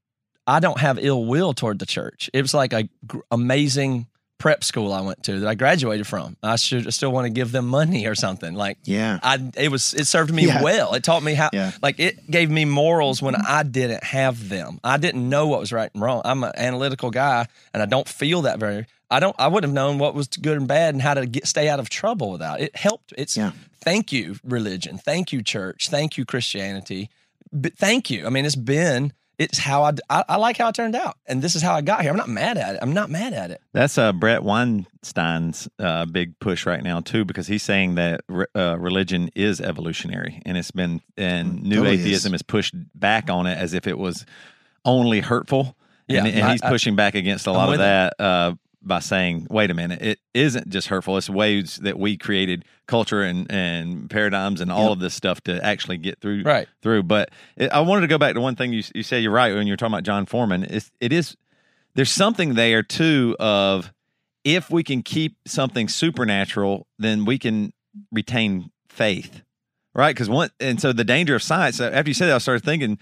I 0.48 0.60
don't 0.60 0.80
have 0.80 0.98
ill 1.00 1.26
will 1.26 1.54
toward 1.54 1.80
the 1.80 1.86
church. 1.86 2.30
It 2.34 2.42
was 2.42 2.54
like 2.54 2.74
a 2.74 2.89
gr- 3.06 3.20
amazing 3.30 4.08
prep 4.42 4.64
school 4.64 4.92
I 4.92 5.02
went 5.02 5.22
to 5.26 5.39
that 5.42 5.48
I 5.48 5.54
graduated 5.54 6.08
from. 6.08 6.36
I 6.42 6.56
should 6.56 6.92
still 6.94 7.12
want 7.12 7.26
to 7.26 7.30
give 7.30 7.52
them 7.52 7.68
money 7.68 8.08
or 8.08 8.16
something. 8.16 8.56
Like 8.56 8.80
Yeah. 8.84 9.20
I 9.22 9.38
it 9.56 9.70
was 9.70 9.94
it 9.94 10.06
served 10.08 10.34
me 10.34 10.48
Yeah. 10.48 10.64
well. 10.64 10.96
It 10.96 11.04
taught 11.04 11.22
me 11.22 11.36
how 11.36 11.50
Yeah. 11.54 11.72
like 11.84 12.00
it 12.00 12.30
gave 12.30 12.50
me 12.50 12.66
morals 12.66 13.22
when 13.22 13.36
I 13.36 13.62
didn't 13.62 14.04
have 14.04 14.50
them. 14.50 14.80
I 14.84 14.98
didn't 14.98 15.30
know 15.30 15.46
what 15.48 15.60
was 15.60 15.72
right 15.72 15.92
and 15.94 16.02
wrong. 16.02 16.22
I'm 16.26 16.44
an 16.44 16.54
analytical 16.58 17.12
guy 17.12 17.46
and 17.74 17.84
I 17.84 17.86
don't 17.86 18.08
feel 18.08 18.42
that 18.42 18.58
very 18.60 18.88
I 19.12 19.20
don't 19.20 19.36
I 19.38 19.48
wouldn't 19.48 19.70
have 19.70 19.76
known 19.76 20.00
what 20.00 20.16
was 20.16 20.28
good 20.28 20.58
and 20.58 20.68
bad 20.68 20.96
and 20.96 21.04
how 21.04 21.14
to 21.14 21.28
get 21.28 21.46
stay 21.46 21.70
out 21.70 21.80
of 21.80 21.89
trouble 21.89 22.32
without. 22.32 22.62
It 22.62 22.76
helped. 22.76 23.14
It's 23.18 23.38
Yeah. 23.38 23.52
thank 23.84 24.12
you 24.12 24.38
religion. 24.44 24.98
Thank 24.98 25.32
you 25.32 25.44
church. 25.44 25.89
Thank 25.89 26.18
you 26.18 26.26
Christianity. 26.26 27.10
But 27.54 27.78
thank 27.78 28.10
you. 28.10 28.26
I 28.26 28.30
mean 28.30 28.46
it's 28.46 28.56
been 28.56 29.14
it's 29.42 29.58
how 29.58 29.84
I, 29.84 29.92
I 30.10 30.24
I 30.30 30.36
like 30.38 30.58
how 30.58 30.68
it 30.70 30.76
turned 30.76 30.96
out. 30.96 31.18
And 31.28 31.42
this 31.42 31.56
is 31.56 31.62
how 31.62 31.74
I 31.74 31.82
got 31.82 32.02
here. 32.02 32.12
I'm 32.12 32.18
not 32.18 32.30
mad 32.30 32.58
at 32.58 32.76
it. 32.76 32.80
I'm 32.82 32.94
not 32.94 33.10
mad 33.10 33.34
at 33.34 33.50
it. 33.52 33.62
That's 33.74 33.98
uh, 33.98 34.14
Bret 34.14 34.44
Weinstein's 34.44 35.68
uh, 35.80 36.06
big 36.06 36.38
push 36.39 36.66
right 36.66 36.84
now 36.84 37.00
too, 37.02 37.26
because 37.26 37.48
he's 37.48 37.64
saying 37.64 37.96
that 37.96 38.22
re- 38.28 38.46
uh, 38.56 38.78
religion 38.80 39.30
is 39.36 39.60
evolutionary, 39.62 40.42
and 40.46 40.58
it's 40.58 40.72
been 40.72 41.02
and 41.18 41.64
new 41.64 41.78
totally 41.78 41.96
atheism 41.96 42.34
is. 42.34 42.42
pushed 42.42 42.76
back 43.00 43.30
on 43.30 43.48
it 43.48 43.58
as 43.58 43.74
if 43.74 43.88
it 43.88 43.98
was 43.98 44.26
only 44.86 45.20
hurtful, 45.22 45.76
and, 46.10 46.28
Yeah, 46.28 46.34
and 46.34 46.44
I- 46.46 46.52
he's 46.54 46.62
I- 46.62 46.70
pushing 46.70 46.96
back 46.96 47.16
against 47.16 47.48
a 47.48 47.52
lot 47.52 47.72
of 47.72 47.80
that 47.80 48.14
uh, 48.20 48.54
by 48.84 49.00
saying, 49.00 49.48
"Wait 49.50 49.70
a 49.70 49.74
minute, 49.74 50.02
it 50.02 50.20
isn't 50.34 50.70
just 50.70 50.88
hurtful; 50.88 51.18
it's 51.18 51.30
ways 51.30 51.78
that 51.84 52.00
we 52.00 52.18
created 52.18 52.66
culture 52.88 53.22
and 53.22 53.50
and 53.52 54.10
paradigms 54.10 54.62
and 54.62 54.72
all 54.72 54.86
Yep. 54.90 54.92
of 54.94 55.00
this 55.00 55.14
stuff 55.14 55.42
to 55.42 55.64
actually 55.64 55.98
get 55.98 56.20
through 56.20 56.44
Right. 56.44 56.68
through." 56.82 57.04
But 57.04 57.30
it, 57.58 57.72
I 57.72 57.82
wanted 57.82 58.02
to 58.02 58.08
go 58.08 58.18
back 58.18 58.34
to 58.36 58.42
one 58.42 58.56
thing 58.56 58.74
you 58.74 58.84
you 58.96 59.04
said. 59.04 59.22
You're 59.24 59.32
right 59.32 59.54
when 59.54 59.68
you're 59.68 59.78
talking 59.78 59.94
about 59.94 60.04
Jon 60.04 60.26
Foreman. 60.26 60.64
It's, 60.64 60.92
it 61.00 61.14
is 61.14 61.36
there's 61.96 62.12
something 62.12 62.54
there 62.56 62.82
too 62.84 63.36
of 63.40 63.92
if 64.44 64.70
we 64.72 64.84
can 64.84 65.04
keep 65.04 65.38
something 65.46 65.88
supernatural, 65.88 66.88
then 66.98 67.26
we 67.26 67.38
can 67.38 67.74
retain 68.12 68.72
faith, 68.90 69.44
right? 69.94 70.16
Because 70.16 70.30
one, 70.30 70.50
and 70.60 70.82
so 70.82 70.94
the 70.94 71.04
danger 71.04 71.36
of 71.36 71.44
science. 71.44 71.80
After 71.80 72.10
you 72.10 72.14
said 72.14 72.28
that, 72.28 72.36
I 72.36 72.40
started 72.40 72.64
thinking 72.64 72.98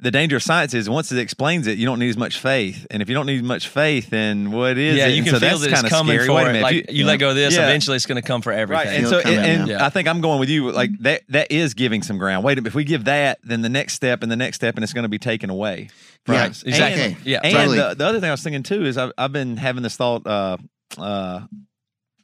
the 0.00 0.10
danger 0.12 0.36
of 0.36 0.42
science 0.44 0.74
is 0.74 0.88
once 0.88 1.10
it 1.10 1.18
explains 1.18 1.66
it, 1.66 1.76
you 1.76 1.84
don't 1.84 1.98
need 1.98 2.08
as 2.08 2.16
much 2.16 2.38
faith, 2.38 2.86
and 2.90 3.02
if 3.02 3.08
you 3.08 3.14
don't 3.16 3.26
need 3.26 3.42
much 3.42 3.66
faith, 3.68 4.10
then 4.10 4.52
what 4.52 4.78
is 4.78 4.96
yeah, 4.96 5.08
it? 5.08 5.16
you 5.16 5.24
can 5.24 5.32
so 5.34 5.40
feel 5.40 5.58
that's 5.58 5.72
that 5.72 5.84
it's 5.86 5.88
coming 5.88 6.14
scary. 6.16 6.26
for 6.28 6.34
Wait 6.34 6.42
it. 6.42 6.46
minute, 6.46 6.62
Like 6.62 6.74
if 6.88 6.94
you, 6.94 7.04
let 7.04 7.16
go 7.16 7.30
of 7.30 7.34
this, 7.34 7.54
Yeah. 7.56 7.64
eventually 7.64 7.96
it's 7.96 8.06
going 8.06 8.20
to 8.20 8.26
come 8.26 8.40
for 8.40 8.52
everything. 8.52 8.86
Right, 8.86 8.94
and 8.96 9.08
Feel 9.08 9.20
so 9.22 9.28
and, 9.28 9.44
and 9.60 9.68
yeah. 9.68 9.84
I 9.84 9.88
think 9.88 10.06
I'm 10.06 10.20
going 10.20 10.38
with 10.38 10.48
you. 10.50 10.70
Like 10.70 10.96
that, 11.00 11.22
that 11.30 11.50
is 11.50 11.74
giving 11.74 12.02
some 12.02 12.16
ground. 12.16 12.44
Wait, 12.44 12.52
a 12.52 12.60
minute, 12.60 12.68
if 12.68 12.74
we 12.76 12.84
give 12.84 13.06
that, 13.06 13.38
then 13.42 13.62
the 13.62 13.68
next 13.68 13.94
step 13.94 14.22
and 14.22 14.30
the 14.30 14.36
next 14.36 14.56
step, 14.56 14.76
and 14.76 14.84
it's 14.84 14.92
going 14.92 15.02
to 15.02 15.08
be 15.08 15.18
taken 15.18 15.50
away. 15.50 15.88
Yeah, 16.28 16.34
Right. 16.42 16.62
exactly. 16.64 17.02
Okay. 17.02 17.16
Yeah, 17.24 17.40
And 17.42 17.52
Totally. 17.54 17.78
the, 17.78 17.94
the 17.94 18.06
other 18.06 18.20
thing 18.20 18.28
I 18.28 18.32
was 18.32 18.42
thinking 18.42 18.62
too 18.62 18.84
is 18.84 18.96
I've, 18.98 19.10
I've 19.18 19.32
been 19.32 19.56
having 19.56 19.82
this 19.82 19.96
thought, 19.96 20.24
uh, 20.26 20.58
uh, 20.96 21.40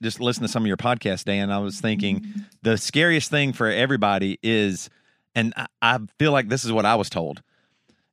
just 0.03 0.21
listening 0.21 0.47
to 0.47 0.53
some 0.53 0.63
of 0.63 0.67
your 0.69 0.77
podcasts, 0.77 1.25
Dan. 1.25 1.51
I 1.51 1.59
was 1.59 1.81
thinking 1.81 2.27
the 2.63 2.77
scariest 2.79 3.31
thing 3.31 3.53
for 3.53 3.69
everybody 3.69 4.39
is, 4.45 4.91
and 5.35 5.53
I, 5.57 5.67
I 5.83 5.99
feel 6.21 6.31
like 6.31 6.49
this 6.49 6.65
is 6.65 6.71
what 6.71 6.85
I 6.87 6.95
was 6.95 7.11
told. 7.11 7.43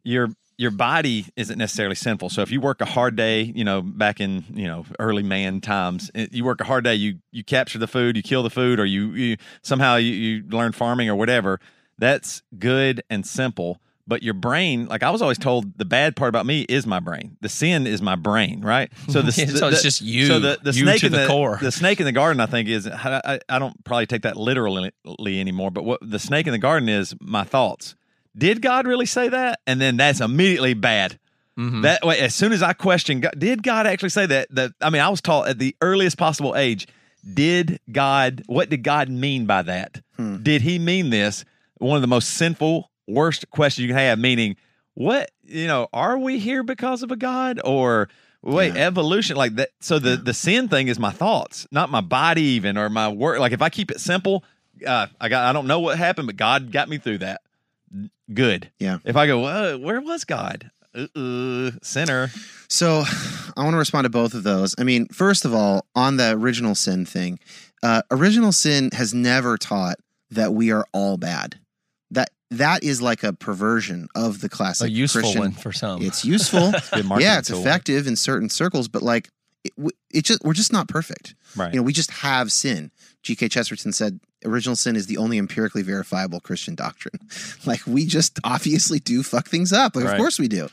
Your 0.03 0.29
your 0.57 0.71
body 0.71 1.25
isn't 1.35 1.57
necessarily 1.57 1.95
sinful. 1.95 2.29
So 2.29 2.41
if 2.43 2.51
you 2.51 2.61
work 2.61 2.81
a 2.81 2.85
hard 2.85 3.15
day, 3.15 3.41
you 3.55 3.63
know, 3.63 3.81
back 3.81 4.19
in 4.19 4.43
you 4.53 4.67
know 4.67 4.85
early 4.99 5.23
man 5.23 5.59
times, 5.61 6.11
you 6.13 6.43
work 6.43 6.61
a 6.61 6.65
hard 6.65 6.83
day, 6.83 6.95
you 6.95 7.19
you 7.31 7.43
capture 7.43 7.79
the 7.79 7.87
food, 7.87 8.15
you 8.15 8.23
kill 8.23 8.43
the 8.43 8.49
food, 8.49 8.79
or 8.79 8.85
you, 8.85 9.11
you 9.13 9.37
somehow 9.63 9.95
you, 9.95 10.11
you 10.11 10.43
learn 10.49 10.71
farming 10.71 11.09
or 11.09 11.15
whatever. 11.15 11.59
That's 11.97 12.41
good 12.57 13.03
and 13.09 13.25
simple. 13.25 13.79
But 14.07 14.23
your 14.23 14.33
brain, 14.33 14.87
like 14.87 15.03
I 15.03 15.09
was 15.11 15.21
always 15.21 15.37
told, 15.37 15.77
the 15.77 15.85
bad 15.85 16.15
part 16.15 16.27
about 16.29 16.45
me 16.45 16.61
is 16.63 16.85
my 16.87 16.99
brain. 16.99 17.37
The 17.39 17.47
sin 17.47 17.85
is 17.87 18.01
my 18.01 18.15
brain, 18.15 18.61
right? 18.61 18.91
So 19.07 19.21
the, 19.21 19.31
So 19.31 19.45
the- 19.45 19.51
it's 19.51 19.59
the- 19.61 19.71
just 19.83 20.01
you. 20.01 20.25
So 20.25 20.39
the, 20.39 20.59
the 20.61 20.71
You 20.71 20.83
snake 20.85 20.99
to 21.01 21.05
in 21.05 21.11
the 21.11 21.19
the, 21.19 21.27
core. 21.27 21.59
the 21.61 21.71
snake 21.71 21.99
in 21.99 22.05
the 22.05 22.11
garden, 22.11 22.41
I 22.41 22.47
think, 22.47 22.67
is 22.67 22.87
I, 22.87 23.21
I, 23.23 23.39
I 23.47 23.59
don't 23.59 23.81
probably 23.85 24.07
take 24.07 24.23
that 24.23 24.35
literally 24.37 24.91
anymore. 25.39 25.69
But 25.71 25.85
what 25.85 25.99
the 26.01 26.19
snake 26.19 26.47
in 26.47 26.51
the 26.51 26.57
garden 26.59 26.89
is, 26.89 27.15
my 27.21 27.43
thoughts. 27.43 27.95
Did 28.37 28.61
God 28.61 28.87
really 28.87 29.05
say 29.05 29.29
that? 29.29 29.59
And 29.67 29.79
then 29.81 29.97
that's 29.97 30.21
immediately 30.21 30.73
bad. 30.73 31.19
Mhm. 31.59 31.81
That 31.83 32.05
way, 32.05 32.17
as 32.19 32.33
soon 32.33 32.53
as 32.53 32.63
I 32.63 32.73
question, 32.73 33.19
God, 33.19 33.35
did 33.37 33.61
God 33.61 33.85
actually 33.85 34.09
say 34.09 34.25
that? 34.25 34.47
That 34.51 34.71
I 34.81 34.89
mean, 34.89 35.01
I 35.01 35.09
was 35.09 35.21
taught 35.21 35.47
at 35.49 35.59
the 35.59 35.75
earliest 35.81 36.17
possible 36.17 36.55
age. 36.55 36.87
Did 37.33 37.79
God? 37.91 38.43
What 38.47 38.69
did 38.69 38.83
God 38.83 39.09
mean 39.09 39.45
by 39.45 39.61
that? 39.63 40.01
Did 40.43 40.61
He 40.61 40.79
mean 40.79 41.09
this? 41.09 41.43
One 41.79 41.95
of 41.95 42.01
the 42.01 42.07
most 42.07 42.29
sinful, 42.31 42.89
worst 43.07 43.49
questions 43.49 43.83
you 43.83 43.89
can 43.89 43.97
have. 43.97 44.17
Meaning, 44.19 44.55
what 44.93 45.29
you 45.45 45.67
know? 45.67 45.87
Are 45.93 46.17
we 46.17 46.39
here 46.39 46.63
because 46.63 47.03
of 47.03 47.11
a 47.11 47.15
God 47.17 47.59
or? 47.63 48.07
Wait, 48.43 48.73
Yeah. 48.73 48.87
evolution 48.87 49.35
like 49.35 49.55
that. 49.57 49.69
So 49.81 49.99
the 49.99 50.15
the 50.17 50.33
sin 50.33 50.67
thing 50.67 50.87
is 50.87 50.97
my 50.97 51.11
thoughts, 51.11 51.67
not 51.71 51.91
my 51.91 52.01
body, 52.01 52.41
even 52.41 52.75
or 52.75 52.89
my 52.89 53.07
work. 53.07 53.39
Like 53.39 53.51
if 53.51 53.61
I 53.61 53.69
keep 53.69 53.91
it 53.91 53.99
simple, 53.99 54.43
uh, 54.87 55.05
I 55.19 55.29
got 55.29 55.43
I 55.47 55.53
don't 55.53 55.67
know 55.67 55.79
what 55.79 55.95
happened, 55.99 56.25
but 56.27 56.37
God 56.37 56.71
got 56.71 56.89
me 56.89 56.97
through 56.97 57.19
that. 57.19 57.41
Good. 58.33 58.71
Yeah. 58.79 58.99
If 59.03 59.15
I 59.15 59.27
go, 59.27 59.77
where 59.77 60.01
was 60.01 60.25
God? 60.25 60.71
Uh, 60.93 61.71
sinner. 61.81 62.31
So 62.67 63.03
I 63.55 63.63
want 63.63 63.73
to 63.73 63.77
respond 63.77 64.05
to 64.05 64.09
both 64.09 64.33
of 64.33 64.43
those. 64.43 64.75
I 64.77 64.83
mean, 64.83 65.07
first 65.07 65.45
of 65.45 65.53
all, 65.53 65.85
on 65.95 66.17
the 66.17 66.31
original 66.31 66.75
sin 66.75 67.05
thing, 67.05 67.39
uh, 67.83 68.01
original 68.11 68.51
sin 68.51 68.89
has 68.93 69.13
never 69.13 69.57
taught 69.57 69.97
that 70.31 70.53
we 70.53 70.71
are 70.71 70.85
all 70.93 71.17
bad. 71.17 71.59
That 72.11 72.29
that 72.51 72.83
is 72.83 73.01
like 73.01 73.23
a 73.23 73.31
perversion 73.31 74.09
of 74.15 74.41
the 74.41 74.47
a 74.47 74.49
classic 74.49 74.91
useful 74.91 75.21
Christian. 75.21 75.41
one 75.41 75.51
for 75.51 75.71
some. 75.71 76.01
It's 76.01 76.25
useful. 76.25 76.71
Good 76.93 77.05
marketing 77.05 77.31
yeah, 77.31 77.39
it's 77.39 77.47
tool. 77.47 77.59
effective 77.59 78.07
in 78.07 78.17
certain 78.17 78.49
circles, 78.49 78.89
but 78.89 79.01
like 79.01 79.29
it, 79.63 79.73
it 80.13 80.25
just 80.25 80.43
we're 80.43 80.53
just 80.53 80.73
not 80.73 80.89
perfect. 80.89 81.35
Right. 81.55 81.73
You 81.73 81.79
know, 81.79 81.83
we 81.83 81.93
just 81.93 82.11
have 82.11 82.51
sin. 82.51 82.91
G.K. 83.23 83.49
Chesterton 83.49 83.93
said, 83.93 84.19
"Original 84.45 84.75
sin 84.75 84.95
is 84.95 85.07
the 85.07 85.17
only 85.17 85.37
empirically 85.37 85.81
verifiable 85.81 86.39
Christian 86.39 86.75
doctrine." 86.75 87.19
like 87.65 87.81
we 87.85 88.05
just 88.05 88.39
obviously 88.43 88.99
do 88.99 89.23
fuck 89.23 89.47
things 89.47 89.73
up. 89.73 89.95
Like, 89.95 90.05
Right. 90.05 90.13
Of 90.13 90.19
course 90.19 90.39
we 90.39 90.47
do. 90.47 90.67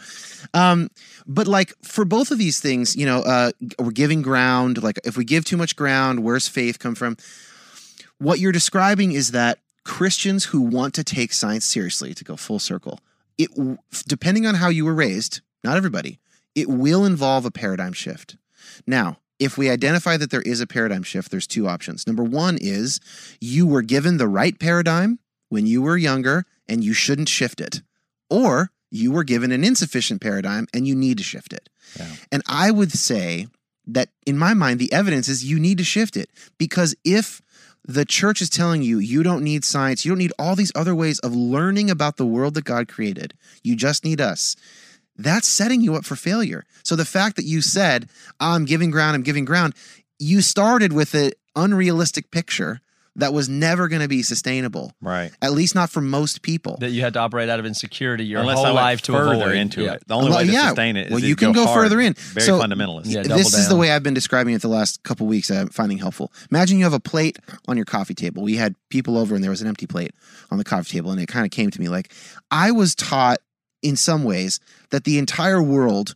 Um, 0.55 0.91
but 1.27 1.47
like 1.47 1.75
for 1.83 2.05
both 2.05 2.31
of 2.31 2.39
these 2.39 2.61
things, 2.61 2.97
you 2.97 3.07
know, 3.07 3.21
uh, 3.21 3.51
we're 3.79 3.91
giving 3.91 4.23
ground. 4.23 4.83
Like 4.83 4.99
if 5.05 5.17
we 5.17 5.25
give 5.25 5.45
too 5.45 5.57
much 5.57 5.77
ground, 5.77 6.25
where's 6.25 6.49
faith 6.49 6.79
come 6.79 6.95
from? 6.95 7.17
What 8.19 8.39
you're 8.39 8.53
describing 8.53 9.13
is 9.13 9.31
that 9.33 9.59
Christians 9.85 10.47
who 10.47 10.61
want 10.61 10.95
to 10.95 11.05
take 11.05 11.33
science 11.33 11.65
seriously, 11.65 12.15
to 12.15 12.25
go 12.25 12.37
full 12.37 12.59
circle, 12.59 13.01
it 13.39 13.51
depending 14.07 14.47
on 14.47 14.57
how 14.57 14.69
you 14.69 14.85
were 14.85 14.95
raised, 14.95 15.41
not 15.65 15.77
everybody, 15.77 16.19
it 16.55 16.69
will 16.69 17.05
involve 17.05 17.45
a 17.45 17.51
paradigm 17.51 17.93
shift. 17.93 18.37
Now, 18.87 19.19
if 19.39 19.57
we 19.57 19.71
identify 19.71 20.17
that 20.17 20.31
there 20.31 20.43
is 20.43 20.61
a 20.61 20.67
paradigm 20.67 21.03
shift, 21.03 21.31
there's 21.31 21.47
two 21.47 21.69
options. 21.69 22.07
Number 22.07 22.25
one 22.25 22.59
is 22.61 23.01
you 23.41 23.67
were 23.67 23.83
given 23.83 24.17
the 24.17 24.29
right 24.29 24.59
paradigm 24.59 25.19
when 25.49 25.67
you 25.67 25.83
were 25.83 25.97
younger 25.97 26.45
and 26.69 26.85
you 26.85 26.93
shouldn't 26.93 27.29
shift 27.29 27.61
it, 27.61 27.83
or 28.29 28.71
you 28.91 29.13
were 29.13 29.25
given 29.25 29.53
an 29.53 29.65
insufficient 29.65 30.21
paradigm 30.21 30.67
and 30.75 30.87
you 30.87 30.95
need 30.95 31.19
to 31.19 31.25
shift 31.25 31.53
it. 31.53 31.69
Yeah. 31.99 32.09
And 32.33 32.43
I 32.47 32.71
would 32.71 32.93
say 32.93 33.49
that 33.87 34.11
in 34.27 34.37
my 34.37 34.55
mind, 34.55 34.81
the 34.81 34.93
evidence 34.93 35.29
is 35.29 35.45
you 35.45 35.59
need 35.59 35.79
to 35.79 35.85
shift 35.85 36.17
it 36.17 36.31
because 36.59 36.95
if 37.05 37.41
the 37.85 38.05
church 38.05 38.43
is 38.43 38.51
telling 38.51 38.83
you 38.83 38.99
you 38.99 39.23
don't 39.23 39.43
need 39.43 39.65
science, 39.65 40.05
you 40.05 40.11
don't 40.11 40.19
need 40.19 40.33
all 40.39 40.55
these 40.55 40.73
other 40.75 40.95
ways 40.95 41.19
of 41.21 41.35
learning 41.35 41.91
about 41.91 42.17
the 42.17 42.27
world 42.27 42.55
that 42.55 42.65
God 42.65 42.89
created, 42.89 43.35
you 43.63 43.77
just 43.77 44.05
need 44.05 44.21
us 44.21 44.57
that's 45.19 45.49
setting 45.49 45.81
you 45.81 45.95
up 45.97 46.05
for 46.05 46.17
failure. 46.17 46.65
So 46.85 46.97
the 46.97 47.05
fact 47.05 47.37
that 47.37 47.45
you 47.45 47.61
said, 47.61 48.09
I'm 48.41 48.65
giving 48.65 48.91
ground, 48.91 49.15
I'm 49.17 49.23
giving 49.23 49.45
ground, 49.45 49.75
you 50.19 50.41
started 50.41 50.93
with 50.93 51.15
an 51.15 51.33
unrealistic 51.57 52.31
picture 52.31 52.81
that 53.17 53.33
was 53.33 53.49
never 53.49 53.89
going 53.89 54.01
to 54.01 54.07
be 54.07 54.23
sustainable, 54.23 54.93
Right. 55.01 55.33
at 55.43 55.53
least 55.53 55.75
not 55.75 55.91
for 55.91 56.01
most 56.01 56.41
people. 56.43 56.77
that 56.79 56.91
you 56.91 57.03
had 57.03 57.15
to 57.15 57.19
operate 57.19 57.49
out 57.49 57.59
of 57.59 57.67
insecurity 57.67 58.25
your 58.25 58.39
Unless 58.43 58.59
whole 58.59 58.67
I 58.67 58.71
life 58.71 59.03
to 59.03 59.13
further 59.13 59.33
avoid. 59.43 59.57
into 59.57 59.83
Yeah. 59.83 59.95
it. 59.95 60.05
The 60.07 60.15
only 60.15 60.31
Well, 60.31 60.39
way 60.39 60.47
to 60.47 60.53
yeah. 60.53 60.67
sustain 60.69 60.97
it 60.97 61.07
is 61.07 61.11
Well, 61.11 61.21
you 61.21 61.35
can 61.35 61.51
go 61.51 61.67
hard, 61.67 61.87
further 61.87 62.01
in. 62.01 62.15
Very 62.15 62.47
So- 62.47 62.61
fundamentalist. 62.61 63.07
Yeah, 63.07 63.23
double 63.25 63.39
this 63.39 63.55
is 63.55 63.69
the 63.69 63.75
way 63.75 63.91
I've 63.91 64.05
been 64.05 64.15
describing 64.15 64.55
it 64.55 64.63
the 64.63 64.69
last 64.69 65.03
couple 65.03 65.27
weeks. 65.27 65.51
I'm 65.51 65.69
finding 65.69 65.99
helpful. 65.99 66.33
Imagine 66.53 66.79
you 66.79 66.85
have 66.85 66.93
a 66.93 67.01
plate 67.01 67.39
on 67.67 67.77
your 67.77 67.87
coffee 67.87 68.15
table. 68.15 68.45
We 68.45 68.55
had 68.55 68.77
people 68.89 69.19
over 69.19 69.35
and 69.35 69.43
there 69.43 69.51
was 69.51 69.63
an 69.63 69.67
empty 69.67 69.89
plate 69.89 70.13
on 70.53 70.59
the 70.59 70.65
coffee 70.65 70.93
table, 70.97 71.11
and 71.11 71.21
it 71.21 71.27
kind 71.27 71.45
of 71.45 71.51
came 71.51 71.73
to 71.73 71.81
me 71.81 71.89
like 71.89 72.13
I 72.53 72.71
was 72.71 72.95
taught 72.95 73.39
in 73.83 73.97
some 73.97 74.23
ways 74.23 74.61
that 74.91 75.05
the 75.05 75.19
entire 75.19 75.63
world 75.63 76.15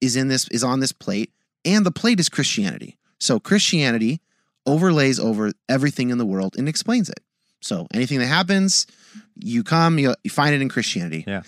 is 0.00 0.16
in 0.16 0.28
this 0.28 0.48
is 0.48 0.64
on 0.64 0.80
this 0.80 0.92
plate, 0.92 1.32
and 1.64 1.84
the 1.84 1.92
plate 1.92 2.20
is 2.20 2.28
Christianity. 2.28 2.98
So 3.18 3.40
Christianity 3.40 4.20
overlays 4.66 5.18
over 5.18 5.52
everything 5.68 6.10
in 6.10 6.18
the 6.18 6.26
world 6.26 6.56
and 6.56 6.68
explains 6.68 7.08
it. 7.08 7.20
So 7.60 7.86
anything 7.94 8.18
that 8.18 8.26
happens, 8.26 8.86
you 9.36 9.62
come, 9.62 9.98
you, 9.98 10.14
you 10.22 10.30
find 10.30 10.54
it 10.54 10.60
in 10.60 10.68
Christianity. 10.68 11.24
Yeah. 11.26 11.42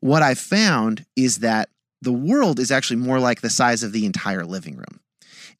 What 0.00 0.22
I 0.22 0.34
found 0.34 1.06
is 1.14 1.38
that 1.38 1.68
the 2.02 2.12
world 2.12 2.58
is 2.58 2.70
actually 2.70 2.96
more 2.96 3.20
like 3.20 3.40
the 3.40 3.50
size 3.50 3.82
of 3.82 3.92
the 3.92 4.06
entire 4.06 4.44
living 4.44 4.76
room. 4.76 5.00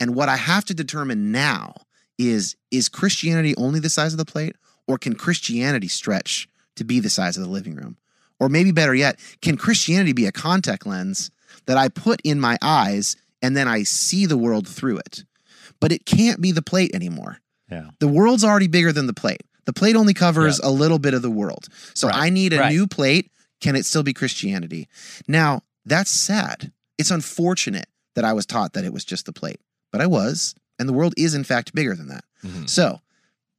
And 0.00 0.14
what 0.14 0.28
I 0.28 0.36
have 0.36 0.64
to 0.66 0.74
determine 0.74 1.30
now 1.30 1.74
is 2.18 2.56
is 2.70 2.88
Christianity 2.88 3.54
only 3.56 3.80
the 3.80 3.88
size 3.88 4.12
of 4.12 4.18
the 4.18 4.24
plate 4.24 4.56
or 4.86 4.98
can 4.98 5.14
Christianity 5.14 5.88
stretch 5.88 6.48
to 6.76 6.84
be 6.84 7.00
the 7.00 7.10
size 7.10 7.36
of 7.36 7.42
the 7.42 7.48
living 7.50 7.74
room? 7.74 7.96
Or 8.40 8.48
maybe 8.48 8.72
better 8.72 8.94
yet, 8.94 9.20
can 9.42 9.56
Christianity 9.56 10.12
be 10.12 10.26
a 10.26 10.32
contact 10.32 10.86
lens 10.86 11.30
that 11.66 11.76
I 11.76 11.88
put 11.88 12.20
in 12.24 12.40
my 12.40 12.56
eyes 12.62 13.16
and 13.42 13.56
then 13.56 13.68
I 13.68 13.82
see 13.84 14.26
the 14.26 14.38
world 14.38 14.66
through 14.66 14.98
it? 14.98 15.24
But 15.80 15.92
it 15.92 16.06
can't 16.06 16.40
be 16.40 16.50
the 16.50 16.62
plate 16.62 16.90
anymore. 16.94 17.38
Yeah. 17.70 17.90
The 18.00 18.08
world's 18.08 18.42
already 18.42 18.66
bigger 18.66 18.92
than 18.92 19.06
the 19.06 19.12
plate. 19.14 19.42
The 19.66 19.72
plate 19.74 19.94
only 19.94 20.14
covers 20.14 20.58
a 20.58 20.70
little 20.70 20.98
bit 20.98 21.14
of 21.14 21.22
the 21.22 21.30
world. 21.30 21.68
So 21.94 22.08
Right, 22.08 22.16
I 22.16 22.30
need 22.30 22.52
a 22.52 22.58
right. 22.58 22.72
new 22.72 22.86
plate. 22.86 23.30
Can 23.60 23.76
it 23.76 23.84
still 23.86 24.02
be 24.02 24.12
Christianity? 24.14 24.88
Now, 25.28 25.62
that's 25.84 26.10
sad. 26.10 26.72
It's 26.98 27.10
unfortunate 27.10 27.86
that 28.14 28.24
I 28.24 28.32
was 28.32 28.46
taught 28.46 28.72
that 28.72 28.84
it 28.84 28.92
was 28.92 29.04
just 29.04 29.26
the 29.26 29.32
plate, 29.32 29.60
but 29.92 30.00
I 30.00 30.06
was. 30.06 30.54
And 30.78 30.88
the 30.88 30.92
world 30.94 31.12
is, 31.18 31.34
in 31.34 31.44
fact, 31.44 31.74
bigger 31.74 31.94
than 31.94 32.08
that. 32.08 32.24
Mhm. 32.44 32.68
So, 32.68 33.00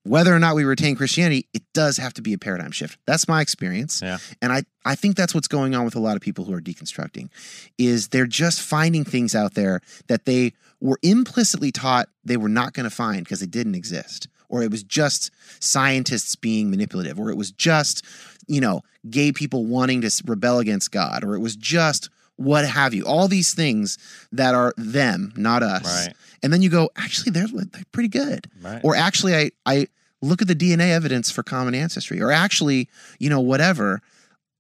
whether 0.04 0.34
or 0.34 0.40
not 0.40 0.56
we 0.56 0.64
retain 0.64 0.96
Christianity, 0.96 1.48
it 1.54 1.64
does 1.74 1.98
have 1.98 2.14
to 2.16 2.22
be 2.22 2.34
a 2.34 2.38
paradigm 2.38 2.72
shift. 2.72 2.98
That's 3.06 3.28
my 3.28 3.42
experience. 3.42 4.02
Yeah. 4.02 4.18
And 4.42 4.52
I, 4.52 4.64
I 4.84 4.96
think 4.96 5.16
that's 5.16 5.36
what's 5.36 5.48
going 5.48 5.76
on 5.76 5.86
with 5.86 5.96
a 5.96 6.00
lot 6.00 6.16
of 6.16 6.22
people 6.22 6.46
who 6.46 6.54
are 6.54 6.62
deconstructing 6.62 7.30
is 7.78 8.08
they're 8.08 8.26
just 8.26 8.62
finding 8.62 9.04
things 9.04 9.36
out 9.36 9.54
there 9.54 9.82
that 10.08 10.26
they 10.26 10.54
were 10.80 10.98
implicitly 11.04 11.72
taught 11.72 12.10
they 12.26 12.38
were 12.38 12.50
not 12.50 12.74
going 12.74 12.86
to 12.86 12.96
find 12.96 13.24
because 13.24 13.42
it 13.44 13.52
didn't 13.52 13.76
exist 13.76 14.28
or 14.50 14.64
it 14.64 14.72
was 14.72 14.84
just 14.84 15.30
scientists 15.60 16.36
being 16.36 16.70
manipulative 16.72 17.20
or 17.20 17.30
it 17.30 17.38
was 17.38 17.52
just 17.52 18.04
you 18.48 18.60
know 18.60 18.82
gay 19.10 19.32
people 19.32 19.66
wanting 19.66 20.02
to 20.02 20.24
rebel 20.26 20.58
against 20.58 20.92
god 20.92 21.24
or 21.24 21.36
it 21.36 21.40
was 21.40 21.56
just 21.56 22.10
what 22.38 22.66
have 22.66 22.94
you 22.96 23.06
all 23.06 23.28
these 23.28 23.54
things 23.54 24.00
that 24.32 24.56
are 24.56 24.74
them 24.76 25.32
not 25.36 25.62
us 25.62 26.08
Right. 26.08 26.16
And 26.44 26.52
then 26.52 26.62
you 26.62 26.70
go 26.70 26.90
actually 26.98 27.32
they're, 27.32 27.48
they're 27.48 27.84
pretty 27.92 28.10
good 28.10 28.48
Right. 28.62 28.82
or 28.84 28.96
actually 28.96 29.36
I 29.36 29.52
I 29.66 29.88
look 30.22 30.42
at 30.42 30.48
the 30.48 30.56
DNA 30.56 30.90
evidence 30.92 31.32
for 31.32 31.42
common 31.44 31.74
ancestry, 31.74 32.22
or 32.22 32.32
actually, 32.32 32.88
you 33.20 33.28
know, 33.30 33.40
whatever. 33.40 34.02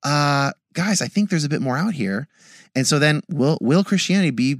Uh, 0.04 0.52
guys, 0.74 1.02
I 1.02 1.08
think 1.08 1.30
there's 1.30 1.44
a 1.44 1.50
bit 1.50 1.62
more 1.62 1.78
out 1.78 1.94
here, 1.94 2.28
and 2.76 2.88
so 2.88 2.98
then 2.98 3.22
will 3.30 3.58
will 3.62 3.84
Christianity 3.84 4.32
be 4.32 4.60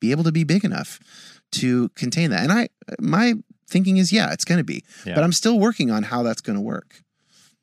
be 0.00 0.10
able 0.10 0.24
to 0.24 0.32
be 0.32 0.44
big 0.44 0.64
enough 0.64 1.00
to 1.52 1.88
contain 1.90 2.30
that? 2.30 2.42
And 2.42 2.52
I 2.52 2.68
my 3.00 3.34
thinking 3.68 3.96
is 3.96 4.12
yeah, 4.12 4.32
it's 4.32 4.44
going 4.44 4.58
to 4.58 4.64
be, 4.64 4.84
Yeah. 5.06 5.14
but 5.14 5.24
I'm 5.24 5.32
still 5.32 5.58
working 5.58 5.90
on 5.90 6.02
how 6.02 6.22
that's 6.22 6.42
going 6.42 6.56
to 6.56 6.60
work. 6.62 7.00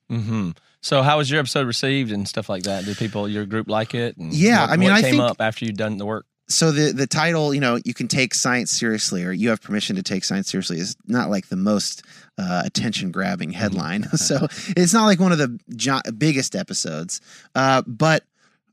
hmm 0.09 0.51
So, 0.81 1.03
how 1.03 1.17
was 1.19 1.29
your 1.29 1.39
episode 1.39 1.67
received 1.67 2.11
and 2.11 2.27
stuff 2.27 2.49
like 2.49 2.63
that? 2.63 2.85
Did 2.85 2.97
people, 2.97 3.29
your 3.29 3.45
group, 3.45 3.69
like 3.69 3.93
it? 3.93 4.17
And 4.17 4.33
Yeah, 4.33 4.61
what- 4.61 4.69
I 4.71 4.77
mean, 4.77 4.89
I 4.89 5.01
came 5.01 5.11
think- 5.11 5.23
up 5.23 5.37
after 5.39 5.65
you'd 5.65 5.77
done 5.77 5.97
the 5.97 6.05
work. 6.05 6.25
So 6.49 6.71
the 6.71 6.91
the 6.91 7.07
title, 7.07 7.53
you 7.53 7.59
know, 7.61 7.79
you 7.85 7.93
can 7.93 8.07
take 8.07 8.33
science 8.33 8.71
seriously, 8.71 9.23
or 9.23 9.31
you 9.31 9.49
have 9.49 9.61
permission 9.61 9.95
to 9.95 10.03
take 10.03 10.23
science 10.23 10.49
seriously, 10.49 10.79
is 10.79 10.95
not 11.07 11.29
like 11.29 11.47
the 11.49 11.55
most 11.55 12.03
uh, 12.37 12.63
attention 12.65 13.11
grabbing 13.11 13.51
headline. 13.51 14.03
so 14.17 14.47
it's 14.75 14.93
not 14.93 15.05
like 15.05 15.19
one 15.19 15.31
of 15.31 15.37
the 15.37 15.59
jo- 15.75 16.01
biggest 16.17 16.55
episodes, 16.55 17.21
uh, 17.55 17.81
but 17.85 18.23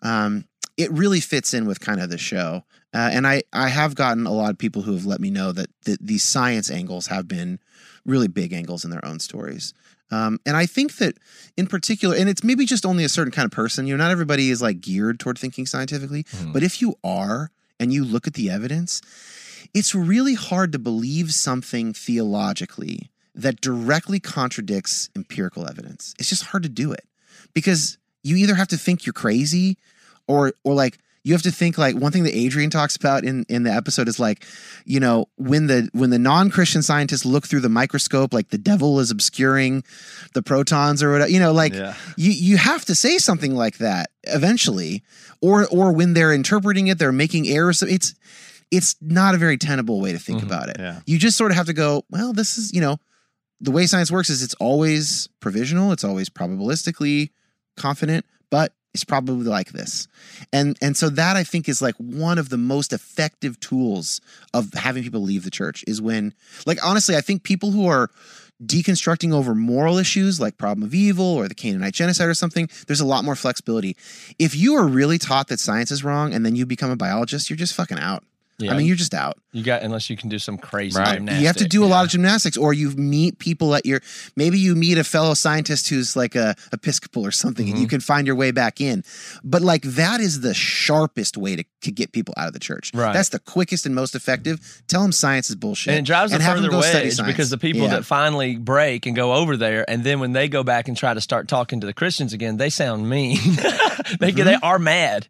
um, 0.03 0.45
it 0.77 0.91
really 0.93 1.21
fits 1.21 1.55
in 1.55 1.67
with 1.67 1.81
kind 1.81 2.01
of 2.01 2.11
the 2.11 2.19
show. 2.19 2.65
Uh, 2.95 3.11
and 3.13 3.27
I 3.27 3.43
I 3.53 3.69
have 3.69 3.95
gotten 3.95 4.27
a 4.27 4.33
lot 4.33 4.51
of 4.51 4.59
people 4.59 4.83
who 4.83 4.93
have 4.95 5.05
let 5.05 5.21
me 5.21 5.31
know 5.31 5.53
that 5.53 5.69
th- 5.85 5.99
these 6.01 6.23
science 6.23 6.71
angles 6.71 7.09
have 7.09 7.29
been 7.29 7.59
really 8.07 8.29
big 8.29 8.53
angles 8.53 8.85
in 8.85 8.91
their 8.91 9.05
own 9.05 9.19
stories. 9.21 9.75
Um, 10.13 10.39
and 10.47 10.57
I 10.57 10.67
think 10.67 10.97
that 10.99 11.19
in 11.57 11.67
particular, 11.67 12.15
and 12.17 12.29
it's 12.29 12.45
maybe 12.45 12.65
just 12.65 12.87
only 12.87 13.03
a 13.05 13.09
certain 13.09 13.33
kind 13.33 13.45
of 13.45 13.51
person, 13.51 13.87
you 13.89 13.97
know, 13.97 14.03
not 14.05 14.13
everybody 14.13 14.51
is 14.51 14.63
like 14.63 14.81
geared 14.81 15.19
toward 15.19 15.37
thinking 15.37 15.67
scientifically, 15.67 16.23
Mhm. 16.23 16.53
but 16.53 16.63
if 16.63 16.81
you 16.81 16.95
are 17.03 17.51
and 17.79 17.93
you 17.93 18.05
look 18.05 18.27
at 18.27 18.35
the 18.35 18.51
evidence, 18.51 19.01
it's 19.75 19.95
really 19.95 20.35
hard 20.35 20.73
to 20.73 20.79
believe 20.79 21.33
something 21.33 21.93
theologically 21.93 23.11
that 23.35 23.61
directly 23.61 24.19
contradicts 24.19 25.11
empirical 25.15 25.69
evidence. 25.69 26.15
It's 26.19 26.29
just 26.29 26.45
hard 26.47 26.63
to 26.63 26.69
do 26.69 26.93
it 26.93 27.05
because 27.55 27.99
you 28.23 28.37
either 28.37 28.55
have 28.55 28.69
to 28.69 28.79
think 28.79 29.07
you're 29.07 29.13
crazy 29.13 29.77
or 30.27 30.53
or 30.65 30.75
like 30.75 30.99
you 31.27 31.33
have 31.35 31.43
to 31.43 31.51
think 31.51 31.77
like 31.77 31.97
one 31.97 32.13
thing 32.13 32.23
that 32.23 32.37
Adrian 32.37 32.71
talks 32.71 32.95
about 32.95 33.25
in 33.25 33.45
in 33.49 33.65
the 33.65 33.71
episode 33.73 34.07
is 34.09 34.21
like 34.21 34.45
you 34.85 35.01
know 35.01 35.27
when 35.37 35.67
the 35.67 35.89
when 35.93 36.11
the 36.11 36.19
non-christian 36.19 36.83
scientists 36.83 37.25
look 37.25 37.47
through 37.47 37.61
the 37.61 37.69
microscope 37.69 38.33
like 38.33 38.51
the 38.51 38.59
devil 38.59 39.01
is 39.01 39.11
obscuring 39.11 39.83
the 40.35 40.43
protons 40.43 41.03
or 41.03 41.11
whatever 41.13 41.31
you 41.31 41.41
know 41.41 41.53
like 41.53 41.75
Yeah. 41.75 41.95
you 42.17 42.31
you 42.31 42.57
have 42.59 42.85
to 42.85 42.95
say 42.95 43.19
something 43.19 43.55
like 43.57 43.79
that 43.79 44.11
eventually 44.23 45.03
or 45.41 45.67
or 45.67 45.93
when 45.93 46.15
they're 46.15 46.33
interpreting 46.33 46.87
it 46.87 46.99
they're 46.99 47.11
making 47.13 47.49
errors 47.49 47.83
it's 47.83 48.15
it's 48.71 48.95
not 49.01 49.35
a 49.35 49.39
very 49.39 49.57
tenable 49.59 50.01
way 50.01 50.13
to 50.13 50.19
think 50.19 50.41
Mhm. 50.43 50.47
about 50.47 50.69
it 50.69 50.77
Yeah. 50.79 51.01
you 51.07 51.19
just 51.19 51.37
sort 51.37 51.51
of 51.51 51.57
have 51.57 51.67
to 51.67 51.73
go 51.73 52.05
well 52.11 52.33
this 52.33 52.57
is 52.57 52.73
you 52.73 52.81
know 52.81 52.99
the 53.61 53.73
way 53.73 53.87
science 53.87 54.13
works 54.13 54.31
is 54.31 54.43
it's 54.45 54.55
always 54.61 55.29
provisional 55.41 55.91
it's 55.91 56.05
always 56.05 56.29
probabilistically 56.29 57.31
confident 57.77 58.25
but 58.51 58.73
it's 58.97 59.05
probably 59.05 59.45
like 59.45 59.73
this. 59.73 60.09
And 60.55 60.79
and 60.81 60.97
so 60.97 61.11
that 61.11 61.37
i 61.37 61.45
think 61.45 61.69
is 61.69 61.83
like 61.83 61.95
one 61.97 62.39
of 62.39 62.49
the 62.49 62.57
most 62.57 62.93
effective 62.93 63.61
tools 63.61 64.21
of 64.55 64.73
having 64.73 65.03
people 65.03 65.21
leave 65.21 65.45
the 65.45 65.51
church 65.51 65.85
is 65.87 66.01
when 66.01 66.33
like 66.65 66.79
honestly 66.83 67.15
i 67.15 67.21
think 67.21 67.43
people 67.43 67.73
who 67.73 67.87
are 67.87 68.11
deconstructing 68.65 69.35
over 69.35 69.55
moral 69.55 69.99
issues 69.99 70.41
like 70.41 70.57
problem 70.57 70.83
of 70.83 70.95
evil 70.95 71.27
or 71.27 71.47
the 71.47 71.55
canaanite 71.55 71.93
genocide 71.93 72.27
or 72.27 72.35
something 72.35 72.71
there's 72.87 73.01
a 73.03 73.07
lot 73.07 73.23
more 73.23 73.37
flexibility. 73.37 73.97
If 74.39 74.57
you 74.57 74.77
are 74.77 74.87
really 74.87 75.19
taught 75.19 75.49
that 75.49 75.61
science 75.61 75.91
is 75.91 76.03
wrong 76.03 76.33
and 76.33 76.45
then 76.45 76.57
you 76.57 76.65
become 76.65 76.91
a 76.91 76.97
biologist 76.97 77.51
you're 77.51 77.57
just 77.59 77.75
fucking 77.75 77.99
out 77.99 78.25
Yeah, 78.59 78.73
i 78.73 78.77
mean 78.79 78.87
you're 78.87 78.97
just 78.97 79.13
out 79.13 79.37
you 79.53 79.63
got 79.63 79.83
unless 79.83 80.09
you 80.11 80.17
can 80.17 80.29
do 80.31 80.39
some 80.39 80.57
crazy 80.57 80.99
Right. 80.99 81.17
gymnastics. 81.17 81.41
you 81.41 81.47
have 81.47 81.57
to 81.57 81.65
do 81.67 81.83
a 81.85 81.87
yeah. 81.87 81.93
lot 81.95 82.05
of 82.07 82.11
gymnastics 82.11 82.57
or 82.57 82.73
you 82.73 82.91
meet 82.93 83.39
people 83.39 83.75
at 83.75 83.85
your 83.85 84.01
maybe 84.35 84.59
you 84.59 84.75
meet 84.75 84.97
a 84.99 85.05
fellow 85.05 85.35
scientist 85.35 85.89
who's 85.89 86.17
like 86.17 86.35
a 86.35 86.55
episcopal 86.73 87.25
or 87.27 87.31
something 87.31 87.67
Mm-hmm. 87.67 87.75
and 87.75 87.83
you 87.83 87.89
can 87.89 88.01
find 88.01 88.27
your 88.27 88.37
way 88.37 88.51
back 88.51 88.81
in 88.81 89.05
but 89.45 89.61
like 89.63 89.83
that 89.83 90.21
is 90.21 90.41
the 90.41 90.55
sharpest 90.55 91.37
way 91.37 91.57
to, 91.57 91.65
to 91.83 91.91
get 91.93 92.13
people 92.13 92.33
out 92.37 92.47
of 92.47 92.53
the 92.55 92.59
church 92.59 92.93
Right. 92.95 93.13
that's 93.13 93.29
the 93.31 93.39
quickest 93.41 93.85
and 93.87 93.95
most 93.95 94.15
effective 94.15 94.83
tell 94.89 95.03
them 95.03 95.13
science 95.13 95.51
is 95.51 95.57
bullshit 95.57 95.93
And 95.93 95.99
it 96.01 96.07
drives 96.07 96.33
a 96.33 96.41
have 96.43 96.57
them 96.61 96.71
further 96.71 96.79
wedge 96.79 97.17
because 97.27 97.51
the 97.51 97.59
people 97.59 97.83
Yeah. 97.83 97.89
that 97.89 98.05
finally 98.07 98.57
break 98.57 99.05
and 99.07 99.15
go 99.17 99.35
over 99.35 99.57
there, 99.57 99.85
and 99.91 100.03
then 100.05 100.21
when 100.21 100.33
they 100.33 100.49
go 100.49 100.63
back 100.63 100.89
and 100.89 100.97
try 100.97 101.13
to 101.15 101.21
start 101.21 101.49
talking 101.49 101.81
to 101.81 101.87
the 101.87 101.93
Christians 101.93 102.33
again, 102.33 102.57
they 102.57 102.71
sound 102.71 103.09
mean. 103.09 103.39
they 104.21 104.31
they 104.31 104.57
are 104.63 104.79
mad, 104.79 105.29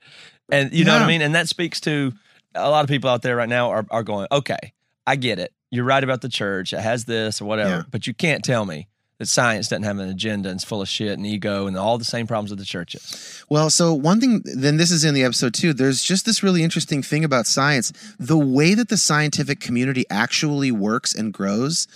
and 0.51 0.73
you 0.73 0.85
know 0.85 0.93
what 0.93 0.99
I 0.99 1.01
Mm-hmm. 1.03 1.09
Mean. 1.09 1.23
And 1.23 1.35
that 1.35 1.49
speaks 1.49 1.81
to 1.83 2.13
a 2.57 2.69
lot 2.71 2.85
of 2.85 2.89
people 2.89 3.11
out 3.11 3.23
there 3.23 3.37
right 3.37 3.49
now 3.49 3.71
are 3.71 3.87
are 3.91 4.03
going, 4.03 4.27
okay, 4.33 4.73
I 5.07 5.17
get 5.17 5.39
it. 5.39 5.53
You're 5.71 5.85
right 5.85 6.03
about 6.03 6.21
the 6.21 6.29
church. 6.29 6.73
It 6.73 6.81
has 6.81 7.05
this 7.05 7.41
or 7.41 7.45
whatever, 7.45 7.71
Yeah. 7.71 7.83
but 7.91 8.07
you 8.07 8.15
can't 8.15 8.45
tell 8.45 8.65
me 8.65 8.89
that 9.19 9.27
science 9.27 9.69
doesn't 9.69 9.83
have 9.85 9.99
an 9.99 10.09
agenda 10.09 10.49
and 10.51 10.57
it's 10.59 10.65
full 10.65 10.83
of 10.83 10.89
shit 10.89 11.17
and 11.17 11.27
ego 11.27 11.67
and 11.67 11.77
all 11.77 11.97
the 11.99 12.05
same 12.05 12.27
problems 12.27 12.51
that 12.51 12.57
the 12.57 12.65
church 12.65 12.95
is. 12.95 13.43
Well, 13.49 13.71
so 13.71 13.95
one 13.95 14.21
thing, 14.21 14.43
then 14.45 14.77
this 14.77 14.91
is 14.91 15.05
in 15.05 15.15
the 15.15 15.25
episode 15.25 15.55
too. 15.55 15.73
There's 15.73 16.03
just 16.03 16.27
this 16.27 16.43
really 16.43 16.63
interesting 16.63 17.03
thing 17.03 17.25
about 17.25 17.47
science. 17.47 17.93
The 18.19 18.39
way 18.39 18.75
that 18.75 18.89
the 18.91 18.97
scientific 18.99 19.59
community 19.59 20.05
actually 20.11 20.71
works 20.71 21.15
and 21.15 21.33
grows 21.33 21.89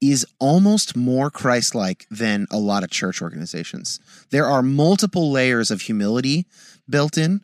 is 0.00 0.26
almost 0.40 0.96
more 0.96 1.30
Christ 1.30 1.74
like 1.76 2.06
than 2.10 2.46
a 2.50 2.58
lot 2.58 2.82
of 2.82 2.90
church 2.90 3.22
organizations. 3.22 4.00
There 4.30 4.46
are 4.46 4.62
multiple 4.62 5.30
layers 5.30 5.70
of 5.70 5.82
humility 5.82 6.46
built 6.88 7.16
in. 7.16 7.42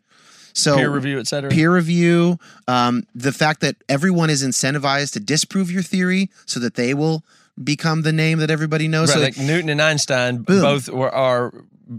So 0.53 0.75
Peer 0.75 0.89
review, 0.89 1.19
et 1.19 1.27
cetera. 1.27 1.49
peer 1.49 1.73
review, 1.73 2.37
um, 2.67 3.03
the 3.15 3.31
fact 3.31 3.61
that 3.61 3.75
everyone 3.87 4.29
is 4.29 4.43
incentivized 4.43 5.13
to 5.13 5.19
disprove 5.19 5.71
your 5.71 5.83
theory 5.83 6.29
so 6.45 6.59
that 6.59 6.75
they 6.75 6.93
will 6.93 7.23
become 7.63 8.01
the 8.03 8.13
name 8.13 8.39
that 8.39 8.49
everybody 8.49 8.87
knows. 8.87 9.09
Right, 9.09 9.15
so 9.15 9.21
like 9.21 9.37
Newton 9.37 9.69
and 9.69 9.81
Einstein 9.81 10.37
Boom. 10.39 10.61
both 10.61 10.89
were, 10.89 11.13
are 11.13 11.53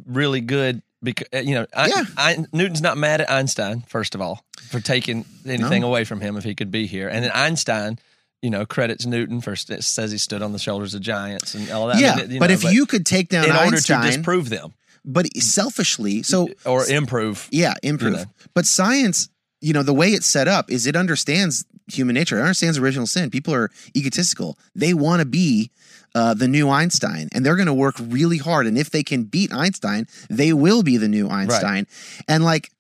really 0.07 0.41
good 0.41 0.83
because 1.03 1.27
you 1.47 1.55
know 1.55 1.67
I, 1.75 1.87
Yeah. 1.89 2.05
I, 2.17 2.45
Newton's 2.53 2.83
not 2.83 2.97
mad 2.97 3.21
at 3.21 3.31
Einstein 3.31 3.83
first 3.89 4.15
of 4.15 4.21
all 4.21 4.45
for 4.71 4.81
taking 4.81 5.25
anything 5.47 5.83
No. 5.83 5.89
away 5.89 6.05
from 6.05 6.21
him 6.21 6.37
if 6.37 6.45
he 6.45 6.55
could 6.55 6.71
be 6.71 6.87
here, 6.87 7.09
and 7.09 7.25
then 7.25 7.31
Einstein. 7.33 7.99
You 8.43 8.49
know, 8.49 8.65
credits 8.65 9.05
Newton 9.05 9.43
for 9.43 9.55
says 9.55 10.13
he 10.13 10.17
stood 10.17 10.41
on 10.41 10.55
the 10.55 10.59
shoulders 10.59 10.95
of 10.95 11.03
giants 11.03 11.55
and 11.55 11.71
all 11.71 11.89
that. 11.89 11.97
I 11.97 11.99
yeah, 11.99 12.17
mean, 12.27 12.39
but 12.39 12.49
know, 12.49 12.55
if 12.55 12.65
you 12.65 12.87
could 12.87 13.05
take 13.05 13.29
down 13.29 13.45
in 13.45 13.55
order 13.55 13.79
to 13.79 14.01
disprove 14.01 14.49
them 14.49 14.73
but 15.05 15.27
selfishly, 15.37 16.23
so 16.23 16.49
or 16.65 16.87
improve, 16.89 17.49
Yeah, 17.51 17.75
improve. 17.83 18.13
know. 18.15 18.25
But 18.55 18.67
science, 18.67 19.29
you 19.61 19.73
know, 19.73 19.83
the 19.83 19.95
way 19.95 20.09
it's 20.11 20.27
set 20.27 20.49
up 20.49 20.71
is 20.71 20.87
it 20.87 20.97
understands 20.97 21.65
human 21.87 22.15
nature. 22.15 22.39
It 22.39 22.43
understands 22.43 22.79
original 22.79 23.07
sin. 23.07 23.31
People 23.31 23.55
are 23.55 23.71
egotistical. 23.97 24.59
They 24.75 24.95
want 24.95 25.21
to 25.21 25.27
be 25.27 25.71
uh, 26.15 26.35
the 26.35 26.49
new 26.49 26.69
Einstein, 26.69 27.29
and 27.33 27.45
they're 27.45 27.57
going 27.57 27.67
to 27.67 27.75
work 27.75 27.95
really 27.99 28.39
hard. 28.39 28.67
And 28.67 28.77
if 28.79 28.91
they 28.91 29.03
can 29.03 29.25
beat 29.25 29.53
Einstein, 29.53 30.07
they 30.29 30.53
will 30.53 30.83
be 30.83 30.97
the 30.97 31.09
new 31.09 31.29
Einstein. 31.29 31.87
And 32.29 32.45
like 32.45 32.71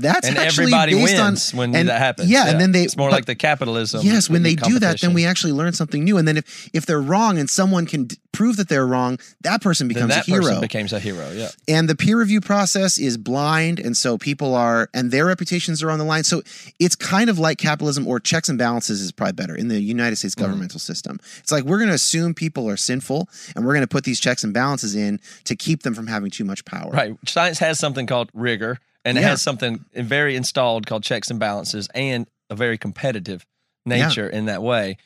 That's 0.00 0.26
and 0.28 0.36
actually 0.38 0.64
everybody 0.72 0.94
based 0.94 1.16
wins 1.22 1.52
on, 1.52 1.58
when 1.58 1.74
and- 1.76 1.88
that 1.88 1.98
happens. 1.98 2.30
Yeah, 2.30 2.48
and 2.48 2.60
then 2.60 2.72
they 2.72 2.82
it's 2.82 2.96
more 2.96 3.08
but- 3.10 3.16
like 3.16 3.24
the 3.26 3.34
capitalism. 3.34 4.00
Yes, 4.04 4.28
when 4.30 4.42
they 4.42 4.54
do 4.54 4.78
that, 4.78 5.00
then 5.00 5.14
we 5.14 5.24
actually 5.26 5.52
learn 5.52 5.72
something 5.72 6.02
new. 6.04 6.16
And 6.18 6.26
then 6.26 6.36
if 6.38 6.68
if 6.72 6.86
they're 6.86 7.00
wrong 7.02 7.38
and 7.38 7.48
someone 7.48 7.86
can 7.86 8.04
d- 8.04 8.16
prove 8.32 8.56
that 8.56 8.68
they're 8.68 8.86
wrong, 8.86 9.18
that 9.42 9.60
person 9.60 9.88
becomes 9.88 10.08
that 10.14 10.26
a 10.26 10.30
hero. 10.30 10.42
person 10.42 10.60
becomes 10.60 10.92
a 10.92 11.00
hero. 11.00 11.30
Yeah, 11.32 11.48
and 11.68 11.88
the 11.88 11.94
peer 11.96 12.18
review 12.18 12.40
process 12.40 12.98
is 12.98 13.16
blind 13.16 13.78
and 13.80 13.96
so 13.96 14.16
people 14.18 14.54
are 14.54 14.88
and 14.94 15.10
their 15.10 15.26
reputations 15.26 15.82
are 15.82 15.90
on 15.90 15.98
the 15.98 16.04
line 16.04 16.24
so 16.24 16.42
it's 16.78 16.96
kind 16.96 17.28
of 17.30 17.38
like 17.38 17.58
capitalism 17.58 18.06
or 18.06 18.18
checks 18.20 18.48
and 18.48 18.58
balances 18.58 19.00
is 19.00 19.12
probably 19.12 19.32
better 19.32 19.54
in 19.54 19.68
the 19.68 19.80
united 19.80 20.16
states 20.16 20.34
Mm-hmm. 20.34 20.44
governmental 20.46 20.78
system 20.80 21.18
it's 21.38 21.50
like 21.52 21.64
we're 21.64 21.78
going 21.78 21.88
to 21.88 21.94
assume 21.94 22.34
people 22.34 22.68
are 22.68 22.76
sinful 22.76 23.28
and 23.56 23.64
we're 23.66 23.72
going 23.72 23.82
to 23.82 23.88
put 23.88 24.04
these 24.04 24.20
checks 24.20 24.44
and 24.44 24.54
balances 24.54 24.94
in 24.94 25.20
to 25.44 25.56
keep 25.56 25.82
them 25.82 25.94
from 25.94 26.06
having 26.06 26.30
too 26.30 26.44
much 26.44 26.64
power 26.64 26.90
right. 26.90 27.16
Science 27.26 27.58
has 27.58 27.78
something 27.78 28.06
called 28.06 28.30
rigor, 28.32 28.78
and 29.04 29.18
it 29.18 29.22
has 29.22 29.42
something 29.42 29.84
very 29.94 30.36
installed 30.36 30.86
called 30.86 31.02
checks 31.02 31.30
and 31.30 31.40
balances, 31.40 31.88
and 31.94 32.26
a 32.48 32.54
very 32.54 32.78
competitive 32.78 33.46
nature 33.86 34.28
in 34.28 34.46
that 34.46 34.62
way. 34.62 34.96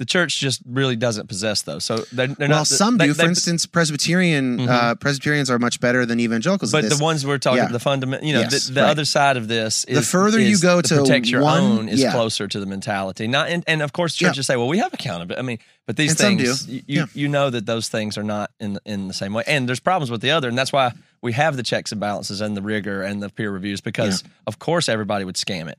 The 0.00 0.04
church 0.04 0.40
just 0.40 0.60
really 0.66 0.96
doesn't 0.96 1.28
possess 1.28 1.62
those. 1.62 1.84
So 1.84 1.98
they're, 2.10 2.26
they're 2.26 2.48
well 2.48 2.58
not. 2.58 2.66
some 2.66 2.98
they- 2.98 3.06
do 3.06 3.12
they- 3.12 3.22
for 3.22 3.28
instance 3.28 3.64
presbyterian 3.64 4.58
Mhm. 4.58 4.68
uh, 4.68 4.94
presbyterians 4.96 5.50
are 5.50 5.58
much 5.60 5.78
better 5.78 6.04
than 6.04 6.18
evangelicals 6.18 6.72
But 6.72 6.88
the 6.88 6.96
ones 6.96 7.24
we're 7.24 7.38
talking, 7.38 7.58
Yeah. 7.62 7.68
the 7.68 7.78
fundamental, 7.78 8.26
you 8.26 8.34
know, 8.34 8.40
Yes, 8.40 8.66
the, 8.66 8.72
the 8.74 8.80
right. 8.82 8.90
other 8.90 9.04
side 9.04 9.36
of 9.36 9.46
this 9.46 9.84
is 9.84 9.98
The 9.98 10.02
further 10.04 10.40
you 10.40 10.58
go 10.58 10.82
to 10.82 10.96
protect 10.96 11.26
your 11.28 11.42
one- 11.42 11.62
own 11.62 11.88
is 11.88 12.00
yeah. 12.00 12.10
closer 12.10 12.48
to 12.48 12.58
the 12.58 12.66
mentality. 12.66 13.28
Not, 13.28 13.48
and, 13.50 13.62
and 13.68 13.82
of 13.82 13.92
course, 13.92 14.20
Yeah. 14.20 14.28
churches 14.30 14.48
say, 14.48 14.56
"Well, 14.56 14.66
we 14.66 14.78
have 14.78 14.92
accountability." 14.92 15.38
I 15.38 15.42
mean, 15.42 15.58
but 15.86 15.96
these 15.96 16.10
And 16.10 16.18
things, 16.40 16.66
you, 16.68 16.82
you 16.86 17.00
Yeah. 17.00 17.06
you 17.14 17.28
know 17.28 17.50
that 17.50 17.64
those 17.66 17.88
things 17.88 18.18
are 18.18 18.24
not 18.24 18.50
in 18.58 18.78
in 18.84 19.06
the 19.06 19.14
same 19.14 19.32
way, 19.32 19.44
and 19.46 19.68
there's 19.68 19.80
problems 19.80 20.10
with 20.10 20.22
the 20.22 20.32
other, 20.32 20.48
and 20.48 20.58
that's 20.58 20.72
why 20.72 20.90
we 21.22 21.32
have 21.34 21.56
the 21.56 21.62
checks 21.62 21.92
and 21.92 22.00
balances 22.00 22.40
and 22.40 22.56
the 22.56 22.62
rigor 22.62 23.02
and 23.02 23.22
the 23.22 23.28
peer 23.30 23.50
reviews 23.52 23.80
because, 23.80 24.24
of 24.48 24.58
course, 24.58 24.88
everybody 24.88 25.24
would 25.24 25.36
scam 25.36 25.68
it. 25.68 25.78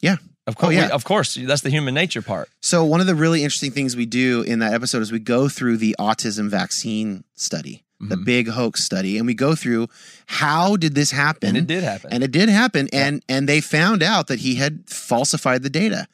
Yeah. 0.00 0.16
Of 0.46 0.56
course, 0.56 0.68
Oh, 0.68 0.70
yeah. 0.78 0.86
we- 0.86 0.92
of 0.92 1.04
course, 1.04 1.38
that's 1.40 1.62
the 1.62 1.70
human 1.70 1.94
nature 1.94 2.20
part. 2.22 2.48
So 2.60 2.84
one 2.84 3.00
of 3.00 3.06
the 3.06 3.14
really 3.14 3.42
interesting 3.44 3.70
things 3.70 3.96
we 3.96 4.04
do 4.06 4.42
in 4.42 4.58
that 4.58 4.74
episode 4.74 5.00
is 5.02 5.10
we 5.10 5.18
go 5.18 5.48
through 5.48 5.78
the 5.78 5.96
autism 5.98 6.48
vaccine 6.50 7.24
study, 7.34 7.82
the 8.00 8.16
Mhm. 8.16 8.24
big 8.26 8.48
hoax 8.48 8.84
study, 8.84 9.16
and 9.16 9.26
we 9.26 9.32
go 9.34 9.54
through 9.54 9.88
how 10.26 10.76
did 10.76 10.94
this 10.94 11.10
happen? 11.12 11.48
And 11.50 11.56
it 11.58 11.66
did 11.66 11.82
happen. 11.82 12.12
And 12.12 12.22
it 12.22 12.30
did 12.30 12.48
happen, 12.50 12.88
and 12.92 13.22
and 13.28 13.48
they 13.48 13.60
found 13.62 14.02
out 14.02 14.26
that 14.26 14.40
he 14.40 14.56
had 14.56 14.80
falsified 14.86 15.62
the 15.62 15.70
data, 15.70 16.06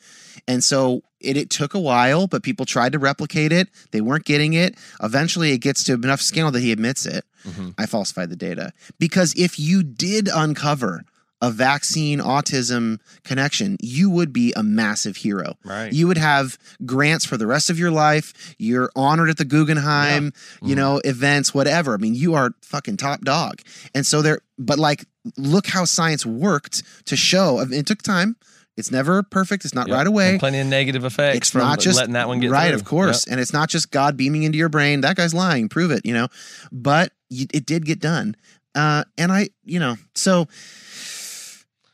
and 0.46 0.62
so 0.62 1.02
it, 1.20 1.36
it 1.36 1.50
took 1.50 1.74
a 1.74 1.80
while, 1.80 2.26
but 2.28 2.42
people 2.42 2.64
tried 2.64 2.92
to 2.92 2.98
replicate 2.98 3.52
it. 3.52 3.68
They 3.90 4.00
weren't 4.00 4.24
getting 4.24 4.54
it. 4.54 4.74
Eventually, 5.02 5.50
it 5.52 5.58
gets 5.58 5.82
to 5.84 5.92
enough 5.94 6.22
scandal 6.22 6.50
that 6.52 6.60
he 6.60 6.72
admits 6.72 7.04
it. 7.04 7.24
Mhm. 7.46 7.74
I 7.76 7.84
falsified 7.86 8.30
the 8.30 8.36
data 8.36 8.72
because 8.98 9.34
if 9.36 9.58
you 9.58 9.82
did 9.82 10.28
uncover 10.32 11.04
a 11.42 11.50
vaccine 11.50 12.18
autism 12.18 12.98
connection, 13.24 13.76
you 13.80 14.10
would 14.10 14.32
be 14.32 14.52
a 14.56 14.62
massive 14.62 15.16
hero. 15.16 15.54
Right. 15.64 15.92
You 15.92 16.06
would 16.06 16.18
have 16.18 16.58
grants 16.84 17.24
for 17.24 17.36
the 17.36 17.46
rest 17.46 17.70
of 17.70 17.78
your 17.78 17.90
life. 17.90 18.54
You're 18.58 18.90
honored 18.94 19.30
at 19.30 19.38
the 19.38 19.44
Guggenheim, 19.46 20.32
you 20.62 20.74
know, 20.76 21.00
events, 21.04 21.54
whatever. 21.54 21.94
I 21.94 21.96
mean, 21.96 22.14
you 22.14 22.34
are 22.34 22.50
fucking 22.62 22.98
top 22.98 23.22
dog. 23.22 23.62
And 23.94 24.06
so 24.06 24.20
there, 24.22 24.40
but 24.58 24.78
like, 24.78 25.06
look 25.36 25.66
how 25.66 25.84
science 25.86 26.26
worked 26.26 26.82
to 27.06 27.16
show. 27.16 27.60
It 27.60 27.86
took 27.86 28.02
time. 28.02 28.36
It's 28.76 28.90
never 28.90 29.22
perfect. 29.22 29.64
It's 29.64 29.74
not 29.74 29.88
Yep. 29.88 29.96
right 29.96 30.06
away. 30.06 30.30
And 30.30 30.40
plenty 30.40 30.58
of 30.60 30.66
negative 30.66 31.04
effects 31.04 31.36
It's 31.38 31.50
from 31.50 31.62
not 31.62 31.80
just 31.80 31.96
letting 31.98 32.14
that 32.14 32.28
one 32.28 32.40
get 32.40 32.50
right, 32.50 32.68
through. 32.68 32.76
of 32.76 32.84
course, 32.84 33.26
and 33.26 33.38
it's 33.40 33.52
not 33.52 33.68
just 33.68 33.90
God 33.90 34.16
beaming 34.16 34.42
into 34.44 34.56
your 34.58 34.68
brain. 34.70 35.02
That 35.02 35.16
guy's 35.16 35.34
lying. 35.34 35.68
Prove 35.68 35.90
it. 35.90 36.06
You 36.06 36.14
know, 36.14 36.28
but 36.72 37.12
y- 37.30 37.46
it 37.52 37.66
did 37.66 37.84
get 37.84 38.00
done. 38.00 38.36
Uh, 38.74 39.04
and 39.18 39.32
I, 39.32 39.48
you 39.64 39.80
know, 39.80 39.96
so 40.14 40.46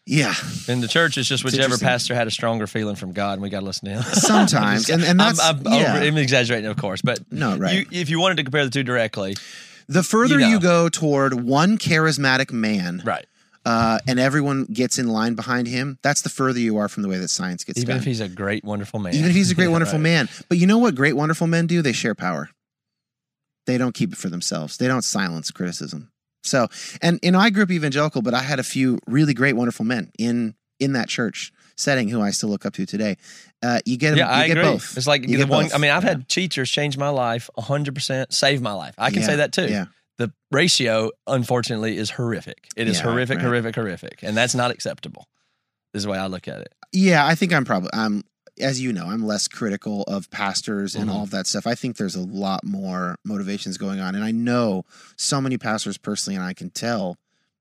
yeah, 0.07 0.35
In 0.69 0.81
the 0.81 0.87
church, 0.89 1.19
it's 1.19 1.29
just 1.29 1.45
whichever 1.45 1.77
pastor 1.79 2.15
had 2.15 2.27
a 2.29 2.31
stronger 2.31 2.67
feeling 2.69 2.95
from 2.95 3.13
God, 3.13 3.35
and 3.35 3.43
we 3.43 3.51
got 3.51 3.61
to 3.61 3.67
listen 3.67 3.89
to 3.89 3.95
him. 3.97 4.03
sometimes, 4.13 4.89
and 4.89 5.03
and 5.03 5.19
that's 5.19 5.41
I'm, 5.41 5.67
I'm, 5.67 5.73
yeah. 5.81 5.97
over, 5.97 6.05
I'm 6.05 6.17
exaggerating, 6.17 6.71
of 6.71 6.77
course, 6.77 7.03
but 7.03 7.21
No, 7.33 7.57
right. 7.57 7.75
You, 7.91 8.01
if 8.01 8.09
you 8.09 8.21
wanted 8.21 8.37
to 8.37 8.45
compare 8.45 8.65
the 8.65 8.71
two 8.71 8.85
directly, 8.85 9.35
the 9.89 10.03
further 10.05 10.39
you 10.39 10.47
you, 10.47 10.61
go 10.61 10.89
toward 10.89 11.35
one 11.35 11.77
charismatic 11.77 12.53
man, 12.53 13.03
right? 13.05 13.27
uh, 13.65 13.99
and 14.07 14.21
everyone 14.21 14.65
gets 14.67 14.99
in 14.99 15.09
line 15.09 15.35
behind 15.35 15.67
him, 15.67 15.99
that's 16.03 16.23
the 16.23 16.29
further 16.29 16.61
you 16.61 16.77
are 16.77 16.89
from 16.89 17.03
the 17.03 17.09
way 17.09 17.19
that 17.19 17.29
science 17.29 17.65
gets 17.65 17.79
Even 17.81 17.89
done. 17.89 17.97
if 17.99 18.05
he's 18.05 18.21
a 18.21 18.29
great, 18.29 18.65
wonderful 18.65 19.01
man, 19.01 19.13
Even 19.15 19.29
if 19.31 19.35
he's 19.37 19.51
a 19.51 19.55
great, 19.57 19.69
wonderful 19.77 19.99
Right. 19.99 20.03
man. 20.03 20.29
But 20.49 20.59
you 20.59 20.69
know 20.69 20.79
what 20.79 20.95
great, 20.95 21.15
wonderful 21.15 21.49
men 21.49 21.67
do? 21.67 21.83
They 21.83 21.93
share 21.93 22.15
power. 22.15 22.49
They 23.67 23.77
don't 23.79 23.93
keep 23.95 24.13
it 24.13 24.19
for 24.19 24.29
themselves. 24.29 24.77
They 24.77 24.87
don't 24.87 25.03
silence 25.03 25.51
criticism. 25.51 26.13
So, 26.47 26.69
and 27.03 27.19
you 27.23 27.31
know, 27.33 27.39
I 27.39 27.51
grew 27.51 27.63
up 27.65 27.71
evangelical, 27.71 28.23
but 28.23 28.35
I 28.35 28.41
had 28.41 28.59
a 28.59 28.65
few 28.65 28.99
really 29.07 29.35
great, 29.35 29.55
wonderful 29.55 29.85
men 29.85 30.11
in 30.19 30.55
in 30.79 30.93
that 30.93 31.09
church 31.09 31.53
setting 31.79 32.09
who 32.09 32.21
I 32.21 32.31
still 32.31 32.49
look 32.51 32.65
up 32.67 32.73
to 32.75 32.87
today. 32.87 33.17
Uh, 33.63 33.81
you 33.87 33.97
get, 33.97 34.17
Yeah, 34.17 34.27
you 34.37 34.43
I 34.45 34.47
get 34.47 34.59
agree. 34.59 34.73
both. 34.73 34.97
It's 34.97 35.07
like 35.07 35.27
You 35.29 35.39
the 35.39 35.47
one. 35.47 35.65
both. 35.65 35.75
I 35.75 35.79
mean, 35.79 35.91
I've 35.91 36.03
Yeah. 36.05 36.11
had 36.11 36.29
teachers 36.29 36.71
change 36.71 36.97
my 36.99 37.09
life 37.09 37.49
100, 37.55 37.95
percent 37.95 38.33
save 38.33 38.61
my 38.63 38.73
life. 38.73 38.95
I 38.99 39.11
can 39.11 39.21
Yeah, 39.21 39.27
say 39.27 39.37
that 39.37 39.53
too. 39.53 39.69
Yeah. 39.69 39.87
The 40.19 40.33
ratio, 40.51 41.11
unfortunately, 41.27 41.97
is 41.97 42.11
horrific. 42.11 42.69
It 42.77 42.89
is 42.89 43.01
horrific, 43.01 43.37
right. 43.39 43.45
horrific, 43.45 43.75
horrific, 43.75 44.23
and 44.23 44.35
that's 44.37 44.55
not 44.55 44.71
acceptable. 44.71 45.29
This 45.93 46.01
is 46.01 46.05
the 46.05 46.11
way 46.11 46.19
I 46.19 46.27
look 46.27 46.49
at 46.49 46.61
it. 46.63 46.75
Yeah, 46.93 47.27
I 47.27 47.35
think 47.35 47.53
I'm 47.53 47.65
probably 47.65 47.91
I'm 47.93 48.23
as 48.61 48.81
you 48.81 48.93
know, 48.93 49.07
I'm 49.07 49.25
less 49.27 49.49
critical 49.49 50.03
of 50.05 50.31
pastors 50.31 50.95
and 50.95 51.09
Mhm. 51.11 51.15
all 51.15 51.23
of 51.23 51.31
that 51.31 51.47
stuff. 51.47 51.67
I 51.67 51.75
think 51.75 51.97
there's 51.97 52.15
a 52.17 52.21
lot 52.23 52.65
more 52.65 53.17
motivations 53.25 53.77
going 53.79 54.01
on. 54.01 54.15
And 54.15 54.25
I 54.25 54.31
know 54.31 54.85
so 55.17 55.41
many 55.41 55.59
pastors 55.59 55.99
personally, 55.99 56.37
and 56.37 56.45
I 56.45 56.53
can 56.55 56.71
tell 56.71 57.19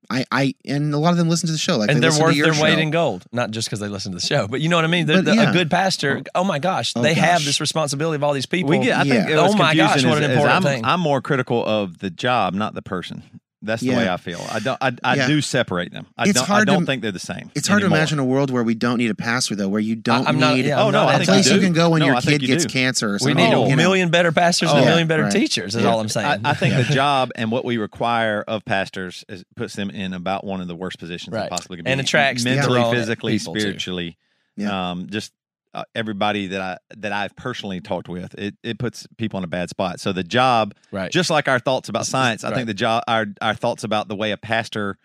I, 0.07 0.23
I 0.31 0.53
and 0.65 0.93
a 0.93 0.99
lot 0.99 1.13
of 1.13 1.17
them 1.17 1.29
listen 1.29 1.47
to 1.47 1.51
the 1.51 1.57
show. 1.57 1.77
Like 1.77 1.89
and 1.89 1.97
they 1.97 2.01
they're 2.01 2.09
listen 2.11 2.21
to 2.21 2.25
worth 2.27 2.35
your 2.35 2.51
their 2.51 2.61
weight 2.63 2.77
in 2.77 2.91
gold, 2.91 3.25
not 3.31 3.49
just 3.49 3.67
because 3.67 3.79
they 3.79 3.87
listen 3.87 4.11
to 4.11 4.19
the 4.19 4.23
show, 4.25 4.47
but 4.47 4.61
you 4.61 4.69
know 4.69 4.75
what 4.75 4.85
I 4.85 4.87
mean. 4.87 5.07
The, 5.07 5.13
But 5.15 5.25
the- 5.25 5.33
yeah. 5.33 5.49
A 5.49 5.53
good 5.53 5.71
pastor, 5.71 6.21
oh 6.35 6.43
my 6.43 6.59
gosh, 6.59 6.93
Oh, 6.95 7.01
they 7.01 7.15
have 7.15 7.43
this 7.43 7.59
responsibility 7.59 8.15
of 8.17 8.23
all 8.23 8.31
these 8.33 8.45
people. 8.45 8.69
We 8.69 8.77
get. 8.77 8.99
I 8.99 9.01
think 9.01 9.27
Yeah. 9.29 9.41
what's 9.41 9.55
Oh 9.55 9.57
my 9.57 9.73
gosh, 9.73 10.03
what 10.03 10.09
what 10.11 10.19
is- 10.19 10.25
an 10.25 10.31
is 10.31 10.37
important 10.37 10.55
I'm, 10.57 10.61
thing. 10.61 10.85
I'm 10.85 10.99
more 10.99 11.21
critical 11.21 11.65
of 11.65 11.97
the 11.97 12.11
job, 12.11 12.53
not 12.53 12.75
the 12.75 12.83
person. 12.83 13.23
That's 13.65 13.81
the 13.81 13.89
Yeah. 13.89 13.97
way 13.97 14.09
I 14.09 14.17
feel. 14.17 14.39
I 14.51 14.59
don't. 14.59 14.77
I, 14.81 14.93
I 15.03 15.15
Yeah. 15.15 15.27
do 15.27 15.41
separate 15.41 15.91
them. 15.91 16.05
I 16.17 16.23
It's 16.23 16.33
don't. 16.33 16.45
hard 16.47 16.61
I 16.61 16.65
to- 16.65 16.77
don't 16.77 16.85
think 16.85 17.01
they're 17.01 17.11
the 17.11 17.19
same. 17.19 17.51
It's 17.55 17.67
hard 17.67 17.81
anymore. 17.81 17.97
to 17.97 18.01
imagine 18.01 18.19
a 18.19 18.25
world 18.25 18.51
where 18.51 18.63
we 18.63 18.75
don't 18.75 18.97
need 18.97 19.09
a 19.11 19.15
pastor 19.15 19.55
though, 19.55 19.67
where 19.67 19.81
you 19.81 19.95
don't 19.95 20.27
I'm 20.27 20.39
not- 20.39 20.55
need 20.55 20.65
yeah, 20.65 20.81
Oh 20.81 20.91
no, 20.91 21.03
not 21.03 21.09
I 21.09 21.13
a 21.13 21.17
think 21.17 21.27
place 21.29 21.47
you 21.49 21.55
you 21.55 21.61
can 21.61 21.73
go 21.73 21.89
when 21.89 21.99
No, 21.99 22.05
your 22.07 22.15
I 22.15 22.21
kid 22.21 22.41
you 22.41 22.47
gets 22.47 22.65
do. 22.65 22.71
cancer 22.71 23.15
or 23.15 23.19
we 23.23 23.33
need 23.33 23.53
Oh, 23.53 23.65
a 23.65 23.69
you 23.69 23.75
know? 23.75 23.83
million 23.83 24.09
better 24.09 24.31
pastors 24.31 24.69
and 24.71 24.79
Oh, 24.79 24.83
a 24.83 24.85
million 24.85 25.07
better 25.07 25.23
right. 25.23 25.31
teachers. 25.31 25.75
Is 25.75 25.83
Yeah. 25.83 25.89
all 25.89 25.99
I'm 25.99 26.09
saying. 26.09 26.41
I, 26.45 26.51
I 26.51 26.53
think 26.53 26.75
the 26.75 26.83
job 26.93 27.31
and 27.35 27.51
what 27.51 27.65
we 27.65 27.77
require 27.77 28.43
of 28.47 28.63
pastors 28.65 29.23
is, 29.27 29.43
puts 29.55 29.75
them 29.75 29.89
in 29.89 30.13
about 30.13 30.43
one 30.45 30.61
of 30.61 30.67
the 30.67 30.75
worst 30.75 30.99
positions 30.99 31.33
Right. 31.33 31.43
they 31.43 31.49
possibly 31.49 31.77
could 31.77 31.85
be. 31.85 31.91
And 31.91 31.99
attracts 32.01 32.43
mentally, 32.43 32.81
physically, 32.91 33.37
spiritually. 33.37 34.17
Yeah. 34.57 34.91
Um, 34.91 35.07
just 35.09 35.31
uh, 35.75 35.83
everybody 35.93 36.47
that 36.47 36.61
I 36.61 36.77
that 36.97 37.11
I've 37.11 37.35
personally 37.35 37.81
talked 37.81 38.09
with, 38.09 38.33
it, 38.35 38.55
it 38.63 38.79
puts 38.79 39.05
people 39.17 39.37
in 39.37 39.43
a 39.43 39.47
bad 39.47 39.69
spot. 39.69 39.99
So 39.99 40.11
the 40.13 40.23
job, 40.23 40.73
right. 40.91 41.11
just 41.11 41.29
like 41.29 41.47
our 41.47 41.59
thoughts 41.59 41.89
about 41.89 42.05
science, 42.05 42.43
I 42.43 42.47
right. 42.49 42.55
think 42.55 42.67
the 42.67 42.73
job, 42.73 43.03
our 43.07 43.25
our 43.41 43.53
thoughts 43.53 43.83
about 43.83 44.07
the 44.07 44.15
way 44.15 44.31
a 44.31 44.37
pastor 44.37 44.97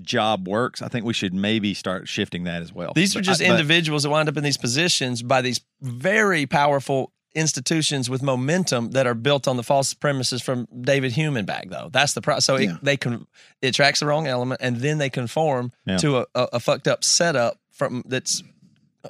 job 0.00 0.46
works, 0.46 0.80
I 0.80 0.88
think 0.88 1.04
we 1.04 1.12
should 1.12 1.34
maybe 1.34 1.74
start 1.74 2.06
shifting 2.08 2.44
that 2.44 2.62
as 2.62 2.72
well. 2.72 2.92
These 2.94 3.16
are 3.16 3.20
just 3.20 3.42
I- 3.42 3.48
but- 3.48 3.50
individuals 3.52 4.04
that 4.04 4.10
wind 4.10 4.28
up 4.28 4.36
in 4.36 4.44
these 4.44 4.56
positions 4.56 5.22
by 5.22 5.42
these 5.42 5.60
very 5.80 6.46
powerful 6.46 7.12
institutions 7.34 8.10
with 8.10 8.22
momentum 8.22 8.90
that 8.90 9.06
are 9.06 9.14
built 9.14 9.48
on 9.48 9.56
the 9.56 9.62
false 9.62 9.94
premises 9.94 10.42
from 10.42 10.68
David 10.82 11.12
Hume 11.12 11.36
and 11.36 11.46
back 11.46 11.68
though. 11.70 11.88
That's 11.90 12.12
the 12.12 12.20
pro 12.20 12.38
so 12.40 12.58
Yeah. 12.58 12.74
it, 12.74 12.84
they 12.84 12.96
can 12.98 13.26
it 13.62 13.68
attracts 13.68 14.00
the 14.00 14.06
wrong 14.06 14.26
element 14.26 14.60
and 14.62 14.76
then 14.76 14.98
they 14.98 15.08
conform 15.10 15.72
Yeah. 15.86 15.96
to 15.96 16.18
a, 16.18 16.26
a, 16.34 16.48
a 16.54 16.60
fucked 16.60 16.86
up 16.86 17.02
setup 17.02 17.58
from 17.72 18.02
that's 18.06 18.42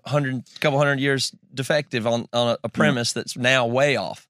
hundred 0.07 0.43
couple 0.61 0.79
hundred 0.79 1.01
years 1.01 1.33
defective 1.53 2.07
on 2.07 2.29
on 2.33 2.49
a, 2.49 2.59
a 2.65 2.69
mm. 2.69 2.73
premise 2.73 3.13
that's 3.13 3.37
now 3.37 3.67
way 3.67 3.97
off. 3.97 4.29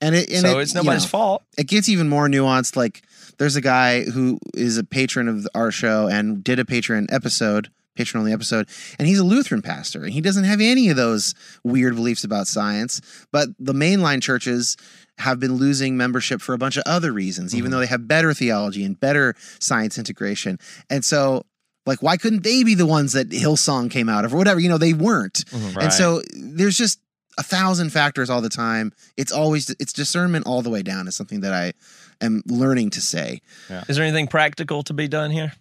And 0.00 0.14
it 0.14 0.30
and 0.30 0.40
so 0.40 0.58
it, 0.58 0.62
it's 0.62 0.74
you 0.74 0.80
nobody's 0.80 1.04
know, 1.04 1.08
fault. 1.08 1.42
it 1.56 1.68
gets 1.68 1.88
even 1.88 2.08
more 2.08 2.26
nuanced. 2.28 2.76
Like 2.76 3.02
there's 3.38 3.56
a 3.56 3.60
guy 3.60 4.02
who 4.02 4.38
is 4.54 4.76
a 4.78 4.84
patron 4.84 5.28
of 5.28 5.46
our 5.54 5.70
show 5.70 6.08
and 6.08 6.42
did 6.42 6.58
a 6.58 6.64
patron 6.64 7.06
episode, 7.10 7.70
patron 7.94 8.20
only 8.20 8.32
episode, 8.32 8.68
and 8.98 9.06
he's 9.06 9.20
a 9.20 9.24
Lutheran 9.24 9.62
pastor 9.62 10.02
and 10.02 10.12
he 10.12 10.20
doesn't 10.20 10.44
have 10.44 10.60
any 10.60 10.88
of 10.88 10.96
those 10.96 11.34
weird 11.62 11.94
beliefs 11.94 12.24
about 12.24 12.48
science. 12.48 13.00
But 13.30 13.50
the 13.58 13.72
mainline 13.72 14.20
churches 14.22 14.76
have 15.18 15.38
been 15.38 15.54
losing 15.54 15.96
membership 15.96 16.40
for 16.40 16.52
a 16.52 16.58
bunch 16.58 16.76
of 16.76 16.82
other 16.84 17.12
reasons, 17.12 17.54
even 17.54 17.66
mm-hmm. 17.66 17.72
though 17.72 17.80
they 17.80 17.86
have 17.86 18.08
better 18.08 18.34
theology 18.34 18.84
and 18.84 18.98
better 18.98 19.34
science 19.60 19.98
integration. 19.98 20.58
And 20.90 21.04
so 21.04 21.44
like 21.86 22.02
why 22.02 22.16
couldn't 22.16 22.42
they 22.42 22.62
be 22.62 22.74
the 22.74 22.86
ones 22.86 23.12
that 23.12 23.30
Hillsong 23.30 23.90
came 23.90 24.08
out 24.08 24.24
of 24.24 24.34
or 24.34 24.36
whatever? 24.36 24.60
You 24.60 24.68
know, 24.68 24.78
they 24.78 24.92
weren't. 24.92 25.44
Right. 25.52 25.84
And 25.84 25.92
so 25.92 26.22
there's 26.34 26.76
just 26.76 27.00
a 27.38 27.42
thousand 27.42 27.90
factors 27.90 28.30
all 28.30 28.40
the 28.40 28.48
time. 28.48 28.92
It's 29.16 29.32
always 29.32 29.70
it's 29.80 29.92
discernment 29.92 30.46
all 30.46 30.62
the 30.62 30.70
way 30.70 30.82
down 30.82 31.08
is 31.08 31.16
something 31.16 31.40
that 31.40 31.52
I 31.52 31.72
am 32.20 32.42
learning 32.46 32.90
to 32.90 33.00
say. 33.00 33.40
Is 33.88 33.96
there 33.96 34.04
anything 34.04 34.26
practical 34.28 34.82
to 34.84 34.92
be 34.92 35.08
done 35.08 35.30
here? 35.30 35.52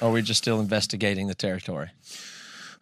Or 0.00 0.08
are 0.08 0.12
we 0.12 0.22
just 0.22 0.38
still 0.38 0.60
investigating 0.60 1.26
the 1.26 1.34
territory? 1.34 1.90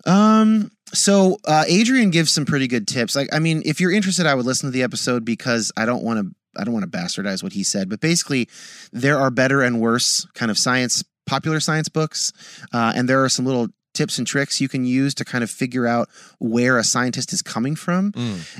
Um 0.06 0.70
so 0.92 1.38
uh 1.44 1.64
Adrian 1.66 2.10
gives 2.10 2.32
some 2.32 2.44
pretty 2.44 2.66
good 2.66 2.86
tips. 2.86 3.16
Like 3.16 3.28
I 3.32 3.38
mean, 3.38 3.62
if 3.64 3.80
you're 3.80 3.92
interested 3.92 4.26
I 4.26 4.34
would 4.34 4.46
listen 4.46 4.68
to 4.68 4.72
the 4.72 4.82
episode 4.82 5.24
because 5.24 5.72
I 5.76 5.86
don't 5.86 6.02
want 6.02 6.20
to 6.20 6.34
I 6.60 6.64
don't 6.64 6.74
want 6.74 6.90
to 6.90 6.98
bastardize 6.98 7.42
what 7.42 7.52
he 7.52 7.62
said, 7.62 7.88
but 7.88 8.00
basically 8.00 8.48
there 8.92 9.18
are 9.18 9.30
better 9.30 9.62
and 9.62 9.80
worse 9.80 10.26
kind 10.34 10.50
of 10.50 10.58
science 10.58 11.04
popular 11.30 11.60
science 11.60 11.88
books, 11.88 12.32
uh, 12.74 12.92
and 12.96 13.08
there 13.08 13.22
are 13.22 13.28
some 13.28 13.46
little 13.46 13.68
tips 13.92 14.18
and 14.18 14.26
tricks 14.26 14.60
you 14.60 14.68
can 14.68 14.84
use 14.84 15.14
to 15.14 15.24
kind 15.24 15.42
of 15.42 15.50
figure 15.50 15.86
out 15.86 16.08
where 16.38 16.78
a 16.78 16.84
scientist 16.84 17.32
is 17.32 17.42
coming 17.42 17.74
from. 17.74 18.12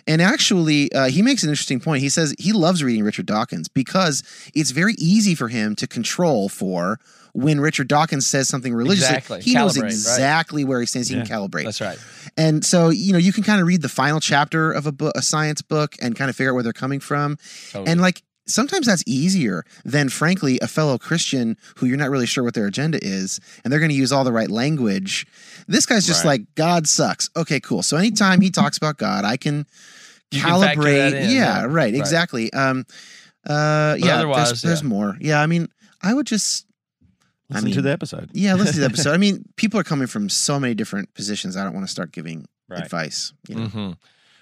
And 0.07 0.21
actually, 0.21 0.93
uh, 0.93 1.09
he 1.09 1.23
makes 1.23 1.43
an 1.43 1.51
interesting 1.51 1.81
point. 1.81 2.03
He 2.03 2.09
says 2.09 2.35
he 2.39 2.53
loves 2.53 2.83
reading 2.83 3.05
Richard 3.05 3.27
Dawkins 3.27 3.69
because 3.69 4.23
it's 4.55 4.71
very 4.73 4.95
easy 4.99 5.35
for 5.35 5.49
him 5.49 5.77
to 5.77 5.87
control 5.87 6.49
for 6.49 6.99
when 7.33 7.61
Richard 7.61 7.87
Dawkins 7.87 8.27
says 8.27 8.49
something 8.49 8.75
religiously. 8.75 9.17
Exactly. 9.17 9.41
He 9.43 9.55
knows 9.55 9.77
Calibrate, 9.77 9.83
right. 9.83 9.93
exactly 9.93 10.65
where 10.65 10.81
he 10.81 10.87
stands. 10.87 11.09
He 11.09 11.15
can 11.15 11.27
calibrate. 11.27 11.65
That's 11.65 11.81
right. 11.81 11.99
And 12.37 12.65
so, 12.65 12.89
you 12.91 13.13
know, 13.13 13.19
you 13.19 13.33
can 13.33 13.45
kind 13.45 13.61
of 13.61 13.69
read 13.69 13.83
the 13.83 13.89
final 13.89 14.19
chapter 14.19 14.73
of 14.73 14.87
a 14.87 14.93
book, 14.93 15.13
a 15.15 15.23
science 15.23 15.63
book, 15.63 15.95
and 16.03 16.17
kind 16.17 16.29
of 16.29 16.35
figure 16.35 16.51
out 16.51 16.55
where 16.55 16.65
they're 16.65 16.73
coming 16.73 16.99
from. 16.99 17.39
Totally. 17.71 17.91
And 17.91 18.01
like 18.01 18.23
sometimes 18.47 18.87
that's 18.87 19.05
easier 19.07 19.65
than, 19.85 20.09
frankly, 20.09 20.59
a 20.61 20.67
fellow 20.67 20.99
Christian 20.99 21.57
who 21.77 21.87
you're 21.87 21.97
not 21.97 22.11
really 22.11 22.27
sure 22.27 22.43
what 22.45 22.55
their 22.55 22.67
agenda 22.67 22.99
is, 23.03 23.41
and 23.65 23.73
they're 23.73 23.81
going 23.81 23.91
to 23.91 23.97
use 23.97 24.13
all 24.13 24.25
the 24.25 24.33
right 24.33 24.51
language. 24.51 25.27
This 25.69 25.87
guy's 25.87 26.07
just 26.07 26.25
Right. 26.25 26.41
like 26.41 26.55
God 26.57 26.87
sucks. 26.89 27.31
Okay, 27.37 27.61
cool. 27.61 27.83
So 27.83 27.97
anytime 27.97 28.41
he 28.41 28.51
talks 28.51 28.77
about 28.77 28.97
God, 28.99 29.25
I 29.25 29.37
can 29.37 29.67
You 30.31 30.43
calibrate. 30.43 31.11
that 31.11 31.13
in, 31.15 31.31
yeah, 31.31 31.37
yeah. 31.37 31.61
right, 31.63 31.71
Right. 31.73 31.95
exactly. 31.95 32.53
Um, 32.53 32.85
uh, 33.49 33.97
yeah, 33.99 34.17
otherwise, 34.17 34.49
there's, 34.49 34.63
there's 34.63 34.83
yeah. 34.83 34.89
more. 34.89 35.17
Yeah, 35.21 35.41
I 35.41 35.47
mean, 35.47 35.69
I 36.03 36.15
would 36.15 36.27
just. 36.27 36.67
I 37.51 37.55
Listen 37.55 37.73
to 37.73 37.83
the 37.83 37.91
episode. 37.91 38.31
Yeah, 38.33 38.55
listen 38.55 38.75
to 38.75 38.81
the 38.81 38.87
episode. 38.87 39.13
I 39.13 39.17
mean, 39.27 39.45
people 39.57 39.81
are 39.81 39.85
coming 39.85 40.07
from 40.07 40.29
so 40.29 40.61
many 40.61 40.75
different 40.75 41.13
positions. 41.15 41.57
I 41.57 41.65
don't 41.65 41.75
want 41.75 41.85
to 41.87 41.91
start 41.91 42.13
giving 42.13 42.47
Right. 42.69 42.85
advice. 42.85 43.33
You 43.49 43.55
know? 43.57 43.67
hmm 43.67 43.91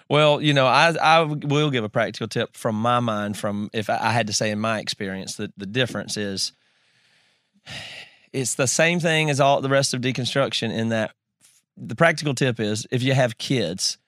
Well, 0.09 0.41
you 0.41 0.55
know, 0.55 0.67
I 0.67 0.95
I 0.97 1.23
will 1.23 1.71
give 1.71 1.85
a 1.85 1.89
practical 1.89 2.29
tip 2.29 2.57
from 2.57 2.77
my 2.77 3.01
mind. 3.01 3.37
From 3.37 3.71
if 3.73 3.91
I 3.91 4.11
had 4.11 4.27
to 4.29 4.33
say 4.33 4.51
in 4.51 4.59
my 4.59 4.79
experience, 4.81 5.37
that 5.37 5.53
the 5.57 5.67
difference 5.67 6.17
is 6.17 6.53
it's 8.33 8.55
the 8.55 8.67
same 8.67 9.01
thing 9.01 9.31
as 9.31 9.41
all 9.41 9.61
the 9.61 9.69
rest 9.69 9.95
of 9.95 10.01
deconstruction. 10.01 10.73
In 10.73 10.89
that, 10.91 11.13
the 11.77 11.95
practical 11.95 12.35
tip 12.35 12.61
is 12.61 12.87
if 12.91 13.03
you 13.03 13.13
have 13.15 13.39
kids, 13.39 13.99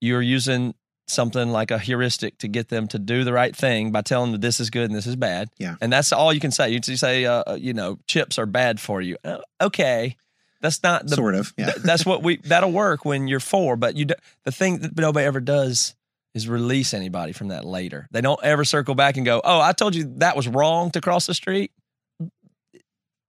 you're 0.00 0.22
using 0.22 0.74
something 1.06 1.50
like 1.50 1.70
a 1.70 1.78
heuristic 1.78 2.38
to 2.38 2.48
get 2.48 2.68
them 2.68 2.86
to 2.88 2.98
do 2.98 3.24
the 3.24 3.32
right 3.32 3.54
thing 3.54 3.90
by 3.90 4.00
telling 4.00 4.32
them 4.32 4.40
this 4.40 4.60
is 4.60 4.70
good 4.70 4.84
and 4.84 4.94
this 4.94 5.06
is 5.06 5.16
bad. 5.16 5.50
Yeah. 5.58 5.74
and 5.80 5.92
that's 5.92 6.12
all 6.12 6.32
you 6.32 6.40
can 6.40 6.52
say. 6.52 6.70
You 6.70 6.80
say, 6.80 7.24
uh, 7.24 7.56
you 7.56 7.74
know, 7.74 7.98
chips 8.06 8.38
are 8.38 8.46
bad 8.46 8.80
for 8.80 9.00
you. 9.00 9.16
Uh, 9.24 9.38
okay, 9.60 10.16
that's 10.60 10.82
not 10.82 11.06
the 11.06 11.16
sort 11.16 11.34
of. 11.34 11.52
Yeah. 11.56 11.66
Th- 11.72 11.76
that's 11.78 12.04
what 12.04 12.22
we 12.22 12.36
that'll 12.38 12.72
work 12.72 13.04
when 13.04 13.28
you're 13.28 13.40
four 13.40 13.76
but 13.76 13.96
you 13.96 14.04
do, 14.06 14.14
the 14.44 14.52
thing 14.52 14.78
that 14.80 14.96
nobody 14.96 15.26
ever 15.26 15.40
does 15.40 15.94
is 16.34 16.48
release 16.48 16.94
anybody 16.94 17.32
from 17.32 17.48
that 17.48 17.64
later 17.64 18.06
they 18.12 18.20
don't 18.20 18.38
ever 18.44 18.64
circle 18.64 18.94
back 18.94 19.16
and 19.16 19.26
go 19.26 19.40
oh 19.42 19.60
i 19.60 19.72
told 19.72 19.94
you 19.94 20.12
that 20.18 20.36
was 20.36 20.46
wrong 20.46 20.90
to 20.92 21.00
cross 21.00 21.26
the 21.26 21.34
street 21.34 21.72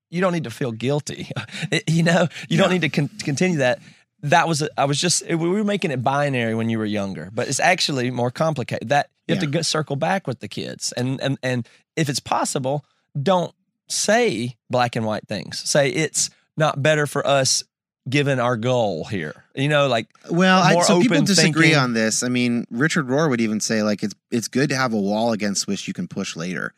you 0.10 0.22
don't 0.22 0.34
need 0.34 0.44
to 0.44 0.52
feel 0.52 0.72
guilty 0.72 1.30
It- 1.72 1.84
you 1.90 2.04
know 2.04 2.28
you 2.50 2.58
don't 2.58 2.70
need 2.72 2.82
to 2.82 2.90
con- 2.90 3.10
continue 3.24 3.60
that 3.60 3.80
that 4.24 4.48
was 4.48 4.62
a, 4.62 4.70
i 4.78 4.86
was 4.86 5.00
just 5.00 5.26
we 5.28 5.36
were 5.36 5.64
making 5.64 5.92
it 5.92 6.04
binary 6.04 6.54
when 6.54 6.70
you 6.70 6.78
were 6.78 6.86
younger 6.86 7.30
but 7.34 7.48
it's 7.48 7.60
actually 7.60 8.12
more 8.12 8.30
complicated 8.32 8.90
that 8.90 9.10
you 9.28 9.36
have 9.36 9.44
to 9.44 9.48
Yeah. 9.50 9.52
go, 9.54 9.62
circle 9.62 9.96
back 9.96 10.28
with 10.28 10.40
the 10.40 10.48
kids 10.48 10.92
and 10.96 11.20
and 11.22 11.38
and 11.42 11.68
if 11.96 12.10
it's 12.10 12.20
possible 12.20 12.86
don't 13.22 13.54
say 13.90 14.56
black 14.70 14.96
and 14.96 15.06
white 15.06 15.28
things 15.28 15.60
say 15.68 15.90
it's 15.90 16.30
not 16.58 16.82
better 16.82 17.08
for 17.08 17.26
us 17.26 17.64
given 18.10 18.40
our 18.40 18.58
goal 18.58 19.06
here 19.06 19.46
you 19.56 19.68
know 19.68 19.88
like 19.88 20.08
Well, 20.30 20.62
I, 20.62 20.82
so 20.82 21.02
people 21.02 21.22
disagree 21.22 21.68
thinking. 21.68 21.80
on 21.80 21.94
this. 21.94 22.24
I 22.24 22.30
mean, 22.30 22.66
Richard 22.72 23.08
Rohr 23.08 23.30
would 23.30 23.42
even 23.42 23.60
say 23.60 23.84
like 23.84 24.04
it's 24.04 24.16
it's 24.32 24.48
good 24.48 24.70
to 24.70 24.76
have 24.76 24.94
a 24.94 25.00
wall 25.00 25.34
against 25.34 25.68
which 25.68 25.88
you 25.88 25.94
can 25.94 26.08
push 26.08 26.36
later. 26.36 26.74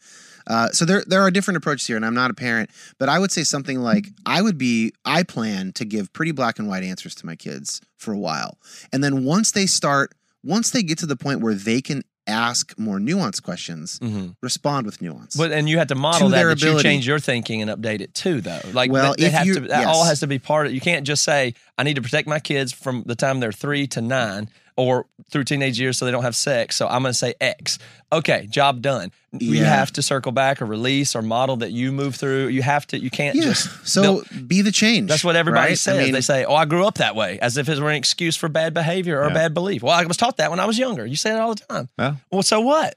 Uh, 0.47 0.69
so 0.69 0.83
there 0.85 1.03
there 1.07 1.21
are 1.21 1.31
different 1.31 1.57
approaches 1.57 1.87
here, 1.87 1.95
and 1.95 2.05
I'm 2.05 2.13
not 2.13 2.31
a 2.31 2.33
parent, 2.33 2.69
but 2.99 3.09
I 3.09 3.19
would 3.19 3.31
say 3.31 3.43
something 3.43 3.79
like 3.79 4.07
I 4.25 4.41
would 4.41 4.57
be 4.57 4.91
I 5.05 5.23
plan 5.23 5.71
to 5.73 5.85
give 5.85 6.11
pretty 6.13 6.31
black 6.31 6.59
and 6.59 6.67
white 6.67 6.83
answers 6.83 7.15
to 7.15 7.25
my 7.25 7.35
kids 7.35 7.79
for 7.97 8.11
a 8.13 8.17
while, 8.17 8.57
and 8.91 9.03
then 9.03 9.23
once 9.23 9.51
they 9.51 9.65
start, 9.65 10.13
once 10.43 10.71
they 10.71 10.83
get 10.83 10.97
to 10.99 11.05
the 11.05 11.15
point 11.15 11.39
where 11.41 11.53
they 11.53 11.81
can 11.81 12.03
ask 12.27 12.77
more 12.79 12.99
nuanced 12.99 13.43
questions, 13.43 13.99
mm-hmm. 13.99 14.29
respond 14.41 14.85
with 14.85 15.01
nuance. 15.01 15.35
But 15.35 15.51
and 15.51 15.67
you 15.67 15.77
have 15.79 15.87
to 15.87 15.95
model 15.95 16.29
To 16.29 16.35
that 16.35 16.43
that 16.43 16.61
you 16.61 16.79
change 16.81 17.05
your 17.05 17.19
thinking 17.19 17.61
and 17.61 17.69
update 17.69 18.01
it 18.01 18.13
too, 18.13 18.41
though. 18.41 18.61
Like, 18.71 18.91
Well, 18.91 19.11
that, 19.11 19.19
they 19.19 19.27
if 19.27 19.33
have 19.33 19.45
you- 19.45 19.55
to, 19.55 19.59
that 19.61 19.87
all 19.87 20.05
has 20.05 20.21
to 20.21 20.27
be 20.27 20.39
part 20.39 20.67
of. 20.67 20.73
You 20.73 20.81
can't 20.81 21.05
just 21.05 21.23
say, 21.23 21.53
"I 21.77 21.83
need 21.83 21.95
to 21.95 22.01
protect 22.01 22.27
my 22.27 22.39
kids 22.39 22.71
from 22.71 23.03
the 23.05 23.15
time 23.15 23.39
they're 23.39 23.51
three 23.51 23.87
to 23.87 24.01
nine 24.01 24.49
or 24.77 25.05
through 25.29 25.43
teenage 25.45 25.79
years, 25.79 25.97
so 25.97 26.05
they 26.05 26.11
don't 26.11 26.23
have 26.23 26.35
sex." 26.35 26.75
So 26.75 26.87
I'm 26.87 27.01
going 27.01 27.11
to 27.11 27.17
say 27.17 27.33
X. 27.41 27.79
Okay, 28.11 28.47
job 28.47 28.81
done. 28.81 29.11
You 29.31 29.63
have 29.63 29.91
to 29.93 30.01
circle 30.03 30.31
back 30.31 30.61
or 30.61 30.65
release 30.65 31.15
or 31.15 31.21
model 31.23 31.57
that 31.57 31.71
you 31.71 31.91
move 31.91 32.15
through. 32.15 32.47
You 32.49 32.61
have 32.61 32.85
to. 32.87 32.99
You 32.99 33.09
can't 33.09 33.35
yeah. 33.35 33.43
just. 33.43 33.87
so 33.87 34.23
be 34.45 34.61
the 34.61 34.71
change. 34.71 35.09
That's 35.09 35.23
what 35.23 35.35
everybody 35.35 35.69
right? 35.71 35.77
says. 35.77 35.97
I 35.97 36.03
mean, 36.03 36.13
they 36.13 36.21
say, 36.21 36.45
"Oh, 36.45 36.53
I 36.55 36.65
grew 36.65 36.85
up 36.85 36.95
that 36.95 37.15
way," 37.15 37.39
as 37.39 37.57
if 37.57 37.67
it 37.69 37.79
were 37.79 37.89
an 37.89 37.95
excuse 37.95 38.35
for 38.35 38.49
bad 38.49 38.73
behavior 38.73 39.19
or 39.21 39.27
Yeah. 39.29 39.33
bad 39.33 39.53
belief. 39.53 39.81
Well, 39.81 39.93
I 39.93 40.05
was 40.05 40.17
taught 40.17 40.37
that 40.37 40.51
when 40.51 40.59
I 40.59 40.65
was 40.65 40.77
younger. 40.77 41.05
You 41.05 41.15
say 41.15 41.31
it 41.33 41.39
all 41.39 41.55
the 41.55 41.63
time. 41.65 41.89
Well, 41.97 42.19
Well, 42.31 42.43
so 42.43 42.61
what? 42.61 42.95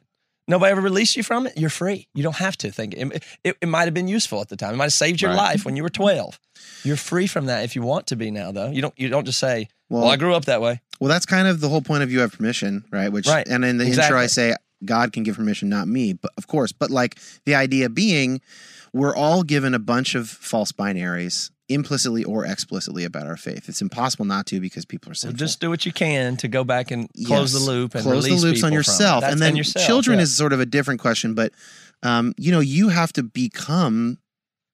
Nobody 0.49 0.71
ever 0.71 0.81
released 0.81 1.17
you 1.17 1.25
from 1.25 1.49
it. 1.49 1.55
You're 1.59 1.71
free. 1.71 2.07
You 2.15 2.23
don't 2.23 2.37
have 2.37 2.57
to 2.59 2.71
think. 2.71 2.95
It, 2.95 3.25
it, 3.43 3.57
it 3.61 3.67
might 3.67 3.87
have 3.87 3.95
been 3.95 4.07
useful 4.07 4.41
at 4.41 4.49
the 4.49 4.55
time. 4.57 4.75
It 4.75 4.77
might 4.77 4.85
have 4.85 4.93
saved 4.93 5.21
your 5.21 5.33
Right. 5.33 5.37
life 5.39 5.65
when 5.65 5.75
you 5.75 5.83
were 5.83 5.89
12. 5.89 6.39
You're 6.85 6.97
free 6.97 7.27
from 7.27 7.47
that 7.47 7.65
if 7.65 7.75
you 7.75 7.83
want 7.83 8.07
to 8.09 8.17
be 8.17 8.31
now, 8.31 8.53
though. 8.53 8.71
You 8.71 8.81
don't. 8.81 8.95
You 8.97 9.09
don't 9.09 9.25
just 9.25 9.41
say, 9.41 9.69
"Well, 9.89 10.03
Well- 10.03 10.11
I 10.13 10.17
grew 10.17 10.35
up 10.35 10.45
that 10.45 10.61
way." 10.61 10.81
Well, 11.01 11.09
that's 11.09 11.27
kind 11.27 11.47
of 11.49 11.61
the 11.61 11.69
whole 11.69 11.83
point 11.83 12.03
of 12.03 12.11
you 12.11 12.21
have 12.21 12.33
permission, 12.33 12.85
right? 12.91 13.11
Which 13.11 13.27
Right. 13.27 13.47
and 13.49 13.65
in 13.65 13.79
the 13.79 13.87
intro 13.87 14.19
I 14.19 14.27
say 14.27 14.55
God 14.85 15.13
can 15.13 15.23
give 15.23 15.37
permission, 15.37 15.69
not 15.69 15.89
me, 15.89 16.13
but 16.13 16.31
of 16.39 16.47
course. 16.47 16.73
But 16.73 16.91
like 16.91 17.19
the 17.45 17.55
idea 17.55 17.89
being, 17.89 18.41
we're 18.93 19.15
all 19.15 19.43
given 19.43 19.75
a 19.75 19.79
bunch 19.79 20.15
of 20.15 20.29
false 20.29 20.73
binaries, 20.73 21.51
implicitly 21.69 22.25
or 22.25 22.45
explicitly, 22.47 23.05
about 23.05 23.27
our 23.27 23.37
faith. 23.37 23.69
It's 23.69 23.83
impossible 23.83 24.25
not 24.25 24.47
to 24.47 24.61
because 24.61 24.85
people 24.85 25.11
are 25.11 25.15
So 25.15 25.29
sinful. 25.29 25.39
just 25.39 25.61
do 25.61 25.69
what 25.71 25.85
you 25.87 25.93
can 25.93 26.37
to 26.39 26.49
go 26.49 26.63
back 26.65 26.91
and 26.91 27.09
close 27.27 27.53
Yes. 27.53 27.65
the 27.65 27.71
loop 27.71 27.95
and 27.95 28.05
close 28.05 28.25
the 28.25 28.31
loops 28.35 28.43
on 28.45 28.53
people 28.53 28.61
from 28.61 28.73
it. 28.73 28.77
yourself, 28.77 29.25
and 29.25 29.41
then 29.43 29.57
yourself, 29.57 29.87
children 29.87 30.19
yeah. 30.19 30.23
is 30.25 30.37
sort 30.37 30.53
of 30.53 30.61
a 30.61 30.67
different 30.67 31.01
question. 31.01 31.35
But 31.35 31.53
um, 32.03 32.35
you 32.37 32.53
know, 32.53 32.61
you 32.61 32.89
have 32.91 33.13
to 33.15 33.23
become 33.23 34.19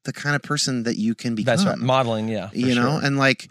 the 0.05 0.13
kind 0.13 0.35
of 0.37 0.43
person 0.43 0.83
that 0.83 0.97
you 0.97 1.15
can 1.15 1.35
become 1.37 1.57
That's 1.57 1.65
right. 1.65 1.79
Modeling, 1.79 2.29
yeah. 2.29 2.51
you 2.53 2.75
know 2.75 2.99
sure. 2.99 3.05
and 3.05 3.17
like 3.17 3.49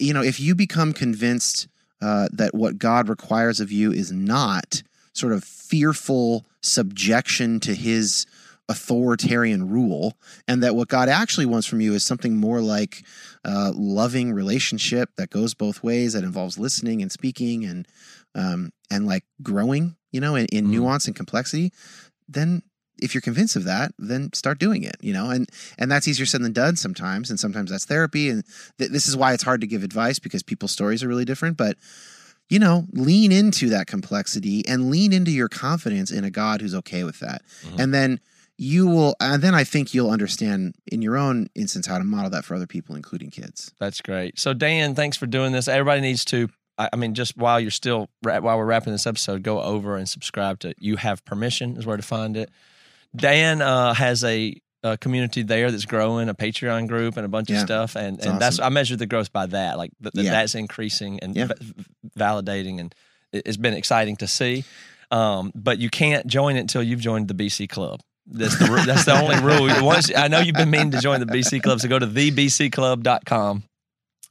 you 0.00 0.12
know 0.12 0.22
if 0.22 0.40
you 0.40 0.54
become 0.56 0.92
convinced 0.92 1.68
uh, 2.06 2.26
that 2.32 2.52
what 2.54 2.78
god 2.78 3.08
requires 3.08 3.58
of 3.60 3.70
you 3.78 3.88
is 4.02 4.10
not 4.12 4.82
sort 5.12 5.32
of 5.32 5.42
fearful 5.44 6.44
subjection 6.62 7.58
to 7.60 7.72
his 7.74 8.26
authoritarian 8.68 9.68
rule 9.76 10.14
and 10.48 10.62
that 10.62 10.74
what 10.76 10.88
god 10.88 11.08
actually 11.08 11.46
wants 11.46 11.66
from 11.68 11.80
you 11.80 11.94
is 11.94 12.04
something 12.04 12.36
more 12.36 12.60
like 12.60 13.04
uh, 13.44 13.70
loving 13.74 14.32
relationship 14.32 15.08
that 15.16 15.30
goes 15.30 15.54
both 15.54 15.82
ways 15.82 16.12
that 16.12 16.24
involves 16.24 16.58
listening 16.58 17.00
and 17.02 17.10
speaking 17.12 17.64
and 17.64 17.86
um, 18.34 18.70
and 18.90 19.06
like 19.06 19.24
growing 19.42 19.96
you 20.12 20.20
know 20.20 20.34
in, 20.34 20.46
in 20.52 20.66
Mhm. 20.66 20.70
nuance 20.76 21.06
and 21.06 21.16
complexity 21.16 21.72
then 22.28 22.62
if 23.02 23.14
you're 23.14 23.20
convinced 23.20 23.56
of 23.56 23.64
that 23.64 23.92
then 23.98 24.32
start 24.32 24.58
doing 24.58 24.82
it 24.82 24.96
you 25.00 25.12
know 25.12 25.30
and 25.30 25.48
and 25.78 25.90
that's 25.90 26.06
easier 26.08 26.26
said 26.26 26.42
than 26.42 26.52
done 26.52 26.76
sometimes 26.76 27.30
and 27.30 27.38
sometimes 27.38 27.70
that's 27.70 27.84
therapy 27.84 28.28
and 28.30 28.44
th- 28.78 28.90
this 28.90 29.06
is 29.08 29.16
why 29.16 29.32
it's 29.32 29.42
hard 29.42 29.60
to 29.60 29.66
give 29.66 29.82
advice 29.82 30.18
because 30.18 30.42
people's 30.42 30.72
stories 30.72 31.02
are 31.02 31.08
really 31.08 31.24
different 31.24 31.56
but 31.56 31.76
you 32.48 32.58
know 32.58 32.86
lean 32.92 33.32
into 33.32 33.68
that 33.68 33.86
complexity 33.86 34.66
and 34.66 34.90
lean 34.90 35.12
into 35.12 35.30
your 35.30 35.48
confidence 35.48 36.10
in 36.10 36.24
a 36.24 36.30
god 36.30 36.60
who's 36.60 36.74
okay 36.74 37.04
with 37.04 37.18
that 37.20 37.42
Mhm. 37.64 37.80
and 37.80 37.94
then 37.94 38.20
you 38.58 38.86
will 38.86 39.14
and 39.20 39.42
then 39.42 39.54
i 39.54 39.64
think 39.64 39.92
you'll 39.92 40.10
understand 40.10 40.74
in 40.90 41.02
your 41.02 41.16
own 41.18 41.48
instance 41.54 41.86
how 41.86 41.98
to 41.98 42.04
model 42.04 42.30
that 42.30 42.44
for 42.44 42.54
other 42.54 42.66
people 42.66 42.94
including 42.96 43.30
kids 43.30 43.72
That's 43.78 44.00
great. 44.00 44.38
So 44.38 44.54
Dan, 44.54 44.94
thanks 44.94 45.16
for 45.18 45.26
doing 45.26 45.52
this. 45.52 45.68
Everybody 45.68 46.00
needs 46.00 46.24
to. 46.26 46.48
I 46.78 46.88
I 46.92 46.96
mean, 46.96 47.14
just 47.14 47.36
while 47.36 47.58
you're 47.60 47.70
still 47.70 48.08
while 48.22 48.42
we're 48.58 48.64
wrapping 48.64 48.92
this 48.94 49.06
episode, 49.06 49.42
go 49.42 49.60
over 49.60 49.96
and 49.96 50.08
subscribe 50.08 50.58
to 50.60 50.74
You 50.78 50.96
Have 50.96 51.22
Permission 51.26 51.76
is 51.76 51.84
where 51.84 51.96
to 51.98 52.02
find 52.02 52.36
it. 52.36 52.48
Dan 53.16 53.62
uh, 53.62 53.92
has 53.94 54.22
a, 54.24 54.54
a 54.82 54.96
community 54.98 55.42
there 55.42 55.70
that's 55.70 55.84
growing, 55.86 56.28
a 56.28 56.34
Patreon 56.34 56.86
group, 56.88 57.16
and 57.16 57.24
a 57.24 57.28
bunch 57.28 57.50
Yeah, 57.50 57.56
of 57.56 57.66
stuff, 57.66 57.96
and 57.96 58.18
it's 58.18 58.26
and 58.26 58.38
that's. 58.40 58.60
I 58.60 58.68
measure 58.68 58.96
the 58.96 59.06
growth 59.06 59.32
by 59.32 59.46
that, 59.46 59.78
like 59.78 59.90
th- 60.02 60.12
th- 60.14 60.24
Yeah. 60.26 60.32
that's 60.32 60.54
increasing 60.54 61.18
and 61.20 61.34
Yeah. 61.36 61.46
va- 61.46 61.56
validating, 62.18 62.80
and 62.80 62.94
it- 63.32 63.42
it's 63.46 63.56
been 63.56 63.74
exciting 63.74 64.16
to 64.16 64.26
see. 64.26 64.64
Um, 65.10 65.52
but 65.54 65.78
you 65.78 65.88
can't 65.90 66.26
join 66.26 66.56
it 66.56 66.60
until 66.60 66.82
you've 66.82 67.00
joined 67.00 67.28
the 67.28 67.34
BC 67.34 67.68
Club. 67.68 68.00
That's 68.26 68.58
the 68.58 68.82
that's 68.84 69.04
the 69.04 69.12
only 69.20 69.38
rule. 69.40 69.84
Once 69.84 70.10
I 70.14 70.26
know 70.28 70.40
you've 70.40 70.56
been 70.56 70.70
meaning 70.70 70.90
to 70.90 71.00
join 71.00 71.20
the 71.20 71.26
BC 71.26 71.62
Club, 71.62 71.78
so 71.80 71.88
go 71.88 71.98
to 72.00 72.06
thebcclub.com 72.06 73.62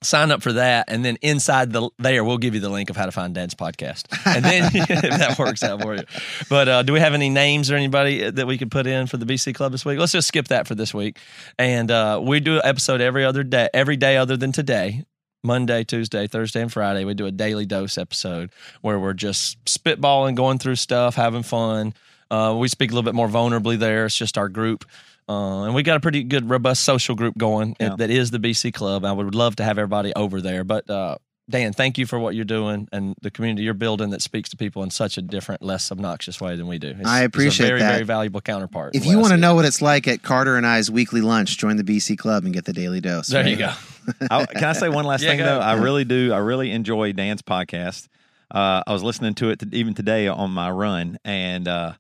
sign 0.02 0.32
up 0.32 0.42
for 0.42 0.54
that 0.54 0.86
and 0.88 1.04
then 1.04 1.18
inside 1.22 1.72
the 1.72 1.90
there 1.98 2.24
we'll 2.24 2.38
give 2.38 2.54
you 2.54 2.60
the 2.60 2.70
link 2.70 2.90
of 2.90 2.96
how 2.96 3.06
to 3.06 3.12
find 3.12 3.34
dad's 3.34 3.56
podcast. 3.56 4.06
And 4.26 4.44
then 4.44 4.72
if 4.74 4.88
that 4.88 5.38
works 5.40 5.64
out 5.64 5.82
for 5.82 5.96
you. 5.96 6.04
But 6.50 6.68
uh, 6.68 6.84
do 6.84 6.94
we 6.94 7.00
have 7.00 7.14
any 7.14 7.30
names 7.30 7.72
or 7.72 7.76
anybody 7.76 8.30
that 8.30 8.48
we 8.48 8.58
could 8.58 8.72
put 8.72 8.88
in 8.88 9.08
for 9.08 9.18
the 9.18 9.26
bc 9.26 9.54
club 9.56 9.72
this 9.72 9.86
week? 9.86 10.00
Let's 10.00 10.12
just 10.12 10.28
skip 10.28 10.50
that 10.50 10.68
for 10.68 10.76
this 10.76 10.94
week. 10.94 11.20
And 11.58 11.90
uh, 11.90 12.22
we 12.24 12.40
do 12.40 12.56
an 12.56 12.62
episode 12.64 13.02
every 13.02 13.26
other 13.26 13.44
day 13.44 13.70
every 13.74 13.98
day 13.98 14.18
other 14.18 14.38
than 14.38 14.52
today 14.52 15.06
monday 15.44 15.84
tuesday 15.84 16.28
thursday 16.28 16.62
and 16.62 16.72
friday. 16.72 17.06
We 17.06 17.14
do 17.14 17.26
a 17.26 17.32
daily 17.32 17.66
dose 17.66 17.98
episode 17.98 18.52
where 18.82 19.00
we're 19.00 19.14
just 19.14 19.64
spitballing 19.66 20.36
going 20.36 20.60
through 20.60 20.76
stuff 20.76 21.16
having 21.16 21.44
fun. 21.44 21.94
Uh, 22.32 22.56
we 22.58 22.68
speak 22.68 22.92
a 22.92 22.94
little 22.94 23.08
bit 23.08 23.16
more 23.16 23.28
vulnerably 23.28 23.78
there. 23.78 24.06
It's 24.06 24.16
just 24.16 24.38
our 24.38 24.50
group 24.50 24.84
Uh, 25.28 25.64
and 25.64 25.74
we 25.76 25.82
got 25.84 25.98
a 25.98 26.00
pretty 26.00 26.24
good, 26.24 26.50
robust 26.50 26.84
social 26.84 27.16
group 27.16 27.38
going 27.38 27.76
Yeah. 27.80 27.96
that 27.98 28.10
is 28.10 28.32
the 28.32 28.40
BC 28.40 28.74
Club. 28.74 29.04
I 29.06 29.12
would 29.12 29.34
love 29.36 29.56
to 29.58 29.64
have 29.64 29.78
everybody 29.78 30.14
over 30.16 30.40
there. 30.42 30.64
But 30.64 30.88
uh, 30.90 31.18
Dan, 31.50 31.74
thank 31.74 31.98
you 31.98 32.06
for 32.06 32.20
what 32.20 32.36
you're 32.36 32.46
doing 32.46 32.88
and 32.92 33.16
the 33.22 33.30
community 33.32 33.64
you're 33.64 33.74
building 33.74 34.10
that 34.12 34.22
speaks 34.22 34.50
to 34.50 34.58
people 34.58 34.84
in 34.84 34.90
such 34.92 35.18
a 35.18 35.22
different, 35.22 35.62
less 35.62 35.92
obnoxious 35.92 36.40
way 36.42 36.56
than 36.56 36.68
we 36.68 36.78
do. 36.80 36.96
It's, 36.98 37.08
I 37.08 37.22
appreciate 37.22 37.52
it's 37.52 37.60
a 37.60 37.64
very, 37.68 37.80
that. 37.82 37.92
very 37.94 38.04
valuable 38.04 38.42
counterpart. 38.42 38.96
If 38.96 39.06
you 39.06 39.18
want 39.20 39.32
to 39.32 39.38
know 39.38 39.56
what 39.56 39.66
it's 39.66 39.82
like 39.82 40.08
at 40.08 40.22
Carter 40.24 40.58
and 40.58 40.66
I's 40.66 40.90
weekly 40.92 41.22
lunch, 41.22 41.58
join 41.58 41.78
the 41.78 41.84
BC 41.84 42.18
Club 42.18 42.46
and 42.46 42.54
get 42.54 42.66
the 42.66 42.74
daily 42.74 43.02
dose. 43.02 43.28
there 43.28 43.48
you 43.48 43.58
go. 43.58 43.72
I, 44.32 44.46
can 44.46 44.64
I 44.64 44.74
say 44.74 44.90
one 44.90 45.06
last 45.06 45.24
Yeah, 45.24 45.32
thing 45.32 45.40
though? 45.40 45.60
I 45.60 45.74
really 45.74 46.04
do. 46.06 46.34
I 46.34 46.38
really 46.38 46.72
enjoy 46.72 47.12
Dan's 47.14 47.42
podcast. 47.42 48.08
Uh, 48.52 48.84
I 48.86 48.94
was 48.94 49.02
listening 49.02 49.34
to 49.36 49.50
it 49.50 49.60
t- 49.60 49.68
even 49.72 49.96
today 49.96 50.28
on 50.28 50.52
my 50.52 50.70
run, 50.70 51.18
and 51.26 51.68
uh, 51.68 51.94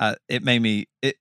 I, 0.00 0.16
it 0.28 0.42
made 0.42 0.60
me 0.62 0.86
it 1.02 1.16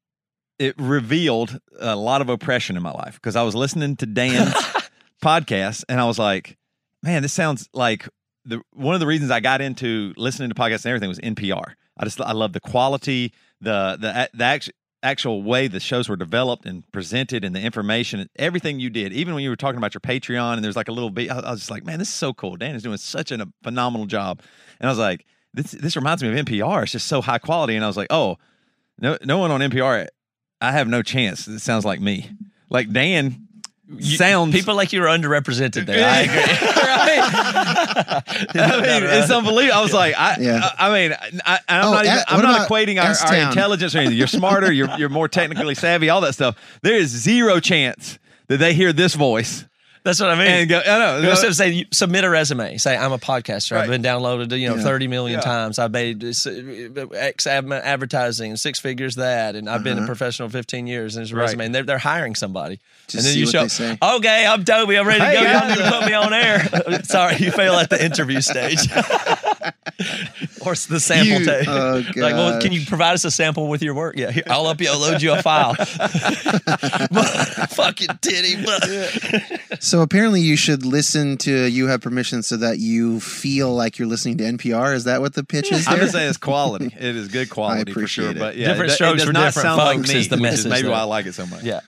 it 0.61 0.75
revealed 0.77 1.59
a 1.79 1.95
lot 1.95 2.21
of 2.21 2.29
oppression 2.29 2.77
in 2.77 2.83
my 2.83 2.91
life 2.91 3.15
because 3.15 3.35
I 3.35 3.41
was 3.41 3.55
listening 3.55 3.95
to 3.97 4.05
Dan's 4.05 4.53
podcast, 5.23 5.83
and 5.89 5.99
I 5.99 6.05
was 6.05 6.19
like, 6.19 6.55
man, 7.01 7.23
this 7.23 7.33
sounds 7.33 7.67
like 7.73 8.07
the 8.45 8.61
one 8.71 8.93
of 8.93 8.99
the 8.99 9.07
reasons 9.07 9.31
I 9.31 9.39
got 9.39 9.59
into 9.59 10.13
listening 10.17 10.49
to 10.49 10.55
podcasts 10.55 10.85
and 10.85 10.91
everything 10.91 11.09
was 11.09 11.17
NPR. 11.19 11.73
I 11.97 12.03
just 12.03 12.21
I 12.21 12.33
love 12.33 12.53
the 12.53 12.59
quality, 12.59 13.33
the 13.59 13.97
the 13.99 14.29
the 14.35 14.43
actual 14.43 14.73
actual 15.03 15.41
way 15.41 15.67
the 15.67 15.79
shows 15.79 16.07
were 16.07 16.15
developed 16.15 16.63
and 16.67 16.83
presented 16.91 17.43
and 17.43 17.55
the 17.55 17.59
information 17.59 18.29
everything 18.35 18.79
you 18.79 18.91
did. 18.91 19.11
Even 19.13 19.33
when 19.33 19.43
you 19.43 19.49
were 19.49 19.55
talking 19.55 19.79
about 19.79 19.95
your 19.95 20.01
patreon 20.01 20.53
and 20.53 20.63
there's 20.63 20.75
like 20.75 20.89
a 20.89 20.91
little 20.91 21.09
bit 21.09 21.31
i 21.31 21.39
I 21.39 21.49
was 21.49 21.61
just 21.61 21.71
like 21.71 21.83
man 21.83 21.97
this 21.97 22.09
is 22.09 22.13
so 22.13 22.33
cool. 22.33 22.55
Dan 22.55 22.75
is 22.75 22.83
doing 22.83 22.97
such 22.97 23.31
a 23.31 23.47
phenomenal 23.63 24.05
job. 24.05 24.41
And 24.79 24.88
i 24.88 24.91
was 24.91 24.99
like 24.99 25.25
this 25.55 25.71
this 25.71 25.95
reminds 25.95 26.21
me 26.21 26.29
of 26.29 26.45
npr 26.45 26.83
it's 26.83 26.91
just 26.91 27.07
so 27.07 27.19
high 27.19 27.39
quality. 27.39 27.75
And 27.75 27.83
i 27.83 27.88
was 27.88 27.97
like 27.97 28.11
oh 28.11 28.38
no 28.99 29.17
no 29.23 29.39
one 29.39 29.49
on 29.49 29.61
npr 29.61 30.07
i 30.61 30.71
have 30.71 30.88
no 30.88 31.01
chance 31.01 31.47
it 31.47 31.59
sounds 31.59 31.83
like 31.85 31.99
me 31.99 32.29
like 32.69 32.91
dan 32.91 33.47
You- 33.97 34.15
sounds 34.17 34.53
people 34.55 34.75
like 34.75 34.93
you 34.93 35.03
are 35.03 35.07
underrepresented 35.07 35.85
there. 35.85 36.05
I 36.07 36.19
agree. 36.21 36.55
I 38.61 38.81
mean, 38.81 39.03
it's 39.03 39.29
unbelievable. 39.31 39.77
I 39.77 39.81
was 39.81 39.93
like, 39.93 40.15
I, 40.17 40.38
Yeah. 40.39 40.69
I, 40.79 40.89
I 40.89 40.93
mean, 41.09 41.17
I, 41.45 41.59
I'm 41.67 41.85
Oh, 41.85 41.91
not 41.91 42.05
even, 42.05 42.17
A- 42.17 42.23
I'm 42.29 42.41
not 42.41 42.69
equating 42.69 43.01
our, 43.01 43.13
our 43.27 43.49
intelligence 43.49 43.93
or 43.93 43.97
anything. 43.99 44.17
You're 44.17 44.27
smarter. 44.27 44.71
You're, 44.71 44.89
you're 44.97 45.09
more 45.09 45.27
technically 45.27 45.75
savvy. 45.75 46.09
All 46.09 46.21
that 46.21 46.33
stuff. 46.33 46.55
There 46.83 46.95
is 46.95 47.09
zero 47.09 47.59
chance 47.59 48.17
that 48.47 48.57
they 48.57 48.73
hear 48.73 48.93
this 48.93 49.13
voice 49.15 49.65
That's 50.03 50.19
what 50.19 50.30
I 50.32 50.36
mean. 50.36 50.48
and 50.48 50.69
go, 50.69 50.80
I 50.80 50.98
know. 50.98 51.18
You 51.18 51.23
know, 51.28 51.36
so 51.36 51.52
say 51.52 51.69
you 51.69 51.86
submit 51.91 52.23
a 52.23 52.30
resume. 52.30 52.78
Say 52.78 52.98
I'm 52.98 53.11
a 53.11 53.19
podcaster. 53.19 53.78
I've 53.78 53.88
been 53.88 54.02
downloaded, 54.02 54.57
you 54.60 54.68
know, 54.69 54.76
Yeah. 54.78 54.82
30 54.84 55.07
million 55.07 55.38
Yeah. 55.40 55.44
times. 55.45 55.78
I've 55.78 55.91
made 55.91 56.23
X 56.23 57.45
advertising, 57.48 58.56
six 58.57 58.80
figures 58.80 59.15
that, 59.18 59.56
and 59.56 59.69
I've 59.69 59.84
been 59.84 59.98
a 59.98 60.02
Uh-huh. 60.02 60.07
professional 60.07 60.49
15 60.49 60.88
years. 60.88 61.15
And 61.15 61.22
there's 61.22 61.32
a 61.32 61.36
Right. 61.36 61.41
resume, 61.44 61.65
and 61.68 61.76
they're, 61.76 61.84
they're 61.84 61.98
hiring 61.99 62.34
somebody. 62.34 62.80
Just 63.07 63.26
and 63.28 63.32
then 63.32 63.38
you 63.38 63.45
show, 63.45 63.68
okay, 64.18 64.45
I'm 64.48 64.64
Toby. 64.65 64.98
I'm 64.98 65.07
ready 65.07 65.19
to 65.19 65.26
Hey, 65.28 65.34
go. 65.36 65.41
You 65.41 65.69
need 65.76 65.84
to 65.84 65.91
put 65.91 66.06
me 66.07 66.14
on 66.14 66.34
air. 66.34 67.03
Sorry, 67.03 67.36
you 67.38 67.52
fail 67.52 67.76
at 67.76 67.90
the 67.91 68.03
interview 68.03 68.41
stage. 68.41 68.80
or 70.65 70.73
the 70.75 70.99
sample 70.99 71.39
You- 71.39 71.45
tape. 71.45 71.67
oh, 71.67 72.03
like, 72.15 72.33
well, 72.33 72.61
can 72.61 72.71
you 72.71 72.85
provide 72.85 73.13
us 73.13 73.23
a 73.25 73.31
sample 73.31 73.67
with 73.67 73.81
your 73.81 73.93
work? 73.93 74.15
Yeah, 74.17 74.31
here, 74.31 74.43
I'll 74.47 74.67
up 74.67 74.79
you, 74.81 74.89
I'll 74.89 74.99
load 74.99 75.21
you 75.21 75.33
a 75.33 75.41
file. 75.41 75.75
Fucking 77.69 78.07
titty. 78.21 78.63
So 79.79 80.01
apparently, 80.01 80.41
you 80.41 80.55
should 80.55 80.85
listen 80.85 81.38
to 81.39 81.65
"You 81.67 81.88
Have 81.88 82.01
Permission" 82.01 82.43
so 82.43 82.57
that 82.57 82.79
you 82.79 83.19
feel 83.19 83.73
like 83.73 83.97
you're 83.99 84.07
listening 84.07 84.38
to 84.39 84.43
NPR. 84.43 84.93
Is 84.95 85.05
that 85.05 85.21
what 85.21 85.33
the 85.33 85.43
pitch 85.43 85.71
is? 85.71 85.88
I'm 85.88 85.93
There? 85.95 86.03
just 86.03 86.13
saying 86.13 86.29
it's 86.29 86.38
quality. 86.38 86.95
It 87.01 87.15
is 87.15 87.29
good 87.29 87.49
quality 87.49 87.91
for 87.93 88.05
sure. 88.07 88.29
it. 88.31 88.38
But 88.39 88.55
yeah, 88.55 88.67
Different 88.69 88.91
it, 88.91 88.95
strokes 88.95 89.23
it 89.23 89.25
for 89.25 89.33
not 89.33 89.45
different 89.47 89.63
sound 89.65 89.77
like 89.77 89.97
folks 89.97 90.09
me, 90.13 90.19
is 90.19 90.27
the 90.29 90.38
message 90.38 90.59
is 90.59 90.65
maybe 90.67 90.81
there. 90.83 90.91
why 90.91 90.99
I 90.99 91.03
like 91.03 91.25
it 91.25 91.33
so 91.33 91.45
much. 91.47 91.63
Yeah. 91.63 91.79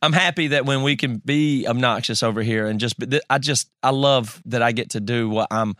I'm 0.00 0.12
happy 0.14 0.48
that 0.48 0.64
when 0.64 0.82
we 0.82 0.96
can 0.96 1.18
be 1.18 1.66
obnoxious 1.68 2.22
over 2.22 2.42
here 2.42 2.66
and 2.66 2.80
just, 2.80 2.94
I 3.28 3.36
just, 3.38 3.68
I 3.82 3.90
love 3.90 4.40
that 4.46 4.62
I 4.62 4.72
get 4.72 4.90
to 4.90 5.00
do 5.00 5.28
what 5.28 5.48
I'm, 5.50 5.74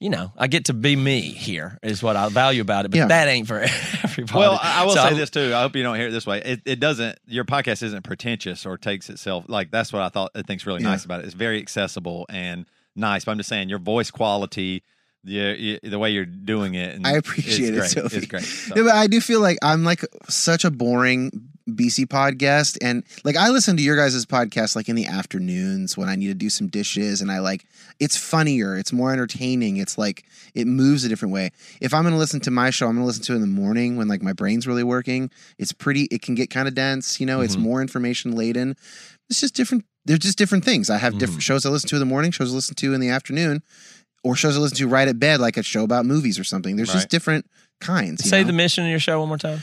you 0.00 0.10
know, 0.10 0.32
I 0.36 0.46
get 0.46 0.66
to 0.66 0.74
be 0.74 0.94
me 0.96 1.20
here 1.22 1.78
is 1.82 2.02
what 2.02 2.16
I 2.16 2.28
value 2.28 2.60
about 2.60 2.84
it. 2.84 2.90
But 2.90 2.98
Yeah. 2.98 3.06
that 3.08 3.28
ain't 3.28 3.46
for 3.48 3.60
everybody. 4.04 4.38
Well, 4.38 4.58
I 4.62 4.82
I 4.82 4.84
will 4.84 4.90
So 4.90 4.96
say 5.00 5.06
I'm- 5.08 5.16
this 5.16 5.30
too. 5.30 5.54
I 5.54 5.62
hope 5.62 5.74
you 5.76 5.82
don't 5.82 5.96
hear 5.96 6.08
it 6.08 6.12
this 6.12 6.26
way. 6.26 6.42
It, 6.44 6.60
it 6.66 6.80
doesn't. 6.80 7.18
Your 7.26 7.44
podcast 7.44 7.82
isn't 7.82 8.02
pretentious 8.02 8.66
or 8.66 8.76
takes 8.76 9.08
itself 9.08 9.44
like 9.48 9.70
that's 9.70 9.92
what 9.92 10.02
I 10.02 10.08
thought. 10.10 10.32
I 10.34 10.42
think's 10.42 10.66
really 10.66 10.82
Yeah. 10.82 10.90
nice 10.90 11.04
about 11.04 11.20
it. 11.20 11.24
It's 11.26 11.34
very 11.34 11.58
accessible 11.60 12.26
and 12.28 12.66
nice. 12.94 13.24
But 13.24 13.32
I'm 13.32 13.38
just 13.38 13.48
saying 13.48 13.68
your 13.70 13.78
voice 13.78 14.10
quality, 14.10 14.82
the 15.26 15.80
the 15.82 15.98
way 15.98 16.10
you're 16.12 16.24
doing 16.24 16.74
it. 16.74 16.94
And 16.94 17.06
I 17.06 17.12
appreciate 17.12 17.74
it, 17.74 17.78
great. 17.78 17.90
Sophie. 17.90 18.16
It's 18.16 18.26
great. 18.26 18.44
So- 18.44 18.74
Yeah, 18.76 18.82
but 18.84 18.94
I 18.94 19.06
do 19.08 19.20
feel 19.20 19.40
like 19.40 19.58
I'm 19.62 19.84
like 19.84 20.02
such 20.28 20.64
a 20.64 20.70
boring 20.70 21.50
BC 21.68 22.06
podcast, 22.06 22.78
and 22.80 23.02
like 23.24 23.36
I 23.36 23.50
listen 23.50 23.76
to 23.76 23.82
your 23.82 23.96
guys' 23.96 24.24
podcast 24.24 24.76
like 24.76 24.88
in 24.88 24.94
the 24.94 25.06
afternoons 25.06 25.96
when 25.96 26.08
I 26.08 26.14
need 26.14 26.28
to 26.28 26.34
do 26.34 26.48
some 26.48 26.68
dishes, 26.68 27.20
and 27.20 27.30
I 27.32 27.40
like 27.40 27.66
it's 27.98 28.16
funnier, 28.16 28.76
it's 28.76 28.92
more 28.92 29.12
entertaining, 29.12 29.78
it's 29.78 29.98
like 29.98 30.24
it 30.54 30.68
moves 30.68 31.02
a 31.04 31.08
different 31.08 31.34
way. 31.34 31.50
If 31.80 31.92
I'm 31.92 32.04
gonna 32.04 32.18
listen 32.18 32.38
to 32.42 32.52
my 32.52 32.70
show, 32.70 32.86
I'm 32.86 32.94
gonna 32.94 33.06
listen 33.06 33.24
to 33.24 33.32
it 33.32 33.36
in 33.36 33.40
the 33.40 33.48
morning 33.48 33.96
when 33.96 34.06
like 34.06 34.22
my 34.22 34.32
brain's 34.32 34.66
really 34.68 34.84
working. 34.84 35.28
It's 35.58 35.72
pretty, 35.72 36.02
it 36.12 36.22
can 36.22 36.36
get 36.36 36.50
kind 36.50 36.68
of 36.68 36.74
dense, 36.74 37.18
you 37.18 37.26
know. 37.26 37.40
It's 37.40 37.54
Mm-hmm. 37.56 37.62
Mhm. 37.62 37.68
more 37.68 37.80
information 37.82 38.32
laden. 38.36 38.76
It's 39.28 39.40
just 39.40 39.54
different. 39.56 39.84
They're 40.04 40.18
just 40.18 40.38
different 40.38 40.64
things. 40.64 40.88
I 40.88 40.98
have 40.98 41.14
Mm-hmm. 41.14 41.18
different 41.18 41.42
shows 41.42 41.66
I 41.66 41.70
listen 41.70 41.88
to 41.88 41.96
in 41.96 42.00
the 42.00 42.06
morning, 42.06 42.30
shows 42.30 42.52
I 42.52 42.54
listen 42.54 42.76
to 42.76 42.94
in 42.94 43.00
the 43.00 43.08
afternoon, 43.08 43.64
or 44.26 44.34
shows 44.34 44.56
I 44.56 44.60
listen 44.60 44.76
to 44.78 44.88
right 44.88 45.06
at 45.06 45.20
bed, 45.20 45.38
like 45.38 45.56
a 45.56 45.62
show 45.62 45.84
about 45.84 46.04
movies 46.04 46.36
or 46.38 46.44
something. 46.44 46.74
There's 46.74 46.88
Right. 46.88 46.96
just 46.96 47.10
different 47.10 47.46
kinds. 47.80 48.28
say 48.28 48.40
know? 48.40 48.48
the 48.48 48.52
mission 48.52 48.84
of 48.84 48.90
your 48.90 48.98
show 48.98 49.20
one 49.20 49.28
more 49.28 49.38
time. 49.38 49.60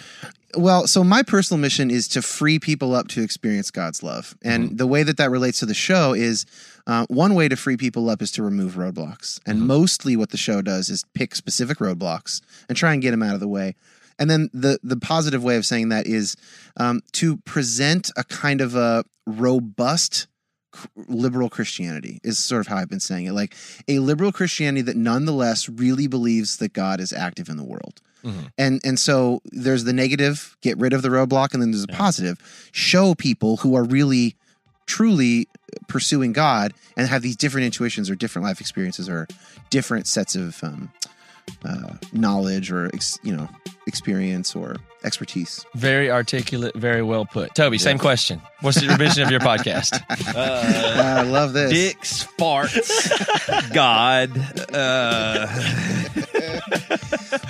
Well, 0.56 0.86
so 0.88 1.04
my 1.04 1.24
personal 1.24 1.60
mission 1.60 1.90
is 1.90 2.08
to 2.10 2.22
free 2.22 2.60
people 2.60 2.94
up 2.96 3.08
to 3.10 3.24
experience 3.24 3.72
God's 3.72 4.04
love. 4.04 4.36
And 4.44 4.78
the 4.78 4.86
way 4.86 5.02
that 5.04 5.18
that 5.18 5.32
relates 5.32 5.60
to 5.60 5.66
the 5.66 5.74
show 5.74 6.14
is 6.14 6.46
uh, 6.86 7.08
one 7.10 7.34
way 7.34 7.50
to 7.50 7.56
free 7.56 7.76
people 7.76 8.10
up 8.10 8.22
is 8.22 8.32
to 8.34 8.44
remove 8.44 8.74
roadblocks. 8.76 9.40
And 9.46 9.62
mostly 9.62 10.16
what 10.16 10.30
the 10.30 10.38
show 10.38 10.62
does 10.62 10.90
is 10.90 11.04
pick 11.16 11.36
specific 11.36 11.80
roadblocks 11.80 12.40
and 12.70 12.78
try 12.78 12.94
and 12.94 13.02
get 13.02 13.12
them 13.12 13.24
out 13.24 13.34
of 13.34 13.40
the 13.40 13.48
way. 13.48 13.76
And 14.20 14.30
then 14.30 14.50
the 14.54 14.80
the 14.84 14.96
positive 14.98 15.44
way 15.44 15.56
of 15.58 15.66
saying 15.66 15.90
that 15.90 16.06
is 16.06 16.38
um, 16.78 17.02
to 17.14 17.38
present 17.38 18.12
a 18.16 18.24
kind 18.24 18.62
of 18.62 18.76
a 18.76 19.04
robust 19.26 20.28
liberal 21.08 21.50
Christianity 21.50 22.20
is 22.24 22.40
sort 22.40 22.62
of 22.62 22.68
how 22.68 22.78
I've 22.78 22.90
been 22.90 23.00
saying 23.00 23.26
it. 23.26 23.34
Like 23.34 23.56
a 23.88 24.00
liberal 24.00 24.32
Christianity 24.32 24.82
that 24.84 24.96
nonetheless 24.96 25.70
really 25.70 26.08
believes 26.08 26.58
that 26.58 26.74
God 26.74 27.00
is 27.00 27.14
active 27.14 27.50
in 27.50 27.58
the 27.58 27.64
world. 27.64 28.02
And 28.58 28.80
and 28.86 28.98
so 28.98 29.42
there's 29.52 29.84
the 29.84 29.92
negative, 29.92 30.56
get 30.62 30.78
rid 30.78 30.94
of 30.94 31.02
the 31.02 31.10
roadblock, 31.10 31.54
and 31.54 31.62
then 31.62 31.72
there's 31.72 31.84
a 31.84 31.88
positive, 31.88 32.40
show 32.72 33.16
people 33.16 33.58
who 33.58 33.76
are 33.76 33.84
really 33.84 34.36
truly 34.86 35.48
pursuing 35.88 36.32
God 36.32 36.74
and 36.96 37.08
have 37.08 37.22
these 37.22 37.36
different 37.36 37.66
intuitions 37.66 38.10
or 38.10 38.16
different 38.16 38.46
life 38.46 38.62
experiences 38.62 39.10
or 39.10 39.28
different 39.70 40.08
sets 40.08 40.36
of 40.36 40.64
um, 40.64 40.92
uh, 41.66 41.94
knowledge 42.12 42.72
or 42.72 42.88
ex, 42.94 43.18
you 43.24 43.36
know 43.36 43.48
experience 43.86 44.56
or 44.56 44.78
expertise. 45.04 45.66
Very 45.76 46.10
articulate, 46.10 46.74
very 46.76 47.02
well 47.04 47.26
put. 47.26 47.54
Toby, 47.54 47.78
same 47.78 47.98
question. 48.00 48.42
What's 48.62 48.80
the 48.80 48.98
mission 48.98 49.24
of 49.24 49.30
your 49.32 49.40
podcast? 49.42 50.02
Uh, 50.34 51.04
I 51.20 51.22
love 51.24 51.52
this. 51.54 51.72
Dicks, 51.72 52.26
farts, 52.40 53.74
God. 53.74 54.32
Uh, 54.74 55.48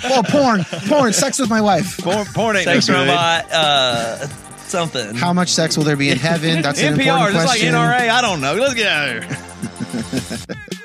Oh, 0.06 0.22
porn, 0.28 0.64
porn, 0.88 1.12
sex 1.12 1.38
with 1.38 1.48
my 1.50 1.60
wife. 1.60 1.98
porn, 1.98 2.24
porn 2.26 2.56
ain't 2.56 2.64
Sex 2.64 2.88
no 2.88 2.94
good. 2.94 3.08
robot, 3.08 3.50
uh, 3.52 4.26
something. 4.66 5.14
How 5.14 5.32
much 5.32 5.48
sex 5.50 5.76
will 5.76 5.84
there 5.84 5.96
be 5.96 6.10
in 6.10 6.18
heaven? 6.18 6.62
That's 6.62 6.80
an 6.82 6.94
NPR, 6.94 7.00
important 7.06 7.34
just 7.34 7.46
like. 7.46 7.60
NRA. 7.60 8.08
I 8.10 8.20
don't 8.20 8.40
know. 8.40 8.54
Let's 8.54 8.74
get 8.74 8.86
out 8.88 9.08
of 9.16 9.24
here. 9.24 10.56